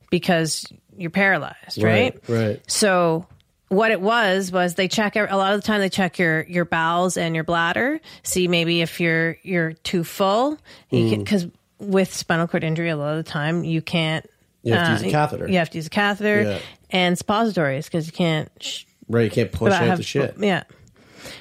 because 0.10 0.66
you're 0.98 1.12
paralyzed, 1.12 1.82
right? 1.82 2.20
Right, 2.28 2.48
right. 2.48 2.62
So 2.72 3.26
what 3.70 3.92
it 3.92 4.02
was 4.02 4.52
was 4.52 4.74
they 4.76 4.88
check 4.88 5.16
a 5.16 5.28
lot 5.36 5.54
of 5.54 5.62
the 5.62 5.66
time 5.68 5.80
they 5.80 5.90
check 5.90 6.18
your 6.18 6.42
your 6.44 6.66
bowels 6.66 7.18
and 7.18 7.36
your 7.36 7.44
bladder, 7.44 8.02
see 8.24 8.48
maybe 8.48 8.82
if 8.82 9.00
you're 9.00 9.38
you're 9.44 9.74
too 9.74 10.04
full 10.04 10.58
Mm. 10.92 11.20
because 11.20 11.46
with 11.78 12.14
spinal 12.14 12.48
cord 12.48 12.64
injury 12.64 12.90
a 12.90 12.98
lot 12.98 13.16
of 13.16 13.24
the 13.24 13.32
time 13.32 13.64
you 13.64 13.82
can't 13.82 14.28
You 14.64 14.74
have 14.74 14.88
to 14.88 14.92
use 14.94 15.04
a 15.04 15.08
uh, 15.08 15.12
catheter. 15.12 15.48
You 15.48 15.60
have 15.60 15.70
to 15.70 15.78
use 15.78 15.86
a 15.88 15.92
catheter 15.92 16.42
Yeah. 16.42 16.60
And 16.90 17.18
suppositories 17.18 17.86
because 17.86 18.06
you 18.08 18.14
can't 18.14 18.52
sh- 18.60 18.84
right, 19.08 19.24
you 19.26 19.30
can't 19.32 19.52
push 19.52 19.74
out 19.74 19.84
have- 19.84 19.98
the 19.98 20.04
shit. 20.04 20.36
Yeah. 20.40 20.64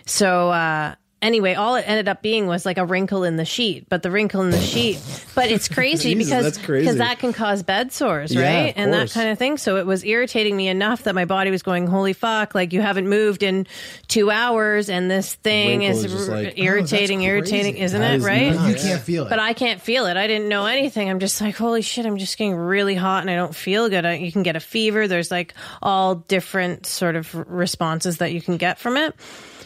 So 0.07 0.51
uh 0.51 0.94
anyway, 1.21 1.55
all 1.55 1.77
it 1.77 1.85
ended 1.87 2.09
up 2.09 2.23
being 2.23 2.47
was 2.47 2.64
like 2.66 2.79
a 2.79 2.85
wrinkle 2.85 3.25
in 3.25 3.37
the 3.37 3.45
sheet, 3.45 3.87
but 3.89 4.03
the 4.03 4.11
wrinkle 4.11 4.41
in 4.43 4.51
the 4.51 4.61
sheet, 4.61 4.99
but 5.35 5.51
it's 5.51 5.69
crazy 5.79 6.14
Jesus, 6.14 6.29
because 6.31 6.59
crazy. 6.59 6.85
because 6.85 6.99
that 6.99 7.19
can 7.19 7.33
cause 7.33 7.62
bed 7.62 7.93
sores, 7.93 8.33
Yeah, 8.35 8.43
right? 8.43 8.69
of 8.71 8.75
and 8.77 8.93
that 8.93 9.11
kind 9.11 9.29
of 9.31 9.39
thing. 9.39 9.57
So 9.59 9.77
it 9.77 9.87
was 9.87 10.05
irritating 10.05 10.57
me 10.57 10.69
enough 10.69 11.05
that 11.05 11.14
my 11.14 11.25
body 11.25 11.51
was 11.51 11.62
going, 11.62 11.87
"Holy 11.87 12.12
fuck, 12.12 12.55
like 12.55 12.73
you 12.73 12.81
haven't 12.83 13.09
moved 13.09 13.43
in 13.43 13.66
2 14.09 14.31
hours 14.31 14.89
and 14.91 15.11
this 15.11 15.35
thing 15.35 15.83
is, 15.83 16.05
is 16.05 16.29
r- 16.29 16.37
like- 16.37 16.55
oh, 16.59 16.62
irritating, 16.62 17.21
Oh, 17.23 17.25
irritating, 17.29 17.77
isn't 17.77 18.01
That 18.01 18.14
it, 18.14 18.16
is 18.19 18.25
right? 18.25 18.55
nuts. 18.55 18.85
you 18.85 18.89
can't 18.91 19.03
feel 19.03 19.27
it. 19.27 19.31
But 19.31 19.39
I 19.39 19.53
can't 19.53 19.81
feel 19.81 20.07
it. 20.07 20.16
I 20.16 20.27
didn't 20.27 20.49
know 20.49 20.66
anything. 20.66 21.11
I'm 21.11 21.19
just 21.21 21.41
like, 21.41 21.57
holy 21.57 21.83
shit, 21.83 22.07
I'm 22.07 22.16
just 22.19 22.39
getting 22.39 22.55
really 22.55 22.95
hot 22.95 23.23
and 23.23 23.31
I 23.31 23.37
don't 23.37 23.55
feel 23.55 23.89
good. 23.89 24.05
I, 24.07 24.14
you 24.14 24.31
can 24.33 24.43
get 24.43 24.57
a 24.57 24.61
fever. 24.61 25.09
There's 25.09 25.31
like 25.31 25.55
all 25.83 26.14
different 26.16 26.87
sort 26.87 27.16
of 27.16 27.35
responses 27.51 28.19
that 28.19 28.33
you 28.33 28.41
can 28.41 28.57
get 28.57 28.79
from 28.79 28.97
it. 28.97 29.14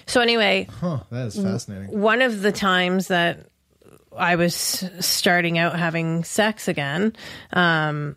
So 0.07 0.21
anyway, 0.21 0.69
Huh, 0.81 1.01
that 1.11 1.27
is 1.29 1.37
fascinating. 1.37 1.99
one 2.01 2.23
of 2.23 2.43
the 2.43 2.53
times 2.53 3.09
that 3.09 3.47
I 4.17 4.37
was 4.37 4.55
starting 4.55 5.59
out 5.59 5.79
having 5.79 6.25
sex 6.25 6.69
again, 6.69 7.15
um, 7.53 8.17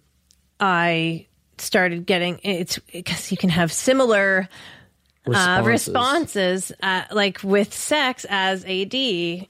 I 0.60 1.28
started 1.58 2.06
getting 2.06 2.40
it's 2.44 2.80
because 2.80 3.32
you 3.32 3.38
can 3.38 3.50
have 3.50 3.72
similar 3.72 4.50
uh, 5.28 5.62
Responses. 5.64 5.88
responses 5.88 6.72
uh, 6.84 7.04
like 7.12 7.42
with 7.44 7.74
sex 7.74 8.26
as 8.30 8.64
AD 8.66 9.48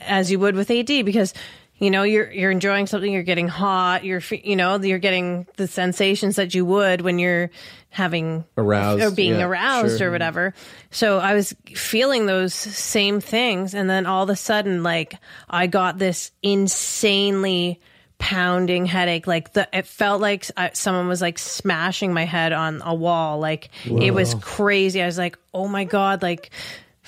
as 0.00 0.30
you 0.30 0.38
would 0.38 0.54
with 0.54 0.70
AD 0.70 0.86
because 0.86 1.34
you 1.78 1.90
know 1.90 2.02
you're 2.02 2.30
you're 2.30 2.50
enjoying 2.50 2.86
something 2.86 3.12
you're 3.12 3.22
getting 3.22 3.46
hot 3.48 4.04
you're 4.04 4.22
you 4.30 4.56
know 4.56 4.76
you're 4.78 4.98
getting 4.98 5.46
the 5.56 5.66
sensations 5.68 6.36
that 6.36 6.54
you 6.54 6.64
would 6.64 7.02
when 7.02 7.18
you're 7.18 7.50
having 7.90 8.44
Aroused, 8.56 9.02
or 9.02 9.10
being 9.10 9.38
yeah, 9.38 9.46
aroused 9.46 9.98
sure. 9.98 10.08
or 10.08 10.12
whatever. 10.12 10.54
So 10.90 11.18
I 11.18 11.34
was 11.34 11.54
feeling 11.74 12.26
those 12.26 12.54
same 12.54 13.20
things 13.20 13.74
and 13.74 13.88
then 13.88 14.06
all 14.06 14.22
of 14.22 14.30
a 14.30 14.36
sudden 14.36 14.82
like 14.82 15.14
I 15.48 15.66
got 15.66 15.98
this 15.98 16.30
insanely 16.42 17.80
pounding 18.18 18.84
headache. 18.84 19.26
Like 19.26 19.52
the 19.52 19.68
it 19.72 19.86
felt 19.86 20.20
like 20.20 20.46
I, 20.56 20.70
someone 20.74 21.08
was 21.08 21.22
like 21.22 21.38
smashing 21.38 22.12
my 22.12 22.24
head 22.24 22.52
on 22.52 22.82
a 22.84 22.94
wall. 22.94 23.38
Like 23.38 23.70
it 23.86 24.12
was 24.12 24.34
crazy. 24.34 25.02
I 25.02 25.06
was 25.06 25.18
like 25.18 25.38
oh 25.54 25.68
my 25.68 25.84
god 25.84 26.22
like 26.22 26.50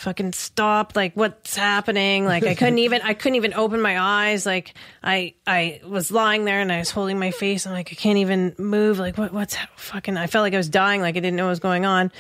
fucking 0.01 0.33
stop 0.33 0.97
like 0.97 1.15
what's 1.15 1.55
happening? 1.57 2.25
Like 2.25 2.45
i 2.45 2.55
couldn't 2.55 2.79
even 2.87 3.03
i 3.03 3.15
couldn't 3.15 3.37
even 3.37 3.55
open 3.55 3.81
my 3.81 4.01
eyes. 4.01 4.47
Like 4.47 4.75
i 5.03 5.35
i 5.47 5.81
was 5.87 6.11
lying 6.11 6.45
there 6.45 6.61
and 6.61 6.73
i 6.73 6.79
was 6.79 6.91
holding 6.91 7.19
my 7.19 7.31
face 7.31 7.67
i'm 7.67 7.73
like 7.73 7.91
i 7.93 7.95
can't 7.95 8.19
even 8.19 8.55
move. 8.59 8.99
Like 8.99 9.19
what 9.19 9.33
what's 9.33 9.57
fucking 9.77 10.17
i 10.17 10.27
felt 10.27 10.43
like 10.43 10.55
i 10.55 10.57
was 10.57 10.69
dying 10.69 11.01
like 11.01 11.17
i 11.17 11.21
didn't 11.21 11.37
know 11.37 11.45
what 11.45 11.51
was 11.51 11.61
going 11.61 11.85
on. 11.85 12.11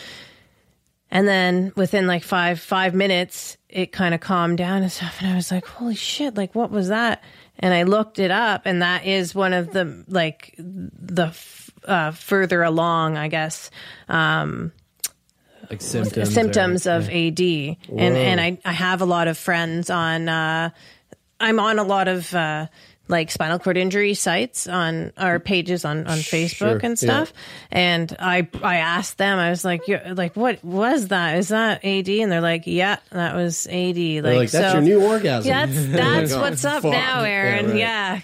And 1.11 1.27
then 1.27 1.73
within 1.75 2.07
like 2.07 2.23
five 2.23 2.61
five 2.61 2.95
minutes 2.95 3.57
it 3.69 3.93
kind 3.93 4.15
of 4.15 4.21
calmed 4.21 4.59
down 4.59 4.83
and 4.83 4.93
stuff 4.93 5.17
and 5.21 5.33
i 5.33 5.35
was 5.35 5.51
like 5.51 5.67
holy 5.67 5.95
shit 5.95 6.37
like 6.37 6.55
what 6.55 6.71
was 6.71 6.89
that? 6.89 7.25
And 7.59 7.73
i 7.73 7.85
looked 7.85 8.19
it 8.19 8.31
up 8.31 8.63
and 8.67 8.83
that 8.83 9.07
is 9.07 9.35
one 9.35 9.53
of 9.55 9.73
the 9.73 10.05
like 10.07 10.55
the 10.59 11.35
uh, 11.87 12.11
further 12.11 12.63
along 12.63 13.17
i 13.17 13.29
guess. 13.29 13.71
Um 14.07 14.73
Like 15.71 15.81
symptoms. 15.81 16.35
symptoms 16.35 16.87
or- 16.87 16.97
of 16.97 17.11
yeah. 17.11 17.29
AD, 17.29 17.41
and 17.41 18.15
Whoa. 18.15 18.21
and 18.21 18.41
I 18.41 18.59
I 18.65 18.73
have 18.73 19.01
a 19.03 19.07
lot 19.07 19.29
of 19.29 19.39
friends 19.39 19.89
on. 19.91 20.29
Uh, 20.29 20.71
I'm 21.39 21.59
on 21.61 21.79
a 21.79 21.85
lot 21.85 22.09
of 22.09 22.35
uh, 22.35 22.67
like 23.09 23.31
spinal 23.31 23.59
cord 23.59 23.77
injury 23.77 24.15
sites 24.15 24.67
on 24.67 25.13
our 25.17 25.39
pages 25.41 25.85
on 25.85 26.07
on 26.07 26.19
Facebook 26.19 26.57
Sure, 26.57 26.81
and 26.83 26.99
stuff. 26.99 27.33
And 27.71 28.15
I 28.19 28.49
I 28.63 28.77
asked 28.79 29.17
them. 29.19 29.39
I 29.39 29.51
was 29.51 29.65
like, 29.65 29.87
You're, 29.89 30.15
like 30.15 30.37
what 30.37 30.63
was 30.65 31.09
that? 31.09 31.39
Is 31.39 31.49
that 31.49 31.85
AD? 31.85 32.09
And 32.09 32.31
they're 32.33 32.41
like, 32.41 32.65
yeah, 32.67 32.97
that 33.13 33.35
was 33.37 33.67
AD. 33.69 33.97
Like, 33.97 34.25
like, 34.25 34.51
"That's 34.51 34.73
so- 34.73 34.73
your 34.75 34.83
new 34.83 35.03
orgasm." 35.03 35.51
That's 35.51 35.73
Oh 35.79 35.83
that's 35.93 36.33
God. 36.35 36.41
what's 36.43 36.65
up 36.65 36.83
Fuck. 36.83 36.93
now, 36.93 37.23
Erin. 37.23 37.77
Yeah, 37.77 38.13
right. 38.15 38.19
Yeah. 38.19 38.21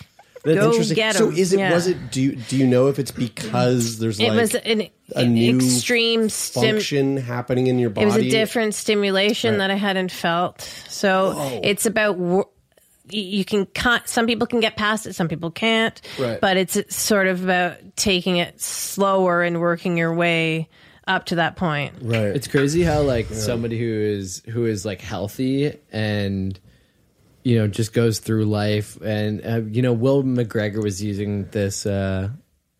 That's 0.46 0.58
Go 0.60 0.70
interesting. 0.70 0.94
get 0.96 1.16
so 1.16 1.28
'em. 1.28 1.34
is 1.36 1.52
it 1.52 1.58
Yeah. 1.58 1.74
was 1.74 1.86
it 1.88 2.10
do 2.10 2.22
you 2.22 2.36
do 2.36 2.56
you 2.56 2.66
know 2.66 2.86
if 2.86 2.98
it's 2.98 3.10
because 3.10 3.98
there's 3.98 4.20
It 4.20 4.28
like 4.28 4.40
was 4.40 4.54
an 4.54 4.88
a 5.14 5.24
new 5.26 5.56
extreme 5.56 6.28
stim- 6.28 6.62
function 6.62 7.16
happening 7.16 7.66
in 7.66 7.78
your 7.78 7.90
body? 7.90 8.04
It 8.04 8.06
was 8.06 8.16
a 8.16 8.30
different 8.30 8.74
stimulation 8.74 9.52
Right. 9.54 9.58
that 9.58 9.70
I 9.72 9.74
hadn't 9.74 10.12
felt. 10.12 10.62
So 10.88 11.34
oh. 11.36 11.60
it's 11.64 11.84
about 11.84 12.16
wor- 12.16 12.48
you 13.08 13.44
can 13.44 13.66
cut. 13.66 14.08
Some 14.08 14.26
people 14.26 14.46
can 14.46 14.60
get 14.60 14.76
past 14.76 15.06
it, 15.06 15.14
some 15.14 15.28
people 15.28 15.50
can't. 15.50 16.00
Right. 16.18 16.40
But 16.40 16.56
it's 16.56 16.94
sort 16.94 17.26
of 17.28 17.44
about 17.44 17.76
taking 17.96 18.36
it 18.38 18.60
slower 18.60 19.42
and 19.42 19.60
working 19.60 19.96
your 19.96 20.14
way 20.14 20.68
up 21.06 21.26
to 21.26 21.36
that 21.36 21.54
point. 21.56 21.92
Right. 22.02 22.26
It's 22.34 22.48
crazy 22.48 22.82
how 22.82 23.02
like 23.02 23.26
somebody 23.32 23.78
who 23.78 23.92
is 24.00 24.42
who 24.48 24.64
is 24.66 24.84
like 24.84 25.00
healthy 25.00 25.72
and 25.92 26.58
you 27.46 27.58
know 27.58 27.68
just 27.68 27.92
goes 27.92 28.18
through 28.18 28.44
life 28.44 28.98
and 29.02 29.46
uh, 29.46 29.60
you 29.76 29.80
know 29.82 29.92
Will 29.92 30.22
McGregor 30.24 30.82
was 30.82 31.00
using 31.02 31.44
this 31.52 31.86
uh 31.86 32.28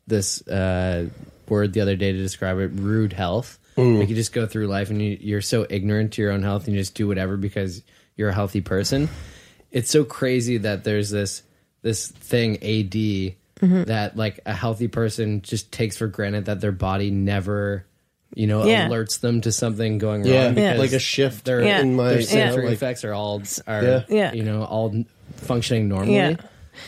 this 0.09 0.47
uh 0.49 1.09
word 1.49 1.73
the 1.73 1.81
other 1.81 1.95
day 1.95 2.11
to 2.12 2.19
describe 2.19 2.59
it 2.59 2.71
rude 2.75 3.12
health. 3.12 3.59
Like 3.77 4.09
you 4.09 4.14
just 4.17 4.33
go 4.33 4.47
through 4.47 4.69
life 4.69 4.89
and 4.91 5.01
you, 5.03 5.19
you're 5.21 5.43
so 5.43 5.67
ignorant 5.69 6.14
to 6.14 6.23
your 6.23 6.33
own 6.33 6.43
health 6.43 6.64
and 6.67 6.75
you 6.75 6.81
just 6.81 6.95
do 6.95 7.07
whatever 7.07 7.37
because 7.37 7.83
you're 8.17 8.31
a 8.31 8.35
healthy 8.35 8.62
person. 8.62 9.09
It's 9.71 9.91
so 9.91 10.03
crazy 10.03 10.57
that 10.59 10.83
there's 10.83 11.11
this 11.11 11.43
this 11.83 12.09
thing 12.09 12.57
AD 12.57 13.35
Mhm. 13.61 13.87
that 13.87 14.17
like 14.17 14.41
a 14.47 14.53
healthy 14.53 14.89
person 14.89 15.41
just 15.43 15.71
takes 15.73 15.97
for 15.97 16.09
granted 16.09 16.47
that 16.47 16.61
their 16.61 16.73
body 16.73 17.11
never 17.11 17.87
you 18.35 18.47
know 18.47 18.66
Yeah. 18.66 18.89
alerts 18.89 19.20
them 19.20 19.41
to 19.43 19.53
something 19.53 19.99
going 19.99 20.24
Yeah, 20.24 20.47
wrong 20.47 20.57
Yeah. 20.59 20.72
because 20.72 20.79
like 20.79 20.93
a 20.93 20.99
shift 20.99 21.45
their, 21.45 21.62
Yeah. 21.62 21.81
in 21.81 21.95
my- 21.97 22.11
their 22.11 22.22
sensory 22.22 22.64
like- 22.66 22.74
effects 22.74 23.05
are 23.05 23.14
all 23.14 23.43
are 23.66 23.83
Yeah. 23.85 24.03
Yeah. 24.09 24.33
you 24.33 24.43
know 24.43 24.64
all 24.64 25.05
functioning 25.37 25.89
normally 25.89 26.14
Yeah. 26.16 26.35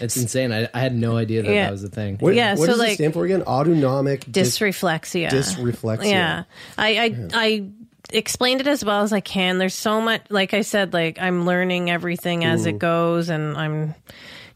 it's 0.01 0.17
insane 0.17 0.53
I, 0.53 0.69
I 0.75 0.81
had 0.81 0.95
no 0.95 1.17
idea 1.17 1.43
that 1.43 1.51
Yeah. 1.53 1.65
that 1.65 1.73
was 1.73 1.85
a 1.85 1.89
thing 1.89 2.17
What, 2.21 2.35
Yeah, 2.35 2.53
what 2.57 2.61
so 2.67 2.73
does 2.73 2.79
like- 2.79 2.91
it 2.93 2.95
stand 2.97 3.13
for 3.15 3.25
again? 3.25 3.43
Autonomic 3.43 4.25
dis- 4.31 4.59
Dysreflexia. 4.59 5.31
Dysreflexia. 5.31 6.05
Yeah. 6.11 6.43
I 6.77 6.89
I, 6.99 7.29
I 7.35 7.65
explained 8.13 8.61
it 8.63 8.67
as 8.67 8.85
well 8.85 9.03
as 9.03 9.13
I 9.13 9.21
can. 9.21 9.59
There's 9.59 9.75
so 9.75 10.01
much 10.01 10.23
like 10.31 10.55
I 10.55 10.63
said, 10.63 10.93
like 10.93 11.19
I'm 11.21 11.47
learning 11.47 11.91
everything 11.91 12.45
as 12.45 12.67
it 12.67 12.79
goes 12.79 13.29
and 13.29 13.57
I'm 13.57 13.95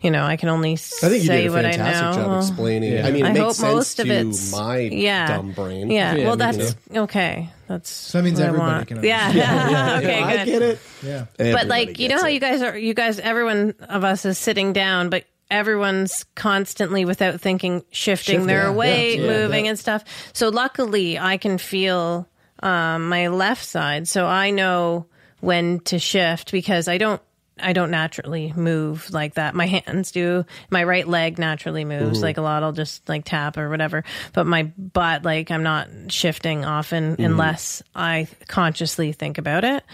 you 0.03 0.11
know, 0.11 0.25
I 0.25 0.37
can 0.37 0.49
only 0.49 0.73
I 0.73 0.77
think 0.77 1.13
you 1.23 1.27
say 1.27 1.43
did 1.43 1.47
a 1.51 1.53
what 1.53 1.65
I 1.65 1.73
fantastic 1.73 2.21
know. 2.21 2.25
job 2.27 2.43
explaining. 2.43 2.93
it. 2.93 3.05
I 3.05 3.11
mean, 3.13 3.25
it 3.25 3.29
I 3.29 3.33
makes 3.33 3.41
hope 3.45 3.55
sense 3.55 3.73
most 3.75 3.99
of 4.01 4.07
to 4.07 4.15
it's 4.15 4.53
my 4.53 4.79
yeah. 4.79 5.27
dumb 5.37 5.53
brain. 5.53 5.91
Yeah, 5.91 6.15
Yeah, 6.15 6.25
well, 6.25 6.33
you 6.33 6.37
that's 6.39 6.77
okay. 6.95 7.49
That's 7.69 7.89
so 7.91 8.19
that 8.19 8.25
means 8.25 8.39
what 8.39 8.45
I 8.45 8.49
everybody 8.49 8.73
want. 8.73 8.89
can 8.89 9.05
Yeah, 9.05 9.27
understand. 9.29 9.71
Yeah, 9.73 9.91
yeah, 9.93 9.99
okay, 9.99 10.19
yeah, 10.21 10.27
I 10.27 10.37
good. 10.37 10.47
get 10.47 10.63
it. 10.63 10.81
Yeah. 11.03 11.53
but 11.55 11.67
like 11.69 11.99
you 11.99 12.09
know 12.09 12.19
how 12.19 12.27
you 12.27 12.41
guys 12.41 12.63
are, 12.63 12.77
you 12.77 12.95
guys, 12.95 13.19
everyone 13.19 13.75
of 13.89 14.05
us 14.05 14.25
is 14.25 14.39
sitting 14.39 14.73
down, 14.73 15.09
but 15.09 15.25
everyone's 15.51 16.25
constantly 16.35 17.05
without 17.05 17.41
thinking 17.41 17.85
shifting 17.91 18.35
Shifting, 18.35 18.47
their 18.47 18.65
yeah, 18.65 18.73
weight, 18.73 19.19
yeah, 19.19 19.25
yeah, 19.25 19.39
moving 19.39 19.65
yeah. 19.67 19.71
and 19.71 19.79
stuff. 19.79 20.05
So 20.33 20.49
luckily, 20.49 21.19
I 21.19 21.37
can 21.37 21.59
feel 21.59 22.27
um, 22.63 23.09
my 23.09 23.29
left 23.29 23.65
side, 23.65 24.09
so 24.09 24.27
I 24.27 24.51
know 24.51 25.07
when 25.41 25.81
to 25.81 25.99
shift 25.99 26.53
because 26.53 26.89
I 26.89 26.99
don't. 26.99 27.21
I 27.63 27.73
don't 27.73 27.91
naturally 27.91 28.53
move 28.57 29.11
like 29.11 29.35
that. 29.35 29.55
My 29.55 29.67
hands 29.67 30.11
do. 30.11 30.45
My 30.71 30.85
right 30.85 31.07
leg 31.07 31.39
naturally 31.39 31.85
moves 31.85 32.19
Mhm. 32.19 32.23
like 32.23 32.37
a 32.39 32.43
lot. 32.43 32.63
I'll 32.63 32.73
just 32.73 33.09
like 33.09 33.25
tap 33.25 33.57
or 33.57 33.71
whatever. 33.71 34.05
But 34.33 34.47
my 34.47 34.65
butt, 34.77 35.25
like 35.25 35.51
I'm 35.51 35.63
not 35.63 35.89
shifting 36.09 36.65
often 36.65 37.17
Mhm. 37.17 37.25
unless 37.25 37.83
I 37.95 38.27
consciously 38.49 39.13
think 39.13 39.39
about 39.39 39.65
it. 39.65 39.85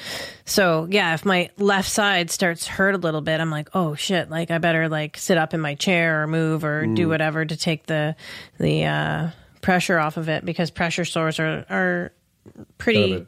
So 0.44 0.88
yeah, 0.90 1.14
if 1.14 1.24
my 1.24 1.50
left 1.58 1.90
side 1.90 2.30
starts 2.30 2.66
hurt 2.66 2.94
a 2.94 2.98
little 2.98 3.20
bit, 3.20 3.40
I'm 3.40 3.50
like, 3.50 3.68
oh 3.74 3.94
shit, 3.94 4.30
like 4.30 4.50
I 4.50 4.58
better 4.58 4.88
like 4.88 5.16
sit 5.16 5.36
up 5.38 5.54
in 5.54 5.60
my 5.60 5.74
chair 5.74 6.22
or 6.22 6.26
move 6.26 6.64
or 6.64 6.86
do 6.86 7.06
Mm. 7.06 7.10
whatever 7.10 7.44
to 7.44 7.56
take 7.56 7.86
the 7.86 8.16
the 8.58 8.84
uh, 8.86 9.28
pressure 9.60 9.98
off 9.98 10.16
of 10.16 10.28
it 10.28 10.44
because 10.44 10.70
pressure 10.70 11.04
sores 11.04 11.38
are 11.38 11.64
are 11.68 12.12
pretty. 12.78 13.26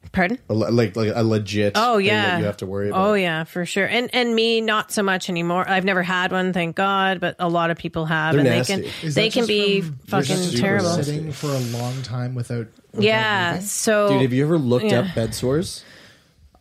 Kind 0.00 0.06
of 0.06 0.12
Pardon? 0.12 0.38
A 0.48 0.54
le- 0.54 0.70
like 0.72 0.96
like 0.96 1.12
a 1.14 1.22
legit. 1.22 1.72
Oh 1.76 1.96
thing 1.98 2.06
yeah, 2.06 2.22
that 2.30 2.38
you 2.38 2.44
have 2.46 2.56
to 2.58 2.66
worry 2.66 2.88
about. 2.88 3.08
Oh 3.08 3.14
yeah, 3.14 3.44
for 3.44 3.66
sure. 3.66 3.84
And 3.86 4.08
and 4.14 4.34
me 4.34 4.60
not 4.60 4.90
so 4.90 5.02
much 5.02 5.28
anymore. 5.28 5.68
I've 5.68 5.84
never 5.84 6.02
had 6.02 6.32
one, 6.32 6.52
thank 6.52 6.76
God, 6.76 7.20
but 7.20 7.36
a 7.38 7.48
lot 7.48 7.70
of 7.70 7.76
people 7.78 8.06
have, 8.06 8.32
They're 8.34 8.40
and 8.40 8.48
nasty. 8.48 8.74
they 8.76 8.82
can 8.82 8.90
Is 9.08 9.14
they 9.14 9.30
can 9.30 9.46
be 9.46 9.80
from 9.82 9.98
fucking 10.06 10.50
terrible. 10.58 10.90
Sitting 10.90 11.30
for 11.32 11.48
a 11.48 11.58
long 11.58 12.00
time 12.02 12.34
without. 12.34 12.66
without 12.92 13.02
Yeah. 13.04 13.50
moving? 13.52 13.66
So, 13.66 14.08
Dude, 14.08 14.22
have 14.22 14.32
you 14.32 14.44
ever 14.44 14.58
looked 14.58 14.86
yeah. 14.86 15.00
up 15.00 15.14
bed 15.14 15.34
sores? 15.34 15.84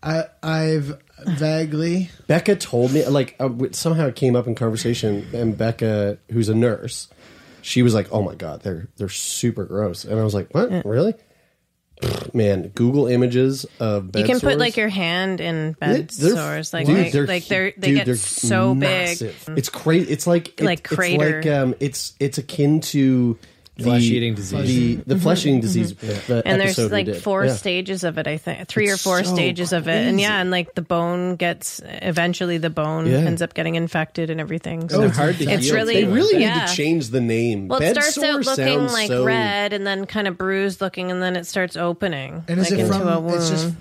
I 0.04 0.26
I've 0.44 1.00
vaguely. 1.26 2.10
Becca 2.28 2.56
told 2.58 2.92
me 2.92 3.06
like 3.06 3.36
uh, 3.40 3.50
somehow 3.72 4.08
it 4.08 4.16
came 4.16 4.36
up 4.36 4.48
in 4.48 4.56
conversation, 4.56 5.26
and 5.34 5.58
Becca, 5.58 6.18
who's 6.32 6.50
a 6.50 6.56
nurse, 6.56 7.08
she 7.62 7.82
was 7.82 7.94
like, 7.94 8.08
"Oh 8.12 8.22
my 8.22 8.36
god, 8.36 8.62
they're 8.62 8.88
they're 8.98 9.10
super 9.10 9.66
gross," 9.66 10.04
and 10.06 10.20
I 10.20 10.24
was 10.24 10.34
like, 10.34 10.54
"What? 10.54 10.86
Really?" 10.86 11.16
Man, 12.34 12.68
Google 12.76 13.08
images 13.08 13.66
of 13.80 14.12
bed 14.12 14.20
you 14.20 14.26
can 14.26 14.40
sores. 14.40 14.54
put 14.54 14.60
like 14.60 14.78
your 14.78 14.90
hand 14.90 15.42
in 15.42 15.74
bed 15.74 16.10
They're- 16.10 16.36
sores, 16.36 16.72
like 16.74 16.86
dude, 16.86 16.98
like 16.98 17.12
they're 17.12 17.26
like 17.28 17.46
they're 17.48 17.74
they 17.76 17.88
dude, 17.88 17.96
get 17.98 18.06
they're 18.06 18.16
so 18.16 18.76
massive. 18.76 19.44
big. 19.48 19.58
It's 19.58 19.70
crazy. 19.70 20.12
It's 20.12 20.28
like 20.28 20.60
it- 20.62 20.66
Like 20.66 20.80
it's 20.86 20.96
crater. 20.96 21.42
like 21.42 21.48
um, 21.52 21.74
it's 21.80 22.14
it's 22.20 22.38
akin 22.38 22.82
to 22.82 23.40
the, 23.78 23.84
Flesh-eating 23.84 24.36
disease. 24.36 24.98
The, 25.06 25.14
the 25.16 25.20
flesh 25.20 25.46
eating 25.46 25.62
disease. 25.62 25.94
the 25.96 26.08
Mm-hmm. 26.08 26.42
and 26.46 26.60
there's 26.62 26.72
episode 26.72 26.86
we 26.86 26.92
like 26.92 27.06
did. 27.06 27.22
four 27.24 27.46
Yeah. 27.46 27.54
stages 27.54 28.04
of 28.04 28.18
it, 28.18 28.28
I 28.28 28.38
think, 28.38 28.68
three 28.68 28.86
It's 28.90 28.96
or 28.96 28.98
four 28.98 29.24
so 29.24 29.34
stages 29.34 29.72
of 29.74 29.88
it, 29.88 30.08
and 30.08 30.20
yeah, 30.20 30.40
and 30.42 30.52
like 30.52 30.74
the 30.76 30.82
bone 30.82 31.36
gets 31.36 31.82
eventually 31.86 32.58
the 32.58 32.70
bone 32.70 33.06
Yeah. 33.06 33.18
ends 33.20 33.42
up 33.42 33.54
getting 33.54 33.76
infected 33.76 34.30
and 34.30 34.40
everything. 34.42 34.84
Oh, 34.86 34.88
So 34.88 35.02
it's 35.04 35.18
hard 35.18 35.38
to 35.38 35.44
it's 35.50 35.66
heal. 35.66 35.76
really 35.76 35.94
They 35.96 36.04
really 36.06 36.42
yeah. 36.42 36.60
need 36.62 36.68
to 36.68 36.74
change 36.74 37.10
the 37.10 37.22
name. 37.22 37.68
Well, 37.68 37.80
it 37.80 37.94
Bed 37.94 38.04
starts 38.04 38.18
out 38.18 38.46
looking 38.58 38.66
sounds 38.80 38.94
like 38.94 39.08
so- 39.08 39.24
red 39.26 39.74
and 39.74 39.86
then 39.86 40.06
kind 40.06 40.28
of 40.28 40.38
bruised 40.38 40.82
looking, 40.82 41.12
and 41.12 41.22
then 41.22 41.36
it 41.36 41.46
starts 41.46 41.78
opening 41.78 42.44
And 42.48 42.60
is 42.60 42.72
like 42.72 42.80
it 42.80 42.84
into 42.86 42.98
from? 42.98 43.08
a 43.08 43.20
wound. 43.20 43.36
It's 43.36 43.50
just 43.50 43.74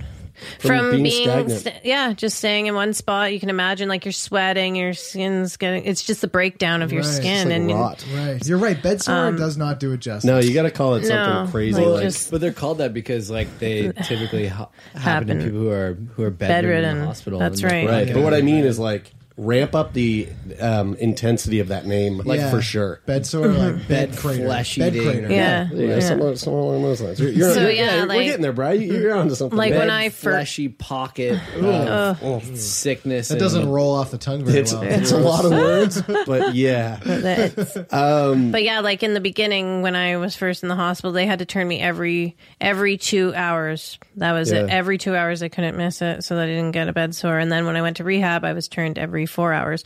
From 0.59 1.03
being 1.03 1.25
stagnant. 1.25 1.61
sta- 1.61 1.81
yeah, 1.85 2.13
just 2.13 2.39
staying 2.39 2.67
in 2.67 2.75
one 2.75 2.93
spot. 2.95 3.33
You 3.33 3.41
can 3.41 3.51
imagine 3.51 3.89
like 3.89 4.05
you're 4.05 4.13
sweating, 4.13 4.77
your 4.77 4.93
skin's 4.95 5.57
getting. 5.57 5.85
It's 5.85 6.03
just 6.03 6.21
the 6.21 6.29
breakdown 6.29 6.83
of 6.83 6.93
your 6.93 7.03
Right. 7.03 7.11
skin, 7.11 7.33
It's 7.37 7.45
like 7.47 7.55
and 7.57 7.69
rot. 7.71 8.05
Right. 8.15 8.47
You're 8.47 8.59
right. 8.59 8.81
Bed 8.83 9.03
sore 9.03 9.15
Um, 9.15 9.37
does 9.37 9.57
not 9.57 9.81
do 9.81 9.93
it 9.93 10.01
justice. 10.01 10.25
No, 10.25 10.39
you 10.39 10.53
got 10.55 10.63
to 10.63 10.71
call 10.71 10.95
it 10.97 11.07
something 11.07 11.45
No, 11.45 11.49
crazy. 11.51 11.81
like 11.81 11.87
Like, 11.95 12.03
just- 12.05 12.31
But 12.31 12.41
they're 12.41 12.53
called 12.53 12.79
that 12.79 12.93
because 12.95 13.31
like 13.31 13.59
they 13.59 13.93
typically 14.05 14.47
ha- 14.49 14.69
happen, 14.95 15.01
Happen. 15.29 15.39
to 15.39 15.45
people 15.45 15.61
who 15.61 15.71
are 15.71 15.97
who 16.17 16.23
are 16.25 16.31
bedridden, 16.31 16.91
in 16.91 16.99
the 17.01 17.07
hospital. 17.07 17.39
That's 17.39 17.61
and 17.63 17.71
they're- 17.71 17.87
right. 17.87 18.07
right. 18.07 18.13
But 18.15 18.23
what 18.23 18.35
I 18.35 18.43
mean 18.43 18.65
is 18.65 18.79
like 18.79 19.13
ramp 19.39 19.75
up 19.75 19.93
the 19.93 20.29
um, 20.61 20.95
intensity 20.95 21.61
of 21.61 21.69
that 21.69 21.85
name, 21.87 22.19
like 22.19 22.41
Yeah. 22.41 22.51
for 22.51 22.63
sure. 22.63 23.01
Bed 23.07 23.27
sore, 23.27 23.49
like 23.49 23.75
bed, 23.89 23.89
Bed 24.11 24.17
crater. 24.17 24.45
flesh 24.47 24.77
bed 24.79 24.97
eating. 24.97 25.09
crater. 25.11 25.31
yeah, 25.31 25.69
Yeah, 25.73 25.87
yeah. 25.97 26.01
somewhere, 26.01 26.37
somewhere 26.37 26.63
along 26.63 26.83
those 26.83 27.01
lines. 27.03 27.21
You're, 27.21 27.31
you're, 27.31 27.53
So, 27.55 27.61
you're- 27.61 27.77
yeah, 27.77 28.01
we're 28.01 28.07
like- 28.07 28.25
getting 28.25 28.43
there, 28.43 28.53
Brian. 28.53 28.81
You're 28.83 29.15
onto 29.15 29.35
something. 29.35 29.57
Like 29.59 29.73
Bed- 29.73 29.79
when 29.81 29.91
I 29.91 30.09
first, 30.09 30.23
fleshy 30.23 30.69
pocket 30.69 31.39
of 31.57 32.45
sickness. 32.59 33.29
That 33.29 33.35
and- 33.35 33.41
doesn't 33.41 33.69
roll 33.69 33.95
off 33.95 34.11
the 34.11 34.19
tongue 34.19 34.45
very 34.45 34.61
it's, 34.61 34.73
well. 34.73 34.83
it's 34.83 35.13
a 35.13 35.19
lot 35.19 35.45
of 35.45 35.51
words, 35.53 36.03
but 36.27 36.55
yeah. 36.55 36.97
That's- 37.05 37.77
Um, 37.93 38.53
but 38.53 38.63
yeah, 38.63 38.81
like 38.81 39.03
in 39.03 39.15
the 39.15 39.21
beginning 39.21 39.83
when 39.83 39.95
I 39.97 40.17
was 40.17 40.35
first 40.37 40.63
in 40.63 40.69
the 40.69 40.77
hospital, 40.77 41.13
they 41.13 41.27
had 41.27 41.41
to 41.41 41.45
turn 41.45 41.67
me 41.69 41.81
every 41.81 42.37
every 42.61 42.97
two 42.97 43.35
hours. 43.35 43.99
That 44.17 44.33
was 44.33 44.51
it. 44.51 44.67
Yeah. 44.69 44.75
Every 44.75 44.97
two 44.99 45.15
hours, 45.15 45.43
I 45.43 45.49
couldn't 45.49 45.77
miss 45.77 46.01
it, 46.01 46.25
so 46.25 46.37
that 46.37 46.45
I 46.45 46.47
didn't 46.47 46.73
get 46.73 46.89
a 46.89 46.93
bed 46.93 47.15
sore. 47.15 47.39
And 47.39 47.53
then 47.53 47.67
when 47.67 47.77
I 47.77 47.83
went 47.83 47.99
to 47.99 48.05
rehab, 48.05 48.45
I 48.45 48.53
was 48.55 48.69
turned 48.69 48.99
every 48.99 49.26
four 49.27 49.53
hours. 49.53 49.85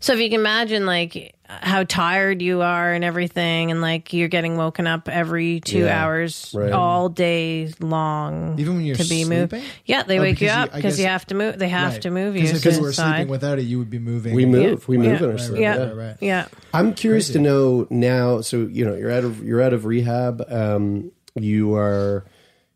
So 0.00 0.12
if 0.12 0.20
you 0.20 0.28
can 0.28 0.40
imagine, 0.40 0.84
like 0.84 1.34
how 1.46 1.84
tired 1.84 2.42
you 2.42 2.60
are 2.62 2.92
and 2.92 3.02
everything, 3.04 3.70
and 3.70 3.80
like 3.80 4.12
you're 4.12 4.28
getting 4.28 4.56
woken 4.58 4.86
up 4.86 5.08
every 5.08 5.60
two 5.60 5.80
Yeah, 5.84 6.02
hours 6.04 6.52
right. 6.54 6.72
all 6.72 7.08
day 7.08 7.72
long, 7.80 8.58
Even 8.58 8.76
when 8.76 8.84
you're 8.84 8.96
to 8.96 9.04
be 9.08 9.24
moved. 9.24 9.50
sleeping? 9.52 9.66
Yeah, 9.86 10.02
they 10.02 10.18
Oh, 10.18 10.22
wake 10.22 10.40
you 10.42 10.48
up 10.48 10.74
because 10.74 10.98
you 11.00 11.06
have 11.06 11.26
to 11.28 11.34
move. 11.34 11.58
They 11.58 11.68
have 11.68 11.92
Right. 11.94 12.02
to 12.02 12.10
move 12.10 12.36
you. 12.36 12.52
Because 12.52 12.78
we're 12.80 12.92
sleeping 12.92 13.28
without 13.28 13.58
it, 13.58 13.62
you 13.62 13.78
would 13.78 13.88
be 13.90 13.98
moving. 13.98 14.34
we 14.34 14.44
move. 14.44 14.86
We 14.88 14.98
move 14.98 15.06
Yeah. 15.06 15.16
in 15.18 15.24
our 15.24 15.30
Right, 15.32 15.40
sleep. 15.40 15.52
right, 15.54 15.60
Yeah. 15.60 15.76
right, 15.78 15.96
right. 15.96 16.16
Yeah. 16.20 16.46
I'm 16.74 16.92
curious 16.92 17.30
to 17.30 17.38
know 17.38 17.86
now. 17.88 18.42
So 18.42 18.68
you 18.70 18.84
know, 18.84 18.94
you're 18.94 19.10
out 19.12 19.24
of 19.24 19.42
you're 19.42 19.62
out 19.62 19.72
of 19.72 19.86
rehab. 19.86 20.44
Um, 20.50 21.12
you 21.34 21.74
are 21.76 22.24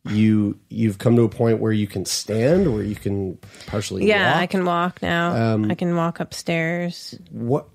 you 0.05 0.59
you've 0.69 0.99
come 0.99 1.17
to 1.17 1.23
a 1.23 1.29
point 1.29 1.61
where 1.61 1.73
you 1.73 1.87
can 1.87 2.05
stand, 2.05 2.73
where 2.73 2.83
you 2.83 2.95
can 2.95 3.39
partially. 3.67 4.03
Walk. 4.03 4.09
Yeah, 4.09 4.33
walk. 4.33 4.43
I 4.43 4.47
can 4.47 4.65
walk 4.65 5.03
now. 5.03 5.55
Um, 5.55 5.71
I 5.71 5.75
can 5.75 5.97
walk 5.97 6.21
upstairs. 6.21 7.19
What 7.31 7.69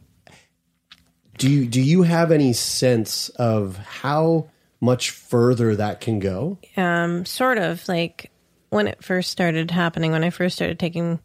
do 1.38 1.50
you 1.50 1.66
do? 1.66 1.82
You 1.82 2.04
have 2.04 2.32
any 2.32 2.54
sense 2.54 3.30
of 3.30 3.78
how 3.78 4.50
much 4.80 5.12
further 5.12 5.76
that 5.76 6.02
can 6.02 6.20
go? 6.20 6.58
um, 6.76 7.26
sort 7.26 7.58
of 7.58 7.88
like 7.88 8.32
when 8.70 8.88
it 8.88 9.04
first 9.04 9.30
started 9.30 9.72
happening, 9.72 10.12
when 10.12 10.24
I 10.24 10.30
first 10.30 10.56
started 10.56 10.80
taking 10.80 11.20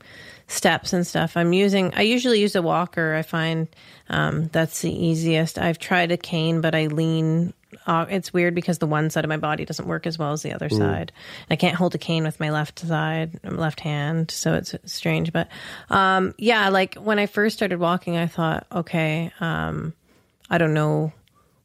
steps 0.47 0.93
and 0.93 1.07
stuff, 1.07 1.37
I'm 1.37 1.53
using, 1.53 1.93
I 1.95 2.03
usually 2.03 2.41
use 2.41 2.55
a 2.55 2.63
walker. 2.63 3.15
I 3.15 3.23
find 3.23 3.69
um, 4.09 4.49
that's 4.49 4.83
the 4.83 4.93
easiest. 4.93 5.59
I've 5.59 5.79
tried 5.79 6.13
a 6.13 6.17
cane, 6.17 6.61
but 6.61 6.75
I 6.75 6.87
lean. 6.87 7.55
Uh, 7.87 8.07
it's 8.09 8.33
weird 8.33 8.55
because 8.55 8.79
the 8.79 8.87
one 8.87 9.11
side 9.11 9.25
of 9.25 9.29
my 9.29 9.37
body 9.37 9.65
doesn't 9.65 9.87
work 9.87 10.07
as 10.07 10.19
well 10.19 10.33
as 10.33 10.43
the 10.43 10.53
other 10.53 10.69
side. 10.79 11.13
I 11.51 11.57
can't 11.57 11.75
hold 11.77 11.95
a 11.95 11.99
cane 11.99 12.25
with 12.25 12.41
my 12.41 12.51
left 12.51 12.79
side, 12.79 13.39
left 13.45 13.81
hand, 13.81 14.31
so 14.31 14.55
it's 14.55 14.75
strange. 14.87 15.33
But 15.33 15.49
um, 15.91 16.35
yeah, 16.39 16.69
like 16.71 16.95
when 16.95 17.19
I 17.19 17.27
first 17.27 17.57
started 17.57 17.79
walking, 17.79 18.17
I 18.17 18.27
thought, 18.27 18.67
okay, 18.73 19.33
um, 19.41 19.93
I 20.49 20.59
don't 20.59 20.73
know 20.75 21.13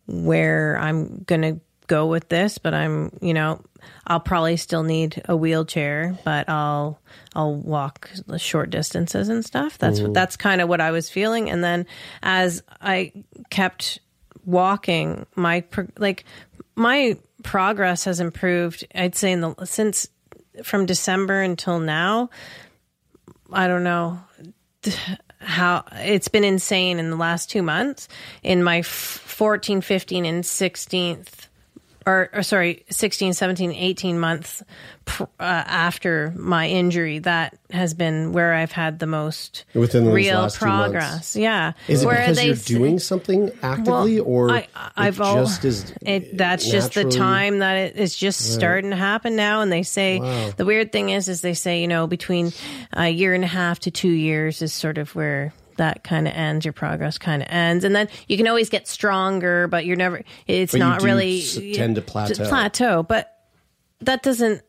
where 0.07 0.77
I'm 0.77 1.23
gonna 1.25 1.59
go 1.87 2.07
with 2.07 2.27
this, 2.29 2.57
but 2.57 2.73
I'm, 2.73 3.17
you 3.21 3.33
know, 3.33 3.61
I'll 4.05 4.19
probably 4.19 4.57
still 4.57 4.83
need 4.83 5.21
a 5.27 5.35
wheelchair, 5.35 6.17
but 6.25 6.49
I'll 6.49 6.99
I'll 7.35 7.55
walk 7.55 8.09
the 8.27 8.39
short 8.39 8.69
distances 8.69 9.29
and 9.29 9.43
stuff. 9.45 9.77
That's 9.77 9.99
that's 10.13 10.35
kind 10.35 10.61
of 10.61 10.69
what 10.69 10.81
I 10.81 10.91
was 10.91 11.09
feeling. 11.09 11.49
And 11.49 11.63
then 11.63 11.85
as 12.21 12.63
I 12.81 13.13
kept 13.49 13.99
walking, 14.45 15.25
my 15.35 15.63
like 15.97 16.25
my 16.75 17.17
progress 17.43 18.05
has 18.05 18.19
improved. 18.19 18.85
I'd 18.95 19.15
say 19.15 19.31
in 19.31 19.41
the 19.41 19.65
since 19.65 20.07
from 20.63 20.85
December 20.85 21.41
until 21.41 21.79
now. 21.79 22.29
I 23.51 23.67
don't 23.67 23.83
know 23.83 24.19
how 25.39 25.83
it's 25.93 26.27
been 26.27 26.43
insane 26.43 26.99
in 26.99 27.09
the 27.09 27.17
last 27.17 27.49
two 27.49 27.61
months 27.61 28.07
in 28.41 28.63
my 28.63 28.79
f- 28.79 28.87
14 28.87 29.81
15 29.81 30.25
and 30.25 30.43
16th 30.43 31.47
or, 32.05 32.29
or 32.33 32.43
sorry 32.43 32.83
16 32.89 33.33
17 33.33 33.71
18 33.71 34.19
months 34.19 34.63
pr- 35.05 35.23
uh, 35.39 35.43
after 35.43 36.33
my 36.35 36.67
injury 36.67 37.19
that 37.19 37.57
has 37.71 37.93
been 37.93 38.33
where 38.33 38.53
i've 38.53 38.71
had 38.71 38.99
the 38.99 39.07
most 39.07 39.65
Within 39.73 40.09
real 40.09 40.49
progress 40.49 41.35
yeah 41.35 41.73
Is 41.87 42.03
it 42.03 42.05
Where 42.05 42.17
because 42.19 42.37
they 42.37 42.47
you're 42.47 42.55
doing 42.55 42.99
something 42.99 43.51
actively, 43.61 44.19
or 44.19 44.51
I, 44.51 44.67
I've 44.95 45.17
just 45.17 45.65
is? 45.65 45.93
it, 46.01 46.37
that's 46.37 46.69
just 46.69 46.93
the 46.93 47.05
time 47.05 47.59
that 47.59 47.75
it 47.75 47.95
is 47.97 48.15
just 48.15 48.53
starting 48.53 48.89
to 48.91 48.95
happen 48.95 49.35
now. 49.35 49.61
And 49.61 49.71
they 49.71 49.83
say 49.83 50.19
Wow. 50.19 50.51
the 50.55 50.65
weird 50.65 50.91
thing 50.91 51.09
is, 51.09 51.27
is 51.29 51.41
they 51.41 51.53
say 51.53 51.81
you 51.81 51.87
know 51.87 52.07
between 52.07 52.51
a 52.93 53.09
year 53.09 53.33
and 53.33 53.43
a 53.43 53.47
half 53.47 53.79
to 53.81 53.91
two 53.91 54.09
years 54.11 54.61
is 54.61 54.73
sort 54.73 54.97
of 54.97 55.15
where 55.15 55.53
that 55.77 56.03
kind 56.03 56.27
of 56.27 56.33
ends. 56.33 56.65
Your 56.65 56.73
progress 56.73 57.17
kind 57.17 57.41
of 57.41 57.47
ends, 57.51 57.83
and 57.85 57.95
then 57.95 58.07
you 58.27 58.37
can 58.37 58.47
always 58.47 58.69
get 58.69 58.87
stronger, 58.87 59.67
but 59.67 59.85
you're 59.85 59.95
never. 59.97 60.21
It's 60.47 60.71
But 60.71 60.79
not 60.79 60.99
do 60.99 61.05
really 61.05 61.39
s- 61.41 61.59
tend 61.75 61.95
to 61.95 62.01
plateau. 62.01 62.45
plateau, 62.47 63.03
but 63.03 63.29
that 64.01 64.23
doesn't. 64.23 64.61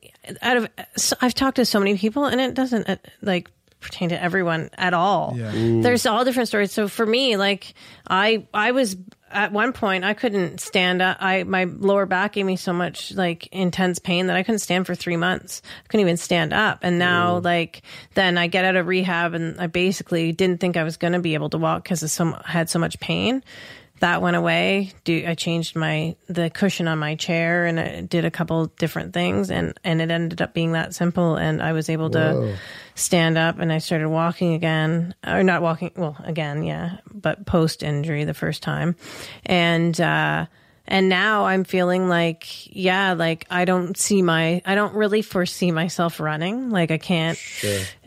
Out 0.43 0.57
of 0.57 0.69
so 0.97 1.17
I've 1.21 1.35
talked 1.35 1.57
to 1.57 1.65
so 1.67 1.79
many 1.79 1.99
people, 1.99 2.25
and 2.25 2.41
it 2.41 2.55
doesn't 2.55 2.89
uh, 2.89 2.97
like 3.23 3.51
pertain 3.81 4.09
to 4.09 4.23
everyone 4.23 4.71
at 4.79 4.95
all. 4.95 5.35
Yeah. 5.37 5.51
There's 5.83 6.07
all 6.07 6.25
different 6.25 6.49
stories. 6.49 6.73
So 6.73 6.89
for 6.89 7.05
me, 7.05 7.37
like 7.37 7.75
I 8.09 8.47
I 8.55 8.71
was 8.71 8.97
at 9.35 9.53
one 9.53 9.73
point 9.73 10.05
I 10.05 10.15
couldn't 10.15 10.61
stand 10.61 11.03
up. 11.03 11.19
I 11.21 11.43
my 11.45 11.65
lower 11.65 12.07
back 12.07 12.35
gave 12.35 12.47
me 12.47 12.57
so 12.57 12.73
much 12.73 13.13
like 13.13 13.47
intense 13.49 13.99
pain 13.99 14.29
that 14.29 14.37
I 14.37 14.43
couldn't 14.43 14.61
stand 14.61 14.87
for 14.87 14.95
three 14.95 15.17
months. 15.17 15.63
I 15.85 15.89
couldn't 15.89 16.07
even 16.07 16.17
stand 16.17 16.53
up. 16.53 16.79
And 16.83 16.99
now 16.99 17.39
like 17.39 17.83
then 18.15 18.39
I 18.39 18.47
get 18.47 18.65
out 18.65 18.77
of 18.77 18.87
rehab 18.87 19.35
and 19.35 19.61
I 19.61 19.67
basically 19.67 20.33
didn't 20.33 20.61
think 20.61 20.77
I 20.77 20.85
was 20.85 20.97
going 20.97 21.13
to 21.13 21.19
be 21.19 21.35
able 21.35 21.51
to 21.51 21.59
walk 21.59 21.83
because 21.83 22.03
I 22.03 22.07
so, 22.07 22.33
had 22.45 22.71
so 22.71 22.79
much 22.79 22.99
pain. 23.01 23.43
That 24.05 24.21
went 24.21 24.37
away. 24.37 24.93
Do 25.05 25.25
I 25.27 25.35
changed 25.35 25.77
my 25.77 26.15
the 26.29 26.51
cushion 26.51 26.89
on 26.89 26.99
my 26.99 27.15
chair 27.15 27.65
and 27.65 27.81
I 27.81 28.03
did 28.03 28.27
a 28.27 28.31
couple 28.31 28.67
different 28.67 29.15
things 29.15 29.51
and 29.51 29.73
and 29.83 30.03
it 30.03 30.11
ended 30.11 30.43
up 30.43 30.53
being 30.53 30.73
that 30.73 30.95
simple 30.95 31.37
and 31.37 31.63
I 31.63 31.73
was 31.73 31.89
able 31.89 32.11
to 32.11 32.55
stand 32.95 33.39
up 33.39 33.59
and 33.59 33.73
I 33.73 33.79
started 33.79 34.11
walking 34.11 34.53
again 34.53 35.15
or 35.27 35.43
not 35.43 35.63
walking 35.63 35.93
well 35.97 36.19
again 36.23 36.65
yeah 36.65 36.99
but 37.15 37.47
post 37.47 37.83
injury 37.83 38.25
the 38.25 38.35
first 38.35 38.63
time. 38.63 38.95
And 39.47 39.99
uh 39.99 40.49
and 40.87 41.09
now 41.09 41.47
I'm 41.47 41.65
feeling 41.65 42.07
like 42.07 42.77
yeah 42.77 43.15
like 43.15 43.47
I 43.49 43.65
don't 43.65 43.97
see 43.97 44.21
my 44.21 44.61
I 44.67 44.75
don't 44.75 44.95
really 44.95 45.23
foresee 45.23 45.71
myself 45.71 46.21
running. 46.21 46.69
Like 46.69 46.91
I 46.91 46.99
can't 46.99 47.39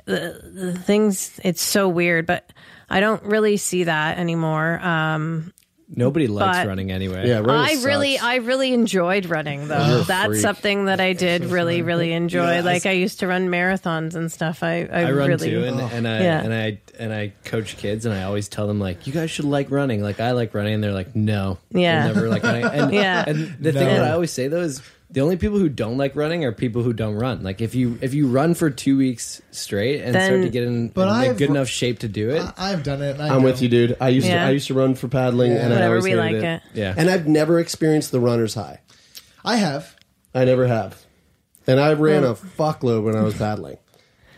the, 0.05 0.39
the 0.53 0.77
things 0.77 1.39
it's 1.43 1.63
so 1.63 1.89
weird 1.89 2.27
but 2.27 2.53
I 2.87 2.99
don't 2.99 3.23
really 3.23 3.57
see 3.57 3.85
that 3.85 4.19
anymore. 4.19 4.79
Um 4.79 5.53
Nobody 5.89 6.27
likes 6.27 6.57
But- 6.57 6.67
running 6.67 6.91
anyway. 6.91 7.27
Yeah, 7.29 7.39
running 7.39 7.79
I 7.79 7.83
really. 7.85 8.17
I 8.19 8.35
really 8.35 8.73
enjoyed 8.73 9.25
running 9.27 9.69
though. 9.69 9.85
You're 9.87 10.01
a 10.01 10.03
That's 10.03 10.27
freak. 10.27 10.41
something 10.41 10.85
that 10.85 10.99
I 10.99 11.13
did 11.13 11.45
really, 11.45 11.81
really 11.81 12.11
enjoy. 12.11 12.43
Yeah, 12.43 12.57
I 12.57 12.59
like 12.59 12.75
s- 12.77 12.85
I 12.87 12.91
used 12.91 13.21
to 13.21 13.27
run 13.27 13.47
marathons 13.47 14.13
and 14.13 14.29
stuff. 14.29 14.63
I, 14.63 14.81
I, 14.91 15.03
I 15.03 15.11
run 15.13 15.29
really, 15.29 15.49
too, 15.49 15.63
and, 15.63 15.79
and 15.79 16.05
I 16.05 16.19
Yeah. 16.23 16.41
and 16.43 16.53
I 16.53 16.79
and 16.99 17.13
I 17.13 17.31
coach 17.45 17.77
kids, 17.77 18.05
and 18.05 18.13
I 18.13 18.23
always 18.23 18.49
tell 18.49 18.67
them 18.67 18.79
like, 18.81 19.07
you 19.07 19.13
guys 19.13 19.31
should 19.31 19.45
like 19.45 19.71
running. 19.71 20.01
Like 20.01 20.19
I 20.19 20.31
like 20.31 20.53
running, 20.53 20.73
and 20.73 20.83
they're 20.83 20.91
like, 20.91 21.15
no, 21.15 21.57
Yeah. 21.71 22.05
we'll 22.07 22.15
never 22.15 22.29
like 22.29 22.43
running. 22.43 22.65
And, 22.65 22.93
Yeah. 22.93 23.23
and 23.25 23.55
the 23.59 23.71
thing 23.71 23.87
No. 23.87 23.93
that 23.95 24.03
I 24.03 24.11
always 24.11 24.31
say 24.31 24.49
though 24.49 24.61
is 24.61 24.81
the 25.09 25.21
only 25.21 25.37
people 25.37 25.57
who 25.57 25.69
don't 25.69 25.97
like 25.97 26.15
running 26.15 26.43
are 26.43 26.51
people 26.51 26.83
who 26.83 26.91
don't 26.91 27.15
run. 27.15 27.41
Like 27.43 27.61
if 27.61 27.75
you 27.75 27.97
if 28.01 28.13
you 28.13 28.27
run 28.27 28.53
for 28.55 28.69
two 28.69 28.97
weeks 28.97 29.41
straight 29.51 30.01
and 30.01 30.11
start 30.13 30.41
to 30.41 30.49
get 30.49 30.63
in, 30.63 30.89
But 30.89 31.03
in 31.03 31.07
like, 31.09 31.29
I've- 31.29 31.37
good 31.39 31.49
enough 31.49 31.69
shape 31.69 31.99
to 31.99 32.07
do 32.07 32.31
it, 32.31 32.41
I, 32.57 32.73
I've 32.73 32.83
done 32.83 33.01
it. 33.01 33.11
And 33.11 33.21
I 33.21 33.29
I'm 33.33 33.41
know. 33.41 33.47
with 33.47 33.61
you, 33.61 33.69
dude. 33.69 33.95
I 34.01 34.09
used 34.09 34.27
to 34.27 34.33
I 34.37 34.49
used 34.51 34.67
to 34.67 34.73
run 34.73 34.95
for 34.95 35.07
paddling, 35.07 35.53
and 35.53 35.67
I 35.73 35.75
Whatever, 35.75 35.87
always 35.89 36.03
we 36.03 36.09
hated 36.11 36.21
like 36.21 36.35
it. 36.35 36.43
it. 36.43 36.61
yeah. 36.73 36.93
And 36.97 37.09
I've 37.09 37.27
never 37.27 37.59
experienced 37.59 38.11
the 38.11 38.19
runner's 38.19 38.53
high. 38.53 38.81
I 39.45 39.55
have. 39.57 39.95
I 40.35 40.43
never 40.45 40.67
have. 40.67 41.01
And 41.65 41.79
I 41.79 41.93
ran 41.93 42.23
a 42.23 42.33
fuckload 42.33 43.03
when 43.03 43.15
I 43.15 43.21
was 43.23 43.33
paddling. 43.35 43.77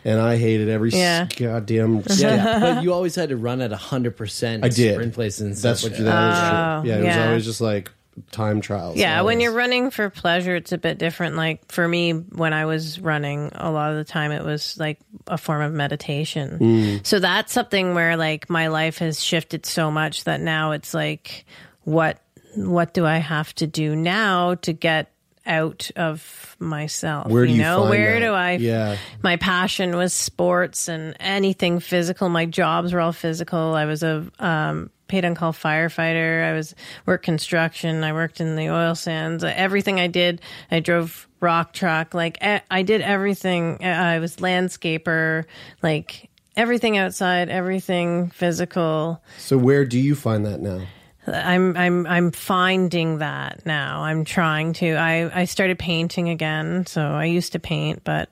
And 0.04 0.18
I 0.18 0.36
hated 0.38 0.68
every 0.70 0.90
Yeah. 0.90 1.26
s- 1.30 1.36
goddamn 1.36 1.96
yeah, 1.96 2.02
step. 2.08 2.60
but 2.60 2.82
you 2.82 2.92
always 2.92 3.14
had 3.16 3.28
to 3.28 3.36
run 3.36 3.60
at 3.60 3.70
hundred 3.72 4.16
percent. 4.16 4.64
I 4.64 4.68
did. 4.70 4.94
sprint 4.94 5.12
places 5.14 5.40
and 5.42 5.58
stuff. 5.58 5.80
That's 5.80 5.82
what 5.82 5.92
like 5.92 5.98
that. 5.98 6.04
that 6.04 6.32
is 6.32 6.38
Oh, 6.38 6.80
true. 6.82 6.90
Yeah, 6.90 6.96
it 6.96 7.04
was 7.06 7.16
yeah. 7.16 7.28
always 7.28 7.44
just 7.44 7.60
like 7.60 7.90
time 8.30 8.60
trials. 8.60 8.96
Yeah, 8.96 9.22
when 9.22 9.40
you're 9.40 9.52
running 9.52 9.90
for 9.90 10.10
pleasure, 10.10 10.54
it's 10.56 10.72
a 10.72 10.78
bit 10.78 10.98
different. 10.98 11.36
Like 11.36 11.70
for 11.70 11.86
me, 11.86 12.12
when 12.12 12.52
I 12.52 12.64
was 12.64 13.00
running, 13.00 13.50
a 13.54 13.70
lot 13.70 13.90
of 13.90 13.96
the 13.96 14.04
time 14.04 14.32
it 14.32 14.44
was 14.44 14.78
like 14.78 14.98
a 15.26 15.38
form 15.38 15.62
of 15.62 15.72
meditation. 15.72 16.58
Mm. 16.58 17.06
So 17.06 17.18
that's 17.18 17.52
something 17.52 17.94
where 17.94 18.16
like 18.16 18.50
my 18.50 18.68
life 18.68 18.98
has 18.98 19.22
shifted 19.22 19.66
so 19.66 19.90
much 19.90 20.24
that 20.24 20.40
now 20.40 20.72
it's 20.72 20.94
like, 20.94 21.44
what 21.84 22.20
what 22.56 22.94
do 22.94 23.06
I 23.06 23.18
have 23.18 23.54
to 23.56 23.66
do 23.66 23.94
now 23.94 24.56
to 24.56 24.72
get 24.72 25.10
out 25.46 25.90
of 25.96 26.56
myself. 26.58 27.28
Where 27.28 27.46
do 27.46 27.52
you 27.52 27.62
know? 27.62 27.80
find 27.80 27.90
Where 27.90 28.14
that? 28.14 28.26
do 28.26 28.32
I? 28.32 28.52
Yeah. 28.52 28.96
My 29.22 29.36
passion 29.36 29.96
was 29.96 30.12
sports 30.12 30.88
and 30.88 31.16
anything 31.18 31.80
physical. 31.80 32.28
My 32.28 32.46
jobs 32.46 32.92
were 32.92 33.00
all 33.00 33.12
physical. 33.12 33.74
I 33.74 33.84
was 33.86 34.02
a 34.02 34.26
um, 34.38 34.90
paid 35.10 35.26
on 35.26 35.34
call 35.34 35.52
firefighter. 35.52 36.42
I 36.42 36.54
was 36.54 36.74
worked 37.04 37.24
construction. 37.24 38.02
I 38.02 38.14
worked 38.14 38.40
in 38.40 38.56
the 38.56 38.70
oil 38.70 38.94
sands. 38.94 39.44
Everything 39.44 40.00
I 40.00 40.06
did, 40.06 40.40
I 40.70 40.80
drove 40.80 41.28
rock 41.40 41.74
truck. 41.74 42.14
Like 42.14 42.38
I 42.40 42.82
did 42.82 43.02
everything. 43.02 43.84
I 43.84 44.18
was 44.20 44.36
landscaper. 44.36 45.44
Like 45.82 46.30
everything 46.56 46.96
outside, 46.96 47.48
everything 47.48 48.30
physical. 48.30 49.20
So 49.38 49.58
where 49.58 49.84
do 49.84 49.98
you 49.98 50.14
find 50.14 50.46
that 50.46 50.60
now? 50.60 50.86
I'm 51.26 51.76
I'm 51.76 52.06
I'm 52.06 52.30
finding 52.30 53.18
that 53.18 53.66
now. 53.66 54.02
I'm 54.02 54.24
trying 54.24 54.72
to. 54.74 54.94
I 54.94 55.40
I 55.40 55.44
started 55.44 55.78
painting 55.78 56.30
again. 56.30 56.86
So 56.86 57.02
I 57.02 57.26
used 57.26 57.52
to 57.52 57.58
paint, 57.58 58.04
but 58.04 58.30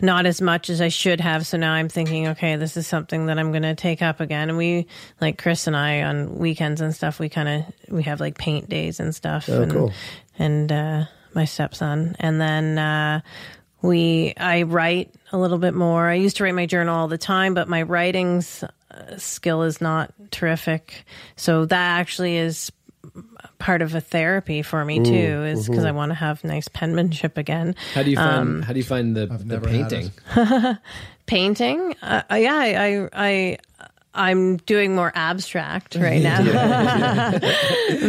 not 0.00 0.24
as 0.24 0.40
much 0.40 0.70
as 0.70 0.80
I 0.80 0.88
should 0.88 1.20
have. 1.20 1.46
So 1.46 1.58
now 1.58 1.72
I'm 1.72 1.88
thinking, 1.88 2.28
okay, 2.28 2.56
this 2.56 2.76
is 2.76 2.86
something 2.86 3.26
that 3.26 3.38
I'm 3.38 3.52
going 3.52 3.62
to 3.62 3.74
take 3.74 4.00
up 4.00 4.20
again. 4.20 4.48
And 4.48 4.56
we 4.56 4.86
like 5.20 5.36
Chris 5.36 5.66
and 5.66 5.76
I 5.76 6.02
on 6.02 6.38
weekends 6.38 6.80
and 6.80 6.94
stuff. 6.94 7.18
We 7.18 7.28
kind 7.28 7.48
of 7.48 7.92
we 7.92 8.04
have 8.04 8.20
like 8.20 8.38
paint 8.38 8.68
days 8.68 9.00
and 9.00 9.14
stuff. 9.14 9.48
Oh, 9.48 9.62
and, 9.62 9.72
cool. 9.72 9.92
And 10.38 10.72
uh, 10.72 11.04
my 11.34 11.44
stepson, 11.44 12.16
and 12.18 12.40
then. 12.40 12.78
Uh, 12.78 13.20
we 13.82 14.34
I 14.36 14.64
write 14.64 15.14
a 15.32 15.38
little 15.38 15.56
bit 15.56 15.72
more. 15.72 16.06
I 16.06 16.16
used 16.16 16.36
to 16.36 16.44
write 16.44 16.54
my 16.54 16.66
journal 16.66 16.94
all 16.94 17.08
the 17.08 17.16
time, 17.16 17.54
but 17.54 17.66
my 17.66 17.80
writings 17.80 18.62
skill 19.18 19.62
is 19.62 19.80
not 19.80 20.12
terrific. 20.30 21.04
So 21.36 21.64
that 21.66 21.98
actually 21.98 22.36
is 22.36 22.72
part 23.58 23.82
of 23.82 23.94
a 23.94 24.00
therapy 24.00 24.62
for 24.62 24.84
me 24.84 25.02
too 25.02 25.44
is 25.44 25.68
because 25.68 25.84
mhm. 25.84 25.88
I 25.88 25.92
want 25.92 26.10
to 26.10 26.14
have 26.14 26.42
nice 26.44 26.68
penmanship 26.68 27.38
again. 27.38 27.74
How 27.94 28.02
do 28.02 28.10
you 28.10 28.16
find 28.16 28.38
Um, 28.38 28.62
how 28.62 28.72
do 28.72 28.78
you 28.78 28.84
find 28.84 29.16
the, 29.16 29.26
the 29.26 29.60
painting? 29.60 30.10
painting? 31.26 31.94
Uh, 32.02 32.22
uh, 32.30 32.34
yeah, 32.34 32.54
I, 32.54 32.68
I 32.74 33.08
I 33.12 33.58
I'm 34.12 34.56
doing 34.56 34.94
more 34.96 35.12
abstract 35.14 35.94
right 35.94 36.20
now. 36.20 36.42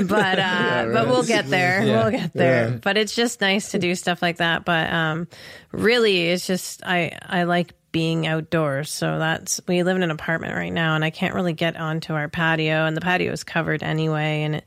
but 0.08 0.40
uh, 0.40 0.90
but 0.91 1.08
we'll 1.08 1.24
get 1.24 1.48
there. 1.48 1.84
Yeah. 1.84 2.02
We'll 2.02 2.12
get 2.12 2.34
there. 2.34 2.70
Yeah. 2.70 2.78
But 2.82 2.98
it's 2.98 3.16
just 3.16 3.40
nice 3.40 3.72
to 3.72 3.80
do 3.80 3.94
stuff 3.94 4.22
like 4.22 4.38
that. 4.38 4.66
But 4.66 4.91
um, 4.91 5.28
really, 5.72 6.30
it's 6.30 6.48
just 6.48 6.84
I 6.84 7.18
I 7.22 7.44
like 7.44 7.74
being 7.91 8.27
outdoors. 8.27 8.89
So 8.91 9.19
that's 9.19 9.59
we 9.68 9.84
live 9.84 9.95
in 9.97 10.03
an 10.03 10.11
apartment 10.11 10.55
right 10.55 10.73
now, 10.73 10.95
and 10.95 11.03
I 11.03 11.09
can't 11.09 11.34
really 11.35 11.53
get 11.53 11.76
onto 11.77 12.13
our 12.13 12.30
patio, 12.30 12.85
and 12.85 12.95
the 12.95 13.01
patio 13.01 13.31
is 13.31 13.43
covered 13.43 13.84
anyway, 13.84 14.43
and 14.43 14.55
it. 14.55 14.65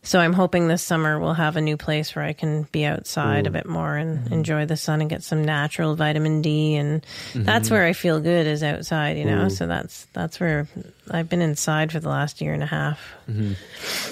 So 0.00 0.20
I'm 0.20 0.32
hoping 0.32 0.68
this 0.68 0.82
summer 0.82 1.18
we'll 1.18 1.34
have 1.34 1.56
a 1.56 1.60
new 1.60 1.76
place 1.76 2.14
where 2.14 2.24
I 2.24 2.32
can 2.32 2.62
be 2.70 2.86
outside 2.86 3.46
a 3.46 3.50
bit 3.50 3.66
more 3.66 3.94
and 3.96 4.32
enjoy 4.32 4.64
the 4.64 4.76
sun 4.76 5.00
and 5.02 5.10
get 5.10 5.22
some 5.22 5.44
natural 5.44 5.96
vitamin 5.96 6.40
D 6.40 6.76
and 6.76 7.04
that's 7.34 7.68
Mhm. 7.68 7.72
where 7.72 7.84
I 7.84 7.92
feel 7.92 8.18
good 8.20 8.46
is 8.46 8.62
outside, 8.62 9.18
you 9.18 9.24
know. 9.26 9.46
Ooh. 9.46 9.50
So 9.50 9.66
that's 9.66 10.06
that's 10.14 10.38
where 10.40 10.66
I've 11.10 11.28
been 11.28 11.42
inside 11.42 11.90
for 11.92 12.00
the 12.00 12.08
last 12.08 12.40
year 12.40 12.54
and 12.54 12.62
a 12.62 12.66
half. 12.66 12.98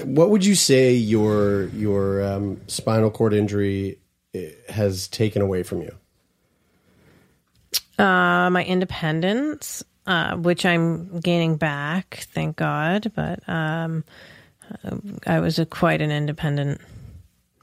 What 0.04 0.30
would 0.30 0.44
you 0.44 0.54
say 0.56 0.92
your 0.92 1.68
your 1.68 2.22
um, 2.22 2.60
spinal 2.66 3.10
cord 3.10 3.32
injury 3.32 3.98
eh, 4.34 4.50
has 4.68 5.08
taken 5.08 5.40
away 5.40 5.62
from 5.62 5.80
you? 5.82 5.94
Uh, 7.98 8.50
my 8.50 8.64
independence, 8.64 9.82
uh, 10.06 10.36
which 10.36 10.66
I'm 10.66 11.20
gaining 11.20 11.56
back, 11.56 12.26
thank 12.32 12.56
God. 12.56 13.10
But 13.14 13.40
um, 13.48 14.04
I 15.26 15.40
was 15.40 15.58
a, 15.58 15.66
quite 15.66 16.02
an 16.02 16.10
independent 16.10 16.80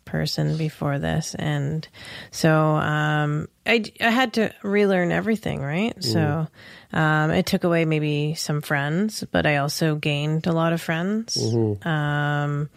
person 0.06 0.58
before 0.58 1.00
this, 1.00 1.36
and 1.36 1.88
so 2.32 2.52
um, 2.54 3.48
I 3.66 3.84
I 4.00 4.10
had 4.10 4.34
to 4.34 4.52
relearn 4.64 5.12
everything, 5.12 5.62
right? 5.62 5.94
So 6.04 6.48
um, 6.94 7.32
it 7.32 7.46
took 7.46 7.64
away 7.64 7.86
maybe 7.86 8.36
some 8.36 8.62
friends, 8.62 9.24
but 9.32 9.46
I 9.46 9.58
also 9.58 9.96
gained 9.96 10.46
a 10.48 10.52
lot 10.52 10.74
of 10.74 10.82
friends. 10.82 11.38
Mhm. 11.38 11.86
Um, 11.86 12.70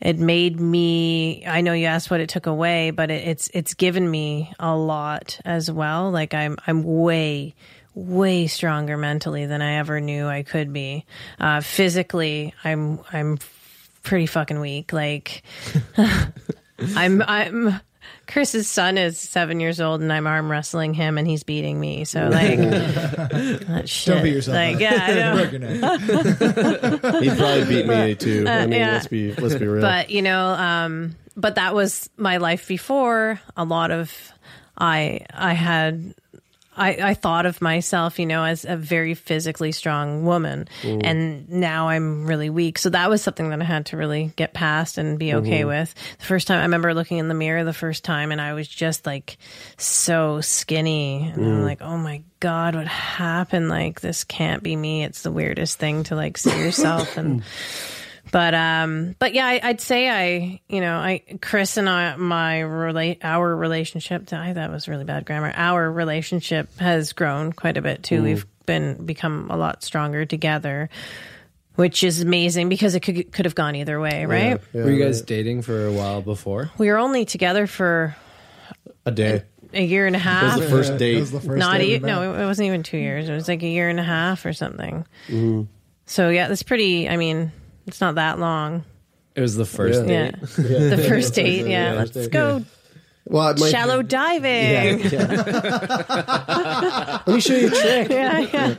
it 0.00 0.18
made 0.18 0.58
me 0.58 1.44
i 1.46 1.60
know 1.60 1.72
you 1.72 1.86
asked 1.86 2.10
what 2.10 2.20
it 2.20 2.28
took 2.28 2.46
away 2.46 2.90
but 2.90 3.10
it, 3.10 3.26
it's 3.28 3.50
it's 3.52 3.74
given 3.74 4.10
me 4.10 4.52
a 4.58 4.74
lot 4.76 5.38
as 5.44 5.70
well. 5.70 6.10
Like 6.10 6.34
i'm 6.34 6.56
i'm 6.66 6.82
way 6.82 7.54
way 7.94 8.46
stronger 8.46 8.96
mentally 8.96 9.46
than 9.46 9.62
i 9.62 9.74
ever 9.76 10.00
knew 10.00 10.26
i 10.26 10.42
could 10.42 10.72
be. 10.72 11.04
Uh 11.38 11.60
physically 11.60 12.54
i'm 12.64 13.00
i'm 13.12 13.38
pretty 14.02 14.26
fucking 14.26 14.60
weak. 14.60 14.92
Like 14.92 15.42
i'm 16.96 17.22
i'm 17.22 17.80
Chris's 18.26 18.68
son 18.68 18.96
is 18.98 19.18
seven 19.18 19.60
years 19.60 19.80
old, 19.80 20.00
and 20.00 20.12
I'm 20.12 20.26
arm 20.26 20.50
wrestling 20.50 20.94
him, 20.94 21.18
and 21.18 21.26
he's 21.26 21.42
beating 21.42 21.78
me. 21.78 22.04
So 22.04 22.28
like, 22.28 22.58
that 22.58 23.82
shit. 23.86 24.22
beat 24.22 24.34
yourself 24.34 24.54
Like, 24.54 24.76
up. 24.76 24.80
yeah, 24.80 24.98
I 25.00 25.14
know. 25.14 25.34
Break 25.36 25.52
your 25.52 25.60
neck. 25.60 27.22
He'd 27.22 27.38
probably 27.38 27.64
beat 27.64 27.86
me 27.86 28.14
too. 28.18 28.44
I 28.46 28.60
Uh, 28.60 28.66
mean, 28.66 28.78
yeah. 28.80 28.92
let's 28.92 29.06
be 29.08 29.32
let's 29.34 29.54
be 29.56 29.66
real. 29.66 29.80
But 29.82 30.10
you 30.10 30.22
know, 30.22 30.46
um, 30.50 31.16
but 31.36 31.56
that 31.56 31.74
was 31.74 32.08
my 32.16 32.36
life 32.38 32.68
before. 32.68 33.40
A 33.56 33.64
lot 33.64 33.90
of 33.90 34.12
I 34.78 35.26
I 35.32 35.52
had 35.54 36.14
I, 36.80 37.10
I 37.10 37.14
thought 37.14 37.44
of 37.46 37.60
myself, 37.60 38.18
you 38.18 38.24
know, 38.26 38.42
as 38.42 38.64
a 38.64 38.76
very 38.76 39.14
physically 39.14 39.70
strong 39.70 40.24
woman, 40.24 40.66
Mm. 40.82 41.00
and 41.04 41.48
now 41.50 41.88
I'm 41.88 42.26
really 42.26 42.48
weak. 42.50 42.78
So 42.78 42.88
that 42.90 43.10
was 43.10 43.22
something 43.22 43.50
that 43.50 43.60
I 43.60 43.64
had 43.64 43.86
to 43.86 43.96
really 43.96 44.32
get 44.36 44.54
past 44.54 44.96
and 44.98 45.18
be 45.18 45.34
okay 45.34 45.60
Mhm. 45.62 45.66
with. 45.68 45.94
The 46.18 46.24
first 46.24 46.46
time 46.46 46.58
I 46.58 46.62
remember 46.62 46.94
looking 46.94 47.18
in 47.18 47.28
the 47.28 47.34
mirror 47.34 47.62
the 47.64 47.72
first 47.74 48.02
time, 48.02 48.32
and 48.32 48.40
I 48.40 48.54
was 48.54 48.66
just 48.66 49.04
like 49.06 49.36
so 49.76 50.40
skinny, 50.40 51.30
and 51.34 51.44
I'm 51.44 51.60
Mm. 51.60 51.64
like, 51.64 51.82
oh 51.82 51.98
my 51.98 52.22
god, 52.40 52.74
what 52.74 52.86
happened? 52.88 53.68
Like 53.68 54.00
this 54.00 54.24
can't 54.24 54.62
be 54.62 54.74
me. 54.74 55.04
It's 55.04 55.22
the 55.22 55.30
weirdest 55.30 55.78
thing 55.78 56.04
to 56.04 56.16
like 56.16 56.38
see 56.38 56.58
yourself 56.58 57.16
and. 57.16 57.42
But 58.32 58.54
um, 58.54 59.16
but 59.18 59.34
yeah, 59.34 59.46
I, 59.46 59.60
I'd 59.62 59.80
say 59.80 60.08
I, 60.08 60.60
you 60.68 60.80
know, 60.80 60.96
I 60.96 61.22
Chris 61.40 61.76
and 61.76 61.88
I, 61.88 62.16
my 62.16 62.60
relate 62.60 63.18
our 63.22 63.54
relationship. 63.56 64.32
I 64.32 64.52
that 64.52 64.70
was 64.70 64.88
really 64.88 65.04
bad 65.04 65.24
grammar. 65.26 65.52
Our 65.54 65.90
relationship 65.90 66.76
has 66.78 67.12
grown 67.12 67.52
quite 67.52 67.76
a 67.76 67.82
bit 67.82 68.02
too. 68.02 68.20
Mm. 68.20 68.22
We've 68.22 68.46
been 68.66 69.04
become 69.04 69.50
a 69.50 69.56
lot 69.56 69.82
stronger 69.82 70.24
together, 70.26 70.90
which 71.74 72.04
is 72.04 72.20
amazing 72.20 72.68
because 72.68 72.94
it 72.94 73.00
could 73.00 73.32
could 73.32 73.46
have 73.46 73.54
gone 73.56 73.74
either 73.74 73.98
way, 74.00 74.26
right? 74.26 74.60
Were 74.72 74.90
you 74.90 75.02
guys 75.02 75.22
dating 75.22 75.62
for 75.62 75.86
a 75.86 75.92
while 75.92 76.22
before? 76.22 76.70
We 76.78 76.88
were 76.88 76.98
only 76.98 77.24
together 77.24 77.66
for 77.66 78.14
a 79.04 79.10
day. 79.10 79.42
a 79.72 79.82
year 79.82 80.06
and 80.06 80.14
a 80.14 80.20
half. 80.20 80.42
That 80.42 80.58
was 80.60 80.70
the 80.70 80.76
first 80.76 80.98
date. 80.98 81.14
That 81.14 81.20
was 81.20 81.30
the 81.32 81.40
first 81.40 81.58
Not 81.58 81.78
day 81.78 81.86
we 81.86 81.94
e- 81.96 81.98
no, 81.98 82.34
it 82.34 82.44
wasn't 82.44 82.66
even 82.66 82.84
two 82.84 82.98
years. 82.98 83.28
It 83.28 83.34
was 83.34 83.48
like 83.48 83.62
a 83.64 83.68
year 83.68 83.88
and 83.88 83.98
a 83.98 84.04
half 84.04 84.46
or 84.46 84.52
something. 84.52 85.04
Mhm. 85.28 85.66
So 86.06 86.28
yeah, 86.28 86.46
that's 86.48 86.62
pretty. 86.62 87.08
I 87.08 87.16
mean, 87.16 87.50
it's 87.86 88.00
not 88.00 88.14
that 88.16 88.38
long. 88.38 88.84
It 89.34 89.40
was 89.42 89.56
the 89.56 89.64
first 89.66 90.06
Yeah. 90.06 90.30
date. 90.32 90.36
Yeah. 90.58 90.96
The 90.96 91.04
first 91.08 91.34
date, 91.34 91.66
yeah. 91.66 91.92
Let's 91.94 92.28
go 92.28 92.64
Well, 93.26 93.50
it 93.50 93.60
might- 93.60 93.70
shallow 93.70 94.02
diving. 94.02 95.08
Let 95.10 95.22
me 97.28 97.40
show 97.40 97.54
you 97.54 97.68
a 97.68 97.70
trick. 97.70 98.08
yeah, 98.10 98.38
yeah. 98.40 98.74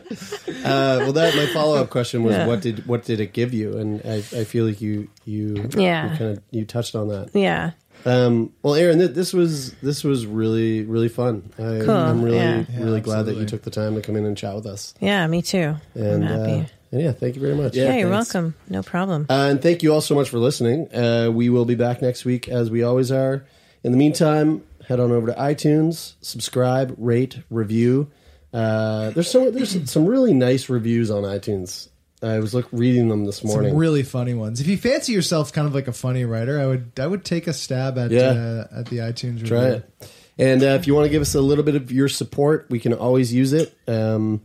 Uh, 0.63 0.97
well, 0.99 1.13
that 1.13 1.35
my 1.35 1.45
follow 1.53 1.77
up 1.77 1.89
question 1.89 2.23
was 2.23 2.35
Yeah. 2.35 2.47
what 2.47 2.61
did 2.61 2.85
what 2.87 3.03
did 3.05 3.19
it 3.19 3.33
give 3.33 3.53
you? 3.53 3.77
And 3.77 4.01
I, 4.05 4.15
I 4.17 4.43
feel 4.43 4.65
like 4.65 4.81
you 4.81 5.07
you 5.25 5.69
Yeah. 5.77 6.11
you 6.11 6.17
kind 6.17 6.37
of 6.37 6.43
you 6.51 6.65
touched 6.65 6.95
on 6.95 7.07
that. 7.09 7.29
Yeah. 7.33 7.71
Um, 8.05 8.53
well, 8.63 8.75
Erin, 8.75 8.99
th- 8.99 9.11
this 9.11 9.33
was 9.33 9.71
this 9.75 10.03
was 10.03 10.25
really 10.25 10.83
really 10.83 11.09
fun. 11.09 11.51
I, 11.57 11.81
Cool, 11.85 11.91
I'm 11.91 12.21
really 12.23 12.37
yeah. 12.37 12.65
really 12.77 13.01
glad 13.01 13.27
that 13.27 13.35
you 13.35 13.45
took 13.45 13.63
the 13.63 13.71
time 13.71 13.95
to 13.95 14.01
come 14.01 14.15
in 14.15 14.25
and 14.25 14.37
chat 14.37 14.55
with 14.55 14.65
us. 14.65 14.93
Yeah, 14.99 15.25
me 15.27 15.41
too. 15.41 15.75
And, 15.93 16.23
I'm 16.25 16.39
happy. 16.39 16.51
Uh, 16.51 16.65
and 16.91 17.01
yeah, 17.01 17.11
thank 17.13 17.35
you 17.35 17.41
very 17.41 17.55
much. 17.55 17.75
Yeah, 17.75 17.95
you're 17.95 18.09
welcome. 18.09 18.55
No 18.69 18.83
problem. 18.83 19.27
Uh, 19.29 19.47
and 19.49 19.61
thank 19.61 19.81
you 19.83 19.93
all 19.93 20.01
so 20.01 20.13
much 20.15 20.29
for 20.29 20.39
listening. 20.39 20.93
Uh, 20.93 21.29
we 21.31 21.49
will 21.49 21.65
be 21.65 21.75
back 21.75 22.01
next 22.01 22.25
week 22.25 22.49
as 22.49 22.69
we 22.69 22.83
always 22.83 23.11
are. 23.11 23.45
In 23.83 23.91
the 23.91 23.97
meantime, 23.97 24.63
head 24.87 24.99
on 24.99 25.11
over 25.11 25.27
to 25.27 25.33
iTunes, 25.33 26.15
subscribe, 26.21 26.93
rate, 26.97 27.39
review. 27.49 28.11
Uh, 28.53 29.11
there's 29.11 29.31
some 29.31 29.53
there's 29.53 29.89
some 29.89 30.05
really 30.05 30.33
nice 30.33 30.67
reviews 30.69 31.09
on 31.09 31.23
iTunes. 31.23 31.87
I 32.23 32.39
was 32.39 32.53
look 32.53 32.67
reading 32.71 33.07
them 33.09 33.25
this 33.25 33.43
morning. 33.43 33.71
Some 33.71 33.77
really 33.79 34.03
funny 34.03 34.33
ones. 34.33 34.61
If 34.61 34.67
you 34.67 34.77
fancy 34.77 35.11
yourself 35.13 35.51
kind 35.51 35.67
of 35.67 35.73
like 35.73 35.87
a 35.87 35.93
funny 35.93 36.23
writer, 36.25 36.59
I 36.59 36.65
would 36.67 36.91
I 36.99 37.07
would 37.07 37.25
take 37.25 37.47
a 37.47 37.53
stab 37.53 37.97
at 37.97 38.11
Yeah. 38.11 38.29
uh, 38.71 38.79
at 38.79 38.85
the 38.87 38.97
iTunes. 38.97 39.45
Try 39.45 39.59
review. 39.65 39.83
it. 40.01 40.11
And 40.37 40.63
uh, 40.63 40.67
if 40.67 40.87
you 40.87 40.93
want 40.95 41.05
to 41.05 41.09
give 41.09 41.21
us 41.21 41.35
a 41.35 41.41
little 41.41 41.63
bit 41.63 41.75
of 41.75 41.91
your 41.91 42.07
support, 42.09 42.67
we 42.69 42.79
can 42.79 42.93
always 42.93 43.33
use 43.33 43.53
it. 43.53 43.75
Um, 43.87 44.41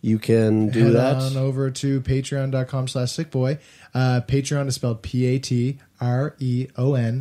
you 0.00 0.18
can 0.20 0.68
do 0.70 0.84
Head 0.84 0.92
that. 0.94 1.16
on 1.16 1.36
over 1.36 1.70
to 1.72 2.00
patreon.com 2.00 2.86
slash 2.88 3.08
sickboy. 3.16 3.58
Uh, 3.94 4.20
Patreon 4.26 4.66
is 4.68 4.74
spelled 4.76 5.02
P-A-T-R-E-O-N 5.02 5.78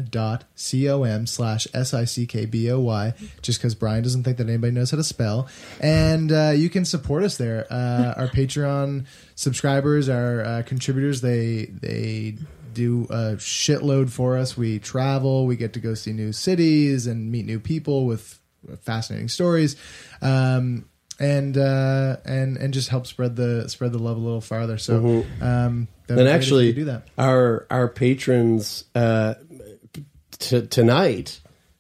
dot 0.10 0.44
C-O-M 0.56 1.28
slash 1.28 1.68
S-I-C-K-B-O-Y 1.74 3.14
just 3.42 3.60
because 3.60 3.76
Brian 3.76 4.04
doesn't 4.04 4.24
think 4.24 4.38
that 4.38 4.48
anybody 4.48 4.74
knows 4.74 4.92
how 4.92 4.98
to 4.98 5.04
spell. 5.04 5.48
And 5.80 6.32
uh, 6.32 6.54
you 6.56 6.70
can 6.70 6.86
support 6.86 7.24
us 7.24 7.38
there. 7.38 7.66
Uh, 7.70 8.14
our 8.18 8.28
Patreon 8.28 9.06
subscribers, 9.36 10.10
our 10.10 10.42
uh, 10.44 10.64
contributors, 10.64 11.22
they 11.22 11.66
they 11.66 12.38
do 12.74 13.06
a 13.10 13.36
shitload 13.38 14.12
for 14.12 14.38
us. 14.38 14.56
We 14.56 14.78
travel, 14.80 15.48
we 15.48 15.56
get 15.56 15.74
to 15.74 15.80
go 15.80 15.96
see 15.96 16.14
new 16.14 16.32
cities 16.32 17.08
and 17.08 17.32
meet 17.32 17.46
new 17.46 17.60
people 17.60 18.06
with 18.06 18.40
fascinating 18.82 19.30
stories. 19.30 19.76
Um, 20.22 20.86
and 21.20 21.58
uh, 21.58 22.18
and 22.26 22.58
and 22.58 22.74
just 22.74 22.90
help 22.90 23.08
spread 23.08 23.36
the 23.36 23.68
spread 23.70 23.92
the 23.92 24.00
love 24.00 24.18
a 24.18 24.20
little 24.20 24.42
farther. 24.42 24.78
So, 24.78 25.00
Mhm. 25.02 25.42
um, 25.42 25.48
and 25.48 25.88
be 26.08 26.14
great 26.16 26.28
if 26.28 26.34
actually, 26.36 26.74
do 26.74 26.86
that. 26.86 27.08
our 27.18 27.66
our 27.70 27.88
patrons 27.88 28.84
uh, 28.96 29.36
t- 30.40 30.68
tonight, 30.68 31.40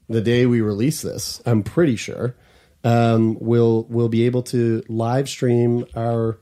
the 0.09 0.21
day 0.21 0.45
we 0.45 0.61
release 0.61 1.01
this, 1.01 1.41
I'm 1.45 1.63
pretty 1.63 1.95
sure, 1.95 2.35
um, 2.83 3.37
we'll 3.39 3.85
we'll 3.89 4.09
be 4.09 4.25
able 4.25 4.43
to 4.43 4.83
live 4.87 5.29
stream 5.29 5.85
our 5.95 6.39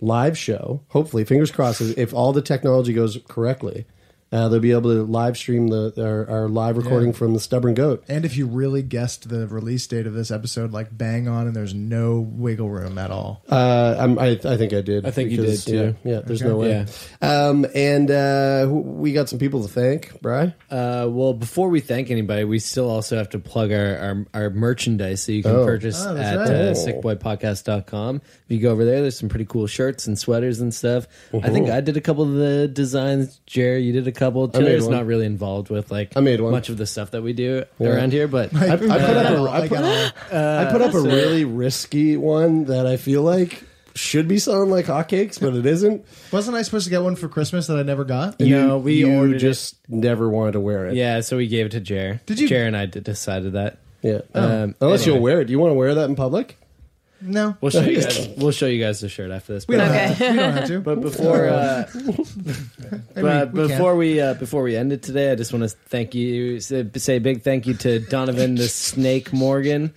live 0.00 0.38
show. 0.38 0.82
Hopefully, 0.88 1.24
fingers 1.24 1.50
crossed. 1.50 1.80
If 1.80 2.14
all 2.14 2.32
the 2.32 2.42
technology 2.42 2.92
goes 2.92 3.18
correctly, 3.28 3.86
uh, 4.30 4.48
they'll 4.48 4.60
be 4.60 4.72
able 4.72 4.90
to 4.92 5.02
live 5.04 5.36
stream 5.36 5.68
the 5.68 5.92
our, 5.98 6.28
our 6.42 6.48
live 6.48 6.76
recording 6.76 7.08
Yeah. 7.10 7.14
from 7.16 7.34
the 7.34 7.40
Stubborn 7.40 7.74
Goat. 7.74 8.04
And 8.08 8.24
if 8.24 8.36
you 8.36 8.46
really 8.46 8.82
guessed 8.82 9.28
the 9.28 9.46
release 9.48 9.86
date 9.86 10.06
of 10.06 10.14
this 10.14 10.30
episode, 10.30 10.72
like 10.72 10.96
bang 10.96 11.28
on, 11.28 11.46
and 11.46 11.56
there's 11.56 11.74
no 11.74 12.20
wiggle 12.20 12.68
room 12.68 12.98
at 12.98 13.10
all. 13.10 13.42
Uh, 13.48 13.96
I'm, 13.98 14.18
I, 14.18 14.38
I 14.44 14.56
think 14.56 14.72
I 14.72 14.80
did. 14.82 15.06
I 15.06 15.10
think 15.10 15.30
you 15.30 15.38
did, 15.38 15.58
too. 15.60 15.96
Yeah, 16.04 16.12
yeah 16.14 16.20
there's 16.20 16.42
Okay. 16.42 16.48
no 16.50 16.56
way. 16.56 16.86
Um, 17.22 17.66
and 17.74 18.10
uh, 18.10 18.66
we 18.70 19.12
got 19.12 19.28
some 19.28 19.38
people 19.38 19.62
to 19.62 19.68
thank, 19.68 20.20
Bry. 20.20 20.54
Uh, 20.70 21.06
well, 21.10 21.32
before 21.32 21.68
we 21.68 21.80
thank 21.80 22.10
anybody, 22.10 22.44
we 22.44 22.58
still 22.58 22.90
also 22.90 23.16
have 23.16 23.30
to 23.30 23.38
plug 23.38 23.72
our, 23.72 23.96
our, 23.98 24.26
our 24.34 24.50
merchandise 24.50 25.22
so 25.22 25.32
you 25.32 25.42
can 25.42 25.56
Oh. 25.56 25.64
purchase 25.64 26.04
Oh, 26.04 26.16
at 26.16 26.36
that's 26.46 26.50
right. 26.86 26.92
uh, 26.94 27.02
sickboypodcast.com. 27.02 28.16
If 28.16 28.22
you 28.48 28.58
go 28.60 28.70
over 28.70 28.84
there, 28.84 29.00
there's 29.02 29.18
some 29.18 29.28
pretty 29.28 29.44
cool 29.44 29.66
shirts 29.66 30.06
and 30.06 30.18
sweaters 30.18 30.60
and 30.60 30.72
stuff. 30.72 31.06
I 31.34 31.48
think 31.50 31.66
Mhm. 31.68 31.72
I 31.74 31.80
did 31.80 31.96
a 31.96 32.00
couple 32.00 32.24
of 32.24 32.34
the 32.34 32.68
designs. 32.68 33.40
Jerry, 33.46 33.82
you 33.84 33.92
did 33.92 34.06
a 34.06 34.12
couple. 34.18 34.50
I 34.52 34.58
made 34.58 34.64
Taylor's 34.66 34.84
one. 34.84 34.92
not 34.92 35.06
really 35.06 35.24
involved 35.26 35.70
with 35.70 35.90
like 35.90 36.12
I 36.16 36.20
made 36.20 36.40
one. 36.40 36.52
much 36.52 36.68
of 36.68 36.76
the 36.76 36.86
stuff 36.86 37.12
that 37.12 37.22
we 37.22 37.32
do 37.32 37.64
Yeah. 37.78 37.88
around 37.88 38.12
here, 38.12 38.28
but 38.28 38.54
I, 38.54 38.72
I 38.74 38.76
put 38.76 38.90
up 38.90 38.92
a, 38.92 39.50
I 39.50 39.58
I 39.62 39.68
put, 39.68 39.78
I 40.32 40.68
put 40.70 40.82
up 40.82 40.90
a 40.90 41.00
so- 41.00 41.06
really 41.06 41.44
risky 41.44 42.16
one 42.16 42.64
that 42.66 42.86
I 42.86 42.96
feel 42.98 43.22
like 43.22 43.62
should 43.94 44.28
be 44.28 44.38
selling 44.38 44.70
like 44.70 44.86
hotcakes, 44.86 45.40
but 45.40 45.56
it 45.56 45.66
isn't. 45.66 46.04
Wasn't 46.30 46.56
I 46.56 46.62
supposed 46.62 46.84
to 46.84 46.90
get 46.90 47.02
one 47.02 47.16
for 47.16 47.28
Christmas 47.28 47.66
that 47.66 47.78
I 47.78 47.82
never 47.82 48.04
got? 48.04 48.40
You, 48.40 48.54
No, 48.56 48.78
we 48.78 48.94
you 49.00 49.12
ordered 49.12 49.36
it. 49.36 49.38
just 49.40 49.76
never 49.88 50.28
wanted 50.28 50.52
to 50.52 50.60
wear 50.60 50.86
it. 50.86 50.94
yeah, 50.94 51.20
so 51.20 51.36
we 51.36 51.48
gave 51.48 51.66
it 51.66 51.72
to 51.72 51.80
Jer. 51.80 52.20
Did 52.26 52.38
you- 52.38 52.46
Jerry 52.46 52.66
and 52.68 52.76
I 52.76 52.86
decided 52.86 53.54
that. 53.54 53.78
yeah. 54.02 54.20
Um, 54.34 54.76
Unless 54.80 55.02
anyway. 55.02 55.14
you'll 55.16 55.22
wear 55.24 55.40
it. 55.40 55.46
Do 55.46 55.52
you 55.52 55.58
want 55.58 55.70
to 55.72 55.74
wear 55.74 55.94
that 55.96 56.04
in 56.08 56.14
public? 56.14 56.56
No, 57.20 57.56
We'll 57.60 57.70
show 57.70 57.80
you 57.82 58.00
guys. 58.00 58.28
We'll 58.36 58.52
show 58.52 58.66
you 58.66 58.82
guys 58.82 59.00
the 59.00 59.08
shirt 59.08 59.30
after 59.32 59.54
this. 59.54 59.66
we 59.66 59.76
don't, 59.76 59.88
Okay. 59.88 59.98
have, 60.06 60.20
we 60.20 60.36
don't 60.36 60.52
have 60.52 60.66
to. 60.68 60.80
but 60.88 61.00
before, 61.00 61.48
uh, 61.48 61.88
but 63.14 63.16
we 63.16 63.22
can. 63.22 63.52
before 63.52 63.96
we 63.96 64.20
uh, 64.20 64.34
before 64.34 64.62
we 64.62 64.76
end 64.76 64.92
it 64.92 65.02
today, 65.02 65.32
I 65.32 65.34
just 65.34 65.52
want 65.52 65.68
to 65.68 65.76
thank 65.88 66.14
you. 66.14 66.60
Say, 66.60 66.88
say 66.96 67.16
a 67.16 67.20
big 67.20 67.42
thank 67.42 67.66
you 67.66 67.74
to 67.74 67.98
Donovan 67.98 68.54
the 68.54 68.68
Snake 68.68 69.32
Morgan. 69.32 69.92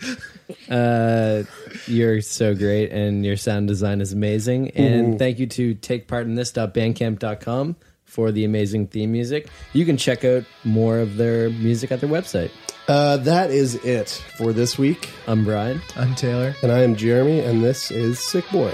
Uh, 0.70 1.44
you're 1.88 2.22
so 2.22 2.56
great, 2.56 2.92
and 2.92 3.26
your 3.26 3.38
sound 3.38 3.68
design 3.68 4.02
is 4.02 4.14
amazing. 4.14 4.72
And 4.72 5.18
thank 5.20 5.40
you 5.40 5.48
to 5.48 5.76
take 5.76 6.08
part 6.08 6.26
in 6.26 6.36
this.bandcamp.com 6.36 7.76
for 8.06 8.32
the 8.32 8.44
amazing 8.44 8.88
theme 8.88 9.12
music. 9.12 9.48
You 9.74 9.86
can 9.86 9.96
check 9.96 10.26
out 10.26 10.44
more 10.66 11.00
of 11.00 11.18
their 11.18 11.50
music 11.50 11.92
at 11.92 12.02
their 12.02 12.10
website. 12.10 12.52
Uh, 12.88 13.18
that 13.18 13.52
is 13.52 13.76
it 13.86 14.10
for 14.38 14.54
this 14.54 14.78
week. 14.78 15.10
I'm 15.28 15.46
Brian. 15.46 15.82
I'm 15.96 16.16
Taylor. 16.16 16.56
And 16.62 16.72
I 16.72 16.80
am 16.80 16.96
Jeremy, 16.96 17.40
and 17.40 17.64
this 17.64 17.92
is 17.92 18.20
Sick 18.20 18.50
Boy. 18.52 18.74